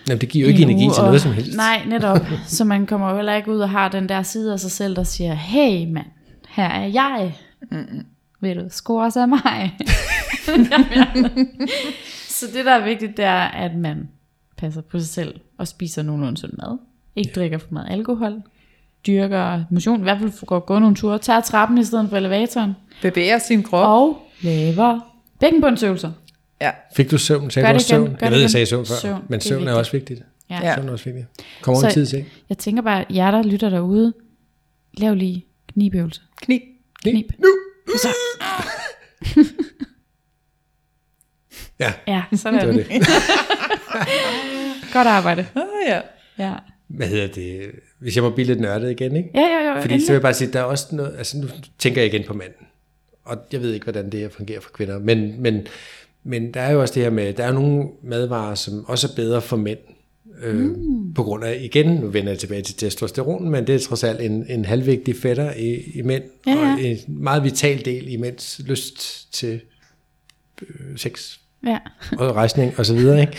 Jamen, 0.09 0.21
det 0.21 0.29
giver 0.29 0.47
jo 0.47 0.51
ikke 0.51 0.63
en 0.63 0.69
energi 0.69 0.85
uge, 0.85 0.95
til 0.95 1.01
og- 1.01 1.07
noget 1.07 1.21
som 1.21 1.33
helst. 1.33 1.57
Nej, 1.57 1.83
netop. 1.89 2.19
så 2.47 2.65
man 2.65 2.87
kommer 2.87 3.11
jo 3.11 3.17
heller 3.17 3.35
ikke 3.35 3.51
ud 3.53 3.59
og 3.61 3.71
har 3.71 3.89
den 3.89 4.09
der 4.09 4.23
side 4.23 4.53
af 4.53 4.61
sig 4.61 4.71
selv, 4.71 4.97
der 4.97 5.03
siger, 5.03 5.35
hey 5.35 5.87
mand, 5.93 6.07
her 6.49 6.65
er 6.69 6.87
jeg. 6.87 7.35
Mm-mm. 7.71 8.07
Vil 8.41 8.57
du 8.57 8.65
score 8.71 9.11
sig 9.11 9.23
af 9.23 9.29
mig? 9.29 9.77
så 12.29 12.47
det, 12.55 12.65
der 12.65 12.73
er 12.73 12.85
vigtigt, 12.85 13.17
det 13.17 13.25
er, 13.25 13.41
at 13.41 13.75
man 13.77 14.09
passer 14.57 14.81
på 14.81 14.99
sig 14.99 15.09
selv 15.09 15.41
og 15.59 15.69
spiser 15.69 16.03
nogenlunde 16.03 16.37
sund 16.41 16.53
mad. 16.53 16.79
Ikke 17.17 17.33
drikker 17.35 17.59
for 17.59 17.67
meget 17.71 17.87
alkohol. 17.91 18.43
Dyrker 19.07 19.65
motion. 19.71 20.01
I 20.01 20.03
hvert 20.03 20.19
fald 20.19 20.47
går 20.47 20.61
gå 20.61 20.79
nogle 20.79 20.97
ture. 20.97 21.19
Tager 21.19 21.41
trappen 21.41 21.79
i 21.79 21.85
stedet 21.85 22.11
for 22.11 22.17
elevatoren. 22.17 22.73
Bevæger 23.03 23.39
sin 23.39 23.63
krop. 23.63 23.87
Og 23.89 24.23
laver 24.43 25.01
bækkenbundsøvelser. 25.41 26.13
Ja, 26.61 26.71
Fik 26.97 27.11
du 27.11 27.19
søvn? 27.19 27.51
Sagde 27.51 27.67
Gør 27.67 27.73
du 27.73 27.75
også 27.75 27.89
søvn? 27.89 28.05
Gør 28.19 28.27
Jeg 28.27 28.33
ved, 28.33 28.41
jeg 28.41 28.51
sagde 28.51 28.67
søvn 28.67 28.87
før, 28.87 28.95
Søvn, 28.95 29.23
men 29.29 29.37
er 29.37 29.41
søvn 29.41 29.55
er 29.55 29.59
vigtigt. 29.65 29.79
også 29.79 29.93
vigtigt. 29.93 30.23
Ja. 30.51 30.59
Ja. 30.63 30.75
Søvn 30.75 30.89
er 30.89 30.93
også 30.93 31.05
vigtigt. 31.05 31.27
Kommer 31.63 31.81
over 31.83 31.91
tid 31.91 32.07
til. 32.07 32.25
Jeg 32.49 32.59
tænker 32.59 32.83
bare, 32.83 33.05
jer 33.11 33.31
der 33.31 33.43
lytter 33.43 33.71
derude, 33.71 34.13
lav 34.95 35.15
lige 35.15 35.47
knibøvelser. 35.73 36.23
knib. 36.43 36.63
Knib. 37.03 37.27
Nu! 37.39 37.49
Så, 38.03 38.09
Ja, 41.81 41.93
ja, 42.07 42.23
sådan 42.37 42.61
det 42.61 42.69
var 42.69 42.75
det. 42.75 42.87
det. 42.89 43.07
Godt 44.93 45.09
arbejde. 45.09 45.47
Ah, 45.55 45.63
ja. 45.89 46.01
Ja. 46.39 46.53
Hvad 46.97 47.07
hedder 47.07 47.27
det? 47.27 47.71
Hvis 47.99 48.17
jeg 48.17 48.25
må 48.25 48.31
blive 48.31 48.47
lidt 48.47 48.61
nørdet 48.61 48.91
igen, 48.91 49.17
ikke? 49.17 49.31
Ja, 49.35 49.41
ja, 49.41 49.75
ja. 49.75 49.83
Fordi 49.83 50.01
så 50.01 50.07
vil 50.07 50.13
jeg 50.13 50.23
bare 50.23 50.35
sige, 50.35 50.53
der 50.53 50.61
er 50.61 50.65
også 50.65 50.87
noget, 50.93 51.15
altså 51.19 51.39
nu 51.39 51.47
tænker 51.79 52.03
jeg 52.03 52.15
igen 52.15 52.27
på 52.27 52.35
manden, 52.35 52.67
og 53.25 53.39
jeg 53.53 53.63
ved 53.63 53.73
ikke, 53.73 53.85
hvordan 53.85 54.11
det 54.13 54.21
her 54.21 54.29
fungerer 54.29 54.61
for 54.61 54.71
kvinder, 54.71 54.99
men, 54.99 55.43
men, 55.43 55.67
men 56.25 56.55
der 56.55 56.61
er 56.61 56.73
jo 56.73 56.81
også 56.81 56.95
det 56.95 57.03
her 57.03 57.11
med, 57.11 57.33
der 57.33 57.45
er 57.45 57.53
nogle 57.53 57.89
madvarer, 58.03 58.55
som 58.55 58.85
også 58.89 59.07
er 59.07 59.17
bedre 59.17 59.43
for 59.43 59.57
mænd, 59.57 59.79
øh, 60.43 60.57
mm. 60.57 61.15
på 61.15 61.23
grund 61.23 61.45
af, 61.45 61.59
igen, 61.63 61.87
nu 61.87 62.07
vender 62.07 62.31
jeg 62.31 62.39
tilbage 62.39 62.63
til 62.63 62.75
testosteron, 62.75 63.51
men 63.51 63.67
det 63.67 63.75
er 63.75 63.79
trods 63.79 64.05
alt 64.05 64.21
en, 64.21 64.47
en 64.49 64.65
halvvigtig 64.65 65.17
fætter 65.17 65.53
i, 65.55 65.75
i 65.95 66.03
mænd, 66.03 66.25
Ja, 66.47 66.53
ja. 66.53 66.73
og 66.73 66.83
en 66.83 66.99
meget 67.09 67.45
vital 67.45 67.85
del 67.85 68.13
i 68.13 68.17
mænds 68.17 68.61
lyst 68.67 69.29
til 69.33 69.61
øh, 70.63 70.97
sex 70.97 71.39
Ja. 71.67 71.79
og 72.19 72.35
rejsning 72.37 72.75
og 72.79 72.87
så 72.87 72.95
videre, 72.95 73.21
ikke? 73.21 73.37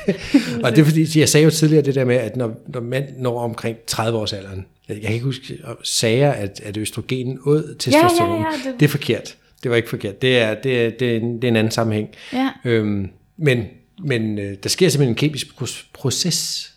og 0.64 0.70
det 0.70 0.78
er 0.78 0.84
fordi, 0.84 1.20
jeg 1.20 1.28
sagde 1.28 1.44
jo 1.44 1.50
tidligere 1.50 1.82
det 1.84 1.94
der 1.94 2.04
med, 2.04 2.16
at 2.16 2.36
når, 2.36 2.60
når 2.68 2.80
mænd 2.80 3.04
når 3.18 3.40
omkring 3.40 3.76
30 3.86 4.18
års 4.18 4.32
alderen, 4.32 4.66
jeg, 4.88 5.00
kan 5.00 5.10
ikke 5.12 5.24
huske, 5.24 5.58
sager, 5.82 6.30
at, 6.32 6.60
at 6.64 6.76
østrogenen 6.76 7.38
ud 7.38 7.74
testosteron, 7.78 8.40
ja, 8.40 8.46
ja, 8.64 8.70
det- 8.70 8.80
det 8.80 8.86
er 8.86 8.90
forkert. 8.90 9.36
Det 9.62 9.70
var 9.70 9.76
ikke 9.76 9.88
forkert. 9.90 10.22
Det 10.22 10.38
er, 10.38 10.54
det 10.54 10.86
er, 10.86 10.90
det 10.90 11.12
er, 11.12 11.16
en, 11.16 11.34
det 11.36 11.44
er 11.44 11.48
en 11.48 11.56
anden 11.56 11.70
sammenhæng. 11.70 12.08
Ja. 12.32 12.50
Øhm, 12.64 13.08
men 13.36 13.64
men 14.04 14.38
øh, 14.38 14.56
der 14.62 14.68
sker 14.68 14.88
simpelthen 14.88 15.12
en 15.12 15.16
kemisk 15.16 15.46
proces 15.94 16.70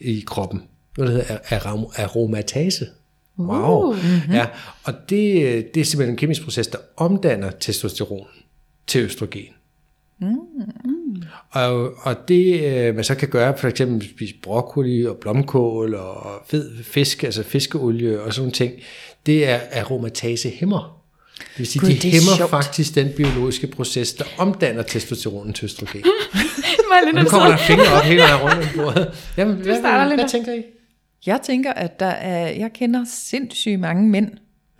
i 0.00 0.24
kroppen, 0.26 0.62
noget 0.98 1.12
der 1.12 1.16
hedder 1.18 1.36
arom- 1.58 2.02
aromatase. 2.02 2.86
Wow. 3.38 3.82
Uh. 3.84 3.96
Mm-hmm. 3.96 4.34
Ja, 4.34 4.46
og 4.84 4.94
det, 5.10 5.42
øh, 5.42 5.64
det 5.74 5.80
er 5.80 5.84
simpelthen 5.84 6.10
en 6.14 6.16
kemisk 6.16 6.42
proces, 6.44 6.66
der 6.66 6.78
omdanner 6.96 7.50
testosteron 7.50 8.26
til 8.86 9.00
østrogen. 9.00 9.44
Og, 11.50 11.92
og 12.02 12.28
det, 12.28 12.60
øh, 12.64 12.94
man 12.94 13.04
så 13.04 13.14
kan 13.14 13.28
gøre, 13.28 13.58
for 13.58 13.68
eksempel 13.68 14.08
spise 14.08 14.34
broccoli 14.42 15.06
og 15.06 15.16
blomkål 15.16 15.94
og 15.94 16.42
fed 16.48 16.82
fisk, 16.82 17.24
altså 17.24 17.42
fiskeolie 17.42 18.20
og 18.20 18.34
sådan 18.34 18.42
nogle 18.42 18.52
ting, 18.52 18.72
det 19.26 19.48
er 19.48 19.60
aromatasehæmmer. 19.72 21.00
Det 21.38 21.58
vil 21.58 21.66
sige, 21.66 21.80
Gud, 21.80 21.88
de 21.88 21.94
det 21.94 22.04
er 22.04 22.10
hæmmer 22.10 22.36
sjovt. 22.36 22.50
faktisk 22.50 22.94
den 22.94 23.08
biologiske 23.16 23.66
proces, 23.66 24.12
der 24.12 24.24
omdanner 24.38 24.82
testosteronen 24.82 25.52
til 25.52 25.64
østrogen. 25.64 26.04
Nu 27.14 27.24
kommer 27.24 27.48
der 27.48 27.56
fingre 27.56 27.92
op 27.96 28.02
hele 28.02 28.20
vejen 28.20 28.42
rundt 28.42 28.56
om 28.56 28.64
bordet. 28.76 29.32
Jamen, 29.36 29.56
hvad, 29.56 29.78
starter 29.78 30.06
hvad, 30.06 30.16
hvad 30.16 30.28
tænker 30.28 30.52
I? 30.52 30.62
Jeg 31.26 31.40
tænker, 31.42 31.72
at 31.72 32.00
der 32.00 32.06
er, 32.06 32.48
jeg 32.48 32.70
kender 32.74 33.04
sindssygt 33.08 33.80
mange 33.80 34.08
mænd, 34.08 34.30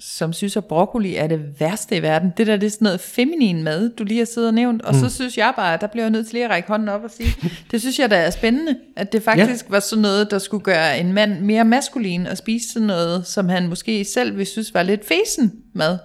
som 0.00 0.32
synes, 0.32 0.56
at 0.56 0.64
broccoli 0.64 1.16
er 1.16 1.26
det 1.26 1.60
værste 1.60 1.96
i 1.96 2.02
verden. 2.02 2.32
Det 2.36 2.46
der, 2.46 2.56
det 2.56 2.66
er 2.66 2.70
sådan 2.70 2.84
noget 2.84 3.00
feminin 3.00 3.62
mad, 3.62 3.90
du 3.98 4.04
lige 4.04 4.18
har 4.18 4.24
siddet 4.24 4.48
og 4.48 4.54
nævnt. 4.54 4.82
Og 4.82 4.94
mm. 4.94 5.00
så 5.00 5.08
synes 5.14 5.38
jeg 5.38 5.52
bare, 5.56 5.74
at 5.74 5.80
der 5.80 5.86
bliver 5.86 6.04
jeg 6.04 6.10
nødt 6.10 6.26
til 6.26 6.34
lige 6.34 6.44
at 6.44 6.50
række 6.50 6.68
hånden 6.68 6.88
op 6.88 7.04
og 7.04 7.10
sige, 7.10 7.34
det 7.70 7.80
synes 7.80 7.98
jeg, 7.98 8.10
der 8.10 8.16
er 8.16 8.30
spændende, 8.30 8.76
at 8.96 9.12
det 9.12 9.22
faktisk 9.22 9.64
ja. 9.64 9.70
var 9.70 9.80
sådan 9.80 10.02
noget, 10.02 10.30
der 10.30 10.38
skulle 10.38 10.64
gøre 10.64 10.98
en 11.00 11.12
mand 11.12 11.40
mere 11.40 11.64
maskulin 11.64 12.26
og 12.26 12.36
spise 12.36 12.72
sådan 12.72 12.86
noget, 12.86 13.26
som 13.26 13.48
han 13.48 13.68
måske 13.68 14.04
selv 14.04 14.32
ville 14.32 14.46
synes 14.46 14.74
var 14.74 14.82
lidt 14.82 15.06
fesen 15.06 15.52
mad. 15.74 15.98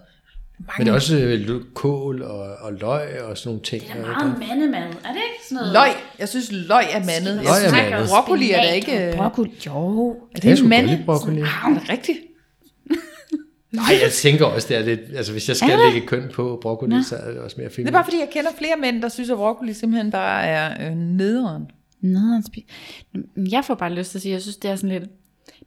Men 0.78 0.86
det 0.86 0.92
er 0.92 0.96
også 0.96 1.18
øh, 1.18 1.62
kål 1.74 2.22
og, 2.22 2.56
og 2.62 2.74
løg 2.74 3.22
og 3.22 3.38
sådan 3.38 3.50
nogle 3.50 3.62
ting. 3.64 3.84
Det 3.84 3.92
er 3.92 4.02
meget 4.02 4.40
mandemad, 4.40 4.78
er 4.78 4.84
det 4.88 5.22
ikke 5.34 5.46
sådan 5.50 5.56
noget? 5.56 5.74
Løg. 5.74 5.90
Jeg 6.20 6.30
synes, 6.30 6.52
løg 6.52 6.86
er 6.92 7.00
mandet. 7.00 7.36
Løg 7.36 7.46
er 7.46 7.50
Jeg 7.50 7.60
synes, 7.60 7.72
mandet. 7.74 8.10
broccoli 8.10 8.52
er 8.52 8.62
da 8.62 8.72
ikke... 8.72 9.14
Broccoli, 9.18 9.52
jo. 9.66 10.10
Er 10.10 10.16
Jeg 10.36 10.44
det 10.44 10.58
skulle 10.58 10.78
en 10.80 10.86
mande? 10.88 11.04
broccoli. 11.06 11.42
Er 11.42 11.80
det 11.80 11.90
rigtigt? 11.90 12.18
Nej, 13.76 14.00
jeg 14.04 14.12
tænker 14.12 14.46
også, 14.46 14.68
det 14.68 14.78
er 14.78 14.84
lidt... 14.86 15.00
Altså, 15.16 15.32
hvis 15.32 15.48
jeg 15.50 15.56
skal 15.56 15.70
det? 15.80 15.94
lægge 15.94 16.08
køn 16.08 16.30
på 16.34 16.60
broccoli, 16.62 17.04
så 17.04 17.16
er 17.16 17.32
det 17.32 17.40
også 17.40 17.56
mere 17.58 17.68
Det 17.68 17.76
fint. 17.76 17.88
er 17.88 17.92
bare 17.92 18.04
fordi, 18.04 18.18
jeg 18.20 18.30
kender 18.34 18.50
flere 18.58 18.76
mænd, 18.82 19.02
der 19.02 19.10
synes, 19.10 19.30
at 19.30 19.38
broccoli 19.38 19.74
simpelthen 19.74 20.12
bare 20.12 20.44
er 20.46 20.90
øh, 20.92 20.98
nederen. 20.98 21.64
Nederen 22.02 22.44
spi- 22.50 22.68
Jeg 23.52 23.66
får 23.66 23.76
bare 23.76 23.94
lyst 23.94 24.12
til 24.12 24.18
at 24.18 24.22
sige, 24.22 24.32
jeg 24.32 24.42
synes, 24.42 24.58
det 24.58 24.72
er 24.72 24.76
sådan 24.76 24.90
lidt... 24.90 25.04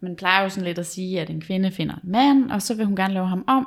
Man 0.02 0.16
plejer 0.16 0.42
jo 0.42 0.48
sådan 0.48 0.64
lidt 0.64 0.78
at 0.78 0.86
sige, 0.86 1.20
at 1.20 1.30
en 1.30 1.40
kvinde 1.40 1.70
finder 1.70 1.94
en 1.94 2.12
mand, 2.12 2.50
og 2.50 2.62
så 2.62 2.74
vil 2.74 2.86
hun 2.86 2.96
gerne 2.96 3.14
lave 3.14 3.26
ham 3.28 3.44
om 3.46 3.66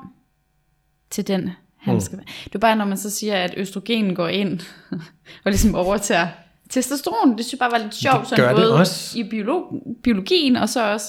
til 1.10 1.28
den, 1.28 1.50
han 1.78 1.94
Mm. 1.94 2.00
skal 2.00 2.18
være. 2.18 2.26
Det 2.44 2.56
er 2.56 2.60
bare, 2.60 2.76
når 2.76 2.86
man 2.86 2.98
så 2.98 3.10
siger, 3.10 3.36
at 3.36 3.54
østrogen 3.58 4.16
går 4.16 4.28
ind 4.28 4.60
og 5.46 5.52
ligesom 5.52 5.76
overtager 5.76 6.28
testosteron. 6.70 7.38
Det 7.38 7.46
synes 7.46 7.52
jeg 7.54 7.60
bare 7.60 7.72
var 7.72 7.78
lidt 7.78 7.96
sjovt, 7.96 8.20
Det 8.20 8.28
sådan 8.30 8.48
det 8.48 8.56
både 8.56 8.74
også. 8.80 9.20
i 9.20 9.24
biolog- 9.24 9.98
biologien, 10.04 10.56
og 10.56 10.70
så 10.70 10.92
også 10.92 11.06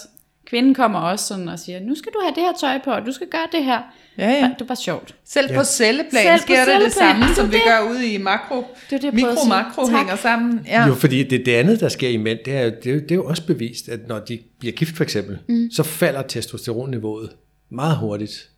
kvinden 0.46 0.74
kommer 0.74 0.98
også 0.98 1.24
sådan 1.26 1.48
og 1.48 1.58
siger, 1.58 1.80
nu 1.80 1.94
skal 1.94 2.12
du 2.12 2.18
have 2.22 2.34
det 2.34 2.42
her 2.42 2.52
tøj 2.60 2.78
på, 2.84 2.90
og 2.90 3.06
du 3.06 3.12
skal 3.12 3.26
gøre 3.26 3.46
det 3.52 3.64
her. 3.64 3.78
Ja, 4.18 4.30
ja. 4.30 4.50
Det 4.58 4.60
er 4.60 4.64
bare 4.66 4.76
sjovt. 4.76 5.14
Selv 5.24 5.50
Ja. 5.50 5.58
på 5.58 5.64
celleplan 5.64 6.22
Selv 6.22 6.40
sker 6.40 6.54
der 6.54 6.64
det 6.64 6.92
celleplan. 6.92 6.92
samme, 6.92 7.26
Det 7.26 7.36
som 7.36 7.46
vi 7.48 7.52
det. 7.56 7.62
gør 7.66 7.90
ude 7.90 8.12
i 8.12 8.18
makro. 8.18 8.64
Det 8.90 8.96
er 8.96 9.00
det. 9.00 9.14
Mikro-makro 9.14 9.86
hænger 9.96 10.16
sammen. 10.16 10.60
Ja. 10.66 10.86
Jo, 10.86 10.94
fordi 10.94 11.22
det, 11.22 11.46
det 11.46 11.52
andet, 11.54 11.80
der 11.80 11.88
sker 11.88 12.08
i 12.08 12.16
mænd, 12.16 12.38
det 12.44 12.54
er, 12.56 12.62
jo, 12.64 12.70
det, 12.84 12.94
er 12.94 13.00
det 13.00 13.10
er 13.10 13.14
jo 13.14 13.24
også 13.24 13.46
bevist, 13.46 13.88
at 13.88 14.00
når 14.08 14.18
de 14.18 14.38
bliver 14.58 14.72
gift 14.72 14.96
for 14.96 15.04
eksempel, 15.04 15.38
mm. 15.48 15.70
så 15.70 15.82
falder 15.82 16.22
testosteronniveauet 16.22 17.30
meget 17.70 17.96
hurtigt 17.96 18.48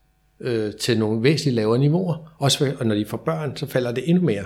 øh, 0.40 0.72
til 0.80 0.98
nogle 0.98 1.22
væsentligt 1.22 1.54
lavere 1.54 1.78
niveauer. 1.78 2.16
Også 2.38 2.72
og 2.80 2.86
når 2.86 2.94
de 2.94 3.06
får 3.06 3.16
børn, 3.16 3.56
så 3.56 3.66
falder 3.66 3.92
det 3.92 4.08
endnu 4.08 4.24
mere. 4.24 4.44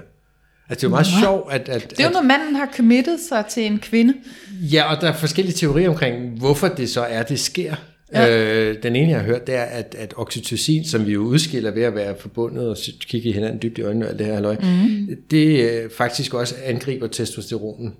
Altså 0.70 0.80
det 0.80 0.84
er 0.84 0.88
jo 0.88 0.90
meget 0.90 1.06
sjovt, 1.22 1.52
at, 1.52 1.68
at, 1.68 1.90
Det 1.90 2.00
er 2.00 2.04
jo, 2.04 2.10
når 2.10 2.22
manden 2.22 2.56
har 2.56 2.68
committet 2.76 3.20
sig 3.28 3.44
til 3.46 3.66
en 3.66 3.78
kvinde. 3.78 4.14
Ja, 4.60 4.94
og 4.94 5.00
der 5.00 5.08
er 5.08 5.12
forskellige 5.12 5.54
teorier 5.54 5.88
omkring, 5.88 6.38
hvorfor 6.38 6.68
det 6.68 6.90
så 6.90 7.00
er, 7.00 7.22
det 7.22 7.40
sker. 7.40 7.74
Ja. 8.12 8.38
Øh, 8.38 8.82
den 8.82 8.96
ene, 8.96 9.10
jeg 9.10 9.18
har 9.18 9.26
hørt, 9.26 9.46
det 9.46 9.54
er, 9.54 9.62
at, 9.62 9.94
at 9.98 10.14
oxytocin, 10.16 10.84
som 10.84 11.06
vi 11.06 11.12
jo 11.12 11.20
udskiller 11.20 11.70
ved 11.70 11.82
at 11.82 11.94
være 11.94 12.14
forbundet 12.20 12.68
og 12.68 12.76
kigge 13.00 13.32
hinanden 13.32 13.62
dybt 13.62 13.78
i 13.78 13.82
øjnene 13.82 14.06
og 14.06 14.10
alt 14.10 14.18
det 14.18 14.26
her, 14.26 14.34
halløj, 14.34 14.56
mm. 14.62 15.08
det 15.30 15.70
øh, 15.70 15.90
faktisk 15.96 16.34
også 16.34 16.54
angriber 16.64 17.06
testosteronen. 17.06 17.94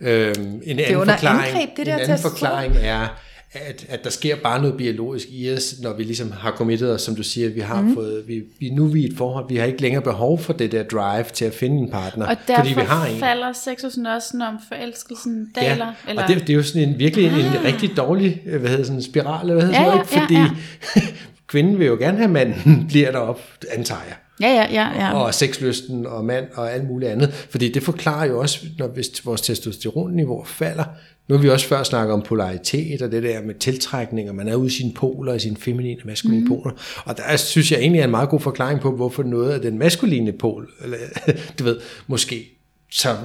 Øh, 0.00 0.34
en 0.64 0.78
er 0.78 0.84
anden 0.84 0.96
under 0.96 1.14
forklaring, 1.14 1.46
angreb, 1.46 1.76
det 1.76 1.86
der 1.86 1.94
en 1.94 2.00
anden 2.00 2.18
forklaring 2.18 2.74
er, 2.80 3.20
at, 3.54 3.86
at 3.88 4.04
der 4.04 4.10
sker 4.10 4.36
bare 4.36 4.62
noget 4.62 4.76
biologisk 4.76 5.26
i 5.30 5.52
os, 5.52 5.74
når 5.82 5.92
vi 5.92 6.02
ligesom 6.02 6.32
har 6.32 6.50
committet 6.50 6.92
os, 6.94 7.02
som 7.02 7.16
du 7.16 7.22
siger, 7.22 7.48
vi 7.48 7.60
har 7.60 7.80
mm. 7.80 7.94
fået, 7.94 8.24
vi, 8.28 8.42
vi, 8.58 8.70
nu 8.70 8.84
er 8.84 8.88
vi 8.88 9.02
i 9.02 9.04
et 9.06 9.16
forhold, 9.16 9.48
vi 9.48 9.56
har 9.56 9.64
ikke 9.66 9.80
længere 9.82 10.02
behov 10.02 10.38
for 10.38 10.52
det 10.52 10.72
der 10.72 10.82
drive 10.82 11.24
til 11.32 11.44
at 11.44 11.54
finde 11.54 11.78
en 11.78 11.90
partner, 11.90 12.26
Og 12.26 12.36
fordi 12.56 12.68
vi 12.74 12.80
har 12.80 13.06
en. 13.06 13.18
falder 13.18 13.52
sexusen 13.52 14.06
også, 14.06 14.36
når 14.36 14.62
forelskelsen 14.68 15.48
daler. 15.54 15.86
Ja, 15.86 16.10
eller? 16.10 16.22
og 16.22 16.28
det, 16.28 16.40
det 16.40 16.50
er 16.50 16.54
jo 16.54 16.62
sådan 16.62 16.88
en 16.88 16.98
virkelig 16.98 17.26
en, 17.26 17.32
en 17.34 17.64
rigtig 17.64 17.96
dårlig 17.96 18.42
øh, 18.46 18.60
hvad 18.60 18.70
hedder 18.70 18.84
sådan 18.84 18.96
en 18.98 19.02
spiral, 19.02 19.40
eller 19.50 19.54
hvad 19.54 19.64
hedder 19.64 19.80
Ja, 19.80 20.04
sådan 20.04 20.20
noget, 20.20 20.30
ja, 20.30 20.44
ikke? 20.44 20.56
fordi 21.00 21.12
kvinden 21.52 21.78
vil 21.78 21.86
jo 21.86 21.96
gerne 22.00 22.18
have 22.18 22.30
manden 22.30 22.84
bliver 22.88 23.10
derop, 23.12 23.40
antager 23.72 24.00
jeg. 24.08 24.14
Ja, 24.40 24.48
ja, 24.48 24.66
ja. 24.72 25.06
ja. 25.06 25.14
Og 25.14 25.34
sexlysten 25.34 26.06
og 26.06 26.24
mand 26.24 26.46
og 26.54 26.72
alt 26.72 26.88
muligt 26.88 27.10
andet. 27.10 27.32
Fordi 27.32 27.72
det 27.72 27.82
forklarer 27.82 28.26
jo 28.26 28.40
også, 28.40 28.66
når 28.78 28.88
hvis 28.88 29.26
vores 29.26 29.40
testosteronniveau 29.40 30.44
falder. 30.44 30.84
Nu 31.28 31.34
har 31.34 31.42
vi 31.42 31.48
også 31.48 31.66
før 31.66 31.82
snakket 31.82 32.14
om 32.14 32.22
polaritet 32.22 33.02
og 33.02 33.12
det 33.12 33.22
der 33.22 33.42
med 33.42 33.54
tiltrækning, 33.54 34.28
og 34.28 34.34
man 34.34 34.48
er 34.48 34.54
ude 34.54 34.66
i 34.66 34.70
sine 34.70 34.92
poler, 34.92 35.34
i 35.34 35.38
sine 35.38 35.56
feminine 35.56 36.00
og 36.00 36.06
maskuline 36.06 36.40
mm. 36.40 36.48
poler. 36.48 36.72
Og 37.04 37.16
der 37.16 37.36
synes 37.36 37.72
jeg 37.72 37.80
egentlig 37.80 38.00
er 38.00 38.04
en 38.04 38.10
meget 38.10 38.28
god 38.28 38.40
forklaring 38.40 38.80
på, 38.80 38.96
hvorfor 38.96 39.22
noget 39.22 39.50
af 39.50 39.60
den 39.60 39.78
maskuline 39.78 40.32
pol, 40.32 40.70
eller 40.82 40.96
du 41.58 41.64
ved, 41.64 41.76
måske 42.06 42.58
så 42.90 43.16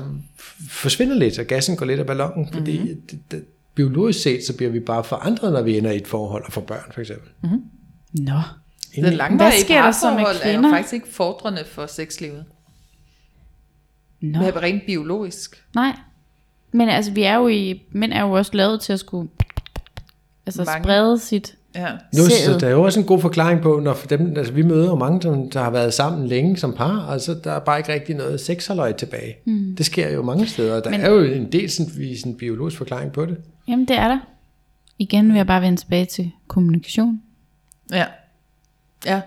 forsvinder 0.70 1.16
lidt, 1.16 1.39
og 1.39 1.45
gassen 1.45 1.76
går 1.76 1.86
lidt 1.86 1.99
af 1.99 2.05
ballonen, 2.05 2.53
fordi 2.53 2.80
mm. 2.80 2.88
det, 3.10 3.20
det, 3.32 3.43
biologisk 3.76 4.22
set, 4.22 4.43
så 4.43 4.57
bliver 4.57 4.72
vi 4.72 4.80
bare 4.80 5.03
forandret, 5.03 5.53
når 5.53 5.62
vi 5.62 5.78
ender 5.78 5.91
i 5.91 5.95
et 5.95 6.07
forhold 6.07 6.43
og 6.45 6.53
får 6.53 6.62
børn, 6.62 6.91
for 6.91 7.01
eksempel. 7.01 7.30
Nå. 8.14 8.39
Den 8.96 9.14
langvarige 9.14 9.38
Hvad 9.38 9.52
sker 9.66 9.82
der 9.82 9.92
så 9.92 10.10
med 10.10 10.18
parforhold 10.18 10.36
er 10.44 10.68
jo 10.70 10.74
faktisk 10.76 10.94
ikke 10.94 11.08
fordrende 11.14 11.64
for 11.66 11.86
sexlivet. 11.86 12.46
Nå. 14.22 14.40
Det 14.40 14.48
er 14.48 14.62
rent 14.62 14.84
biologisk. 14.86 15.64
Nej. 15.76 15.96
Men 16.72 16.90
altså, 16.90 17.12
vi 17.12 17.24
er 17.24 17.36
jo 17.36 17.48
i, 17.48 17.82
mænd 17.92 18.14
er 18.14 18.22
jo 18.22 18.32
også 18.32 18.52
lavet 18.54 18.82
til 18.82 18.94
at 18.94 19.00
skulle 19.00 19.30
altså 20.46 20.64
Mange. 20.64 20.84
sprede 20.84 21.20
sit 21.20 21.56
Ja. 21.76 21.88
Nu, 21.92 22.24
så 22.26 22.58
der 22.60 22.68
er 22.68 22.72
jo 22.72 22.84
også 22.84 23.00
en 23.00 23.06
god 23.06 23.20
forklaring 23.20 23.62
på, 23.62 23.80
når 23.80 23.94
for 23.94 24.08
dem, 24.08 24.34
altså 24.38 24.54
vi 24.54 24.62
møder 24.62 24.86
jo 24.86 24.96
mange, 24.96 25.22
som, 25.22 25.50
der 25.50 25.64
har 25.64 25.70
været 25.70 25.94
sammen 25.94 26.28
længe 26.28 26.58
som 26.58 26.74
par, 26.74 26.98
og 27.00 27.22
så 27.22 27.34
der 27.44 27.52
er 27.52 27.60
bare 27.60 27.78
ikke 27.78 27.94
rigtig 27.94 28.16
noget 28.16 28.40
sexhalløj 28.42 28.92
tilbage. 28.94 29.36
Mm. 29.46 29.76
Det 29.78 29.86
sker 29.86 30.10
jo 30.10 30.22
mange 30.24 30.48
steder, 30.48 30.76
og 30.76 30.84
der 30.84 30.90
Men- 30.90 31.00
Men, 31.02 31.10
er 31.10 31.14
jo 31.14 31.20
en 31.24 31.52
del 31.52 31.70
sådan, 31.72 31.92
sådan 32.18 32.36
biologisk 32.38 32.78
forklaring 32.78 33.12
på 33.12 33.26
det. 33.26 33.38
Jamen, 33.68 33.86
det 33.88 33.96
er 33.98 34.08
der. 34.08 34.20
Igen 35.00 35.28
vil 35.30 35.36
jeg 35.36 35.48
bare 35.48 35.62
vende 35.62 35.78
tilbage 35.78 36.06
til 36.06 36.32
kommunikation. 36.48 37.22
Ja. 37.92 38.06
Ja. 39.06 39.22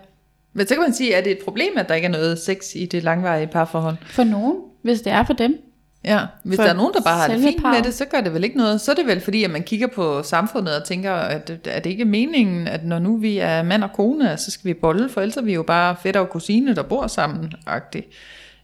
Men 0.52 0.66
så 0.66 0.74
kan 0.74 0.82
man 0.82 0.94
sige, 0.94 1.16
at 1.16 1.24
det 1.24 1.32
er 1.32 1.36
et 1.36 1.44
problem, 1.44 1.70
at 1.76 1.88
der 1.88 1.94
ikke 1.94 2.06
er 2.06 2.12
noget 2.12 2.38
sex 2.38 2.74
i 2.74 2.86
det 2.86 3.02
langvarige 3.02 3.46
parforhold. 3.46 3.96
For 4.04 4.24
nogen, 4.24 4.56
hvis 4.82 5.00
det 5.00 5.12
er 5.12 5.24
for 5.24 5.32
dem. 5.32 5.58
Ja, 6.04 6.20
hvis 6.44 6.56
For 6.56 6.62
der 6.62 6.70
er 6.70 6.76
nogen, 6.76 6.92
der 6.94 7.00
bare 7.00 7.18
har 7.18 7.28
det 7.28 7.40
fint 7.40 7.62
med 7.62 7.82
det, 7.82 7.94
så 7.94 8.04
gør 8.04 8.20
det 8.20 8.34
vel 8.34 8.44
ikke 8.44 8.56
noget. 8.56 8.80
Så 8.80 8.90
er 8.90 8.94
det 8.94 9.06
vel 9.06 9.20
fordi, 9.20 9.44
at 9.44 9.50
man 9.50 9.62
kigger 9.62 9.86
på 9.86 10.22
samfundet 10.22 10.76
og 10.76 10.84
tænker, 10.84 11.12
at 11.12 11.50
er 11.64 11.80
det 11.80 11.90
ikke 11.90 12.04
meningen, 12.04 12.68
at 12.68 12.84
når 12.84 12.98
nu 12.98 13.16
vi 13.16 13.38
er 13.38 13.62
mand 13.62 13.84
og 13.84 13.92
kone, 13.92 14.36
så 14.36 14.50
skal 14.50 14.68
vi 14.68 14.74
bolle, 14.74 15.08
for 15.08 15.20
ellers 15.20 15.36
er 15.36 15.42
vi 15.42 15.54
jo 15.54 15.62
bare 15.62 15.96
fætter 16.02 16.20
og 16.20 16.30
kusine, 16.30 16.74
der 16.74 16.82
bor 16.82 17.06
sammen 17.06 17.52
-agtigt. 17.68 18.12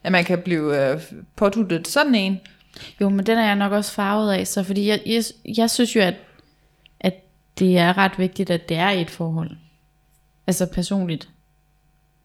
At 0.03 0.13
man 0.13 0.25
kan 0.25 0.39
blive 0.39 0.91
øh, 0.93 1.01
påduttet 1.37 1.89
sådan 1.89 2.15
en. 2.15 2.41
Jo, 3.01 3.09
men 3.09 3.27
den 3.27 3.39
er 3.39 3.47
jeg 3.47 3.57
nok 3.57 3.73
også 3.73 3.93
farvet 3.93 4.33
af, 4.33 4.47
så 4.47 4.63
fordi 4.63 4.89
jeg, 4.89 5.01
jeg, 5.07 5.23
jeg 5.57 5.71
synes 5.71 5.97
jo, 5.97 6.01
at, 6.01 6.15
at 7.01 7.15
det 7.59 7.79
er 7.79 7.99
ret 7.99 8.19
vigtigt, 8.19 8.51
at 8.51 8.69
det 8.69 8.77
er 8.77 8.89
et 8.89 9.11
forhold. 9.11 9.51
Altså 10.49 10.67
personligt. 10.67 11.29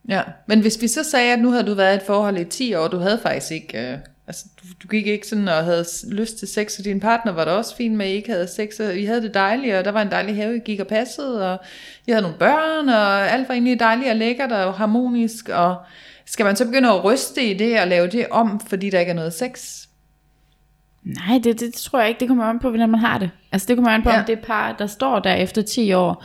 Ja, 0.10 0.22
men 0.48 0.62
hvis 0.62 0.82
vi 0.82 0.88
så 0.88 1.04
sagde, 1.04 1.34
at 1.34 1.40
nu 1.40 1.52
havde 1.52 1.66
du 1.66 1.74
været 1.74 1.94
i 1.94 1.96
et 1.96 2.02
forhold 2.02 2.38
i 2.38 2.46
10 2.46 2.74
år, 2.74 2.88
du 2.88 2.98
havde 2.98 3.20
faktisk 3.24 3.52
ikke, 3.52 3.92
øh, 3.92 3.98
altså 4.28 4.46
du, 4.62 4.68
du 4.84 4.88
gik 4.88 5.08
ikke 5.08 5.28
sådan 5.28 5.48
og 5.48 5.64
havde 5.64 5.86
lyst 6.12 6.38
til 6.38 6.48
sex, 6.48 6.80
og 6.80 6.86
din 6.86 7.00
partner 7.00 7.32
var 7.32 7.46
der 7.46 7.52
også 7.52 7.76
fint 7.76 7.96
med, 7.96 8.06
at 8.06 8.12
I 8.12 8.16
ikke 8.16 8.32
havde 8.32 8.48
sex, 8.48 8.80
og 8.80 8.98
I 8.98 9.06
havde 9.06 9.22
det 9.22 9.34
dejligt, 9.34 9.76
og 9.76 9.86
der 9.86 9.92
var 9.92 10.02
en 10.02 10.12
dejlig 10.12 10.36
have, 10.36 10.56
I 10.56 10.60
gik 10.60 10.80
og 10.80 10.88
passede, 10.88 11.52
og 11.52 11.60
I 12.08 12.12
havde 12.12 12.22
nogle 12.22 12.38
børn, 12.38 12.90
og 12.90 13.32
alt 13.32 13.48
var 13.48 13.54
egentlig 13.54 13.80
dejligt 13.80 14.10
og 14.10 14.16
lækkert 14.16 14.52
og 14.52 14.74
harmonisk, 14.74 15.50
og 15.50 15.76
skal 16.26 16.46
man 16.46 16.56
så 16.56 16.66
begynde 16.66 16.90
at 16.90 17.04
ryste 17.04 17.44
i 17.44 17.54
det 17.54 17.82
og 17.82 17.88
lave 17.88 18.08
det 18.08 18.28
om, 18.32 18.60
fordi 18.60 18.90
der 18.90 19.00
ikke 19.00 19.10
er 19.10 19.16
noget 19.16 19.34
sex? 19.34 19.84
Nej, 21.04 21.40
det, 21.44 21.60
det, 21.60 21.74
tror 21.74 22.00
jeg 22.00 22.10
ikke. 22.10 22.20
Det 22.20 22.28
kommer 22.28 22.44
an 22.44 22.60
på, 22.60 22.70
hvordan 22.70 22.90
man 22.90 23.00
har 23.00 23.18
det. 23.18 23.30
Altså 23.52 23.68
det 23.68 23.78
kommer 23.78 23.92
an 23.92 24.04
på. 24.04 24.10
Ja. 24.10 24.20
om 24.20 24.26
det 24.26 24.40
par, 24.40 24.76
der 24.80 24.88
står 24.88 25.20
der 25.20 25.34
efter 25.34 25.62
10 25.62 25.94
år, 25.94 26.24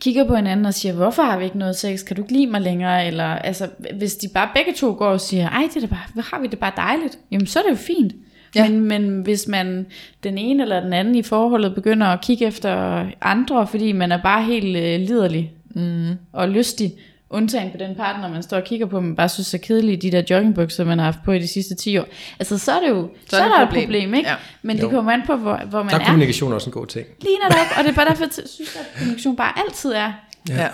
kigger 0.00 0.24
på 0.24 0.36
hinanden 0.36 0.66
og 0.66 0.74
siger, 0.74 0.94
hvorfor 0.94 1.22
har 1.22 1.38
vi 1.38 1.44
ikke 1.44 1.58
noget 1.58 1.76
sex? 1.76 2.04
Kan 2.04 2.16
du 2.16 2.22
ikke 2.22 2.32
lide 2.32 2.46
mig 2.46 2.60
længere? 2.60 3.06
Eller 3.06 3.24
altså, 3.24 3.68
hvis 3.98 4.16
de 4.16 4.28
bare 4.34 4.48
begge 4.54 4.72
to 4.72 4.94
går 4.98 5.08
og 5.08 5.20
siger, 5.20 5.48
ej, 5.48 5.68
det 5.74 5.76
er 5.76 5.80
da 5.80 5.86
bare, 5.86 6.06
hvor 6.14 6.22
har 6.22 6.40
vi 6.40 6.46
det 6.46 6.58
bare 6.58 6.72
dejligt? 6.76 7.18
Jamen, 7.30 7.46
så 7.46 7.58
er 7.58 7.62
det 7.62 7.70
jo 7.70 7.76
fint. 7.76 8.12
Ja. 8.54 8.68
Men, 8.68 8.80
men 8.80 9.22
hvis 9.22 9.48
man, 9.48 9.86
den 10.24 10.38
ene 10.38 10.62
eller 10.62 10.80
den 10.80 10.92
anden 10.92 11.14
i 11.14 11.22
forholdet, 11.22 11.74
begynder 11.74 12.06
at 12.06 12.20
kigge 12.20 12.46
efter 12.46 13.04
andre, 13.20 13.66
fordi 13.66 13.92
man 13.92 14.12
er 14.12 14.22
bare 14.22 14.44
helt 14.44 14.76
øh, 14.76 15.00
liderlig 15.00 15.52
mm. 15.74 16.08
og 16.32 16.48
lystig, 16.48 16.92
undtagen 17.30 17.70
på 17.70 17.76
den 17.76 17.94
partner, 17.96 18.28
man 18.28 18.42
står 18.42 18.56
og 18.56 18.64
kigger 18.64 18.86
på, 18.86 19.00
man 19.00 19.16
bare 19.16 19.28
synes 19.28 19.54
er 19.54 19.58
kedelige, 19.58 19.96
de 19.96 20.10
der 20.10 20.22
joggingbukser, 20.30 20.84
man 20.84 20.98
har 20.98 21.04
haft 21.04 21.18
på 21.24 21.32
i 21.32 21.38
de 21.38 21.48
sidste 21.48 21.74
10 21.74 21.98
år. 21.98 22.04
Altså, 22.38 22.58
så 22.58 22.72
er 22.72 22.80
det 22.80 22.88
jo 22.88 23.10
så, 23.24 23.30
så 23.30 23.36
er 23.36 23.42
det 23.42 23.50
der 23.52 23.58
et 23.58 23.62
et 23.62 23.68
problem. 23.68 23.84
problem, 23.86 24.14
ikke? 24.14 24.28
Ja. 24.28 24.36
Men 24.62 24.76
det 24.76 24.82
Jo. 24.82 24.90
kommer 24.90 25.12
an 25.12 25.22
på, 25.26 25.36
hvor, 25.36 25.56
hvor 25.56 25.82
man 25.82 25.90
Der 25.90 25.96
er 25.96 26.00
er. 26.00 26.04
kommunikation 26.06 26.52
også 26.52 26.66
en 26.70 26.72
god 26.74 26.86
ting. 26.86 27.06
Lige 27.20 27.36
netop, 27.44 27.66
og 27.78 27.84
det 27.84 27.90
er 27.90 27.94
bare 27.94 28.08
derfor, 28.08 28.24
jeg 28.24 28.32
synes, 28.32 28.76
at 28.76 28.86
kommunikation 28.98 29.36
bare 29.36 29.52
altid 29.66 29.92
er 29.92 30.12
Ja. 30.48 30.68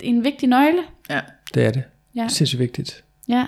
en 0.00 0.24
vigtig 0.24 0.48
nøgle. 0.48 0.82
ja. 1.10 1.20
Det 1.54 1.66
er 1.66 1.70
det. 1.70 1.82
Ja. 2.14 2.28
Sindssygt 2.28 2.60
vigtigt. 2.60 3.04
Ja. 3.28 3.46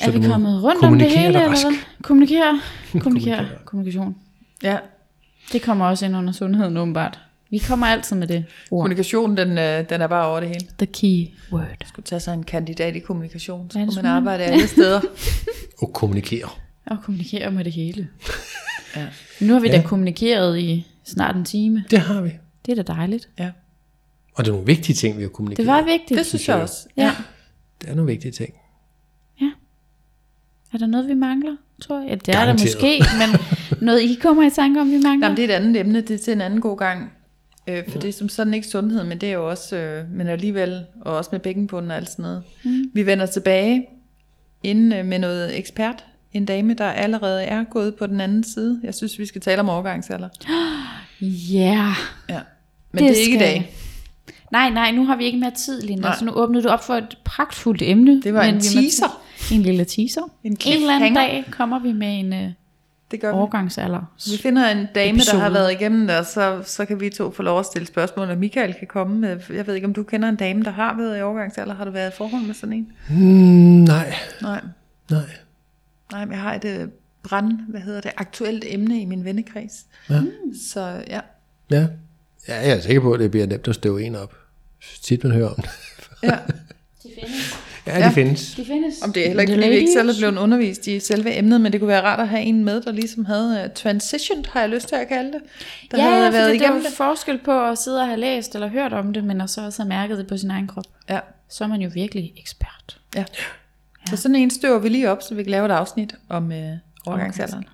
Så 0.00 0.10
er 0.10 0.18
vi 0.18 0.26
kommet 0.28 0.62
rundt 0.62 0.84
om 0.84 0.98
det 0.98 1.10
hele, 1.10 1.26
eller 1.26 1.48
hvad? 1.48 1.76
Kommunikere. 2.02 2.60
Kommunikere. 3.00 3.46
Kommunikation. 3.64 4.16
ja. 4.62 4.78
Det 5.52 5.62
kommer 5.62 5.86
også 5.86 6.06
ind 6.06 6.16
under 6.16 6.32
sundheden, 6.32 6.76
åbenbart. 6.76 7.18
Vi 7.52 7.58
kommer 7.58 7.86
altid 7.86 8.16
med 8.16 8.26
det 8.26 8.44
ord. 8.70 8.82
Kommunikation, 8.82 9.36
den, 9.36 9.58
øh, 9.58 9.88
den 9.88 10.00
er 10.00 10.06
bare 10.06 10.26
over 10.26 10.40
det 10.40 10.48
hele. 10.48 10.66
The 10.78 10.86
key 10.86 11.26
word. 11.52 11.66
skulle 11.86 12.04
tage 12.06 12.20
sig 12.20 12.34
en 12.34 12.42
kandidat 12.42 12.96
i 12.96 12.98
kommunikation, 12.98 13.70
så 13.70 13.78
Ja, 13.78 13.84
kunne 13.84 13.94
man 13.96 14.06
arbejde 14.06 14.44
alle 14.44 14.66
steder. 14.66 15.00
Og 15.82 15.92
kommunikere. 15.92 16.48
Og 16.86 16.98
kommunikere 17.02 17.50
med 17.50 17.64
det 17.64 17.72
hele. 17.72 18.08
Ja. 18.96 19.06
Nu 19.40 19.52
har 19.52 19.60
vi 19.60 19.68
Ja. 19.68 19.76
da 19.76 19.82
kommunikeret 19.82 20.58
i 20.58 20.86
snart 21.04 21.36
en 21.36 21.44
time. 21.44 21.84
Det 21.90 21.98
har 21.98 22.20
vi. 22.22 22.30
Det 22.66 22.78
er 22.78 22.82
da 22.82 22.92
dejligt. 22.92 23.28
ja. 23.38 23.50
Og 24.34 24.44
det 24.44 24.50
er 24.50 24.52
nogle 24.52 24.66
vigtige 24.66 24.96
ting, 24.96 25.16
vi 25.18 25.22
har 25.22 25.28
kommunikeret. 25.28 25.66
Det 25.66 25.72
var 25.74 25.82
vigtigt. 25.82 26.18
Det 26.18 26.26
synes 26.26 26.48
jeg 26.48 26.56
også. 26.56 26.88
Ja. 26.96 27.12
Det 27.80 27.90
er 27.90 27.94
nogle 27.94 28.12
vigtige 28.12 28.32
ting. 28.32 28.54
Er 30.72 30.78
der 30.78 30.86
noget, 30.86 31.08
vi 31.08 31.14
mangler? 31.14 31.56
Tror 31.82 32.00
jeg. 32.00 32.08
Ja, 32.08 32.14
det 32.14 32.28
er 32.28 32.32
der 32.32 32.38
Garanteret. 32.44 32.74
måske, 32.76 33.04
men 33.18 33.40
noget, 33.86 34.00
I 34.00 34.14
kommer 34.22 34.46
i 34.46 34.50
tanke 34.50 34.80
om, 34.80 34.90
vi 34.90 34.98
mangler? 34.98 35.26
Jamen, 35.26 35.36
det 35.36 35.44
er 35.44 35.48
et 35.56 35.60
andet 35.62 35.80
emne, 35.80 36.00
det 36.00 36.10
er 36.10 36.18
til 36.18 36.32
en 36.32 36.40
anden 36.40 36.60
god 36.60 36.78
gang. 36.78 37.12
Øh, 37.66 37.82
for 37.88 37.98
det 37.98 38.08
er 38.08 38.12
som 38.12 38.28
sådan 38.28 38.54
ikke 38.54 38.66
sundhed, 38.66 39.04
men 39.04 39.18
det 39.18 39.28
er 39.28 39.32
jo 39.32 39.50
også, 39.50 39.76
øh, 39.76 40.10
men 40.10 40.28
alligevel, 40.28 40.84
og 41.00 41.16
også 41.16 41.28
med 41.32 41.40
bækkenbunden 41.40 41.90
og 41.90 41.96
alt 41.96 42.10
sådan 42.10 42.22
noget. 42.22 42.42
Mm. 42.64 42.84
Vi 42.94 43.06
vender 43.06 43.26
tilbage 43.26 43.86
inden 44.62 44.92
øh, 44.92 45.06
med 45.06 45.18
noget 45.18 45.58
ekspert. 45.58 46.04
En 46.32 46.44
dame, 46.44 46.74
der 46.74 46.84
allerede 46.84 47.44
er 47.44 47.64
gået 47.64 47.94
på 47.94 48.06
den 48.06 48.20
anden 48.20 48.44
side. 48.44 48.80
Jeg 48.82 48.94
synes, 48.94 49.18
vi 49.18 49.26
skal 49.26 49.40
tale 49.40 49.60
om 49.60 49.68
overgangsalder. 49.68 50.28
Ja. 51.52 51.94
Ja. 52.28 52.40
Men 52.92 53.04
det, 53.04 53.10
det 53.10 53.18
er 53.18 53.20
ikke 53.20 53.36
i 53.36 53.38
dag. 53.38 53.72
Nej, 54.52 54.70
nej, 54.70 54.90
nu 54.90 55.04
har 55.04 55.16
vi 55.16 55.24
ikke 55.24 55.38
mere 55.38 55.50
tid, 55.50 55.82
Linda. 55.82 56.02
Nej. 56.02 56.16
Så 56.18 56.24
nu 56.24 56.32
åbnede 56.32 56.64
du 56.64 56.68
op 56.68 56.84
for 56.84 56.94
et 56.94 57.18
pragtfuldt 57.24 57.82
emne. 57.82 58.22
Det 58.22 58.34
var 58.34 58.42
en 58.42 58.54
vi 58.54 58.54
må 58.54 58.60
teaser. 58.60 59.22
En 59.52 59.62
lille 59.62 59.84
teaser. 59.84 60.20
En 60.44 60.52
En 60.66 60.72
eller 60.72 60.94
anden 60.94 61.14
dag 61.14 61.44
kommer 61.50 61.78
vi 61.78 61.92
med 61.92 62.18
en 62.18 62.32
uh, 62.32 62.50
Det 63.12 63.20
gør 63.20 63.28
vi. 63.28 63.34
overgangsalder. 63.34 64.12
Vi 64.30 64.36
finder 64.42 64.68
en 64.68 64.86
dame, 64.94 65.18
der 65.18 65.36
har 65.36 65.46
Episode. 65.46 65.54
været 65.54 65.72
igennem 65.72 66.06
det, 66.06 66.16
og 66.18 66.26
så, 66.26 66.62
så 66.66 66.84
kan 66.84 67.00
vi 67.00 67.10
to 67.10 67.30
få 67.32 67.42
lov 67.42 67.58
at 67.58 67.66
stille 67.66 67.86
spørgsmål, 67.86 68.30
og 68.30 68.38
Michael 68.38 68.74
kan 68.74 68.86
komme 68.88 69.18
med. 69.18 69.40
Jeg 69.50 69.66
ved 69.66 69.74
ikke, 69.74 69.86
om 69.86 69.94
du 69.94 70.02
kender 70.02 70.28
en 70.28 70.36
dame, 70.36 70.62
der 70.64 70.70
har 70.70 70.96
været 70.96 71.18
i 71.18 71.22
overgangsalder. 71.22 71.74
Har 71.74 71.84
du 71.84 71.90
været 71.90 72.10
i 72.12 72.16
forhold 72.16 72.42
med 72.46 72.54
sådan 72.54 72.72
en? 72.72 72.92
Mm, 73.08 73.16
nej, 73.84 74.14
Nej. 74.42 74.60
nej. 75.10 75.20
Nej, 76.12 76.24
men 76.24 76.32
jeg 76.32 76.40
har 76.40 76.54
et 76.54 76.64
øh, 76.64 76.88
brand, 77.22 77.58
hvad 77.68 77.80
hedder 77.80 78.00
det, 78.00 78.10
aktuelt 78.16 78.64
emne 78.68 79.00
i 79.00 79.04
min 79.04 79.24
vennekreds. 79.24 79.84
Ja. 80.10 80.20
Så 80.70 81.02
ja, 81.08 81.20
Ja. 81.70 81.86
ja, 82.48 82.60
jeg 82.68 82.76
er 82.76 82.80
sikker 82.80 83.00
på, 83.00 83.12
at 83.12 83.20
det 83.20 83.30
bliver 83.30 83.46
nemt 83.46 83.68
at 83.68 83.74
støve 83.74 84.02
en 84.02 84.14
op. 84.16 84.34
Tit 85.02 85.24
man 85.24 85.32
hører 85.32 85.48
om 85.48 85.56
det. 85.56 85.70
ja. 86.22 86.36
De 87.02 87.08
findes. 87.20 87.56
Ja, 87.86 87.98
Ja. 87.98 88.08
de 88.08 88.12
findes. 88.12 88.54
De 88.54 88.64
findes. 88.64 88.94
Om 89.02 89.12
det 89.12 89.22
er 89.22 89.26
heller 89.26 89.40
ikke, 89.40 89.52
fordi 89.54 89.68
vi 89.68 89.74
ikke 89.74 89.92
selv 89.92 90.08
er 90.08 90.14
blevet 90.18 90.38
undervist 90.38 90.86
i 90.86 91.00
selve 91.00 91.38
emnet, 91.38 91.60
men 91.60 91.72
det 91.72 91.80
kunne 91.80 91.88
være 91.88 92.02
rart 92.02 92.20
at 92.20 92.28
have 92.28 92.42
en 92.42 92.64
med, 92.64 92.80
der 92.82 92.92
ligesom 92.92 93.24
havde 93.24 93.62
uh, 93.64 93.74
transitioned, 93.74 94.44
har 94.52 94.60
jeg 94.60 94.68
lyst 94.68 94.88
til 94.88 94.96
at 94.96 95.08
kalde 95.08 95.32
det. 95.32 95.40
Der 95.90 95.98
Ja, 96.04 96.10
havde 96.10 96.24
ja 96.24 96.30
været 96.30 96.48
er 96.50 96.52
igennem 96.52 96.78
jo 96.78 96.84
det. 96.84 96.92
forskel 96.92 97.38
på 97.38 97.64
at 97.70 97.78
sidde 97.78 98.00
og 98.00 98.06
have 98.06 98.20
læst 98.20 98.54
eller 98.54 98.68
hørt 98.68 98.92
om 98.92 99.12
det, 99.12 99.24
men 99.24 99.40
at 99.40 99.50
så 99.50 99.60
også 99.64 99.82
have 99.82 99.88
mærket 99.88 100.18
det 100.18 100.26
på 100.26 100.36
sin 100.36 100.50
egen 100.50 100.66
krop. 100.66 100.84
Ja. 101.10 101.18
Så 101.50 101.64
er 101.64 101.68
man 101.68 101.80
jo 101.80 101.90
virkelig 101.94 102.32
ekspert. 102.36 102.98
ja. 103.16 103.24
Så 104.10 104.16
sådan 104.16 104.34
en 104.34 104.50
støver 104.50 104.78
vi 104.78 104.88
lige 104.88 105.10
op, 105.10 105.22
så 105.22 105.34
vi 105.34 105.42
kan 105.42 105.50
lave 105.50 105.66
et 105.66 105.70
afsnit 105.70 106.14
om 106.28 106.46
uh, 106.46 106.56
overgangsalderen. 107.06 107.64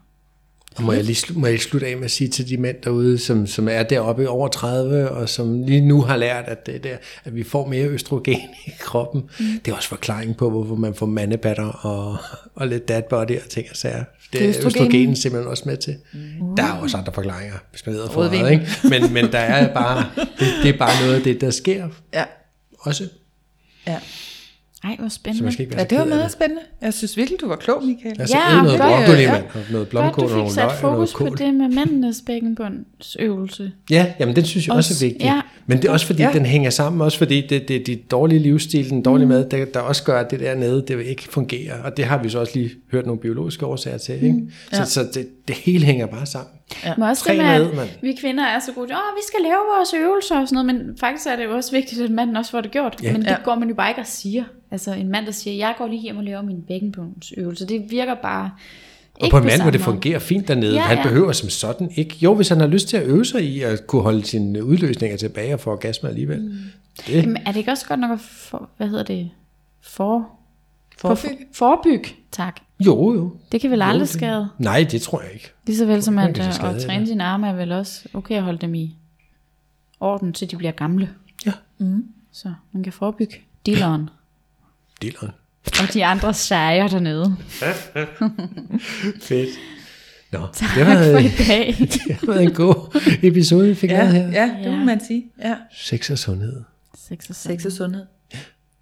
Og 0.78 0.84
må 0.84 0.92
jeg 0.92 1.04
lige 1.04 1.32
må 1.34 1.46
jeg 1.46 1.60
slutte 1.60 1.86
af 1.86 1.96
med 1.96 2.04
at 2.04 2.10
sige 2.10 2.28
til 2.28 2.48
de 2.48 2.56
mænd 2.56 2.76
derude, 2.84 3.18
som, 3.18 3.46
som 3.46 3.68
er 3.68 3.82
deroppe 3.82 4.22
i 4.22 4.26
over 4.26 4.48
30, 4.48 5.08
og 5.10 5.28
som 5.28 5.62
lige 5.62 5.80
nu 5.80 6.02
har 6.02 6.16
lært, 6.16 6.44
at, 6.48 6.66
det 6.66 6.84
der, 6.84 6.96
at 7.24 7.34
vi 7.34 7.42
får 7.42 7.66
mere 7.66 7.86
østrogen 7.86 8.40
i 8.66 8.70
kroppen. 8.80 9.22
Mm. 9.40 9.46
Det 9.64 9.70
er 9.72 9.76
også 9.76 9.88
forklaringen 9.88 10.34
på, 10.34 10.50
hvorfor 10.50 10.74
man 10.74 10.94
får 10.94 11.06
mandebatter 11.06 11.64
og, 11.66 12.16
og 12.54 12.66
lidt 12.68 12.88
dad 12.88 13.02
body 13.10 13.36
og 13.44 13.48
ting 13.50 13.66
og 13.70 13.76
sager. 13.76 14.04
Det 14.32 14.42
er 14.44 14.48
østrogen. 14.48 14.66
østrogenen 14.66 15.16
simpelthen 15.16 15.50
også 15.50 15.62
med 15.66 15.76
til. 15.76 15.96
Mm. 16.12 16.56
Der 16.56 16.62
er 16.64 16.72
også 16.72 16.96
andre 16.96 17.12
forklaringer, 17.12 17.54
hvis 17.70 17.86
man 17.86 17.94
leder 17.94 18.10
for 18.10 18.22
meget, 18.30 18.50
ikke? 18.52 18.66
Men, 18.84 19.12
men 19.12 19.32
der 19.32 19.38
er 19.38 19.74
bare, 19.74 20.04
det, 20.38 20.46
det 20.62 20.74
er 20.74 20.78
bare 20.78 21.00
noget 21.02 21.14
af 21.16 21.22
det, 21.22 21.40
der 21.40 21.50
sker 21.50 21.88
Ja. 22.14 22.24
også. 22.78 23.08
ja. 23.86 23.98
Ej, 24.84 24.96
hvor 24.98 25.08
Så 25.08 25.14
spændende. 25.14 25.44
man 25.44 25.52
skal 25.52 25.62
ikke 25.62 25.76
være 25.76 25.80
Ja, 25.80 25.84
så 25.88 25.90
det 25.90 25.98
var 25.98 26.16
meget 26.16 26.32
spændende. 26.32 26.62
Jeg 26.82 26.94
synes 26.94 27.16
virkelig, 27.16 27.40
du 27.40 27.48
var 27.48 27.56
klog, 27.56 27.84
Michael. 27.84 28.16
Ja, 28.18 28.54
ja, 28.56 28.62
noget 28.62 28.78
broccoli, 28.80 29.20
ja. 29.22 29.32
mand, 29.32 29.44
og 29.54 29.60
noget 29.72 29.88
blomkål 29.88 30.24
du 30.28 30.32
og 30.32 30.38
nogle 30.38 30.54
løg 30.56 30.64
og 30.64 30.70
noget 30.82 31.08
fokus 31.08 31.14
på 31.30 31.36
det 31.44 31.54
med 31.54 31.68
mændenes 31.68 32.22
bækkenbundsøvelse. 32.26 33.72
Ja, 33.90 34.12
jamen 34.20 34.36
den 34.36 34.44
synes 34.44 34.66
jeg 34.66 34.74
også, 34.76 34.92
Også- 34.92 35.04
er 35.06 35.08
vigtig. 35.08 35.24
ja. 35.26 35.40
Men 35.66 35.78
det 35.78 35.88
er 35.88 35.92
også 35.92 36.06
fordi, 36.06 36.22
Ja. 36.22 36.30
den 36.32 36.46
hænger 36.46 36.70
sammen, 36.70 37.00
også 37.02 37.18
fordi 37.18 37.46
det, 37.46 37.68
det 37.68 37.76
er 37.76 37.84
de 37.84 37.96
dårlige 38.10 38.38
livsstil, 38.38 38.90
den 38.90 39.02
dårlige 39.02 39.26
mm. 39.26 39.32
mad, 39.32 39.48
der, 39.50 39.64
der 39.64 39.80
også 39.80 40.02
gør, 40.04 40.20
at 40.20 40.30
det 40.30 40.40
dernede, 40.40 40.84
det 40.88 41.02
ikke 41.06 41.22
fungerer. 41.30 41.82
Og 41.82 41.96
det 41.96 42.04
har 42.04 42.22
vi 42.22 42.28
så 42.28 42.38
også 42.38 42.52
lige 42.54 42.70
hørt 42.92 43.06
nogle 43.06 43.20
biologiske 43.20 43.66
årsager 43.66 43.98
til. 43.98 44.14
Ikke? 44.14 44.28
Mm. 44.32 44.50
Så, 44.72 44.76
Ja. 44.80 44.84
så 44.84 45.02
det, 45.14 45.28
det 45.48 45.56
hele 45.56 45.84
hænger 45.84 46.06
bare 46.06 46.26
sammen. 46.26 46.50
Ja. 46.84 46.94
Men 46.96 47.02
også 47.02 47.24
Tre 47.24 47.32
det 47.32 47.38
med, 47.74 47.82
at 47.82 47.98
vi 48.02 48.12
kvinder 48.20 48.44
er 48.44 48.58
så 48.60 48.72
gode, 48.72 48.84
åh, 48.94 49.16
vi 49.16 49.22
skal 49.26 49.40
lave 49.42 49.58
vores 49.76 49.94
øvelser 49.94 50.40
og 50.40 50.48
sådan 50.48 50.64
noget, 50.66 50.86
men 50.86 50.96
faktisk 51.00 51.26
er 51.26 51.36
det 51.36 51.44
jo 51.44 51.56
også 51.56 51.70
vigtigt, 51.72 52.00
at 52.00 52.10
manden 52.10 52.36
også 52.36 52.50
får 52.50 52.60
det 52.60 52.70
gjort. 52.70 52.96
Ja. 53.02 53.12
Men 53.12 53.20
det 53.22 53.28
Ja. 53.30 53.36
går 53.44 53.54
man 53.54 53.68
jo 53.68 53.74
bare 53.74 53.90
ikke 53.90 54.00
og 54.00 54.06
siger. 54.06 54.44
Altså 54.70 54.92
en 54.92 55.08
mand, 55.08 55.26
der 55.26 55.32
siger, 55.32 55.56
jeg 55.56 55.74
går 55.78 55.86
lige 55.86 56.00
hjem 56.00 56.16
og 56.16 56.24
laver 56.24 56.42
min 56.42 56.62
bækkenbundsøvelse, 56.62 57.66
det 57.66 57.90
virker 57.90 58.14
bare 58.14 58.50
Og 59.14 59.24
ikke 59.26 59.32
på 59.34 59.38
en 59.38 59.44
mand, 59.46 59.62
hvor 59.62 59.70
det 59.70 59.80
fungerer 59.80 60.18
fint 60.18 60.48
dernede. 60.48 60.72
Ja, 60.74 60.80
Ja, 60.80 60.86
han 60.86 60.96
ja. 60.96 61.02
behøver 61.02 61.32
som 61.32 61.48
sådan 61.48 61.90
ikke. 61.96 62.16
Jo, 62.20 62.34
hvis 62.34 62.48
han 62.48 62.60
har 62.60 62.66
lyst 62.66 62.88
til 62.88 62.96
at 62.96 63.06
øve 63.06 63.24
sig 63.24 63.42
i 63.44 63.62
at 63.62 63.86
kunne 63.86 64.02
holde 64.02 64.24
sine 64.24 64.64
udløsninger 64.64 65.16
tilbage 65.16 65.54
og 65.54 65.60
få 65.60 65.70
orgasme 65.70 66.08
alligevel. 66.08 66.40
Mm. 66.42 66.50
Det, 67.06 67.14
Jamen, 67.22 67.36
er 67.36 67.52
det 67.52 67.56
ikke 67.56 67.70
også 67.70 67.86
godt 67.86 68.00
nok 68.00 68.10
at 68.10 68.20
for, 68.20 68.70
hvad 68.76 68.88
hedder 68.88 69.04
det, 69.04 69.30
for. 69.82 70.28
For, 70.98 71.18
forebyg, 71.52 72.04
tak. 72.32 72.60
jo, 72.80 73.14
jo. 73.14 73.36
Det 73.52 73.60
kan 73.60 73.70
vel 73.70 73.78
Jo, 73.78 73.84
aldrig 73.84 74.00
det- 74.00 74.08
skade. 74.08 74.48
Nej, 74.58 74.86
det 74.90 75.02
tror 75.02 75.20
jeg 75.22 75.32
ikke. 75.32 75.52
Lige 75.66 75.76
så 75.76 75.86
vel 75.86 76.02
som 76.02 76.18
at, 76.18 76.36
det 76.36 76.42
øh, 76.42 76.48
at 76.74 76.82
træne 76.82 77.04
ja. 77.04 77.10
dine 77.10 77.24
arme 77.24 77.48
er 77.48 77.52
vel 77.52 77.72
også 77.72 78.08
okay 78.14 78.34
at 78.36 78.42
holde 78.42 78.58
dem 78.58 78.74
i 78.74 78.96
orden, 80.00 80.32
til 80.32 80.50
de 80.50 80.56
bliver 80.56 80.72
gamle. 80.72 81.10
Ja. 81.46 81.52
Mm. 81.78 82.04
Så 82.32 82.52
man 82.72 82.82
kan 82.82 82.92
forebygge 82.92 83.34
dilleren 83.66 84.10
Dilleren. 85.02 85.30
og 85.66 85.94
de 85.94 86.04
andre 86.04 86.34
sager 86.34 86.88
dernede. 86.88 87.36
Fedt. 89.20 89.48
Nå, 90.32 90.38
Tak 90.52 90.68
det, 90.76 90.86
var, 90.86 90.94
for 90.94 91.18
i 91.18 91.28
dag. 91.48 91.74
det 91.78 92.12
har 92.12 92.26
været 92.26 92.42
en 92.42 92.52
god 92.54 93.00
episode, 93.22 93.68
vi 93.68 93.74
fik 93.74 93.90
Ja, 93.90 94.10
her. 94.10 94.28
ja, 94.28 94.54
det 94.62 94.70
må 94.72 94.78
Ja. 94.78 94.84
man 94.84 95.00
sige. 95.04 95.26
Ja. 95.44 95.56
Sex 95.72 96.10
og 96.10 96.18
sundhed. 96.18 96.62
Sex 96.96 97.28
og 97.30 97.34
Sex 97.34 97.64
og 97.66 97.72
sundhed. 97.72 98.06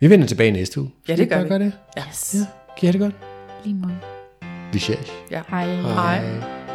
Vi 0.01 0.11
vender 0.11 0.27
tilbage 0.27 0.51
næste 0.51 0.81
uge. 0.81 0.91
Ja, 1.09 1.15
Skal 1.15 1.19
det 1.19 1.29
gør 1.29 1.43
vi. 1.43 1.49
gøre 1.49 1.59
det? 1.59 1.73
Yes. 2.09 2.35
Ja. 2.35 2.39
Kan 2.79 2.83
I 2.83 2.87
have 2.87 2.93
det 2.93 3.01
godt? 3.01 3.36
Lige 3.67 3.79
måde. 3.83 3.99
Vi 4.73 4.79
ses. 4.79 5.13
Ja. 5.31 5.43
Hej. 5.49 5.67
Hej. 5.67 6.19
Hej. 6.19 6.66